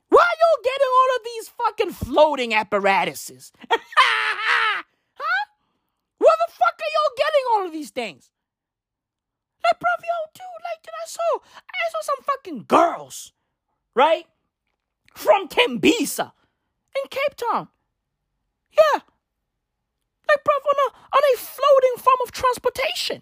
Why 0.09 0.21
are 0.21 0.39
y'all 0.41 0.63
getting 0.63 0.87
all 0.99 1.15
of 1.15 1.23
these 1.23 1.49
fucking 1.49 1.91
floating 1.91 2.53
apparatuses? 2.53 3.51
huh? 3.69 4.83
Where 6.17 6.37
the 6.47 6.51
fuck 6.51 6.79
are 6.79 6.91
y'all 6.93 7.15
getting 7.17 7.43
all 7.53 7.65
of 7.67 7.71
these 7.71 7.91
things? 7.91 8.31
Like, 9.63 9.79
bro, 9.79 9.89
yo, 10.01 10.17
dude, 10.33 10.61
like, 10.63 10.81
dude, 10.83 10.93
I 10.93 11.07
saw, 11.07 11.39
I 11.69 11.89
saw 11.91 12.01
some 12.01 12.23
fucking 12.23 12.65
girls, 12.67 13.33
right? 13.95 14.25
From 15.15 15.47
Tembisa 15.47 16.31
in 16.95 17.09
Cape 17.09 17.35
Town. 17.35 17.67
Yeah. 18.71 19.01
Like, 20.27 20.43
bro, 20.43 20.53
on 20.53 20.91
a, 20.91 20.97
on 21.15 21.23
a 21.33 21.37
floating 21.37 21.97
form 21.97 22.17
of 22.25 22.31
transportation. 22.31 23.21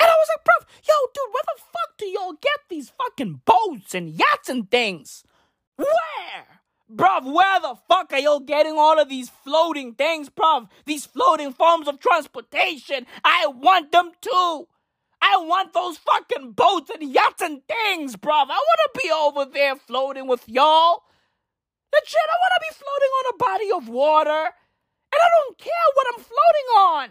And 0.00 0.08
I 0.08 0.14
was 0.14 0.28
like, 0.36 0.44
bro, 0.44 0.54
yo, 0.86 0.94
dude, 1.14 1.32
where 1.32 1.42
the 1.46 1.62
fuck 1.62 1.98
do 1.98 2.06
y'all 2.06 2.32
get 2.32 2.60
these 2.68 2.90
fucking 2.90 3.42
boats 3.44 3.94
and 3.94 4.10
yachts 4.10 4.48
and 4.48 4.70
things? 4.70 5.24
Where? 5.76 6.58
Bruv, 6.90 7.24
where 7.24 7.60
the 7.60 7.76
fuck 7.88 8.12
are 8.12 8.18
y'all 8.18 8.40
getting 8.40 8.78
all 8.78 8.98
of 8.98 9.08
these 9.08 9.28
floating 9.28 9.94
things, 9.94 10.30
bruv? 10.30 10.68
These 10.86 11.04
floating 11.06 11.52
forms 11.52 11.86
of 11.86 12.00
transportation. 12.00 13.06
I 13.24 13.46
want 13.46 13.92
them 13.92 14.12
too. 14.20 14.68
I 15.20 15.36
want 15.38 15.72
those 15.72 15.98
fucking 15.98 16.52
boats 16.52 16.90
and 16.90 17.12
yachts 17.12 17.42
and 17.42 17.60
things, 17.66 18.16
bruv. 18.16 18.46
I 18.48 18.60
want 18.60 18.80
to 18.84 19.00
be 19.02 19.10
over 19.10 19.44
there 19.44 19.76
floating 19.76 20.26
with 20.26 20.48
y'all. 20.48 21.02
Legit, 21.92 22.14
I 22.14 22.38
want 22.38 22.52
to 22.54 22.66
be 22.68 22.74
floating 22.74 23.12
on 23.18 23.34
a 23.34 23.38
body 23.38 23.70
of 23.72 23.88
water. 23.88 24.52
And 25.10 25.20
I 25.22 25.28
don't 25.38 25.58
care 25.58 25.72
what 25.94 26.06
I'm 26.12 26.22
floating 26.22 26.68
on. 26.76 27.08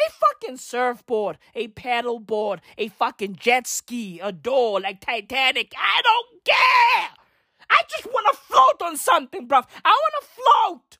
A 0.00 0.10
fucking 0.10 0.56
surfboard, 0.58 1.38
a 1.54 1.68
paddleboard, 1.68 2.60
a 2.76 2.88
fucking 2.88 3.36
jet 3.36 3.66
ski, 3.66 4.20
a 4.22 4.30
door 4.30 4.80
like 4.80 5.00
Titanic. 5.00 5.72
I 5.76 6.02
don't 6.02 6.44
care. 6.44 7.08
I 7.70 7.82
just 7.90 8.06
want 8.06 8.26
to 8.30 8.38
float 8.38 8.82
on 8.88 8.96
something, 8.96 9.48
bruv. 9.48 9.64
I 9.84 9.90
want 9.90 10.14
to 10.20 10.28
float. 10.28 10.98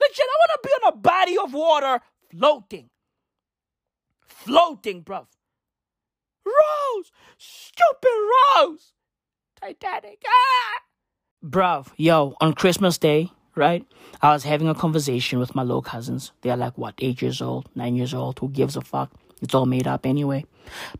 Legit, 0.00 0.24
I 0.24 0.36
want 0.38 0.62
to 0.62 0.68
be 0.68 0.72
on 0.72 0.92
a 0.92 0.96
body 0.96 1.38
of 1.38 1.52
water 1.52 2.00
floating. 2.30 2.90
Floating, 4.26 5.02
bruv. 5.02 5.26
Rose! 6.50 7.12
Stupid 7.38 8.30
Rose! 8.56 8.92
Titanic. 9.60 10.22
Ah! 10.26 10.80
Bruv, 11.44 11.88
yo, 11.96 12.34
on 12.40 12.52
Christmas 12.52 12.98
Day, 12.98 13.30
right? 13.54 13.86
I 14.20 14.32
was 14.32 14.44
having 14.44 14.68
a 14.68 14.74
conversation 14.74 15.38
with 15.38 15.54
my 15.54 15.62
little 15.62 15.82
cousins. 15.82 16.32
They're 16.42 16.56
like, 16.56 16.76
what, 16.76 16.94
eight 16.98 17.22
years 17.22 17.40
old, 17.40 17.68
nine 17.74 17.96
years 17.96 18.12
old? 18.14 18.38
Who 18.38 18.48
gives 18.48 18.76
a 18.76 18.80
fuck? 18.82 19.10
It's 19.40 19.54
all 19.54 19.66
made 19.66 19.86
up 19.86 20.04
anyway. 20.04 20.44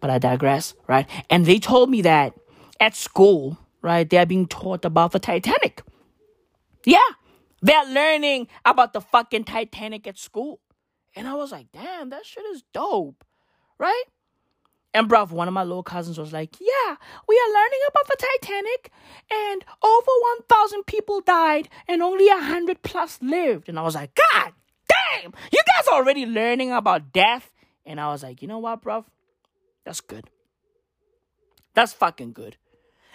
But 0.00 0.10
I 0.10 0.18
digress, 0.18 0.74
right? 0.86 1.06
And 1.28 1.44
they 1.44 1.58
told 1.58 1.90
me 1.90 2.02
that 2.02 2.34
at 2.80 2.96
school, 2.96 3.58
right, 3.82 4.08
they're 4.08 4.26
being 4.26 4.46
taught 4.46 4.84
about 4.84 5.12
the 5.12 5.18
Titanic. 5.18 5.82
Yeah, 6.84 6.98
they're 7.60 7.84
learning 7.86 8.48
about 8.64 8.94
the 8.94 9.00
fucking 9.00 9.44
Titanic 9.44 10.06
at 10.06 10.18
school. 10.18 10.60
And 11.14 11.28
I 11.28 11.34
was 11.34 11.52
like, 11.52 11.66
damn, 11.72 12.10
that 12.10 12.24
shit 12.24 12.44
is 12.46 12.62
dope, 12.72 13.24
right? 13.78 14.04
And 14.92 15.08
bruv, 15.08 15.30
one 15.30 15.46
of 15.46 15.54
my 15.54 15.62
little 15.62 15.82
cousins 15.82 16.18
was 16.18 16.32
like, 16.32 16.56
Yeah, 16.60 16.96
we 17.28 17.36
are 17.36 17.54
learning 17.54 17.80
about 17.88 18.06
the 18.08 18.26
Titanic, 18.40 18.90
and 19.30 19.64
over 19.82 20.10
1,000 20.48 20.84
people 20.86 21.20
died, 21.20 21.68
and 21.86 22.02
only 22.02 22.28
100 22.28 22.82
plus 22.82 23.18
lived. 23.22 23.68
And 23.68 23.78
I 23.78 23.82
was 23.82 23.94
like, 23.94 24.18
God 24.32 24.52
damn, 24.88 25.32
you 25.52 25.58
guys 25.58 25.88
are 25.88 25.94
already 25.94 26.26
learning 26.26 26.72
about 26.72 27.12
death. 27.12 27.50
And 27.86 28.00
I 28.00 28.08
was 28.08 28.22
like, 28.22 28.42
You 28.42 28.48
know 28.48 28.58
what, 28.58 28.82
bruv? 28.82 29.04
That's 29.84 30.00
good. 30.00 30.28
That's 31.74 31.92
fucking 31.92 32.32
good. 32.32 32.56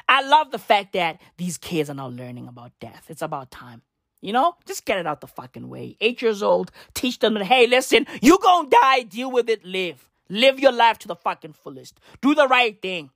I 0.07 0.21
love 0.21 0.51
the 0.51 0.59
fact 0.59 0.93
that 0.93 1.19
these 1.37 1.57
kids 1.57 1.89
are 1.89 1.95
now 1.95 2.07
learning 2.07 2.47
about 2.47 2.71
death. 2.79 3.05
It's 3.09 3.21
about 3.21 3.51
time. 3.51 3.81
You 4.21 4.33
know, 4.33 4.55
just 4.65 4.85
get 4.85 4.97
it 4.97 5.05
out 5.07 5.21
the 5.21 5.27
fucking 5.27 5.67
way. 5.67 5.97
Eight 5.99 6.21
years 6.21 6.41
old, 6.41 6.71
teach 6.93 7.19
them 7.19 7.33
that, 7.35 7.45
hey, 7.45 7.67
listen, 7.67 8.07
you 8.21 8.39
gonna 8.41 8.69
die, 8.69 9.03
deal 9.03 9.31
with 9.31 9.49
it, 9.49 9.65
live. 9.65 10.09
Live 10.29 10.59
your 10.59 10.71
life 10.71 10.97
to 10.99 11.07
the 11.07 11.15
fucking 11.15 11.53
fullest. 11.53 11.99
Do 12.21 12.33
the 12.33 12.47
right 12.47 12.81
thing. 12.81 13.11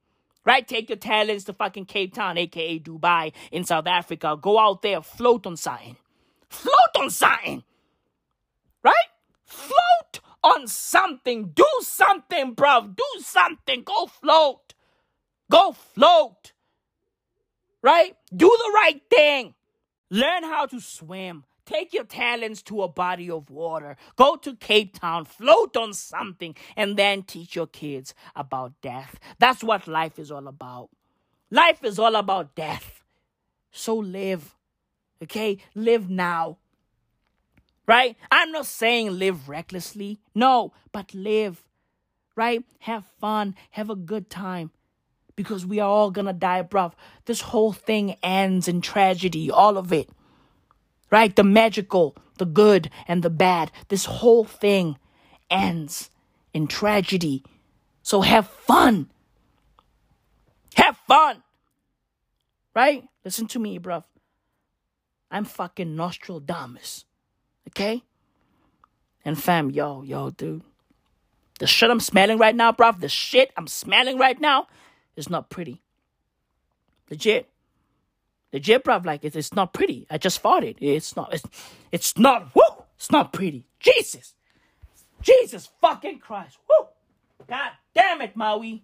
Right? 0.45 0.68
Take 0.68 0.90
your 0.90 0.98
talents 0.98 1.44
to 1.45 1.53
fucking 1.53 1.86
Cape 1.86 2.14
Town, 2.14 2.38
aka 2.38 2.80
Dubai, 2.80 3.34
in 3.52 3.65
South 3.65 3.88
Africa. 3.88 4.38
Go 4.40 4.57
out 4.57 4.81
there, 4.81 5.02
float 5.02 5.45
on 5.45 5.57
something. 5.57 5.98
Float 6.49 6.95
on 6.98 7.10
something. 7.10 7.64
Right? 8.84 8.94
Float 9.45 10.22
on 10.44 10.68
something. 10.68 11.49
Do 11.49 11.68
something, 11.81 12.56
bruv. 12.56 12.95
Do 12.95 13.22
something. 13.22 13.84
Go 13.84 14.07
float. 14.07 14.73
Go 15.52 15.73
float. 15.73 16.53
Right? 17.81 18.15
Do 18.36 18.48
the 18.48 18.72
right 18.73 19.02
thing. 19.10 19.53
Learn 20.10 20.44
how 20.44 20.65
to 20.68 20.80
swim. 20.80 21.44
Take 21.70 21.94
your 21.94 22.04
talents 22.04 22.64
to 22.64 22.82
a 22.82 22.88
body 22.88 23.30
of 23.30 23.52
water. 23.52 23.96
Go 24.16 24.38
to 24.38 24.56
Cape 24.56 25.00
Town, 25.00 25.26
float 25.26 25.78
on 25.78 25.94
something, 25.94 26.56
and 26.76 26.98
then 26.98 27.22
teach 27.22 27.56
your 27.56 27.68
kids 27.68 28.16
about 28.36 28.74
death. 28.82 29.20
That's 29.38 29.64
what 29.64 29.88
life 29.88 30.18
is 30.18 30.32
all 30.32 30.48
about. 30.48 30.90
Life 31.52 31.84
is 31.84 32.00
all 32.00 32.16
about 32.16 32.56
death. 32.56 33.04
So 33.72 33.96
live. 33.96 34.56
Okay? 35.22 35.60
Live 35.76 36.10
now. 36.10 36.58
Right? 37.86 38.18
I'm 38.32 38.52
not 38.52 38.66
saying 38.66 39.20
live 39.20 39.48
recklessly. 39.48 40.22
No, 40.34 40.74
but 40.91 41.14
live. 41.14 41.64
Right? 42.36 42.64
Have 42.80 43.06
fun. 43.22 43.54
Have 43.72 43.91
a 43.91 43.96
good 43.96 44.32
time. 44.32 44.72
Because 45.36 45.68
we 45.68 45.80
are 45.80 45.88
all 45.88 46.10
gonna 46.10 46.34
die, 46.34 46.64
bruv. 46.64 46.94
This 47.26 47.41
whole 47.41 47.74
thing 47.74 48.16
ends 48.24 48.68
in 48.68 48.82
tragedy. 48.82 49.52
All 49.52 49.78
of 49.78 49.94
it 49.94 50.10
right? 51.11 51.36
The 51.36 51.44
magical, 51.44 52.15
the 52.38 52.45
good, 52.45 52.90
and 53.07 53.23
the 53.23 53.30
bad. 53.30 53.72
This 53.88 54.06
whole 54.06 54.45
thing 54.45 54.98
ends 55.49 56.10
in 56.53 56.68
tragedy. 56.68 57.44
So 58.02 58.22
have 58.22 58.48
fun. 58.48 59.10
Have 60.76 60.98
fun. 61.07 61.44
Right? 62.76 63.03
Listen 63.26 63.48
to 63.48 63.60
me, 63.60 63.80
bruv. 63.80 64.03
I'm 65.31 65.45
fucking 65.45 65.95
Nostradamus. 65.95 67.06
Okay? 67.68 68.03
And 69.23 69.41
fam, 69.41 69.69
yo, 69.69 70.02
yo, 70.02 70.30
dude. 70.31 70.64
The 71.60 71.68
shit 71.68 71.91
I'm 71.91 71.99
smelling 71.99 72.38
right 72.38 72.56
now, 72.56 72.72
bruv, 72.72 73.02
the 73.02 73.10
shit 73.10 73.52
I'm 73.57 73.68
smelling 73.68 74.18
right 74.18 74.40
now 74.40 74.68
is 75.15 75.30
not 75.30 75.49
pretty. 75.49 75.81
Legit. 77.10 77.49
Legit, 78.51 78.84
bruv, 78.84 79.05
like 79.05 79.23
it, 79.23 79.35
it's 79.35 79.53
not 79.53 79.73
pretty. 79.73 80.07
I 80.09 80.17
just 80.17 80.41
farted. 80.41 80.76
It's 80.80 81.15
not 81.15 81.34
it's 81.34 81.45
it's 81.91 82.17
not 82.17 82.53
woo! 82.55 82.84
It's 82.97 83.11
not 83.11 83.31
pretty. 83.31 83.65
Jesus. 83.80 84.34
Jesus 85.21 85.69
fucking 85.81 86.19
Christ. 86.19 86.57
Woo! 86.67 86.88
God 87.47 87.71
damn 87.93 88.21
it, 88.21 88.35
Maui. 88.35 88.84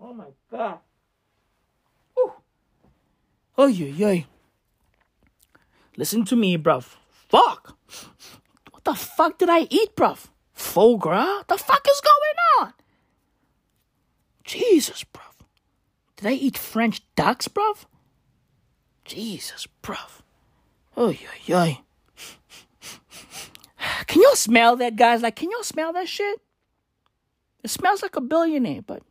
Oh 0.00 0.12
my 0.12 0.26
god. 0.50 0.78
Woo. 2.16 2.32
Oh 3.56 3.66
yeah, 3.66 3.86
yeah. 3.86 4.24
Listen 5.96 6.24
to 6.26 6.36
me, 6.36 6.56
bruv. 6.58 6.96
Fuck. 7.28 7.76
What 8.70 8.84
the 8.84 8.94
fuck 8.94 9.38
did 9.38 9.48
I 9.48 9.66
eat, 9.70 9.96
bruv? 9.96 10.26
Foie 10.52 10.96
gras? 10.96 11.42
The 11.48 11.58
fuck 11.58 11.86
is 11.90 12.00
going 12.00 12.68
on? 12.68 12.72
Jesus, 14.44 15.04
bruv. 15.04 15.44
Did 16.16 16.28
I 16.28 16.32
eat 16.32 16.56
French 16.58 17.02
ducks, 17.14 17.48
bruv? 17.48 17.84
Jesus, 19.08 19.66
bruv. 19.82 20.20
Oh, 20.96 21.08
yeah, 21.08 21.28
yeah. 21.46 21.74
Can 24.06 24.22
y'all 24.22 24.36
smell 24.36 24.76
that, 24.76 24.96
guys? 24.96 25.22
Like, 25.22 25.36
can 25.36 25.50
y'all 25.50 25.62
smell 25.62 25.92
that 25.94 26.08
shit? 26.08 26.40
It 27.64 27.70
smells 27.70 28.02
like 28.02 28.16
a 28.16 28.20
billionaire, 28.20 28.82
but. 28.82 29.02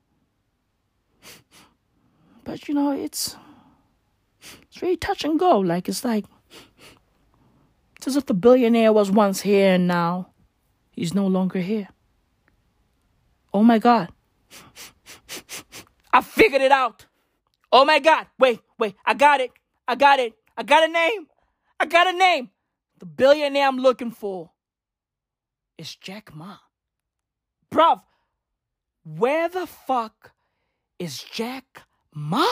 But, 2.43 2.67
you 2.67 2.75
know, 2.75 2.91
it's. 2.91 3.35
It's 4.63 4.77
very 4.77 4.95
touch 4.97 5.23
and 5.23 5.39
go. 5.39 5.59
Like, 5.59 5.89
it's 5.89 6.05
like. 6.05 6.25
It's 7.97 8.07
as 8.07 8.15
if 8.15 8.27
the 8.27 8.33
billionaire 8.33 8.93
was 8.93 9.09
once 9.09 9.41
here 9.41 9.73
and 9.73 9.87
now 9.87 10.29
he's 10.91 11.15
no 11.15 11.25
longer 11.25 11.59
here. 11.59 11.89
Oh 13.53 13.63
my 13.63 13.79
God. 13.79 14.09
I 16.13 16.21
figured 16.21 16.61
it 16.61 16.71
out. 16.71 17.07
Oh 17.71 17.83
my 17.85 17.97
God. 17.99 18.27
Wait, 18.37 18.59
wait. 18.77 18.95
I 19.05 19.15
got 19.15 19.41
it. 19.41 19.51
I 19.87 19.95
got 19.95 20.19
it. 20.19 20.33
I 20.57 20.63
got 20.63 20.87
a 20.87 20.91
name. 20.91 21.27
I 21.79 21.85
got 21.85 22.13
a 22.13 22.17
name. 22.17 22.49
The 22.99 23.05
billionaire 23.05 23.67
I'm 23.67 23.77
looking 23.77 24.11
for 24.11 24.51
is 25.77 25.95
Jack 25.95 26.35
Ma. 26.35 26.57
Bruv, 27.71 28.01
where 29.05 29.47
the 29.47 29.67
fuck 29.67 30.31
is 30.99 31.23
Jack 31.23 31.83
Ma? 32.13 32.45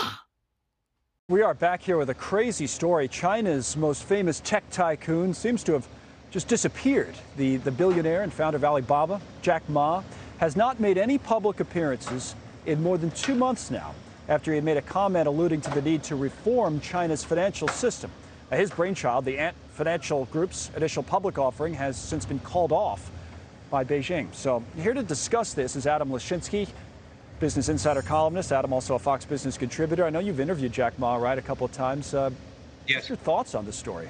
We 1.27 1.41
are 1.41 1.55
back 1.55 1.81
here 1.81 1.97
with 1.97 2.11
a 2.11 2.13
crazy 2.13 2.67
story. 2.67 3.07
China's 3.07 3.75
most 3.75 4.03
famous 4.03 4.39
tech 4.41 4.63
tycoon 4.69 5.33
seems 5.33 5.63
to 5.63 5.73
have 5.73 5.87
just 6.31 6.47
disappeared. 6.47 7.15
The, 7.35 7.57
the 7.57 7.71
billionaire 7.71 8.21
and 8.21 8.31
founder 8.31 8.57
of 8.57 8.63
Alibaba, 8.63 9.19
Jack 9.41 9.67
Ma, 9.67 10.03
has 10.37 10.55
not 10.55 10.79
made 10.79 10.97
any 10.97 11.17
public 11.17 11.59
appearances 11.59 12.35
in 12.65 12.81
more 12.83 12.97
than 12.97 13.09
two 13.11 13.35
months 13.35 13.71
now 13.71 13.95
after 14.27 14.51
he 14.51 14.55
had 14.55 14.63
made 14.63 14.77
a 14.77 14.81
comment 14.81 15.27
alluding 15.27 15.61
to 15.61 15.69
the 15.71 15.81
need 15.81 16.03
to 16.03 16.15
reform 16.15 16.79
China's 16.79 17.23
financial 17.23 17.67
system. 17.67 18.11
His 18.51 18.71
brainchild, 18.71 19.25
the 19.25 19.39
Ant 19.39 19.55
Financial 19.73 20.25
Group's 20.25 20.71
initial 20.75 21.03
public 21.03 21.37
offering, 21.37 21.73
has 21.73 21.97
since 21.97 22.25
been 22.25 22.39
called 22.39 22.71
off 22.71 23.11
by 23.69 23.83
Beijing. 23.83 24.33
So 24.33 24.63
here 24.77 24.93
to 24.93 25.03
discuss 25.03 25.53
this 25.53 25.75
is 25.75 25.87
Adam 25.87 26.09
Lashinsky, 26.09 26.67
Business 27.39 27.69
Insider 27.69 28.01
columnist. 28.01 28.51
Adam, 28.51 28.71
also 28.71 28.95
a 28.95 28.99
Fox 28.99 29.25
Business 29.25 29.57
contributor. 29.57 30.05
I 30.05 30.09
know 30.09 30.19
you've 30.19 30.39
interviewed 30.39 30.71
Jack 30.71 30.97
Ma, 30.97 31.15
right, 31.15 31.37
a 31.37 31.41
couple 31.41 31.65
of 31.65 31.71
times. 31.73 32.13
Uh, 32.13 32.29
yes. 32.87 32.97
What's 32.97 33.09
your 33.09 33.17
thoughts 33.17 33.55
on 33.55 33.65
this 33.65 33.75
story? 33.75 34.07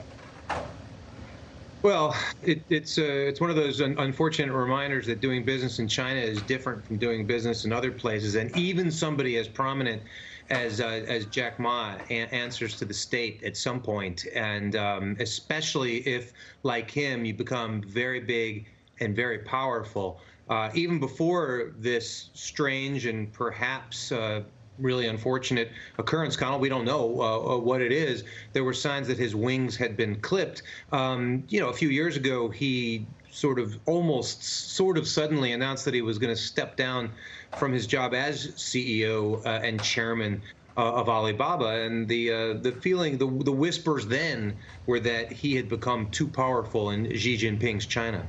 Well, 1.85 2.17
it, 2.41 2.65
it's 2.67 2.97
uh, 2.97 3.03
it's 3.03 3.39
one 3.39 3.51
of 3.51 3.55
those 3.55 3.79
un- 3.79 3.93
unfortunate 3.99 4.51
reminders 4.51 5.05
that 5.05 5.19
doing 5.21 5.45
business 5.45 5.77
in 5.77 5.87
China 5.87 6.19
is 6.19 6.41
different 6.41 6.83
from 6.83 6.97
doing 6.97 7.27
business 7.27 7.63
in 7.63 7.71
other 7.71 7.91
places, 7.91 8.33
and 8.33 8.49
even 8.57 8.89
somebody 8.89 9.37
as 9.37 9.47
prominent 9.47 10.01
as 10.49 10.81
uh, 10.81 11.05
as 11.07 11.27
Jack 11.27 11.59
Ma 11.59 11.97
a- 12.09 12.33
answers 12.33 12.77
to 12.77 12.85
the 12.85 12.93
state 12.95 13.43
at 13.43 13.55
some 13.55 13.83
point, 13.83 14.25
and 14.33 14.75
um, 14.75 15.15
especially 15.19 15.97
if, 16.07 16.33
like 16.63 16.89
him, 16.89 17.23
you 17.23 17.35
become 17.35 17.83
very 17.83 18.19
big 18.19 18.65
and 18.99 19.15
very 19.15 19.37
powerful. 19.37 20.19
Uh, 20.49 20.71
even 20.73 20.99
before 20.99 21.75
this 21.77 22.31
strange 22.33 23.05
and 23.05 23.31
perhaps 23.31 24.11
uh, 24.11 24.41
really 24.79 25.07
unfortunate 25.07 25.71
occurrence, 25.97 26.35
Connell. 26.35 26.59
We 26.59 26.69
don't 26.69 26.85
know 26.85 27.21
uh, 27.21 27.57
what 27.57 27.81
it 27.81 27.91
is. 27.91 28.23
There 28.53 28.63
were 28.63 28.73
signs 28.73 29.07
that 29.07 29.17
his 29.17 29.35
wings 29.35 29.75
had 29.75 29.95
been 29.95 30.19
clipped. 30.21 30.63
Um, 30.91 31.43
you 31.49 31.59
know, 31.59 31.69
a 31.69 31.73
few 31.73 31.89
years 31.89 32.17
ago, 32.17 32.49
he 32.49 33.05
sort 33.31 33.59
of 33.59 33.77
almost 33.85 34.43
sort 34.43 34.97
of 34.97 35.07
suddenly 35.07 35.51
announced 35.51 35.85
that 35.85 35.93
he 35.93 36.01
was 36.01 36.17
going 36.17 36.33
to 36.33 36.41
step 36.41 36.77
down 36.77 37.11
from 37.57 37.73
his 37.73 37.85
job 37.85 38.13
as 38.13 38.47
CEO 38.51 39.45
uh, 39.45 39.49
and 39.63 39.81
chairman 39.83 40.41
uh, 40.77 40.93
of 40.93 41.07
Alibaba, 41.07 41.83
and 41.83 42.07
the 42.07 42.31
uh, 42.31 42.53
the 42.53 42.71
feeling, 42.71 43.17
the 43.17 43.27
the 43.27 43.51
whispers 43.51 44.05
then 44.07 44.55
were 44.85 44.99
that 44.99 45.31
he 45.31 45.55
had 45.55 45.69
become 45.69 46.09
too 46.11 46.27
powerful 46.27 46.89
in 46.89 47.15
Xi 47.17 47.37
Jinping's 47.37 47.85
China. 47.85 48.25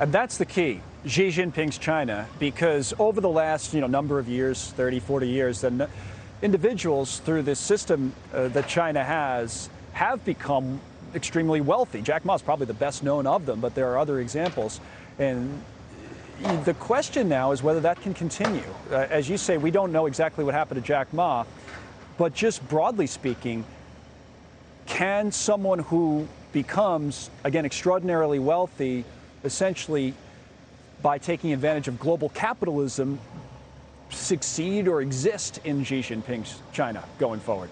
And 0.00 0.12
that's 0.12 0.38
the 0.38 0.46
key, 0.46 0.80
Xi 1.06 1.28
Jinping's 1.28 1.78
China, 1.78 2.28
because 2.38 2.92
over 2.98 3.22
the 3.22 3.28
last 3.28 3.72
you 3.72 3.80
know 3.80 3.86
number 3.86 4.18
of 4.18 4.28
years, 4.28 4.72
30, 4.72 5.00
40 5.00 5.28
years, 5.28 5.62
then 5.62 5.88
individuals 6.42 7.20
through 7.20 7.42
this 7.42 7.58
system 7.58 8.12
uh, 8.34 8.48
that 8.48 8.66
China 8.66 9.02
has 9.02 9.70
have 9.92 10.22
become 10.26 10.78
extremely 11.14 11.62
wealthy. 11.62 12.02
Jack 12.02 12.24
Ma 12.24 12.34
is 12.34 12.42
probably 12.42 12.66
the 12.66 12.74
best 12.74 13.02
known 13.02 13.26
of 13.26 13.46
them, 13.46 13.60
but 13.60 13.74
there 13.74 13.90
are 13.90 13.98
other 13.98 14.20
examples. 14.20 14.78
And 15.18 15.62
the 16.64 16.74
question 16.78 17.28
now 17.28 17.52
is 17.52 17.62
whether 17.62 17.80
that 17.80 18.00
can 18.02 18.12
continue. 18.12 18.68
Uh, 18.90 19.06
as 19.10 19.28
you 19.28 19.38
say, 19.38 19.56
we 19.56 19.70
don't 19.70 19.92
know 19.92 20.06
exactly 20.06 20.44
what 20.44 20.54
happened 20.54 20.80
to 20.82 20.86
Jack 20.86 21.12
Ma, 21.14 21.44
but 22.18 22.34
just 22.34 22.66
broadly 22.68 23.06
speaking, 23.06 23.64
can 24.86 25.32
someone 25.32 25.78
who 25.78 26.28
becomes, 26.52 27.30
again, 27.42 27.64
extraordinarily 27.64 28.38
wealthy, 28.38 29.04
essentially 29.44 30.14
by 31.02 31.18
taking 31.18 31.52
advantage 31.52 31.88
of 31.88 31.98
global 31.98 32.28
capitalism, 32.30 33.18
succeed 34.10 34.88
or 34.88 35.00
exist 35.00 35.60
in 35.64 35.84
Xi 35.84 36.00
Jinping's 36.00 36.60
China 36.72 37.04
going 37.18 37.40
forward? 37.40 37.70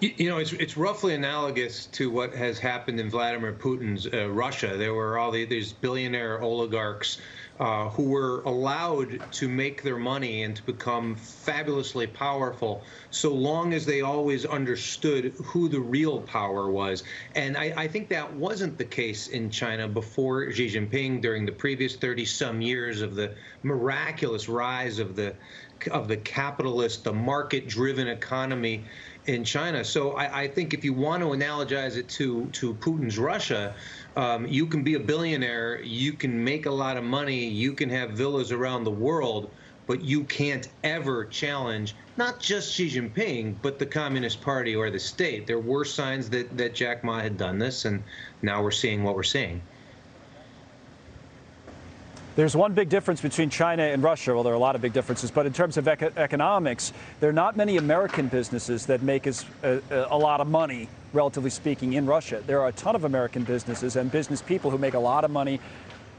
You 0.00 0.30
know, 0.30 0.38
it's 0.38 0.54
it's 0.54 0.78
roughly 0.78 1.14
analogous 1.14 1.84
to 1.86 2.10
what 2.10 2.34
has 2.34 2.58
happened 2.58 2.98
in 2.98 3.10
Vladimir 3.10 3.52
Putin's 3.52 4.06
uh, 4.06 4.30
Russia. 4.30 4.78
There 4.78 4.94
were 4.94 5.18
all 5.18 5.30
the, 5.30 5.44
these 5.44 5.74
billionaire 5.74 6.40
oligarchs 6.40 7.18
uh, 7.60 7.90
who 7.90 8.04
were 8.04 8.40
allowed 8.46 9.20
to 9.30 9.46
make 9.46 9.82
their 9.82 9.98
money 9.98 10.44
and 10.44 10.56
to 10.56 10.62
become 10.62 11.14
fabulously 11.14 12.06
powerful, 12.06 12.82
so 13.10 13.34
long 13.34 13.74
as 13.74 13.84
they 13.84 14.00
always 14.00 14.46
understood 14.46 15.34
who 15.44 15.68
the 15.68 15.78
real 15.78 16.22
power 16.22 16.70
was. 16.70 17.04
And 17.34 17.58
I, 17.58 17.74
I 17.76 17.86
think 17.86 18.08
that 18.08 18.32
wasn't 18.32 18.78
the 18.78 18.86
case 18.86 19.28
in 19.28 19.50
China 19.50 19.86
before 19.86 20.50
Xi 20.50 20.70
Jinping 20.70 21.20
during 21.20 21.44
the 21.44 21.52
previous 21.52 21.96
30 21.96 22.24
some 22.24 22.62
years 22.62 23.02
of 23.02 23.14
the 23.14 23.34
miraculous 23.62 24.48
rise 24.48 24.98
of 24.98 25.14
the 25.14 25.34
of 25.90 26.08
the 26.08 26.16
capitalist, 26.16 27.04
the 27.04 27.12
market-driven 27.12 28.06
economy 28.06 28.84
in 29.26 29.44
China. 29.44 29.84
So 29.84 30.12
I, 30.12 30.42
I, 30.42 30.48
think 30.48 30.74
if 30.74 30.84
you 30.84 30.92
want 30.92 31.22
to 31.22 31.28
analogize 31.28 31.96
it 31.96 32.08
to 32.10 32.46
to 32.52 32.74
Putin's 32.74 33.18
Russia, 33.18 33.74
um, 34.16 34.46
you 34.46 34.66
can 34.66 34.82
be 34.82 34.94
a 34.94 35.00
billionaire, 35.00 35.80
you 35.82 36.12
can 36.12 36.42
make 36.42 36.66
a 36.66 36.70
lot 36.70 36.96
of 36.96 37.04
money, 37.04 37.46
you 37.46 37.72
can 37.72 37.88
have 37.90 38.10
villas 38.10 38.52
around 38.52 38.84
the 38.84 38.90
world, 38.90 39.50
but 39.86 40.02
you 40.02 40.24
can't 40.24 40.68
ever 40.84 41.24
challenge 41.26 41.94
not 42.16 42.38
just 42.38 42.72
Xi 42.74 42.90
Jinping, 42.90 43.54
but 43.62 43.78
the 43.78 43.86
Communist 43.86 44.42
Party 44.42 44.76
or 44.76 44.90
the 44.90 45.00
state. 45.00 45.46
There 45.46 45.58
were 45.58 45.84
signs 45.86 46.28
that 46.30 46.56
that 46.56 46.74
Jack 46.74 47.02
Ma 47.02 47.20
had 47.20 47.38
done 47.38 47.58
this, 47.58 47.86
and 47.86 48.02
now 48.42 48.62
we're 48.62 48.70
seeing 48.72 49.02
what 49.02 49.16
we're 49.16 49.22
seeing. 49.22 49.62
There's 52.36 52.54
one 52.54 52.74
big 52.74 52.88
difference 52.88 53.20
between 53.20 53.50
China 53.50 53.82
and 53.82 54.02
Russia. 54.02 54.34
Well, 54.34 54.44
there 54.44 54.52
are 54.52 54.56
a 54.56 54.60
lot 54.60 54.76
of 54.76 54.82
big 54.82 54.92
differences, 54.92 55.30
but 55.30 55.46
in 55.46 55.52
terms 55.52 55.76
of 55.76 55.88
eco 55.88 56.12
economics, 56.16 56.92
there 57.20 57.30
are 57.30 57.34
not 57.34 57.56
many 57.56 57.76
American 57.76 58.28
businesses 58.28 58.86
that 58.86 59.02
make 59.02 59.26
as, 59.26 59.44
uh, 59.64 59.80
a 59.90 60.16
lot 60.16 60.40
of 60.40 60.46
money, 60.46 60.88
relatively 61.12 61.50
speaking, 61.50 61.94
in 61.94 62.06
Russia. 62.06 62.42
There 62.46 62.60
are 62.60 62.68
a 62.68 62.72
ton 62.72 62.94
of 62.94 63.04
American 63.04 63.44
businesses 63.44 63.96
and 63.96 64.10
business 64.10 64.42
people 64.42 64.70
who 64.70 64.78
make 64.78 64.94
a 64.94 64.98
lot 64.98 65.24
of 65.24 65.30
money 65.30 65.60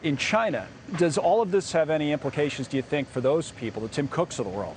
in 0.03 0.17
China. 0.17 0.67
Does 0.97 1.17
all 1.17 1.41
of 1.41 1.51
this 1.51 1.71
have 1.71 1.89
any 1.89 2.11
implications, 2.11 2.67
do 2.67 2.77
you 2.77 2.83
think, 2.83 3.09
for 3.09 3.21
those 3.21 3.51
people, 3.51 3.81
the 3.81 3.87
Tim 3.87 4.07
Cooks 4.07 4.39
of 4.39 4.45
the 4.45 4.51
world? 4.51 4.75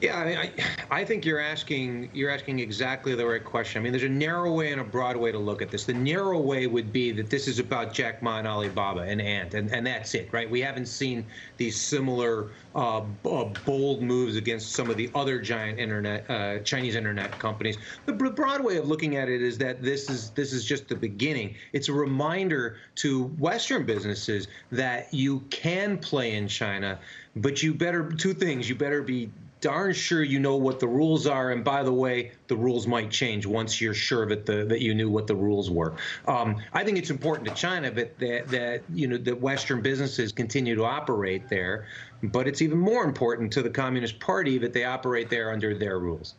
Yeah, 0.00 0.18
I 0.18 0.24
mean, 0.24 0.38
I, 0.38 0.54
I 0.90 1.04
think 1.04 1.26
you're 1.26 1.40
asking 1.40 2.10
you're 2.14 2.30
asking 2.30 2.60
exactly 2.60 3.14
the 3.14 3.26
right 3.26 3.44
question. 3.44 3.80
I 3.80 3.82
mean, 3.82 3.92
there's 3.92 4.04
a 4.04 4.08
narrow 4.08 4.50
way 4.50 4.72
and 4.72 4.80
a 4.80 4.84
broad 4.84 5.14
way 5.14 5.30
to 5.30 5.38
look 5.38 5.60
at 5.60 5.70
this. 5.70 5.84
The 5.84 5.92
narrow 5.92 6.40
way 6.40 6.66
would 6.66 6.90
be 6.90 7.12
that 7.12 7.28
this 7.28 7.46
is 7.46 7.58
about 7.58 7.92
Jack 7.92 8.22
Ma 8.22 8.38
and 8.38 8.48
Alibaba 8.48 9.02
and 9.02 9.20
Ant, 9.20 9.52
and, 9.52 9.70
and 9.70 9.86
that's 9.86 10.14
it, 10.14 10.30
right? 10.32 10.48
We 10.48 10.62
haven't 10.62 10.86
seen 10.86 11.26
these 11.58 11.78
similar 11.78 12.52
uh, 12.74 13.02
uh, 13.26 13.44
bold 13.66 14.02
moves 14.02 14.36
against 14.36 14.72
some 14.72 14.88
of 14.88 14.96
the 14.96 15.10
other 15.14 15.38
giant 15.38 15.78
internet 15.78 16.30
uh, 16.30 16.60
Chinese 16.60 16.94
internet 16.94 17.38
companies. 17.38 17.76
The 18.06 18.14
broad 18.14 18.64
way 18.64 18.78
of 18.78 18.88
looking 18.88 19.16
at 19.16 19.28
it 19.28 19.42
is 19.42 19.58
that 19.58 19.82
this 19.82 20.08
is 20.08 20.30
this 20.30 20.54
is 20.54 20.64
just 20.64 20.88
the 20.88 20.96
beginning. 20.96 21.56
It's 21.74 21.90
a 21.90 21.92
reminder 21.92 22.78
to 22.96 23.24
Western 23.38 23.84
businesses 23.84 24.48
that 24.72 25.12
you 25.12 25.40
can 25.50 25.98
play 25.98 26.36
in 26.36 26.48
China, 26.48 26.98
but 27.36 27.62
you 27.62 27.74
better 27.74 28.10
two 28.12 28.32
things. 28.32 28.66
You 28.66 28.76
better 28.76 29.02
be 29.02 29.30
darn 29.60 29.92
sure 29.92 30.22
you 30.22 30.38
know 30.38 30.56
what 30.56 30.80
the 30.80 30.88
rules 30.88 31.26
are. 31.26 31.52
And 31.52 31.64
by 31.64 31.82
the 31.82 31.92
way, 31.92 32.32
the 32.48 32.56
rules 32.56 32.86
might 32.86 33.10
change 33.10 33.46
once 33.46 33.80
you're 33.80 33.94
sure 33.94 34.26
that 34.26 34.46
the 34.46 34.64
that 34.64 34.80
you 34.80 34.94
knew 34.94 35.10
what 35.10 35.26
the 35.26 35.36
rules 35.36 35.70
were. 35.70 35.94
Um, 36.26 36.62
I 36.72 36.84
think 36.84 36.98
it's 36.98 37.10
important 37.10 37.48
to 37.48 37.54
China 37.54 37.90
that 37.90 38.18
that 38.18 38.48
that 38.48 38.82
you 38.92 39.08
know 39.08 39.18
that 39.18 39.40
Western 39.40 39.82
businesses 39.82 40.32
continue 40.32 40.74
to 40.74 40.84
operate 40.84 41.48
there, 41.48 41.86
but 42.22 42.48
it's 42.48 42.62
even 42.62 42.78
more 42.78 43.04
important 43.04 43.52
to 43.54 43.62
the 43.62 43.70
Communist 43.70 44.18
Party 44.20 44.58
that 44.58 44.72
they 44.72 44.84
operate 44.84 45.30
there 45.30 45.52
under 45.52 45.76
their 45.76 45.98
rules. 45.98 46.34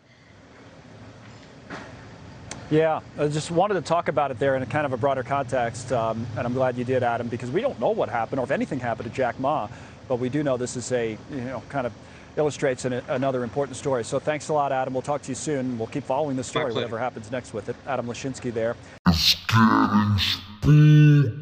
Yeah, 2.69 3.01
I 3.17 3.27
just 3.27 3.51
wanted 3.51 3.73
to 3.73 3.81
talk 3.81 4.07
about 4.07 4.31
it 4.31 4.39
there 4.39 4.55
in 4.55 4.63
a 4.63 4.65
kind 4.65 4.85
of 4.85 4.93
a 4.93 4.97
broader 4.97 5.23
context, 5.23 5.91
um, 5.91 6.25
and 6.37 6.47
I'm 6.47 6.53
glad 6.53 6.77
you 6.77 6.85
did, 6.85 7.03
Adam, 7.03 7.27
because 7.27 7.51
we 7.51 7.59
don't 7.59 7.77
know 7.81 7.89
what 7.89 8.07
happened 8.07 8.39
or 8.39 8.43
if 8.43 8.51
anything 8.51 8.79
happened 8.79 9.09
to 9.09 9.13
Jack 9.13 9.37
Ma, 9.41 9.67
but 10.07 10.19
we 10.19 10.29
do 10.29 10.41
know 10.41 10.55
this 10.55 10.77
is 10.77 10.89
a 10.93 11.17
you 11.31 11.41
know 11.41 11.61
kind 11.67 11.85
of 11.85 11.91
illustrates 12.37 12.85
an, 12.85 12.93
another 13.09 13.43
important 13.43 13.77
story. 13.77 14.03
So 14.03 14.19
thanks 14.19 14.49
a 14.49 14.53
lot, 14.53 14.71
Adam. 14.71 14.93
We'll 14.93 15.01
talk 15.01 15.21
to 15.23 15.29
you 15.29 15.35
soon. 15.35 15.77
We'll 15.77 15.87
keep 15.87 16.03
following 16.03 16.35
the 16.37 16.43
story, 16.43 16.73
whatever 16.73 16.97
happens 16.97 17.31
next 17.31 17.53
with 17.53 17.69
it. 17.69 17.75
Adam 17.87 18.07
Lashinsky 18.07 18.53
there. 18.53 18.75
It's 19.07 19.35
getting 19.47 20.17
spooky. 20.17 21.41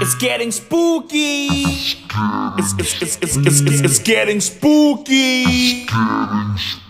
It's 0.00 0.14
getting 0.14 0.50
spooky. 0.50 1.48
It's 2.58 2.72
it's 2.78 3.02
it's 3.02 3.16
it's 3.22 3.36
it's 3.36 3.36
it's 3.36 3.60
it's 3.60 3.60
it's 3.60 3.80
it's 3.80 3.98
getting 3.98 4.40
spooky. 4.40 5.44
It's 5.44 5.90
getting 5.90 6.56
spooky. 6.56 6.88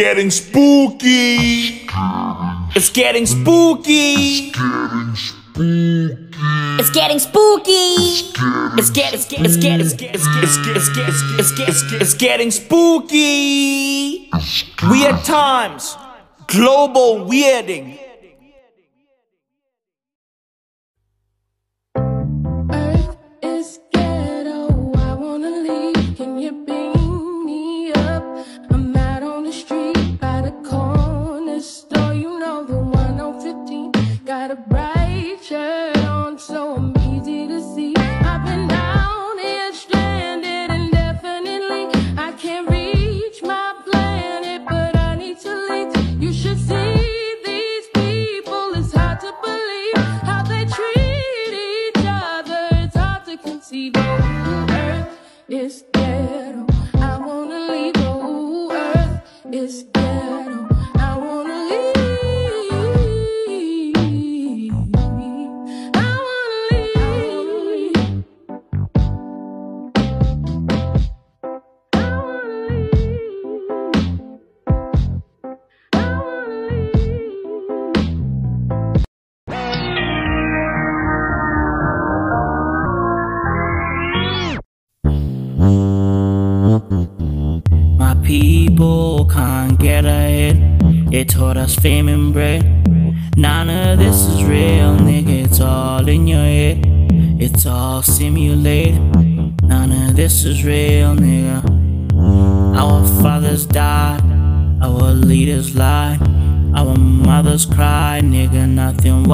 getting 0.00 0.30
spooky. 0.30 1.82
It's 2.74 2.90
getting 2.90 3.26
spooky. 3.26 4.52
It's 6.78 6.90
getting 6.90 7.18
spooky. 7.18 7.96
It's 8.78 8.90
getting 8.90 9.88
spooky. 9.88 10.08
it's 12.00 12.14
getting 12.14 12.50
spooky. 12.50 14.30
Weird 14.82 15.24
times, 15.24 15.96
global 16.46 17.26
weirding. 17.28 18.01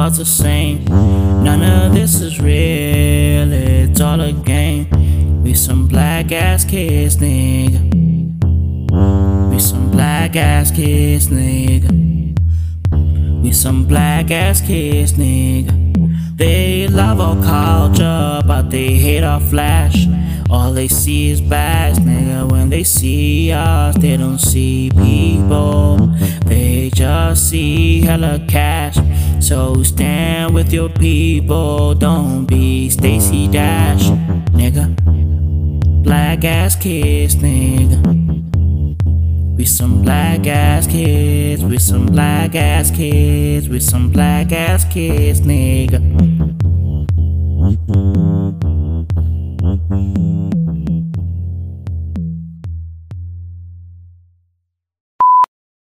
Was 0.08 0.16
the 0.16 0.24
same. 0.24 0.86
None 0.86 1.62
of 1.62 1.92
this 1.92 2.22
is 2.22 2.40
real. 2.40 3.52
It's 3.52 4.00
all 4.00 4.18
a 4.22 4.32
game. 4.32 4.88
We 5.42 5.52
some 5.52 5.86
black 5.86 6.32
ass 6.32 6.64
kids, 6.64 7.18
nigga. 7.18 7.78
We 9.50 9.60
some 9.60 9.90
black 9.90 10.34
ass 10.34 10.70
kids, 10.70 11.28
nigga. 11.28 11.92
We 13.42 13.52
some 13.52 13.84
black 13.84 14.30
ass 14.30 14.62
kids, 14.62 15.12
nigga. 15.12 15.74
They 16.38 16.88
love 16.88 17.20
our 17.20 17.36
culture, 17.44 18.40
but 18.46 18.70
they 18.70 18.94
hate 18.94 19.24
our 19.24 19.40
flash. 19.40 20.06
All 20.48 20.72
they 20.72 20.88
see 20.88 21.28
is 21.32 21.42
bags, 21.42 21.98
nigga. 21.98 22.50
When 22.50 22.70
they 22.70 22.82
see 22.82 23.52
us, 23.52 23.94
they 23.98 24.16
don't 24.16 24.38
see 24.38 24.90
people. 24.90 25.98
They 26.46 26.88
just 26.94 27.50
see 27.50 28.00
hella 28.00 28.42
cash. 28.48 28.96
So 29.48 29.82
stand 29.82 30.52
with 30.52 30.74
your 30.74 30.90
people. 30.90 31.94
Don't 31.94 32.44
be 32.44 32.90
Stacey 32.90 33.48
Dash, 33.48 34.02
nigga. 34.52 34.94
Black 36.04 36.44
ass 36.44 36.76
kids, 36.76 37.34
nigga. 37.36 37.96
We 39.56 39.64
some 39.64 40.02
black 40.02 40.46
ass 40.46 40.86
kids, 40.86 41.64
we 41.64 41.78
some 41.78 42.04
black 42.04 42.54
ass 42.54 42.90
kids, 42.90 43.70
we 43.70 43.80
some 43.80 44.10
black 44.10 44.52
ass 44.52 44.84
kids, 44.84 45.40
nigga. 45.40 45.96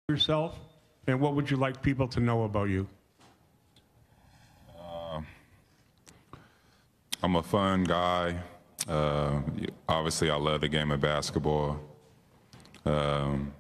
yourself, 0.08 0.56
and 1.08 1.20
what 1.20 1.36
would 1.36 1.52
you 1.52 1.58
like 1.58 1.82
people 1.82 2.08
to 2.08 2.22
know 2.22 2.46
about 2.46 2.70
you? 2.70 2.88
I'm 7.24 7.36
a 7.36 7.44
fun 7.44 7.84
guy. 7.84 8.36
Uh, 8.88 9.42
obviously, 9.90 10.30
I 10.30 10.36
love 10.36 10.62
the 10.62 10.70
game 10.70 10.92
of 10.92 11.02
basketball. 11.02 11.80
Um, 12.86 13.52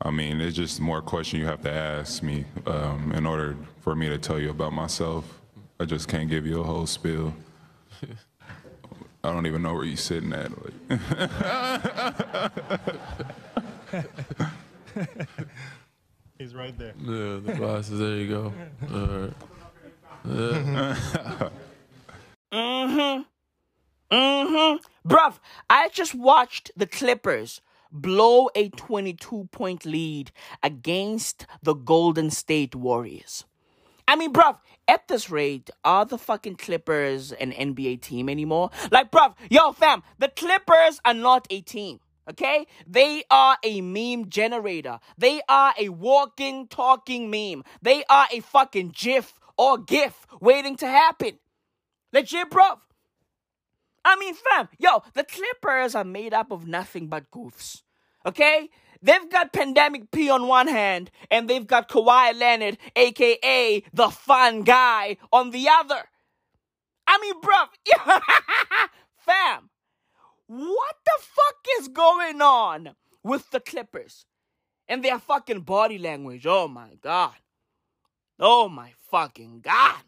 I 0.00 0.10
mean, 0.10 0.40
it's 0.40 0.56
just 0.56 0.80
more 0.80 1.02
question 1.02 1.40
you 1.40 1.46
have 1.46 1.60
to 1.62 1.72
ask 1.72 2.22
me 2.22 2.44
um, 2.66 3.12
in 3.14 3.26
order 3.26 3.56
for 3.80 3.96
me 3.96 4.08
to 4.08 4.16
tell 4.18 4.38
you 4.38 4.50
about 4.50 4.72
myself. 4.72 5.40
I 5.80 5.84
just 5.84 6.08
can't 6.08 6.30
give 6.30 6.46
you 6.46 6.60
a 6.60 6.64
whole 6.64 6.86
spiel. 6.86 7.34
I 9.24 9.32
don't 9.32 9.46
even 9.46 9.62
know 9.62 9.74
where 9.74 9.84
you're 9.84 9.96
sitting 9.96 10.32
at. 10.32 10.52
He's 16.38 16.54
right 16.54 16.78
there. 16.78 16.94
Yeah, 17.00 17.40
the 17.44 17.54
glasses. 17.56 17.98
There 17.98 18.14
you 18.16 18.28
go. 18.28 18.52
All 18.92 19.06
right. 19.18 19.32
Yeah. 20.24 21.48
Mm-hmm. 22.52 23.22
Mm-hmm. 24.14 25.08
Bruv, 25.08 25.38
I 25.68 25.88
just 25.90 26.14
watched 26.14 26.70
the 26.76 26.86
Clippers 26.86 27.60
blow 27.90 28.48
a 28.54 28.68
22 28.70 29.48
point 29.52 29.84
lead 29.84 30.30
against 30.62 31.46
the 31.62 31.74
Golden 31.74 32.30
State 32.30 32.74
Warriors. 32.74 33.44
I 34.06 34.16
mean, 34.16 34.32
bruv, 34.32 34.56
at 34.86 35.06
this 35.08 35.28
rate, 35.28 35.68
are 35.84 36.06
the 36.06 36.16
fucking 36.16 36.56
Clippers 36.56 37.32
an 37.32 37.52
NBA 37.52 38.00
team 38.00 38.30
anymore? 38.30 38.70
Like, 38.90 39.10
bruv, 39.10 39.34
yo, 39.50 39.72
fam, 39.72 40.02
the 40.18 40.28
Clippers 40.28 40.98
are 41.04 41.14
not 41.14 41.46
a 41.50 41.60
team. 41.60 42.00
Okay? 42.30 42.66
They 42.86 43.24
are 43.30 43.58
a 43.62 43.82
meme 43.82 44.30
generator. 44.30 45.00
They 45.18 45.42
are 45.48 45.74
a 45.78 45.90
walking, 45.90 46.68
talking 46.68 47.30
meme. 47.30 47.64
They 47.82 48.04
are 48.08 48.28
a 48.32 48.40
fucking 48.40 48.92
GIF 48.94 49.34
or 49.58 49.76
GIF 49.76 50.26
waiting 50.40 50.76
to 50.76 50.86
happen. 50.86 51.38
Legit, 52.12 52.50
bro. 52.50 52.64
I 54.04 54.16
mean, 54.16 54.34
fam, 54.34 54.68
yo, 54.78 55.02
the 55.14 55.24
Clippers 55.24 55.94
are 55.94 56.04
made 56.04 56.32
up 56.32 56.50
of 56.50 56.66
nothing 56.66 57.08
but 57.08 57.30
goofs. 57.30 57.82
Okay? 58.24 58.70
They've 59.02 59.30
got 59.30 59.52
Pandemic 59.52 60.10
P 60.10 60.28
on 60.28 60.48
one 60.48 60.66
hand, 60.66 61.10
and 61.30 61.48
they've 61.48 61.66
got 61.66 61.88
Kawhi 61.88 62.38
Leonard, 62.38 62.78
aka 62.96 63.82
the 63.92 64.08
fun 64.08 64.62
guy, 64.62 65.18
on 65.32 65.50
the 65.50 65.68
other. 65.68 66.08
I 67.06 67.18
mean, 67.18 67.40
bruv, 67.40 67.68
fam, 69.16 69.70
what 70.46 70.96
the 71.04 71.18
fuck 71.20 71.56
is 71.78 71.88
going 71.88 72.42
on 72.42 72.94
with 73.22 73.50
the 73.50 73.60
Clippers 73.60 74.26
and 74.88 75.04
their 75.04 75.18
fucking 75.18 75.60
body 75.60 75.98
language? 75.98 76.46
Oh 76.46 76.66
my 76.66 76.96
god. 77.00 77.36
Oh 78.40 78.68
my 78.68 78.92
fucking 79.10 79.60
god. 79.60 80.02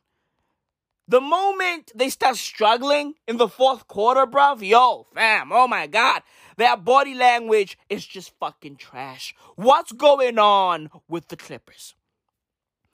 The 1.11 1.21
moment 1.21 1.91
they 1.93 2.09
start 2.09 2.37
struggling 2.37 3.15
in 3.27 3.37
the 3.37 3.49
fourth 3.49 3.89
quarter, 3.89 4.29
bruv, 4.29 4.65
yo, 4.65 5.09
fam, 5.13 5.51
oh 5.51 5.67
my 5.67 5.89
god, 5.89 6.23
their 6.57 6.77
body 6.77 7.15
language 7.15 7.77
is 7.89 8.07
just 8.07 8.33
fucking 8.39 8.77
trash. 8.77 9.35
What's 9.57 9.91
going 9.91 10.39
on 10.39 10.89
with 11.09 11.27
the 11.27 11.37
Clippers? 11.37 11.97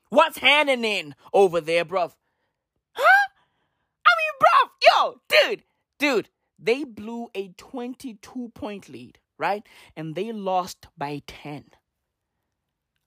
What's 0.09 0.39
happening 0.39 1.15
over 1.35 1.61
there, 1.61 1.85
bruv? 1.85 2.13
Huh? 2.93 3.29
I 4.07 4.13
mean, 4.19 4.35
bruv, 4.41 4.71
yo, 4.89 5.21
dude, 5.29 5.63
dude, 5.99 6.31
they 6.59 6.85
blew 6.85 7.29
a 7.35 7.49
22 7.59 8.51
point 8.55 8.89
lead, 8.89 9.19
right? 9.37 9.63
And 9.95 10.15
they 10.15 10.33
lost 10.33 10.87
by 10.97 11.21
10. 11.27 11.65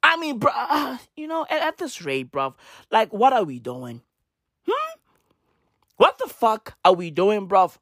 I 0.03 0.18
mean, 0.18 0.38
bro, 0.38 0.52
uh, 0.56 0.99
you 1.15 1.26
know, 1.26 1.48
at, 1.49 1.64
at 1.64 1.77
this 1.80 2.03
rate, 2.03 2.31
bruv, 2.31 2.53
like, 2.91 3.11
what 3.11 3.34
are 3.34 3.44
we 3.44 3.57
doing? 3.57 4.03
What 5.99 6.17
the 6.17 6.30
fuck 6.30 6.77
are 6.85 6.93
we 6.93 7.11
doing, 7.11 7.45
bruv? 7.49 7.77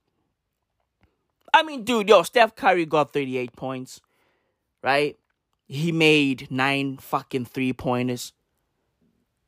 I 1.53 1.61
mean, 1.61 1.83
dude, 1.83 2.09
yo, 2.09 2.23
Steph 2.23 2.55
Curry 2.55 2.83
got 2.87 3.13
38 3.13 3.55
points, 3.55 4.01
right? 4.81 5.15
He 5.67 5.91
made 5.91 6.49
nine 6.49 6.97
fucking 6.97 7.45
three 7.45 7.73
pointers, 7.73 8.33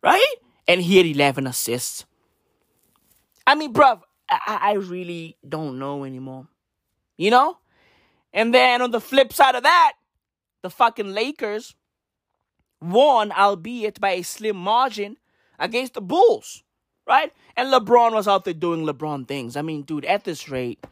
right? 0.04 0.36
And 0.68 0.82
he 0.82 0.98
had 0.98 1.08
11 1.08 1.48
assists. 1.48 2.06
I 3.48 3.56
mean, 3.56 3.74
bruv, 3.74 4.02
I, 4.30 4.60
I 4.62 4.74
really 4.74 5.36
don't 5.48 5.80
know 5.80 6.04
anymore. 6.04 6.46
You 7.18 7.32
know? 7.32 7.58
And 8.32 8.54
then 8.54 8.84
on 8.84 8.92
the 8.92 9.02
flip 9.02 9.34
side 9.34 9.56
of 9.56 9.64
that, 9.64 9.94
the 10.62 10.70
fucking 10.70 11.12
Lakers 11.12 11.74
won, 12.80 13.32
albeit 13.32 14.00
by 14.00 14.12
a 14.12 14.22
slim 14.22 14.58
margin, 14.58 15.18
against 15.58 15.96
the 15.96 16.02
Bulls, 16.02 16.64
right? 17.10 17.34
And 17.58 17.74
LeBron 17.74 18.14
was 18.14 18.28
out 18.28 18.46
there 18.46 18.54
doing 18.54 18.86
LeBron 18.86 19.28
things. 19.28 19.58
I 19.58 19.64
mean, 19.64 19.82
dude, 19.82 20.06
at 20.06 20.24
this 20.24 20.48
rate, 20.48 20.86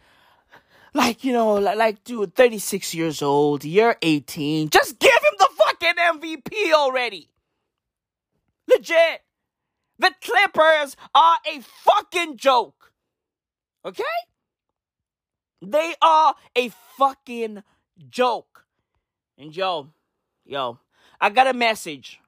like, 0.94 1.24
you 1.24 1.32
know, 1.32 1.54
like, 1.54 1.78
like 1.78 2.04
dude, 2.04 2.36
36 2.36 2.94
years 2.96 3.22
old, 3.22 3.64
year 3.64 3.96
18, 4.02 4.70
just 4.70 5.00
give 5.00 5.12
him 5.12 5.34
the 5.38 5.50
fucking 5.56 5.94
MVP 6.20 6.74
already. 6.74 7.30
Legit. 8.68 9.22
The 10.00 10.14
Clippers 10.22 10.98
are 11.16 11.38
a 11.46 11.62
fucking 11.62 12.38
joke. 12.38 12.92
Okay? 13.86 14.04
They 15.62 15.96
are 16.02 16.36
a 16.56 16.70
fucking 16.98 17.64
joke. 18.10 18.66
And 19.38 19.56
yo, 19.56 19.90
yo, 20.46 20.80
I 21.22 21.30
got 21.30 21.48
a 21.48 21.54
message 21.54 22.20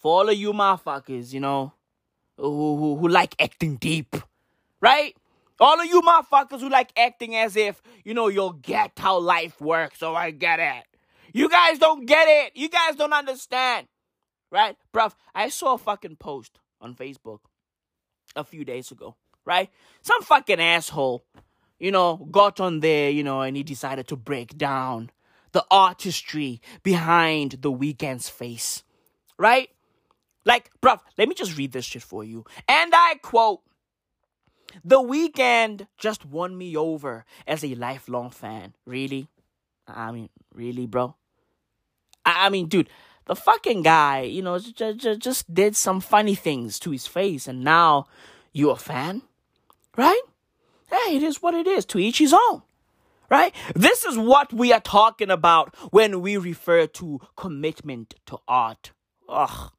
for 0.00 0.20
all 0.20 0.28
of 0.28 0.36
you 0.36 0.52
motherfuckers, 0.52 1.32
you 1.32 1.40
know, 1.40 1.72
who, 2.38 2.76
who, 2.76 2.96
who 2.96 3.08
like 3.08 3.34
acting 3.40 3.76
deep, 3.76 4.16
right? 4.80 5.14
All 5.60 5.80
of 5.80 5.86
you 5.86 6.00
motherfuckers 6.02 6.60
who 6.60 6.68
like 6.68 6.92
acting 6.96 7.34
as 7.34 7.56
if, 7.56 7.82
you 8.04 8.14
know, 8.14 8.28
you'll 8.28 8.52
get 8.52 8.92
how 8.96 9.18
life 9.18 9.60
works. 9.60 9.98
So 9.98 10.14
I 10.14 10.30
get 10.30 10.60
it. 10.60 10.84
You 11.32 11.48
guys 11.48 11.78
don't 11.78 12.06
get 12.06 12.26
it. 12.28 12.56
You 12.56 12.68
guys 12.68 12.94
don't 12.94 13.12
understand. 13.12 13.88
Right? 14.50 14.76
Bruv, 14.94 15.14
I 15.34 15.48
saw 15.48 15.74
a 15.74 15.78
fucking 15.78 16.16
post 16.16 16.60
on 16.80 16.94
Facebook 16.94 17.40
a 18.36 18.44
few 18.44 18.64
days 18.64 18.92
ago. 18.92 19.16
Right? 19.44 19.70
Some 20.02 20.22
fucking 20.22 20.60
asshole, 20.60 21.24
you 21.78 21.90
know, 21.90 22.28
got 22.30 22.60
on 22.60 22.80
there, 22.80 23.10
you 23.10 23.24
know, 23.24 23.40
and 23.40 23.56
he 23.56 23.62
decided 23.62 24.06
to 24.08 24.16
break 24.16 24.56
down 24.56 25.10
the 25.52 25.64
artistry 25.70 26.60
behind 26.82 27.58
the 27.62 27.72
Weeknd's 27.72 28.28
face. 28.28 28.84
Right? 29.38 29.70
Like, 30.48 30.70
bruv, 30.80 31.00
let 31.18 31.28
me 31.28 31.34
just 31.34 31.58
read 31.58 31.72
this 31.72 31.84
shit 31.84 32.02
for 32.02 32.24
you. 32.24 32.46
And 32.66 32.92
I 32.94 33.16
quote 33.22 33.60
the 34.82 34.96
Weeknd 34.96 35.86
just 35.98 36.24
won 36.24 36.56
me 36.56 36.74
over 36.74 37.26
as 37.46 37.62
a 37.62 37.74
lifelong 37.74 38.30
fan. 38.30 38.72
Really? 38.86 39.28
I 39.86 40.10
mean, 40.10 40.30
really, 40.54 40.86
bro? 40.86 41.14
I 42.24 42.48
mean, 42.48 42.66
dude, 42.68 42.88
the 43.26 43.36
fucking 43.36 43.82
guy, 43.82 44.22
you 44.22 44.40
know, 44.40 44.58
just, 44.58 45.18
just 45.18 45.52
did 45.52 45.76
some 45.76 46.00
funny 46.00 46.34
things 46.34 46.78
to 46.80 46.92
his 46.92 47.06
face, 47.06 47.46
and 47.46 47.62
now 47.62 48.06
you 48.54 48.70
a 48.70 48.76
fan? 48.76 49.20
Right? 49.98 50.22
Hey, 50.90 51.16
it 51.16 51.22
is 51.22 51.42
what 51.42 51.52
it 51.52 51.66
is. 51.66 51.84
To 51.86 51.98
each 51.98 52.18
his 52.18 52.32
own. 52.32 52.62
Right? 53.28 53.54
This 53.74 54.06
is 54.06 54.16
what 54.16 54.54
we 54.54 54.72
are 54.72 54.80
talking 54.80 55.30
about 55.30 55.74
when 55.92 56.22
we 56.22 56.38
refer 56.38 56.86
to 56.86 57.20
commitment 57.36 58.14
to 58.26 58.38
art. 58.48 58.92
Ugh. 59.28 59.72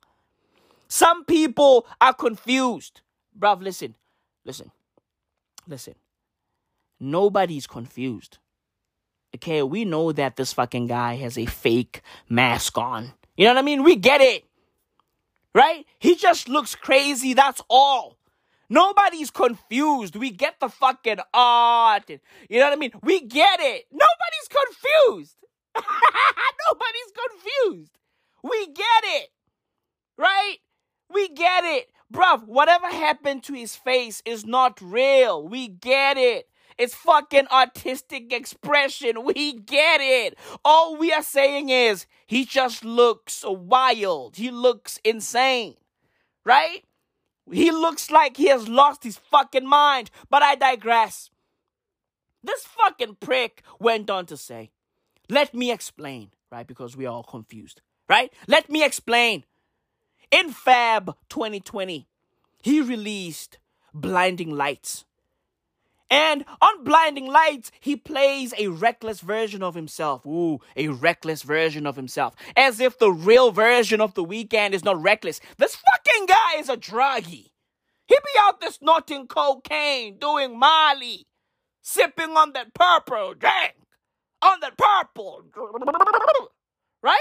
Some 0.90 1.24
people 1.26 1.86
are 2.02 2.14
confused. 2.14 3.02
Bruv, 3.38 3.62
listen. 3.62 3.96
Listen. 4.44 4.72
Listen. 5.68 5.96
Nobody's 7.00 7.68
confused. 7.68 8.40
Okay, 9.36 9.62
we 9.62 9.86
know 9.86 10.12
that 10.12 10.36
this 10.36 10.54
fucking 10.54 10.88
guy 10.88 11.16
has 11.18 11.38
a 11.38 11.46
fake 11.46 12.02
mask 12.28 12.78
on. 12.78 13.14
You 13.38 13.46
know 13.46 13.52
what 13.52 13.60
I 13.60 13.62
mean? 13.62 13.84
We 13.84 13.96
get 13.96 14.22
it. 14.22 14.46
Right? 15.54 15.86
He 16.00 16.16
just 16.16 16.50
looks 16.50 16.76
crazy, 16.76 17.34
that's 17.34 17.62
all. 17.70 18.18
Nobody's 18.70 19.32
confused. 19.32 20.16
We 20.16 20.32
get 20.32 20.60
the 20.60 20.70
fucking 20.70 21.20
art. 21.34 22.10
You 22.10 22.60
know 22.60 22.66
what 22.66 22.74
I 22.74 22.76
mean? 22.76 22.92
We 23.02 23.22
get 23.22 23.60
it. 23.60 23.86
Nobody's 23.92 24.48
confused. 24.48 25.36
Nobody's 25.76 27.14
confused. 27.16 27.92
We 28.44 28.68
get 28.68 29.04
it. 29.04 29.30
Right? 30.18 30.58
We 31.12 31.28
get 31.30 31.64
it. 31.64 31.90
Bruv, 32.12 32.46
whatever 32.46 32.88
happened 32.88 33.44
to 33.44 33.54
his 33.54 33.76
face 33.76 34.22
is 34.26 34.46
not 34.46 34.82
real. 34.82 35.48
We 35.48 35.68
get 35.68 36.18
it. 36.18 36.50
It's 36.78 36.96
fucking 36.96 37.48
artistic 37.52 38.32
expression. 38.34 39.24
We 39.24 39.54
get 39.54 40.00
it. 40.02 40.38
All 40.64 40.96
we 40.96 41.12
are 41.12 41.24
saying 41.24 41.70
is 41.70 42.08
he 42.26 42.46
just 42.46 42.86
looks 42.86 43.44
wild. 43.46 44.38
He 44.38 44.50
looks 44.50 45.00
insane. 45.04 45.76
Right? 46.46 46.84
He 47.52 47.72
looks 47.72 48.10
like 48.10 48.38
he 48.38 48.48
has 48.48 48.68
lost 48.68 49.04
his 49.04 49.18
fucking 49.18 49.68
mind. 49.68 50.10
But 50.30 50.42
I 50.42 50.56
digress. 50.56 51.30
This 52.44 52.64
fucking 52.64 53.18
prick 53.20 53.64
went 53.80 54.10
on 54.10 54.26
to 54.28 54.38
say, 54.38 54.72
Let 55.30 55.54
me 55.54 55.72
explain, 55.72 56.32
right? 56.52 56.66
Because 56.66 56.96
we 56.96 57.06
are 57.06 57.14
all 57.14 57.24
confused, 57.24 57.82
right? 58.08 58.32
Let 58.48 58.70
me 58.70 58.84
explain. 58.84 59.44
In 60.32 60.52
Fab 60.52 61.16
2020, 61.30 62.08
he 62.62 62.82
released 62.82 63.58
Blinding 63.94 64.52
Lights. 64.52 65.06
And 66.12 66.46
on 66.62 66.84
Blinding 66.84 67.28
Lights, 67.28 67.72
he 67.80 67.96
plays 67.96 68.54
a 68.58 68.68
reckless 68.68 69.22
version 69.22 69.62
of 69.62 69.76
himself. 69.76 70.26
Ooh, 70.26 70.60
a 70.76 70.88
reckless 70.90 71.44
version 71.44 71.86
of 71.86 71.96
himself. 71.96 72.36
As 72.56 72.80
if 72.80 72.98
the 72.98 73.12
real 73.12 73.52
version 73.52 74.02
of 74.02 74.16
the 74.16 74.26
Weeknd 74.26 74.74
is 74.74 74.84
not 74.84 75.02
reckless. 75.02 75.40
This 75.58 75.76
fucking 75.76 76.26
guy 76.28 76.60
is 76.60 76.70
a 76.70 76.78
druggie. 76.78 77.52
He 78.08 78.16
be 78.16 78.40
out 78.42 78.60
there 78.60 78.72
snorting 78.72 79.28
cocaine, 79.28 80.18
doing 80.18 80.58
Molly, 80.58 81.28
sipping 81.84 82.32
on 82.32 82.54
that 82.54 82.74
purple 82.74 83.36
drink, 83.36 83.76
on 84.42 84.60
that 84.62 84.78
purple. 84.78 85.44
Right? 87.02 87.16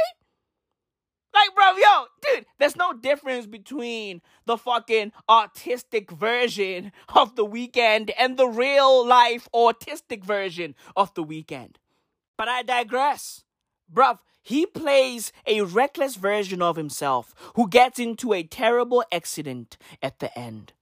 Like, 1.38 1.54
bro, 1.54 1.76
yo, 1.76 2.06
dude, 2.22 2.46
There's 2.58 2.74
no 2.74 2.92
difference 2.92 3.46
between 3.46 4.22
the 4.46 4.56
fucking 4.56 5.12
artistic 5.28 6.10
version 6.10 6.90
of 7.14 7.36
the 7.36 7.46
Weeknd 7.46 8.10
and 8.18 8.36
the 8.36 8.48
real 8.48 9.06
life 9.06 9.48
autistic 9.54 10.24
version 10.24 10.74
of 10.96 11.14
the 11.14 11.24
Weeknd. 11.24 11.76
But 12.36 12.48
I 12.48 12.62
digress. 12.62 13.44
Bruv, 13.92 14.18
he 14.42 14.66
plays 14.66 15.32
a 15.46 15.62
reckless 15.62 16.16
version 16.16 16.60
of 16.60 16.76
himself 16.76 17.34
who 17.54 17.68
gets 17.68 18.00
into 18.00 18.32
a 18.32 18.42
terrible 18.42 19.04
accident 19.12 19.76
at 20.02 20.18
the 20.18 20.36
end. 20.36 20.72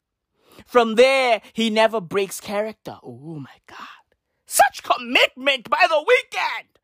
From 0.65 0.95
there, 0.95 1.43
he 1.53 1.69
never 1.69 2.01
breaks 2.01 2.41
character. 2.41 2.97
Oh 3.03 3.39
my 3.39 3.59
god. 3.67 4.07
Such 4.47 4.83
commitment 4.83 5.69
by 5.69 5.85
the 5.89 5.97
Weeknd! 5.97 6.77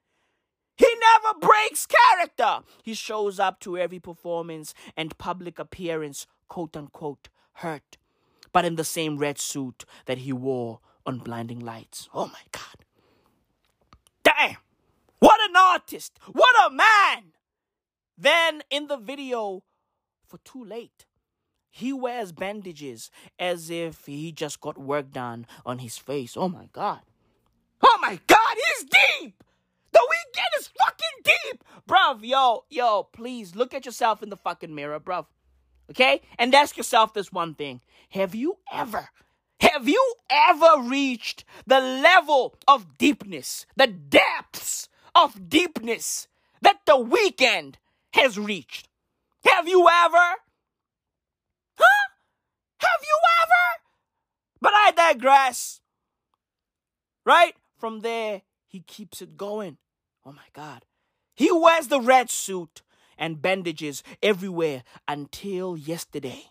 He 0.82 0.94
never 0.98 1.38
breaks 1.38 1.86
character. 1.86 2.66
He 2.82 2.94
shows 2.94 3.38
up 3.38 3.60
to 3.60 3.78
every 3.78 4.00
performance 4.00 4.74
and 4.96 5.16
public 5.16 5.60
appearance, 5.60 6.26
quote 6.48 6.76
unquote, 6.76 7.28
hurt, 7.54 7.98
but 8.52 8.64
in 8.64 8.74
the 8.74 8.82
same 8.82 9.16
red 9.16 9.38
suit 9.38 9.84
that 10.06 10.18
he 10.18 10.32
wore 10.32 10.80
on 11.06 11.20
Blinding 11.20 11.60
Lights. 11.60 12.08
Oh 12.12 12.26
my 12.26 12.42
God. 12.50 12.84
Damn. 14.24 14.56
What 15.20 15.40
an 15.48 15.54
artist. 15.56 16.18
What 16.32 16.54
a 16.66 16.74
man. 16.74 17.32
Then 18.18 18.62
in 18.68 18.88
the 18.88 18.96
video, 18.96 19.62
for 20.26 20.38
too 20.38 20.64
late, 20.64 21.06
he 21.70 21.92
wears 21.92 22.32
bandages 22.32 23.08
as 23.38 23.70
if 23.70 24.06
he 24.06 24.32
just 24.32 24.60
got 24.60 24.78
work 24.78 25.12
done 25.12 25.46
on 25.64 25.78
his 25.78 25.96
face. 25.96 26.36
Oh 26.36 26.48
my 26.48 26.68
God. 26.72 27.02
Oh 27.80 27.98
my 28.00 28.18
God, 28.26 28.56
he's 28.56 28.88
deep. 29.20 29.44
Weeknd 30.32 30.60
is 30.60 30.70
fucking 30.78 31.34
deep. 31.44 31.64
Bruv, 31.88 32.20
yo, 32.22 32.64
yo, 32.70 33.04
please 33.04 33.54
look 33.54 33.74
at 33.74 33.84
yourself 33.84 34.22
in 34.22 34.30
the 34.30 34.36
fucking 34.36 34.74
mirror, 34.74 35.00
bruv. 35.00 35.26
Okay? 35.90 36.22
And 36.38 36.54
ask 36.54 36.76
yourself 36.76 37.14
this 37.14 37.32
one 37.32 37.54
thing. 37.54 37.80
Have 38.10 38.34
you 38.34 38.58
ever, 38.72 39.08
have 39.60 39.88
you 39.88 40.14
ever 40.30 40.82
reached 40.82 41.44
the 41.66 41.80
level 41.80 42.54
of 42.68 42.98
deepness, 42.98 43.66
the 43.76 43.86
depths 43.86 44.88
of 45.14 45.48
deepness 45.48 46.28
that 46.60 46.80
the 46.86 46.92
Weeknd 46.92 47.74
has 48.14 48.38
reached? 48.38 48.88
Have 49.44 49.68
you 49.68 49.88
ever? 49.88 50.36
Huh? 51.76 52.08
Have 52.78 53.00
you 53.02 53.18
ever? 53.42 53.82
But 54.60 54.72
I 54.74 54.92
digress. 54.92 55.80
Right? 57.24 57.54
From 57.76 58.00
there, 58.00 58.42
he 58.66 58.80
keeps 58.80 59.20
it 59.20 59.36
going. 59.36 59.78
Oh 60.24 60.32
my 60.32 60.48
God. 60.52 60.84
He 61.34 61.50
wears 61.50 61.88
the 61.88 62.00
red 62.00 62.30
suit 62.30 62.82
and 63.18 63.42
bandages 63.42 64.02
everywhere 64.22 64.84
until 65.08 65.76
yesterday. 65.76 66.44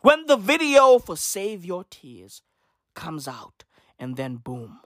When 0.00 0.26
the 0.26 0.36
video 0.36 0.98
for 0.98 1.16
Save 1.16 1.64
Your 1.64 1.84
Tears 1.88 2.42
comes 2.94 3.26
out, 3.26 3.64
and 3.98 4.16
then 4.16 4.36
boom, 4.36 4.80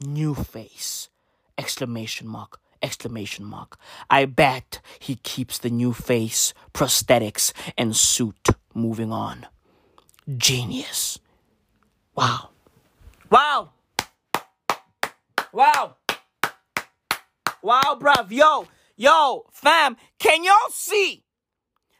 new 0.00 0.34
face, 0.34 1.08
exclamation 1.56 2.26
mark, 2.26 2.60
exclamation 2.82 3.44
mark. 3.44 3.78
I 4.10 4.24
bet 4.26 4.80
he 4.98 5.16
keeps 5.16 5.58
the 5.58 5.70
new 5.70 5.92
face, 5.92 6.52
prosthetics, 6.72 7.52
and 7.78 7.96
suit 7.96 8.48
moving 8.74 9.12
on. 9.12 9.46
Genius. 10.36 11.18
Wow. 12.14 12.50
Wow. 13.30 13.70
Wow. 15.52 15.96
Wow, 17.64 17.96
bruv. 17.98 18.30
Yo, 18.30 18.66
yo, 18.94 19.46
fam, 19.50 19.96
can 20.18 20.44
y'all 20.44 20.68
see 20.68 21.24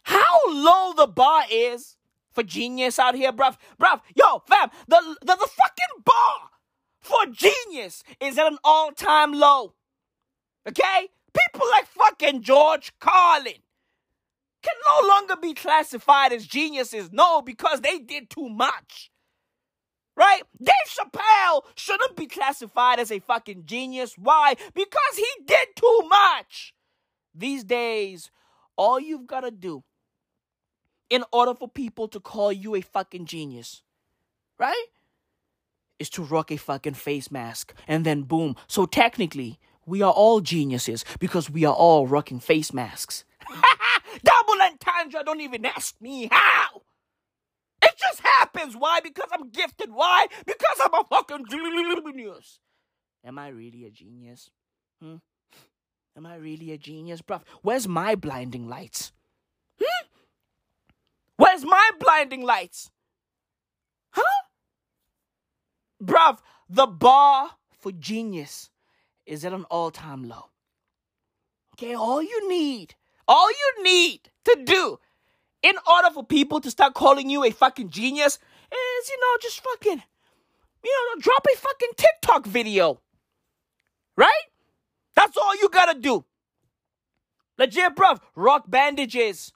how 0.03 0.39
low 0.47 0.93
the 0.95 1.07
bar 1.07 1.45
is 1.51 1.97
for 2.33 2.43
genius 2.43 2.99
out 2.99 3.15
here, 3.15 3.33
bruv? 3.33 3.57
Bruv, 3.81 4.03
yo, 4.15 4.43
fam, 4.47 4.69
the, 4.87 5.17
the, 5.23 5.35
the 5.35 5.49
fucking 5.49 6.03
bar 6.05 6.51
for 7.01 7.33
genius 7.33 8.05
is 8.21 8.37
at 8.37 8.47
an 8.47 8.59
all 8.63 8.93
time 8.93 9.33
low. 9.33 9.73
Okay? 10.69 11.09
People 11.33 11.67
like 11.71 11.87
fucking 11.87 12.43
George 12.43 12.93
Carlin 13.01 13.63
can 14.63 14.75
no 14.85 15.09
longer 15.09 15.37
be 15.37 15.55
classified 15.55 16.35
as 16.35 16.47
geniuses. 16.47 17.11
No, 17.11 17.41
because 17.41 17.81
they 17.81 17.99
did 17.99 18.29
too 18.29 18.51
much. 18.51 19.11
Right? 20.17 20.43
Dave 20.63 20.75
Chappelle 20.89 21.63
shouldn't 21.75 22.17
be 22.17 22.27
classified 22.27 23.01
as 23.01 23.11
a 23.11 23.19
fucking 23.19 23.65
genius. 23.67 24.17
Why? 24.17 24.55
Because 24.75 25.17
he 25.17 25.27
did 25.45 25.69
too 25.75 26.01
much. 26.09 26.75
These 27.35 27.65
days, 27.65 28.31
all 28.77 29.01
you've 29.01 29.27
got 29.27 29.41
to 29.41 29.51
do 29.51 29.83
in 31.11 31.25
order 31.33 31.55
for 31.55 31.69
people 31.69 32.09
to 32.09 32.21
call 32.21 32.53
you 32.53 32.75
a 32.75 32.81
fucking 32.81 33.27
genius, 33.27 33.83
right? 34.59 34.87
Is 35.99 36.11
to 36.11 36.23
rock 36.23 36.51
a 36.51 36.57
fucking 36.57 36.95
face 36.95 37.31
mask 37.31 37.75
and 37.87 38.05
then 38.05 38.23
boom. 38.23 38.57
So 38.67 38.87
technically, 38.87 39.59
we 39.87 40.03
are 40.03 40.13
all 40.13 40.41
geniuses 40.41 41.05
because 41.19 41.51
we 41.51 41.65
are 41.65 41.75
all 41.75 42.07
rocking 42.07 42.41
face 42.41 42.73
masks. 42.73 43.25
Double 44.25 44.63
entendre, 44.63 45.23
don't 45.25 45.41
even 45.41 45.67
ask 45.67 46.01
me 46.01 46.29
how. 46.31 46.83
It 47.85 47.95
just 47.99 48.21
happens. 48.21 48.75
Why? 48.77 49.01
Because 49.01 49.29
I'm 49.33 49.51
gifted. 49.51 49.91
Why? 49.93 50.27
Because 50.47 50.81
I'm 50.81 50.95
a 50.95 51.05
fucking 51.05 51.45
genius. 51.51 52.61
Am 53.25 53.39
I 53.39 53.49
really 53.49 53.85
a 53.85 53.91
genius? 53.91 54.51
Hmm? 55.03 55.17
Am 56.17 56.27
I 56.27 56.37
really 56.37 56.73
a 56.73 56.79
genius, 56.79 57.21
bruv? 57.23 57.43
Where's 57.63 57.89
my 57.89 58.15
blinding 58.15 58.69
lights? 58.69 59.13
Hmm? 59.79 60.07
Where's 61.37 61.65
my 61.65 61.91
blinding 61.99 62.43
lights? 62.43 62.91
Huh? 64.11 64.23
Bruv, 66.03 66.39
the 66.69 66.87
bar 66.87 67.51
for 67.81 67.93
genius 67.93 68.71
is 69.27 69.45
at 69.45 69.53
an 69.53 69.65
all 69.65 69.91
time 69.91 70.29
low. 70.29 70.51
Okay, 71.75 71.95
all 71.95 72.23
you 72.23 72.49
need, 72.49 72.95
all 73.27 73.51
you 73.51 73.85
need 73.85 74.31
to 74.45 74.63
do 74.65 75.01
in 75.65 75.75
order 75.91 76.11
for 76.13 76.23
people 76.23 76.61
to 76.61 76.71
start 76.71 76.93
calling 76.93 77.31
you 77.31 77.43
a 77.43 77.51
fucking 77.51 77.89
genius 77.89 78.39
is, 78.71 79.09
you 79.09 79.19
know, 79.19 79.37
just 79.41 79.65
fucking, 79.65 80.03
you 80.85 81.15
know, 81.17 81.21
drop 81.21 81.45
a 81.53 81.57
fucking 81.57 81.89
TikTok 81.97 82.47
video. 82.47 83.01
Right? 84.15 84.45
That's 85.17 85.39
all 85.39 85.57
you 85.57 85.71
gotta 85.71 85.99
do. 85.99 86.25
Legit, 87.59 87.97
bruv. 87.97 88.21
Rock 88.37 88.65
bandages. 88.69 89.53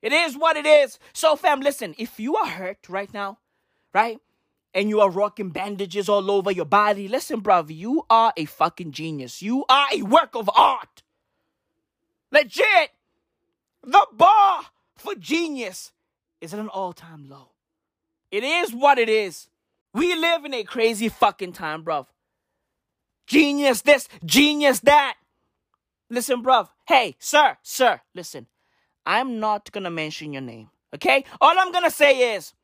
It 0.00 0.12
is 0.12 0.36
what 0.36 0.56
it 0.56 0.64
is. 0.64 0.98
So, 1.12 1.36
fam, 1.36 1.60
listen, 1.60 1.94
if 1.98 2.18
you 2.18 2.34
are 2.36 2.46
hurt 2.46 2.88
right 2.88 3.12
now, 3.12 3.38
right? 3.92 4.18
And 4.74 4.88
you 4.88 5.00
are 5.00 5.10
rocking 5.10 5.50
bandages 5.50 6.08
all 6.08 6.30
over 6.30 6.50
your 6.50 6.64
body, 6.64 7.08
listen, 7.08 7.42
bruv, 7.42 7.74
you 7.74 8.06
are 8.08 8.32
a 8.38 8.46
fucking 8.46 8.92
genius. 8.92 9.42
You 9.42 9.66
are 9.68 9.88
a 9.92 10.02
work 10.02 10.34
of 10.34 10.48
art. 10.56 11.02
Legit. 12.30 12.90
The 13.84 14.06
bar 14.12 14.62
for 15.02 15.14
genius 15.14 15.92
is 16.40 16.54
at 16.54 16.60
an 16.60 16.68
all 16.68 16.92
time 16.92 17.28
low. 17.28 17.50
It 18.30 18.44
is 18.44 18.72
what 18.72 18.98
it 18.98 19.08
is. 19.08 19.48
We 19.92 20.14
live 20.14 20.44
in 20.44 20.54
a 20.54 20.64
crazy 20.64 21.08
fucking 21.08 21.52
time, 21.52 21.84
bruv. 21.84 22.06
Genius 23.26 23.82
this, 23.82 24.08
genius 24.24 24.80
that. 24.80 25.16
Listen, 26.08 26.42
bruv. 26.42 26.68
Hey, 26.86 27.16
sir, 27.18 27.58
sir, 27.62 28.00
listen. 28.14 28.46
I'm 29.04 29.40
not 29.40 29.70
gonna 29.72 29.90
mention 29.90 30.32
your 30.32 30.42
name, 30.42 30.70
okay? 30.94 31.24
All 31.40 31.58
I'm 31.58 31.72
gonna 31.72 31.90
say 31.90 32.34
is, 32.36 32.54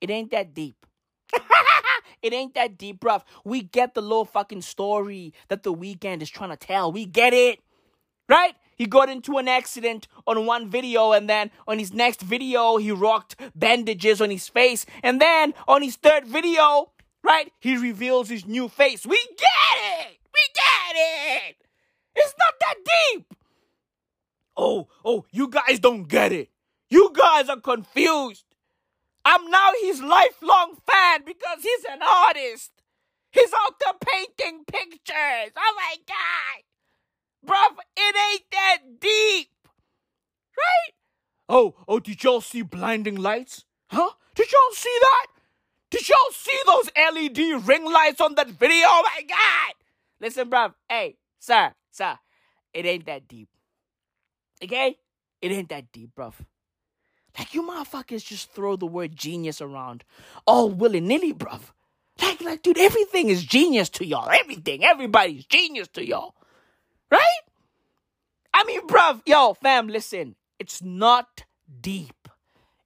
it 0.00 0.10
ain't 0.10 0.30
that 0.30 0.54
deep. 0.54 0.86
it 2.22 2.32
ain't 2.32 2.54
that 2.54 2.78
deep, 2.78 3.00
bruv. 3.00 3.22
We 3.44 3.62
get 3.62 3.94
the 3.94 4.02
little 4.02 4.24
fucking 4.24 4.62
story 4.62 5.34
that 5.48 5.62
the 5.62 5.74
Weeknd 5.74 6.22
is 6.22 6.30
trying 6.30 6.50
to 6.50 6.56
tell. 6.56 6.92
We 6.92 7.04
get 7.04 7.34
it, 7.34 7.60
right? 8.28 8.54
He 8.76 8.86
got 8.86 9.08
into 9.08 9.38
an 9.38 9.48
accident 9.48 10.06
on 10.26 10.46
one 10.46 10.68
video, 10.68 11.12
and 11.12 11.28
then 11.28 11.50
on 11.66 11.78
his 11.78 11.92
next 11.92 12.20
video, 12.20 12.76
he 12.76 12.92
rocked 12.92 13.36
bandages 13.54 14.20
on 14.20 14.30
his 14.30 14.48
face. 14.48 14.84
And 15.02 15.20
then 15.20 15.54
on 15.66 15.82
his 15.82 15.96
third 15.96 16.26
video, 16.26 16.92
right, 17.24 17.50
he 17.58 17.76
reveals 17.76 18.28
his 18.28 18.46
new 18.46 18.68
face. 18.68 19.06
We 19.06 19.18
get 19.38 20.08
it! 20.08 20.18
We 20.32 20.40
get 20.54 21.50
it! 21.50 21.56
It's 22.14 22.34
not 22.38 22.54
that 22.60 22.74
deep! 22.84 23.34
Oh, 24.56 24.88
oh, 25.04 25.24
you 25.30 25.48
guys 25.48 25.78
don't 25.80 26.06
get 26.06 26.32
it. 26.32 26.50
You 26.88 27.12
guys 27.14 27.48
are 27.48 27.60
confused. 27.60 28.44
I'm 29.24 29.50
now 29.50 29.70
his 29.80 30.00
lifelong 30.00 30.76
fan 30.86 31.22
because 31.24 31.62
he's 31.62 31.84
an 31.90 32.00
artist. 32.02 32.70
He's 33.30 33.52
out 33.52 33.74
there 33.80 33.94
painting 34.00 34.64
pictures. 34.64 35.52
Oh 35.56 35.74
my 35.76 35.96
God. 36.06 36.62
Bruv, 37.46 37.76
it 37.96 38.16
ain't 38.32 38.50
that 38.52 38.78
deep. 39.00 39.48
Right? 40.56 40.92
Oh, 41.48 41.74
oh, 41.86 42.00
did 42.00 42.22
y'all 42.24 42.40
see 42.40 42.62
blinding 42.62 43.16
lights? 43.16 43.64
Huh? 43.88 44.10
Did 44.34 44.50
y'all 44.50 44.74
see 44.74 44.96
that? 45.00 45.26
Did 45.90 46.08
y'all 46.08 46.32
see 46.32 46.58
those 46.66 46.90
LED 46.96 47.66
ring 47.66 47.84
lights 47.84 48.20
on 48.20 48.34
that 48.34 48.48
video? 48.48 48.86
Oh 48.86 49.02
my 49.04 49.22
god! 49.22 49.74
Listen, 50.20 50.50
bruv. 50.50 50.74
Hey, 50.88 51.16
sir, 51.38 51.72
sir. 51.90 52.18
It 52.74 52.84
ain't 52.84 53.06
that 53.06 53.28
deep. 53.28 53.48
Okay? 54.62 54.98
It 55.40 55.52
ain't 55.52 55.68
that 55.68 55.92
deep, 55.92 56.10
bruv. 56.16 56.34
Like 57.38 57.54
you 57.54 57.62
motherfuckers 57.62 58.24
just 58.24 58.52
throw 58.52 58.76
the 58.76 58.86
word 58.86 59.14
genius 59.14 59.60
around 59.60 60.04
all 60.46 60.70
willy 60.70 61.00
nilly, 61.00 61.32
bruv. 61.32 61.60
Like, 62.20 62.40
like, 62.40 62.62
dude, 62.62 62.78
everything 62.78 63.28
is 63.28 63.44
genius 63.44 63.90
to 63.90 64.06
y'all. 64.06 64.30
Everything, 64.30 64.84
everybody's 64.84 65.44
genius 65.44 65.88
to 65.88 66.06
y'all, 66.06 66.34
right? 67.10 67.40
I 68.54 68.64
mean, 68.64 68.86
bruv, 68.86 69.22
yo, 69.26 69.54
fam, 69.54 69.88
listen. 69.88 70.36
It's 70.58 70.82
not 70.82 71.44
deep. 71.80 72.28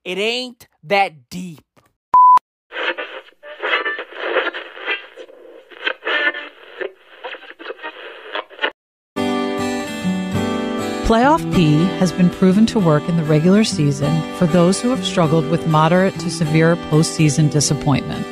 It 0.04 0.18
ain't 0.18 0.66
that 0.82 1.28
deep. 1.30 1.60
Playoff 11.10 11.42
P 11.52 11.74
has 11.98 12.12
been 12.12 12.30
proven 12.30 12.66
to 12.66 12.78
work 12.78 13.08
in 13.08 13.16
the 13.16 13.24
regular 13.24 13.64
season 13.64 14.22
for 14.36 14.46
those 14.46 14.80
who 14.80 14.90
have 14.90 15.04
struggled 15.04 15.44
with 15.50 15.66
moderate 15.66 16.16
to 16.20 16.30
severe 16.30 16.76
postseason 16.76 17.50
disappointment. 17.50 18.24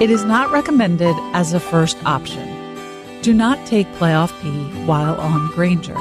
It 0.00 0.08
is 0.08 0.24
not 0.24 0.52
recommended 0.52 1.16
as 1.32 1.52
a 1.52 1.58
first 1.58 1.96
option. 2.06 2.55
Do 3.26 3.34
not 3.34 3.66
take 3.66 3.88
Playoff 3.94 4.30
P 4.40 4.50
while 4.86 5.16
on 5.16 5.48
Granger. 5.48 5.96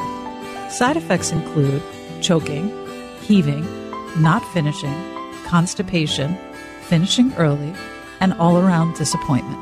Side 0.70 0.96
effects 0.96 1.32
include 1.32 1.82
choking, 2.22 2.72
heaving, 3.22 3.66
not 4.22 4.46
finishing, 4.54 4.94
constipation, 5.44 6.38
finishing 6.82 7.34
early, 7.34 7.74
and 8.20 8.34
all 8.34 8.60
around 8.60 8.94
disappointment. 8.94 9.58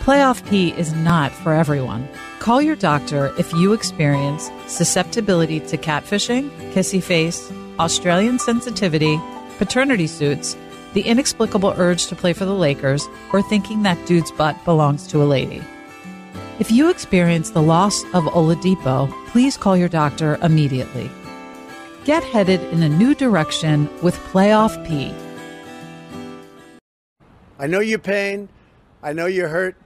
Playoff 0.00 0.46
P 0.50 0.72
is 0.72 0.92
not 0.92 1.32
for 1.32 1.54
everyone. 1.54 2.06
Call 2.40 2.60
your 2.60 2.76
doctor 2.76 3.32
if 3.38 3.50
you 3.54 3.72
experience 3.72 4.50
susceptibility 4.66 5.60
to 5.60 5.78
catfishing, 5.78 6.50
kissy 6.74 7.02
face, 7.02 7.50
Australian 7.78 8.38
sensitivity, 8.38 9.18
paternity 9.56 10.06
suits, 10.06 10.54
the 10.92 11.00
inexplicable 11.00 11.72
urge 11.78 12.06
to 12.08 12.14
play 12.14 12.34
for 12.34 12.44
the 12.44 12.52
Lakers, 12.52 13.08
or 13.32 13.40
thinking 13.40 13.82
that 13.82 14.06
dude's 14.06 14.30
butt 14.32 14.62
belongs 14.66 15.06
to 15.06 15.22
a 15.22 15.24
lady. 15.24 15.62
If 16.58 16.70
you 16.70 16.88
experience 16.88 17.50
the 17.50 17.60
loss 17.60 18.02
of 18.14 18.24
Oladipo, 18.24 19.12
please 19.26 19.58
call 19.58 19.76
your 19.76 19.90
doctor 19.90 20.38
immediately. 20.42 21.10
Get 22.06 22.24
headed 22.24 22.62
in 22.72 22.82
a 22.82 22.88
new 22.88 23.14
direction 23.14 23.90
with 24.02 24.16
Playoff 24.32 24.74
P. 24.88 25.14
I 27.58 27.66
know 27.66 27.80
your 27.80 27.98
pain. 27.98 28.48
I 29.02 29.12
know 29.12 29.26
you're 29.26 29.50
hurt. 29.50 29.76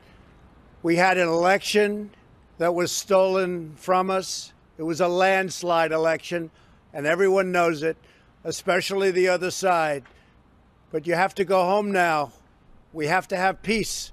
We 0.85 0.95
had 0.95 1.19
an 1.19 1.27
election 1.27 2.11
that 2.59 2.73
was 2.73 2.93
stolen 2.93 3.75
from 3.75 4.09
us. 4.09 4.53
It 4.79 4.85
was 4.85 5.01
a 5.01 5.09
landslide 5.09 5.91
election, 5.91 6.53
and 6.95 7.05
everyone 7.05 7.51
knows 7.51 7.83
it, 7.83 7.97
especially 8.45 9.11
the 9.11 9.27
other 9.27 9.51
side. 9.51 10.05
But 10.93 11.09
you 11.09 11.15
have 11.15 11.35
to 11.35 11.45
go 11.45 11.65
home 11.65 11.91
now. 11.91 12.31
We 12.93 13.09
have 13.09 13.27
to 13.29 13.37
have 13.37 13.61
peace. 13.61 14.13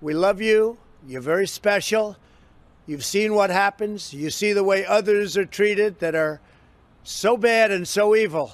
We 0.00 0.14
love 0.14 0.40
you. 0.40 0.78
You're 1.06 1.20
very 1.20 1.46
special. 1.46 2.16
You've 2.86 3.04
seen 3.04 3.34
what 3.34 3.50
happens. 3.50 4.12
You 4.12 4.30
see 4.30 4.52
the 4.52 4.64
way 4.64 4.84
others 4.84 5.36
are 5.36 5.44
treated 5.44 5.98
that 6.00 6.14
are 6.14 6.40
so 7.02 7.36
bad 7.36 7.70
and 7.70 7.86
so 7.86 8.14
evil. 8.14 8.52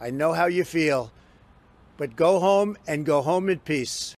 I 0.00 0.10
know 0.10 0.32
how 0.32 0.46
you 0.46 0.64
feel. 0.64 1.12
But 1.96 2.16
go 2.16 2.40
home 2.40 2.76
and 2.86 3.06
go 3.06 3.22
home 3.22 3.48
in 3.48 3.60
peace. 3.60 4.16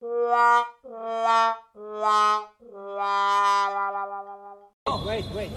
Wait, 5.04 5.24
wait. 5.34 5.50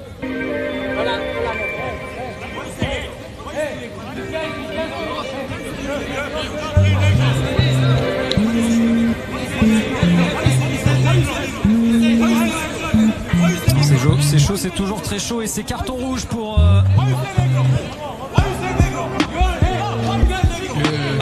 Chaud, 14.05 14.17
c'est 14.21 14.39
chaud, 14.39 14.55
c'est 14.55 14.69
toujours 14.75 15.01
très 15.01 15.17
chaud 15.19 15.41
et 15.41 15.47
c'est 15.47 15.63
carton 15.63 15.95
rouge 15.95 16.25
pour. 16.25 16.59
euh, 16.59 16.81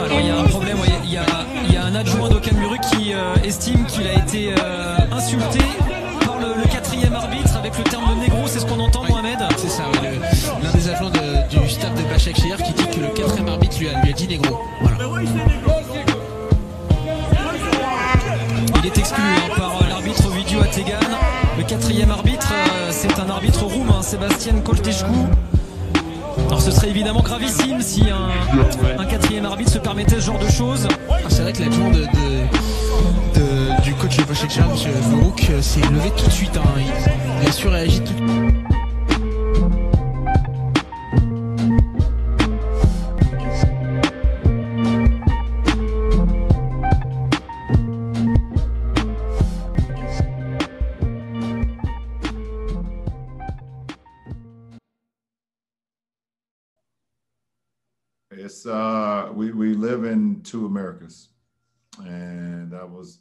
Alors 0.04 0.20
il 0.20 0.26
y 0.26 0.30
a 0.30 0.38
un 0.38 0.44
problème, 0.44 0.76
il 1.04 1.10
y, 1.12 1.16
a, 1.16 1.22
il 1.66 1.72
y 1.72 1.76
a 1.76 1.84
un 1.84 1.94
adjoint 1.94 2.28
d'Okamuru 2.28 2.78
qui 2.92 3.14
euh, 3.14 3.34
estime 3.42 3.84
qu'il 3.86 4.06
a 4.06 4.12
été 4.12 4.52
euh, 4.58 4.96
insulté 5.12 5.60
par 6.26 6.38
le, 6.38 6.60
le 6.62 6.68
quatrième 6.68 7.14
arbitre 7.14 7.56
avec 7.56 7.78
le 7.78 7.84
terme 7.84 8.14
de 8.16 8.20
négro, 8.20 8.42
c'est 8.46 8.60
ce 8.60 8.66
qu'on 8.66 8.80
entend 8.80 9.04
Mohamed 9.08 9.38
C'est 9.56 9.70
ça, 9.70 9.84
oui, 10.02 10.08
l'un 10.62 10.70
des 10.72 10.80
de- 11.18 11.60
du 11.62 11.68
staff 11.70 11.94
de 11.94 12.02
Bachak 12.02 12.36
Shehir 12.36 12.56
qui 12.58 12.72
dit 12.72 12.86
que 12.86 13.00
le 13.00 13.08
quatrième 13.08 13.48
arbitre 13.48 13.78
lui 13.78 13.88
a, 13.88 14.02
lui 14.02 14.10
a 14.10 14.12
dit 14.12 14.28
négro. 14.28 14.60
Voilà. 14.82 14.96
Il 18.82 18.86
est 18.86 18.98
exclu 18.98 19.22
hein, 19.22 19.50
par 19.56 19.76
euh, 19.80 19.88
l'arbitre 19.88 20.26
Ovidio 20.26 20.60
Ategan. 20.60 20.98
Quatrième 21.94 22.10
arbitre, 22.10 22.52
euh, 22.52 22.88
c'est 22.90 23.20
un 23.20 23.30
arbitre 23.30 23.62
roumain, 23.66 24.02
Sébastien 24.02 24.54
Kolteșcu. 24.64 25.04
Alors 26.48 26.60
ce 26.60 26.72
serait 26.72 26.88
évidemment 26.90 27.20
gravissime 27.22 27.80
si 27.80 28.02
un, 28.10 29.04
quatrième 29.04 29.44
arbitre 29.44 29.70
se 29.70 29.78
permettait 29.78 30.16
ce 30.16 30.22
genre 30.22 30.40
de 30.40 30.48
choses. 30.50 30.88
Ah, 31.08 31.14
c'est 31.28 31.42
vrai 31.42 31.52
que 31.52 31.60
l'adjoint 31.62 31.90
de, 31.90 32.00
de- 32.00 33.38
de- 33.38 33.82
du 33.82 33.94
coach 33.94 34.16
euh, 35.50 35.62
s'est 35.62 35.82
levé 35.82 36.10
tout 36.16 36.26
de 36.26 36.32
suite. 36.32 36.56
hein. 36.56 36.68
Il, 36.78 37.42
il 37.44 37.48
a 37.48 37.52
surréagi 37.52 38.00
tout 38.00 38.12
de 38.12 38.28
suite. 38.28 38.63
Uh, 58.66 59.30
we 59.34 59.52
we 59.52 59.74
live 59.74 60.04
in 60.04 60.40
two 60.42 60.66
Americas, 60.66 61.28
and 61.98 62.70
that 62.72 62.88
was 62.88 63.20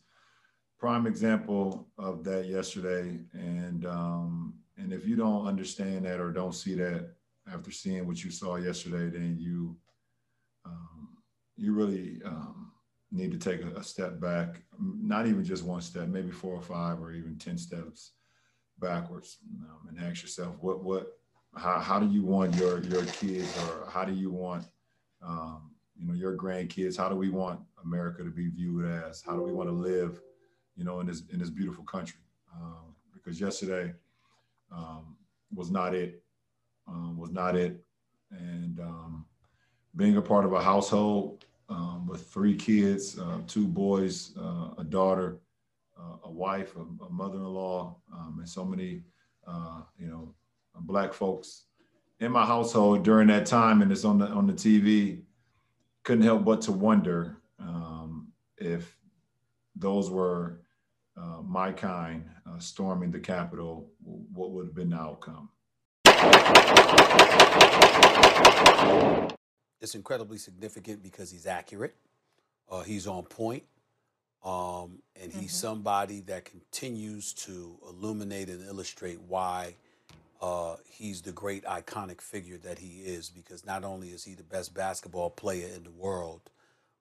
prime 0.79 1.07
example 1.07 1.87
of 1.97 2.23
that 2.23 2.45
yesterday. 2.47 3.19
And 3.33 3.85
um, 3.85 4.53
and 4.77 4.91
if 4.91 5.05
you 5.07 5.15
don't 5.15 5.47
understand 5.47 6.05
that 6.05 6.19
or 6.19 6.31
don't 6.31 6.55
see 6.55 6.75
that 6.75 7.11
after 7.51 7.71
seeing 7.71 8.07
what 8.07 8.23
you 8.23 8.31
saw 8.31 8.55
yesterday, 8.55 9.09
then 9.17 9.37
you 9.39 9.77
um, 10.65 11.09
you 11.55 11.73
really 11.73 12.21
um, 12.25 12.71
need 13.11 13.31
to 13.31 13.37
take 13.37 13.63
a, 13.63 13.79
a 13.79 13.83
step 13.83 14.19
back. 14.19 14.61
Not 14.79 15.27
even 15.27 15.43
just 15.43 15.63
one 15.63 15.81
step, 15.81 16.07
maybe 16.07 16.31
four 16.31 16.55
or 16.55 16.61
five 16.61 16.99
or 17.01 17.13
even 17.13 17.37
ten 17.37 17.57
steps 17.57 18.11
backwards, 18.79 19.37
um, 19.61 19.87
and 19.87 19.99
ask 19.99 20.21
yourself 20.21 20.55
what 20.59 20.83
what 20.83 21.17
how, 21.55 21.79
how 21.79 21.99
do 21.99 22.07
you 22.07 22.23
want 22.23 22.55
your 22.55 22.83
your 22.83 23.05
kids 23.05 23.55
or 23.63 23.87
how 23.89 24.03
do 24.03 24.13
you 24.13 24.31
want 24.31 24.65
um, 25.25 25.71
you 25.95 26.07
know, 26.07 26.13
your 26.13 26.35
grandkids. 26.35 26.97
How 26.97 27.09
do 27.09 27.15
we 27.15 27.29
want 27.29 27.59
America 27.83 28.23
to 28.23 28.29
be 28.29 28.49
viewed 28.49 28.85
as? 28.85 29.21
How 29.21 29.35
do 29.35 29.41
we 29.41 29.53
want 29.53 29.69
to 29.69 29.73
live, 29.73 30.21
you 30.75 30.83
know, 30.83 30.99
in 30.99 31.07
this 31.07 31.23
in 31.31 31.39
this 31.39 31.49
beautiful 31.49 31.83
country? 31.83 32.19
Um, 32.53 32.95
because 33.13 33.39
yesterday 33.39 33.93
um, 34.71 35.15
was 35.53 35.71
not 35.71 35.93
it. 35.95 36.21
Um, 36.87 37.17
was 37.17 37.31
not 37.31 37.55
it. 37.55 37.81
And 38.31 38.79
um, 38.79 39.25
being 39.95 40.17
a 40.17 40.21
part 40.21 40.45
of 40.45 40.53
a 40.53 40.61
household 40.61 41.45
um, 41.69 42.07
with 42.07 42.27
three 42.27 42.55
kids, 42.55 43.17
uh, 43.17 43.39
two 43.47 43.67
boys, 43.67 44.33
uh, 44.37 44.69
a 44.77 44.83
daughter, 44.83 45.39
uh, 45.97 46.17
a 46.25 46.31
wife, 46.31 46.75
a, 46.75 46.81
a 47.05 47.09
mother-in-law, 47.09 47.95
and 48.37 48.49
so 48.49 48.65
many, 48.65 49.03
uh, 49.47 49.81
you 49.97 50.07
know, 50.07 50.33
black 50.81 51.13
folks 51.13 51.65
in 52.23 52.31
my 52.31 52.45
household 52.45 53.03
during 53.03 53.27
that 53.27 53.45
time, 53.45 53.81
and 53.81 53.91
it's 53.91 54.05
on 54.05 54.17
the 54.17 54.27
on 54.27 54.47
the 54.47 54.53
TV. 54.53 55.21
Couldn't 56.03 56.23
help 56.23 56.45
but 56.45 56.61
to 56.61 56.71
wonder 56.71 57.37
um, 57.59 58.29
if 58.57 58.97
those 59.75 60.09
were 60.09 60.61
uh, 61.17 61.41
my 61.45 61.71
kind 61.71 62.29
uh, 62.47 62.59
storming 62.59 63.11
the 63.11 63.19
Capitol, 63.19 63.89
what 64.03 64.51
would 64.51 64.65
have 64.65 64.75
been 64.75 64.89
the 64.91 64.97
outcome? 64.97 65.49
it's 69.81 69.95
incredibly 69.95 70.37
significant 70.37 71.03
because 71.03 71.29
he's 71.29 71.45
accurate. 71.45 71.93
Uh, 72.71 72.83
he's 72.83 73.05
on 73.05 73.23
point. 73.23 73.63
Um, 74.45 75.01
and 75.21 75.31
he's 75.31 75.53
somebody 75.53 76.19
that 76.21 76.43
continues 76.43 77.33
to 77.33 77.77
illuminate 77.87 78.49
and 78.49 78.65
illustrate 78.67 79.21
why 79.21 79.75
uh, 80.43 80.75
he's 80.89 81.21
the 81.21 81.31
great 81.31 81.63
iconic 81.63 82.19
figure 82.19 82.57
that 82.57 82.79
he 82.79 82.99
is. 82.99 83.29
Because 83.29 83.65
not 83.65 83.85
only 83.85 84.09
is 84.09 84.25
he 84.25 84.33
the 84.33 84.43
best 84.43 84.73
basketball 84.73 85.29
player 85.29 85.69
in 85.73 85.85
the 85.85 85.91
world, 85.91 86.41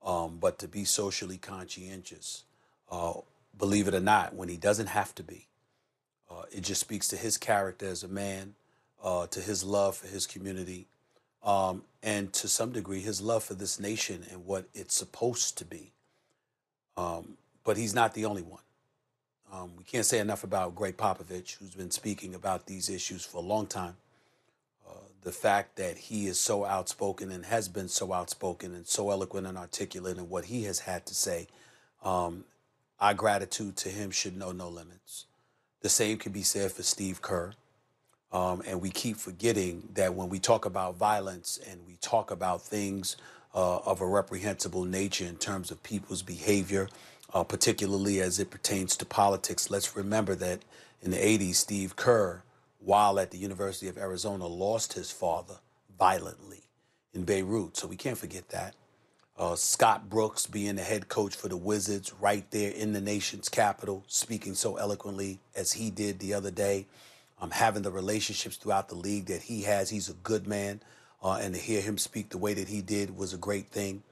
um, 0.04 0.38
but 0.40 0.60
to 0.60 0.68
be 0.68 0.84
socially 0.84 1.38
conscientious, 1.38 2.44
uh, 2.90 3.14
believe 3.58 3.88
it 3.88 3.94
or 3.94 4.00
not, 4.00 4.34
when 4.34 4.48
he 4.48 4.56
doesn't 4.56 4.86
have 4.86 5.12
to 5.16 5.24
be, 5.24 5.48
uh, 6.30 6.42
it 6.52 6.60
just 6.62 6.80
speaks 6.80 7.08
to 7.08 7.16
his 7.16 7.36
character 7.36 7.86
as 7.86 8.04
a 8.04 8.08
man, 8.08 8.54
uh, 9.02 9.26
to 9.26 9.40
his 9.40 9.64
love 9.64 9.96
for 9.96 10.06
his 10.06 10.24
community, 10.26 10.86
um, 11.42 11.82
and 12.00 12.32
to 12.32 12.46
some 12.46 12.70
degree, 12.70 13.00
his 13.00 13.20
love 13.20 13.42
for 13.42 13.54
this 13.54 13.80
nation 13.80 14.24
and 14.30 14.46
what 14.46 14.66
it's 14.72 14.94
supposed 14.94 15.58
to 15.58 15.64
be. 15.64 15.90
Um, 16.96 17.36
but 17.64 17.76
he's 17.76 17.94
not 17.94 18.14
the 18.14 18.24
only 18.24 18.42
one. 18.42 18.62
Um, 19.52 19.72
we 19.76 19.84
can't 19.84 20.06
say 20.06 20.18
enough 20.18 20.44
about 20.44 20.74
Gregg 20.74 20.96
Popovich, 20.96 21.58
who's 21.58 21.74
been 21.74 21.90
speaking 21.90 22.34
about 22.34 22.66
these 22.66 22.88
issues 22.88 23.24
for 23.24 23.36
a 23.36 23.46
long 23.46 23.66
time. 23.66 23.96
Uh, 24.88 24.94
the 25.22 25.32
fact 25.32 25.76
that 25.76 25.98
he 25.98 26.26
is 26.26 26.40
so 26.40 26.64
outspoken 26.64 27.30
and 27.30 27.44
has 27.44 27.68
been 27.68 27.88
so 27.88 28.14
outspoken 28.14 28.74
and 28.74 28.86
so 28.86 29.10
eloquent 29.10 29.46
and 29.46 29.58
articulate 29.58 30.16
in 30.16 30.30
what 30.30 30.46
he 30.46 30.64
has 30.64 30.80
had 30.80 31.04
to 31.04 31.14
say, 31.14 31.48
um, 32.02 32.44
our 32.98 33.12
gratitude 33.12 33.76
to 33.76 33.90
him 33.90 34.10
should 34.10 34.38
know 34.38 34.52
no 34.52 34.70
limits. 34.70 35.26
The 35.82 35.90
same 35.90 36.16
can 36.16 36.32
be 36.32 36.42
said 36.42 36.72
for 36.72 36.82
Steve 36.82 37.20
Kerr. 37.20 37.52
Um, 38.32 38.62
and 38.66 38.80
we 38.80 38.88
keep 38.88 39.18
forgetting 39.18 39.90
that 39.92 40.14
when 40.14 40.30
we 40.30 40.38
talk 40.38 40.64
about 40.64 40.96
violence 40.96 41.60
and 41.70 41.80
we 41.86 41.96
talk 42.00 42.30
about 42.30 42.62
things 42.62 43.18
uh, 43.54 43.80
of 43.80 44.00
a 44.00 44.06
reprehensible 44.06 44.86
nature 44.86 45.26
in 45.26 45.36
terms 45.36 45.70
of 45.70 45.82
people's 45.82 46.22
behavior, 46.22 46.88
uh, 47.34 47.44
particularly 47.44 48.20
as 48.20 48.38
it 48.38 48.50
pertains 48.50 48.96
to 48.96 49.04
politics, 49.04 49.70
let's 49.70 49.96
remember 49.96 50.34
that 50.34 50.60
in 51.00 51.10
the 51.10 51.16
80s, 51.16 51.56
Steve 51.56 51.96
Kerr, 51.96 52.42
while 52.78 53.18
at 53.18 53.30
the 53.30 53.38
University 53.38 53.88
of 53.88 53.98
Arizona, 53.98 54.46
lost 54.46 54.94
his 54.94 55.10
father 55.10 55.56
violently 55.98 56.62
in 57.14 57.24
Beirut. 57.24 57.76
So 57.76 57.86
we 57.86 57.96
can't 57.96 58.18
forget 58.18 58.48
that. 58.50 58.74
Uh, 59.38 59.56
Scott 59.56 60.10
Brooks 60.10 60.46
being 60.46 60.76
the 60.76 60.82
head 60.82 61.08
coach 61.08 61.34
for 61.34 61.48
the 61.48 61.56
Wizards 61.56 62.12
right 62.20 62.48
there 62.50 62.70
in 62.70 62.92
the 62.92 63.00
nation's 63.00 63.48
capital, 63.48 64.04
speaking 64.06 64.54
so 64.54 64.76
eloquently 64.76 65.40
as 65.56 65.72
he 65.72 65.90
did 65.90 66.18
the 66.18 66.34
other 66.34 66.50
day 66.50 66.86
um, 67.42 67.50
having 67.50 67.82
the 67.82 67.90
relationships 67.90 68.56
throughout 68.56 68.88
the 68.88 68.94
league 68.94 69.26
that 69.26 69.42
he 69.42 69.62
has. 69.62 69.90
He's 69.90 70.08
a 70.08 70.14
good 70.14 70.46
man, 70.46 70.80
uh, 71.22 71.40
and 71.42 71.54
to 71.54 71.60
hear 71.60 71.82
him 71.82 71.98
speak 71.98 72.30
the 72.30 72.38
way 72.38 72.54
that 72.54 72.68
he 72.68 72.80
did 72.80 73.16
was 73.16 73.34
a 73.34 73.36
great 73.36 73.66
thing. 73.66 74.04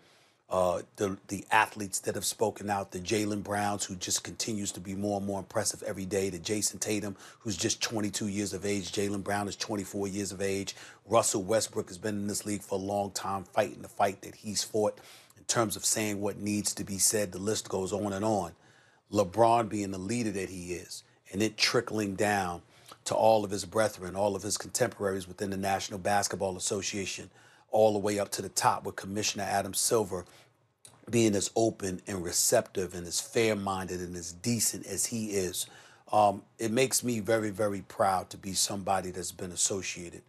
Uh, 0.51 0.83
the 0.97 1.17
the 1.29 1.45
athletes 1.53 2.01
that 2.01 2.17
have 2.17 2.25
spoken 2.25 2.69
out, 2.69 2.91
the 2.91 2.99
Jaylen 2.99 3.43
Browns, 3.43 3.85
who 3.85 3.95
just 3.95 4.25
continues 4.25 4.73
to 4.73 4.81
be 4.81 4.97
more 4.97 5.19
and 5.19 5.27
more 5.27 5.39
impressive 5.39 5.81
every 5.85 6.05
day, 6.07 6.29
the 6.29 6.41
Jayson 6.41 6.81
Tatum, 6.81 7.17
who's 7.39 7.57
just 7.57 7.81
22 7.81 8.27
years 8.27 8.53
of 8.53 8.67
age, 8.67 8.91
Jaylen 8.91 9.23
Brown 9.23 9.47
is 9.47 9.55
24 9.55 10.09
years 10.09 10.33
of 10.33 10.43
age, 10.43 10.75
Russell 11.07 11.45
Westbrook 11.45 11.87
has 11.89 11.99
been 11.99 12.17
in 12.17 12.27
this 12.27 12.45
league 12.45 12.63
for 12.63 12.75
a 12.75 12.83
long 12.83 13.13
time, 13.13 13.45
fighting 13.45 13.83
the 13.83 13.89
fight 13.89 14.23
that 14.23 14.35
he's 14.35 14.65
fought 14.65 14.99
in 15.39 15.45
terms 15.45 15.77
of 15.77 15.85
saying 15.85 16.21
what 16.21 16.39
needs 16.39 16.75
to 16.75 16.83
be 16.83 16.99
said. 16.99 17.31
The 17.31 17.39
list 17.39 17.69
goes 17.69 17.93
on 17.93 18.13
and 18.13 18.25
on. 18.25 18.53
LeBron 19.13 19.69
being 19.69 19.93
the 19.93 19.99
leader 19.99 20.33
that 20.33 20.51
he 20.51 20.75
is, 20.75 21.05
and 21.33 21.43
it 21.43 21.57
trickling 21.57 22.17
down 22.17 22.63
to 23.05 23.15
all 23.15 23.45
of 23.45 23.51
his 23.53 23.65
brethren, 23.65 24.17
all 24.17 24.37
of 24.37 24.43
his 24.43 24.59
contemporaries 24.59 25.29
within 25.29 25.51
the 25.51 25.57
National 25.57 25.99
Basketball 25.99 26.57
Association, 26.57 27.31
all 27.71 27.93
the 27.93 27.99
way 27.99 28.19
up 28.19 28.31
to 28.33 28.43
the 28.43 28.49
top 28.49 28.85
with 28.85 28.97
Commissioner 28.97 29.45
Adam 29.45 29.75
Silver 29.75 30.25
being 31.11 31.35
as 31.35 31.51
open 31.57 32.01
and 32.07 32.23
receptive 32.23 32.95
and 32.95 33.07
as 33.07 33.21
fair 33.21 33.57
minded 33.57 34.01
and 34.01 34.17
as 34.17 34.33
decent 34.33 34.87
as 34.87 35.07
he 35.07 35.31
is. 35.31 35.67
Um, 36.13 36.43
it 36.59 36.71
makes 36.71 37.05
me 37.05 37.21
very, 37.21 37.51
very 37.51 37.83
proud 37.83 38.31
to 38.31 38.37
be 38.37 38.53
somebody 38.53 39.11
that's 39.11 39.33
been 39.33 39.53
associated 39.53 40.23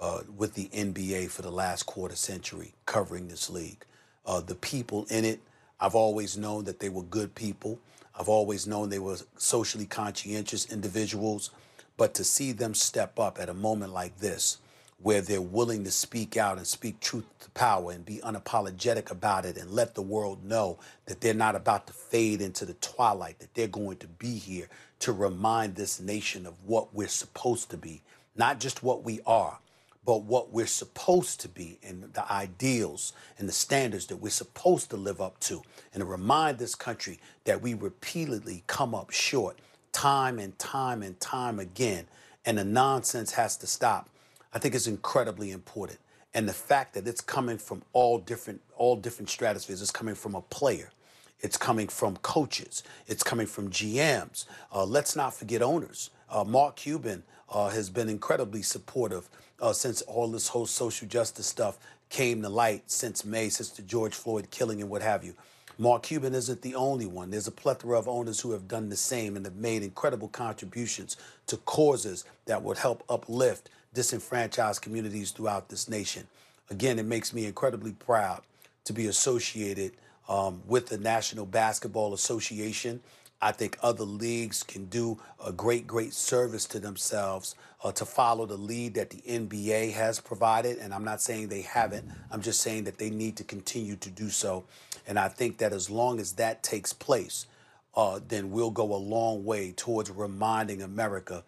uh, 0.00 0.20
with 0.36 0.54
the 0.54 0.68
NBA 0.68 1.30
for 1.30 1.42
the 1.42 1.50
last 1.50 1.84
quarter 1.84 2.16
century, 2.16 2.74
covering 2.86 3.28
this 3.28 3.50
league. 3.50 3.84
Uh, 4.24 4.40
the 4.40 4.54
people 4.54 5.06
in 5.10 5.24
it, 5.24 5.40
I've 5.80 5.94
always 5.94 6.36
known 6.36 6.64
that 6.64 6.80
they 6.80 6.88
were 6.88 7.02
good 7.02 7.34
people. 7.34 7.78
I've 8.18 8.28
always 8.28 8.66
known 8.66 8.88
they 8.88 8.98
were 8.98 9.18
socially 9.36 9.86
conscientious 9.86 10.70
individuals. 10.70 11.50
But 11.96 12.14
to 12.14 12.24
see 12.24 12.52
them 12.52 12.74
step 12.74 13.18
up 13.18 13.38
at 13.40 13.48
a 13.48 13.54
moment 13.54 13.92
like 13.92 14.18
this, 14.18 14.58
where 14.98 15.20
they're 15.20 15.40
willing 15.40 15.84
to 15.84 15.90
speak 15.90 16.36
out 16.36 16.56
and 16.56 16.66
speak 16.66 16.98
truth 17.00 17.24
to 17.38 17.50
power 17.50 17.92
and 17.92 18.04
be 18.04 18.18
unapologetic 18.18 19.10
about 19.10 19.44
it 19.44 19.56
and 19.56 19.70
let 19.70 19.94
the 19.94 20.02
world 20.02 20.42
know 20.44 20.78
that 21.04 21.20
they're 21.20 21.34
not 21.34 21.54
about 21.54 21.86
to 21.86 21.92
fade 21.92 22.40
into 22.40 22.64
the 22.64 22.74
twilight, 22.74 23.38
that 23.38 23.52
they're 23.54 23.68
going 23.68 23.96
to 23.98 24.06
be 24.06 24.36
here 24.36 24.68
to 24.98 25.12
remind 25.12 25.74
this 25.74 26.00
nation 26.00 26.46
of 26.46 26.54
what 26.64 26.94
we're 26.94 27.08
supposed 27.08 27.70
to 27.70 27.76
be, 27.76 28.02
not 28.36 28.58
just 28.58 28.82
what 28.82 29.04
we 29.04 29.20
are, 29.26 29.58
but 30.04 30.22
what 30.22 30.52
we're 30.52 30.66
supposed 30.66 31.40
to 31.40 31.48
be 31.48 31.78
and 31.82 32.14
the 32.14 32.32
ideals 32.32 33.12
and 33.38 33.48
the 33.48 33.52
standards 33.52 34.06
that 34.06 34.16
we're 34.16 34.30
supposed 34.30 34.88
to 34.88 34.96
live 34.96 35.20
up 35.20 35.38
to, 35.40 35.62
and 35.92 36.00
to 36.00 36.06
remind 36.06 36.58
this 36.58 36.74
country 36.74 37.18
that 37.44 37.60
we 37.60 37.74
repeatedly 37.74 38.62
come 38.66 38.94
up 38.94 39.10
short 39.10 39.58
time 39.92 40.38
and 40.38 40.58
time 40.58 41.02
and 41.02 41.18
time 41.20 41.58
again, 41.58 42.06
and 42.44 42.58
the 42.58 42.64
nonsense 42.64 43.32
has 43.32 43.56
to 43.56 43.66
stop. 43.66 44.08
I 44.56 44.58
think 44.58 44.74
is 44.74 44.86
incredibly 44.86 45.50
important. 45.50 45.98
And 46.32 46.48
the 46.48 46.54
fact 46.54 46.94
that 46.94 47.06
it's 47.06 47.20
coming 47.20 47.58
from 47.58 47.82
all 47.92 48.16
different 48.16 48.62
all 48.78 48.96
different 48.96 49.28
stratospheres, 49.28 49.82
it's 49.82 49.90
coming 49.90 50.14
from 50.14 50.34
a 50.34 50.40
player, 50.40 50.92
it's 51.40 51.58
coming 51.58 51.88
from 51.88 52.16
coaches, 52.22 52.82
it's 53.06 53.22
coming 53.22 53.46
from 53.46 53.68
GMs. 53.68 54.46
Uh, 54.74 54.86
let's 54.86 55.14
not 55.14 55.34
forget 55.34 55.60
owners. 55.60 56.08
Uh, 56.30 56.42
Mark 56.42 56.76
Cuban 56.76 57.22
uh, 57.50 57.68
has 57.68 57.90
been 57.90 58.08
incredibly 58.08 58.62
supportive 58.62 59.28
uh, 59.60 59.74
since 59.74 60.00
all 60.00 60.28
this 60.28 60.48
whole 60.48 60.64
social 60.64 61.06
justice 61.06 61.46
stuff 61.46 61.78
came 62.08 62.40
to 62.40 62.48
light 62.48 62.90
since 62.90 63.26
May, 63.26 63.50
since 63.50 63.68
the 63.68 63.82
George 63.82 64.14
Floyd 64.14 64.50
killing 64.50 64.80
and 64.80 64.88
what 64.88 65.02
have 65.02 65.22
you. 65.22 65.34
Mark 65.76 66.04
Cuban 66.04 66.34
isn't 66.34 66.62
the 66.62 66.74
only 66.74 67.04
one. 67.04 67.28
There's 67.28 67.46
a 67.46 67.52
plethora 67.52 67.98
of 67.98 68.08
owners 68.08 68.40
who 68.40 68.52
have 68.52 68.66
done 68.66 68.88
the 68.88 68.96
same 68.96 69.36
and 69.36 69.44
have 69.44 69.56
made 69.56 69.82
incredible 69.82 70.28
contributions 70.28 71.18
to 71.48 71.58
causes 71.58 72.24
that 72.46 72.62
would 72.62 72.78
help 72.78 73.04
uplift 73.10 73.68
disenfranchised 73.96 74.82
communities 74.82 75.30
throughout 75.30 75.70
this 75.70 75.88
nation. 75.88 76.28
Again, 76.70 76.98
it 76.98 77.06
makes 77.06 77.32
me 77.32 77.46
incredibly 77.46 77.92
proud 77.92 78.42
to 78.84 78.92
be 78.92 79.06
associated 79.06 79.92
um, 80.28 80.62
with 80.66 80.88
the 80.88 80.98
National 80.98 81.46
Basketball 81.46 82.12
Association. 82.12 83.00
I 83.40 83.52
think 83.52 83.78
other 83.82 84.04
leagues 84.04 84.62
can 84.62 84.84
do 84.86 85.18
a 85.44 85.50
great, 85.50 85.86
great 85.86 86.12
service 86.12 86.66
to 86.66 86.78
themselves 86.78 87.54
uh, 87.82 87.92
to 87.92 88.04
follow 88.04 88.44
the 88.44 88.56
lead 88.56 88.94
that 88.94 89.10
the 89.10 89.22
NBA 89.22 89.92
has 89.94 90.20
provided. 90.20 90.78
And 90.78 90.92
I'm 90.92 91.04
not 91.04 91.22
saying 91.22 91.48
they 91.48 91.62
haven't, 91.62 92.06
I'm 92.30 92.42
just 92.42 92.60
saying 92.60 92.84
that 92.84 92.98
they 92.98 93.10
need 93.10 93.36
to 93.38 93.44
continue 93.44 93.96
to 93.96 94.10
do 94.10 94.28
so. 94.28 94.64
And 95.06 95.18
I 95.18 95.28
think 95.28 95.58
that 95.58 95.72
as 95.72 95.88
long 95.88 96.20
as 96.20 96.32
that 96.32 96.62
takes 96.62 96.92
place, 96.92 97.46
uh, 97.94 98.20
then 98.28 98.50
we'll 98.50 98.70
go 98.70 98.94
a 98.94 98.96
long 98.96 99.44
way 99.44 99.72
towards 99.72 100.10
reminding 100.10 100.82
America 100.82 101.44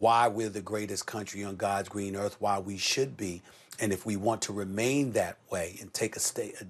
why 0.00 0.26
we're 0.26 0.48
the 0.48 0.60
greatest 0.60 1.06
country 1.06 1.44
on 1.44 1.56
God's 1.56 1.88
green 1.88 2.16
earth, 2.16 2.36
why 2.40 2.58
we 2.58 2.78
should 2.78 3.16
be. 3.16 3.42
And 3.78 3.92
if 3.92 4.04
we 4.04 4.16
want 4.16 4.42
to 4.42 4.52
remain 4.52 5.12
that 5.12 5.36
way 5.50 5.76
and 5.80 5.92
take 5.94 6.16
a 6.16 6.20
stay 6.20 6.52
uh, 6.60 6.64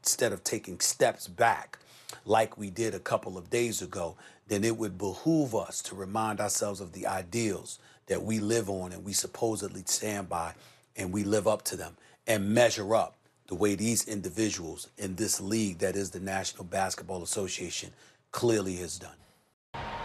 instead 0.00 0.32
of 0.32 0.44
taking 0.44 0.78
steps 0.80 1.26
back, 1.26 1.78
like 2.24 2.56
we 2.56 2.70
did 2.70 2.94
a 2.94 3.00
couple 3.00 3.36
of 3.36 3.50
days 3.50 3.82
ago, 3.82 4.16
then 4.48 4.64
it 4.64 4.76
would 4.76 4.98
behoove 4.98 5.54
us 5.54 5.82
to 5.82 5.94
remind 5.94 6.40
ourselves 6.40 6.80
of 6.80 6.92
the 6.92 7.06
ideals 7.06 7.78
that 8.06 8.22
we 8.22 8.38
live 8.38 8.68
on 8.68 8.92
and 8.92 9.04
we 9.04 9.14
supposedly 9.14 9.82
stand 9.86 10.28
by, 10.28 10.52
and 10.96 11.10
we 11.10 11.24
live 11.24 11.48
up 11.48 11.62
to 11.62 11.76
them 11.76 11.96
and 12.26 12.54
measure 12.54 12.94
up 12.94 13.16
the 13.48 13.54
way 13.54 13.74
these 13.74 14.06
individuals 14.06 14.88
in 14.98 15.14
this 15.16 15.40
league 15.40 15.78
that 15.78 15.96
is 15.96 16.10
the 16.10 16.20
National 16.20 16.64
Basketball 16.64 17.22
Association 17.22 17.90
clearly 18.30 18.76
has 18.76 18.98
done. 18.98 19.16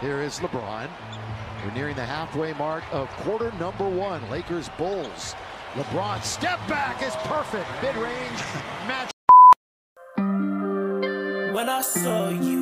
Here 0.00 0.22
is 0.22 0.40
LeBron. 0.40 0.88
We're 1.64 1.72
nearing 1.72 1.96
the 1.96 2.04
halfway 2.04 2.52
mark 2.54 2.84
of 2.92 3.08
quarter 3.18 3.52
number 3.58 3.88
one. 3.88 4.28
Lakers 4.30 4.70
Bulls. 4.78 5.34
LeBron 5.74 6.22
step 6.22 6.58
back 6.68 7.02
is 7.02 7.14
perfect. 7.16 7.68
Mid 7.82 7.96
range 7.96 8.40
match. 8.88 9.10
When 11.54 11.68
I 11.68 11.82
saw 11.82 12.30
you, 12.30 12.60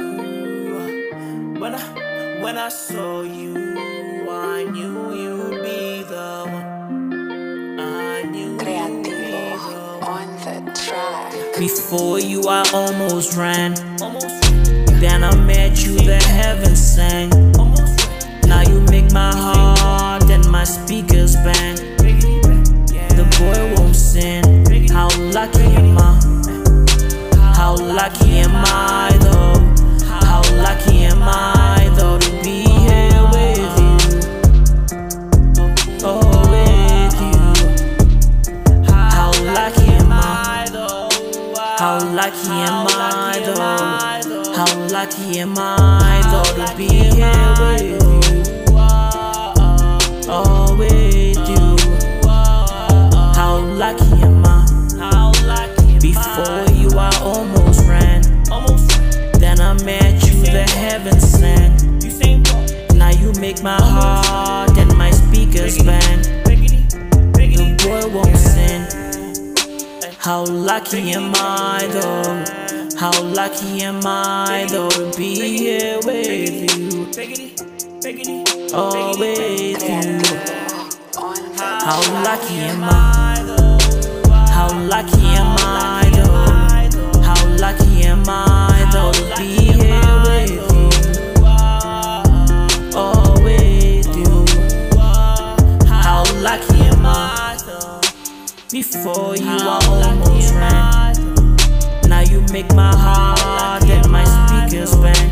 when 1.61 1.75
I 1.75 2.41
when 2.43 2.59
I 2.59 2.69
saw 2.69 3.23
you, 3.23 3.55
I 4.29 4.65
knew 4.65 5.15
you'd 5.15 5.63
be 5.63 6.03
the 6.03 6.45
one. 6.51 7.81
I 7.81 8.23
knew 8.23 8.53
you'd 8.53 9.05
be 9.05 9.33
on 10.03 10.37
the 10.65 10.73
track. 10.73 11.57
Before 11.59 12.19
you, 12.19 12.43
I 12.49 12.69
almost 12.73 13.37
ran. 13.37 13.75
Then 15.01 15.23
I 15.23 15.35
met 15.37 15.85
you, 15.85 15.97
the 15.97 16.17
heavens 16.17 16.78
sang. 16.99 17.31
Now 18.51 18.63
you 18.71 18.81
make 18.91 19.13
my 19.13 19.33
heart 19.45 20.29
and 20.35 20.45
my 20.51 20.65
speakers 20.65 21.37
bang. 21.47 21.77
The 23.19 23.27
boy 23.39 23.59
won't 23.75 23.95
sin. 23.95 24.43
How 24.97 25.09
lucky 25.37 25.69
am 25.81 25.97
I? 26.09 26.11
How 27.59 27.75
lucky 27.99 28.31
am 28.47 28.57
I 28.57 29.11
though? 29.27 29.59
How 30.25 30.43
lucky 30.67 30.97
am 31.13 31.23
I 31.23 31.89
though 31.97 32.19
to 32.25 32.31
be 32.45 32.59
here 32.83 33.23
with 33.35 33.73
you? 33.83 33.97
Oh, 36.11 36.19
with 36.53 37.17
you. 37.27 37.41
How 39.15 39.31
lucky 39.59 39.89
am 40.01 40.13
I? 40.13 40.67
though? 40.73 41.09
How 41.81 41.95
lucky 42.21 42.57
am 42.71 42.87
I 42.89 43.41
though? 43.47 44.53
How 44.59 44.71
lucky 44.97 45.39
am 45.39 45.55
I? 45.59 46.18
Before 46.29 47.79
you, 47.79 48.01
Always 50.29 51.37
do. 51.39 51.77
How 53.35 53.59
lucky 53.59 54.23
am 54.23 54.45
I 54.45 54.67
Before 56.01 56.67
you, 56.75 56.91
I 56.99 57.11
almost 57.23 57.89
ran. 57.89 58.23
Almost 58.51 58.91
Then 59.41 59.61
I 59.61 59.73
met 59.85 60.23
you, 60.27 60.43
the 60.43 60.65
heaven 60.77 61.19
sent. 61.19 61.83
Now 62.95 63.11
you 63.11 63.33
make 63.41 63.63
my 63.63 63.81
heart 63.81 64.77
and 64.77 64.95
my 64.99 65.11
speakers 65.11 65.79
bang. 65.83 66.23
The 66.45 67.75
boy 67.83 68.09
won't 68.15 68.37
sin. 68.37 68.87
How 70.19 70.45
lucky 70.45 71.13
am 71.13 71.33
I 71.35 71.89
though? 71.91 72.68
How 72.99 73.13
lucky 73.23 73.83
am 73.83 74.01
I 74.05 74.67
though 74.69 74.89
to 74.89 75.17
be 75.17 75.57
here 75.57 76.01
with 76.05 76.77
you? 76.77 77.07
With 77.17 77.39
you. 78.29 80.19
How 81.61 82.01
lucky 82.25 82.57
am 82.57 82.83
I? 82.83 83.39
How 84.51 84.69
lucky 84.89 85.27
am 85.39 85.57
I 85.61 86.11
though? 86.13 87.23
How 87.23 87.41
lucky 87.59 88.03
am 88.03 88.25
I 88.27 88.91
though 88.93 89.13
to 89.13 89.23
be 89.39 89.71
here 89.79 90.19
with 90.27 90.51
you? 90.51 90.91
With 93.45 94.11
you. 94.17 94.45
How 95.87 96.25
lucky 96.43 96.81
am 96.81 97.07
I? 97.07 97.15
Before 98.73 99.37
you, 99.37 99.57
almost 99.61 100.53
ran. 100.55 100.88
Make 102.51 102.75
my 102.75 102.95
heart 102.97 103.85
and 103.85 104.11
my 104.11 104.25
speakers 104.25 104.97
bang. 104.97 105.31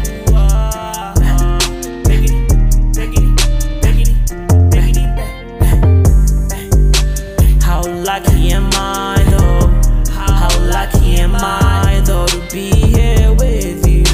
How 7.62 7.80
lucky 7.82 8.50
am 8.52 8.68
I 8.74 9.24
though? 9.30 10.12
How 10.12 10.50
lucky 10.66 11.16
am 11.16 11.34
I 11.36 12.02
though 12.04 12.26
to 12.26 12.40
be 12.52 12.70
here 12.70 13.32
with 13.32 13.86
you? 13.88 14.04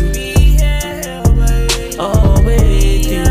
Oh, 1.99 2.41
with 2.47 3.07
you. 3.11 3.25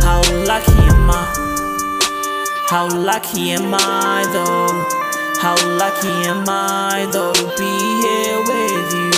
How 0.00 0.22
lucky 0.46 0.72
am 0.72 1.10
I? 1.10 2.66
How 2.68 2.88
lucky 2.88 3.50
am 3.52 3.74
I 3.74 4.26
though? 4.32 4.99
How 5.40 5.56
lucky 5.78 6.12
am 6.28 6.44
I 6.46 7.08
though 7.10 7.32
to 7.32 7.44
be 7.56 7.72
here 8.02 8.40
with 8.50 8.92
you? 8.92 9.10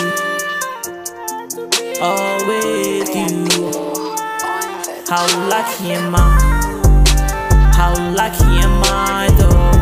Oh, 2.01 2.39
with 2.47 3.11
you. 3.13 3.33
How 5.09 5.27
lucky 5.49 5.95
am 5.95 6.15
I? 6.15 6.21
How 7.75 7.93
lucky 8.15 8.61
am 8.63 8.83
I 8.85 9.31
though? 9.37 9.73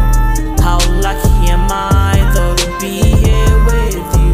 How 0.64 0.78
lucky 1.02 1.50
am 1.50 1.68
I 1.70 2.16
though 2.32 2.56
to 2.56 2.68
be 2.80 3.02
here 3.20 3.56
with 3.66 4.08
you? 4.16 4.32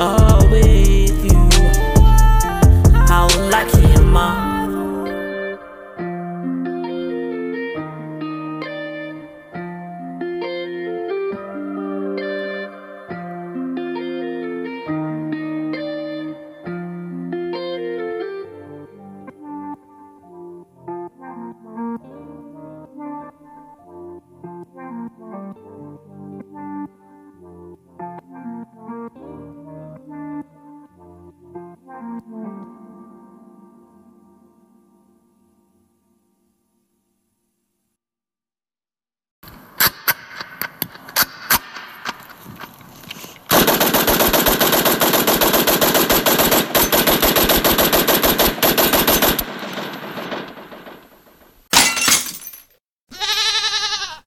Oh, 0.00 0.48
with 0.50 0.89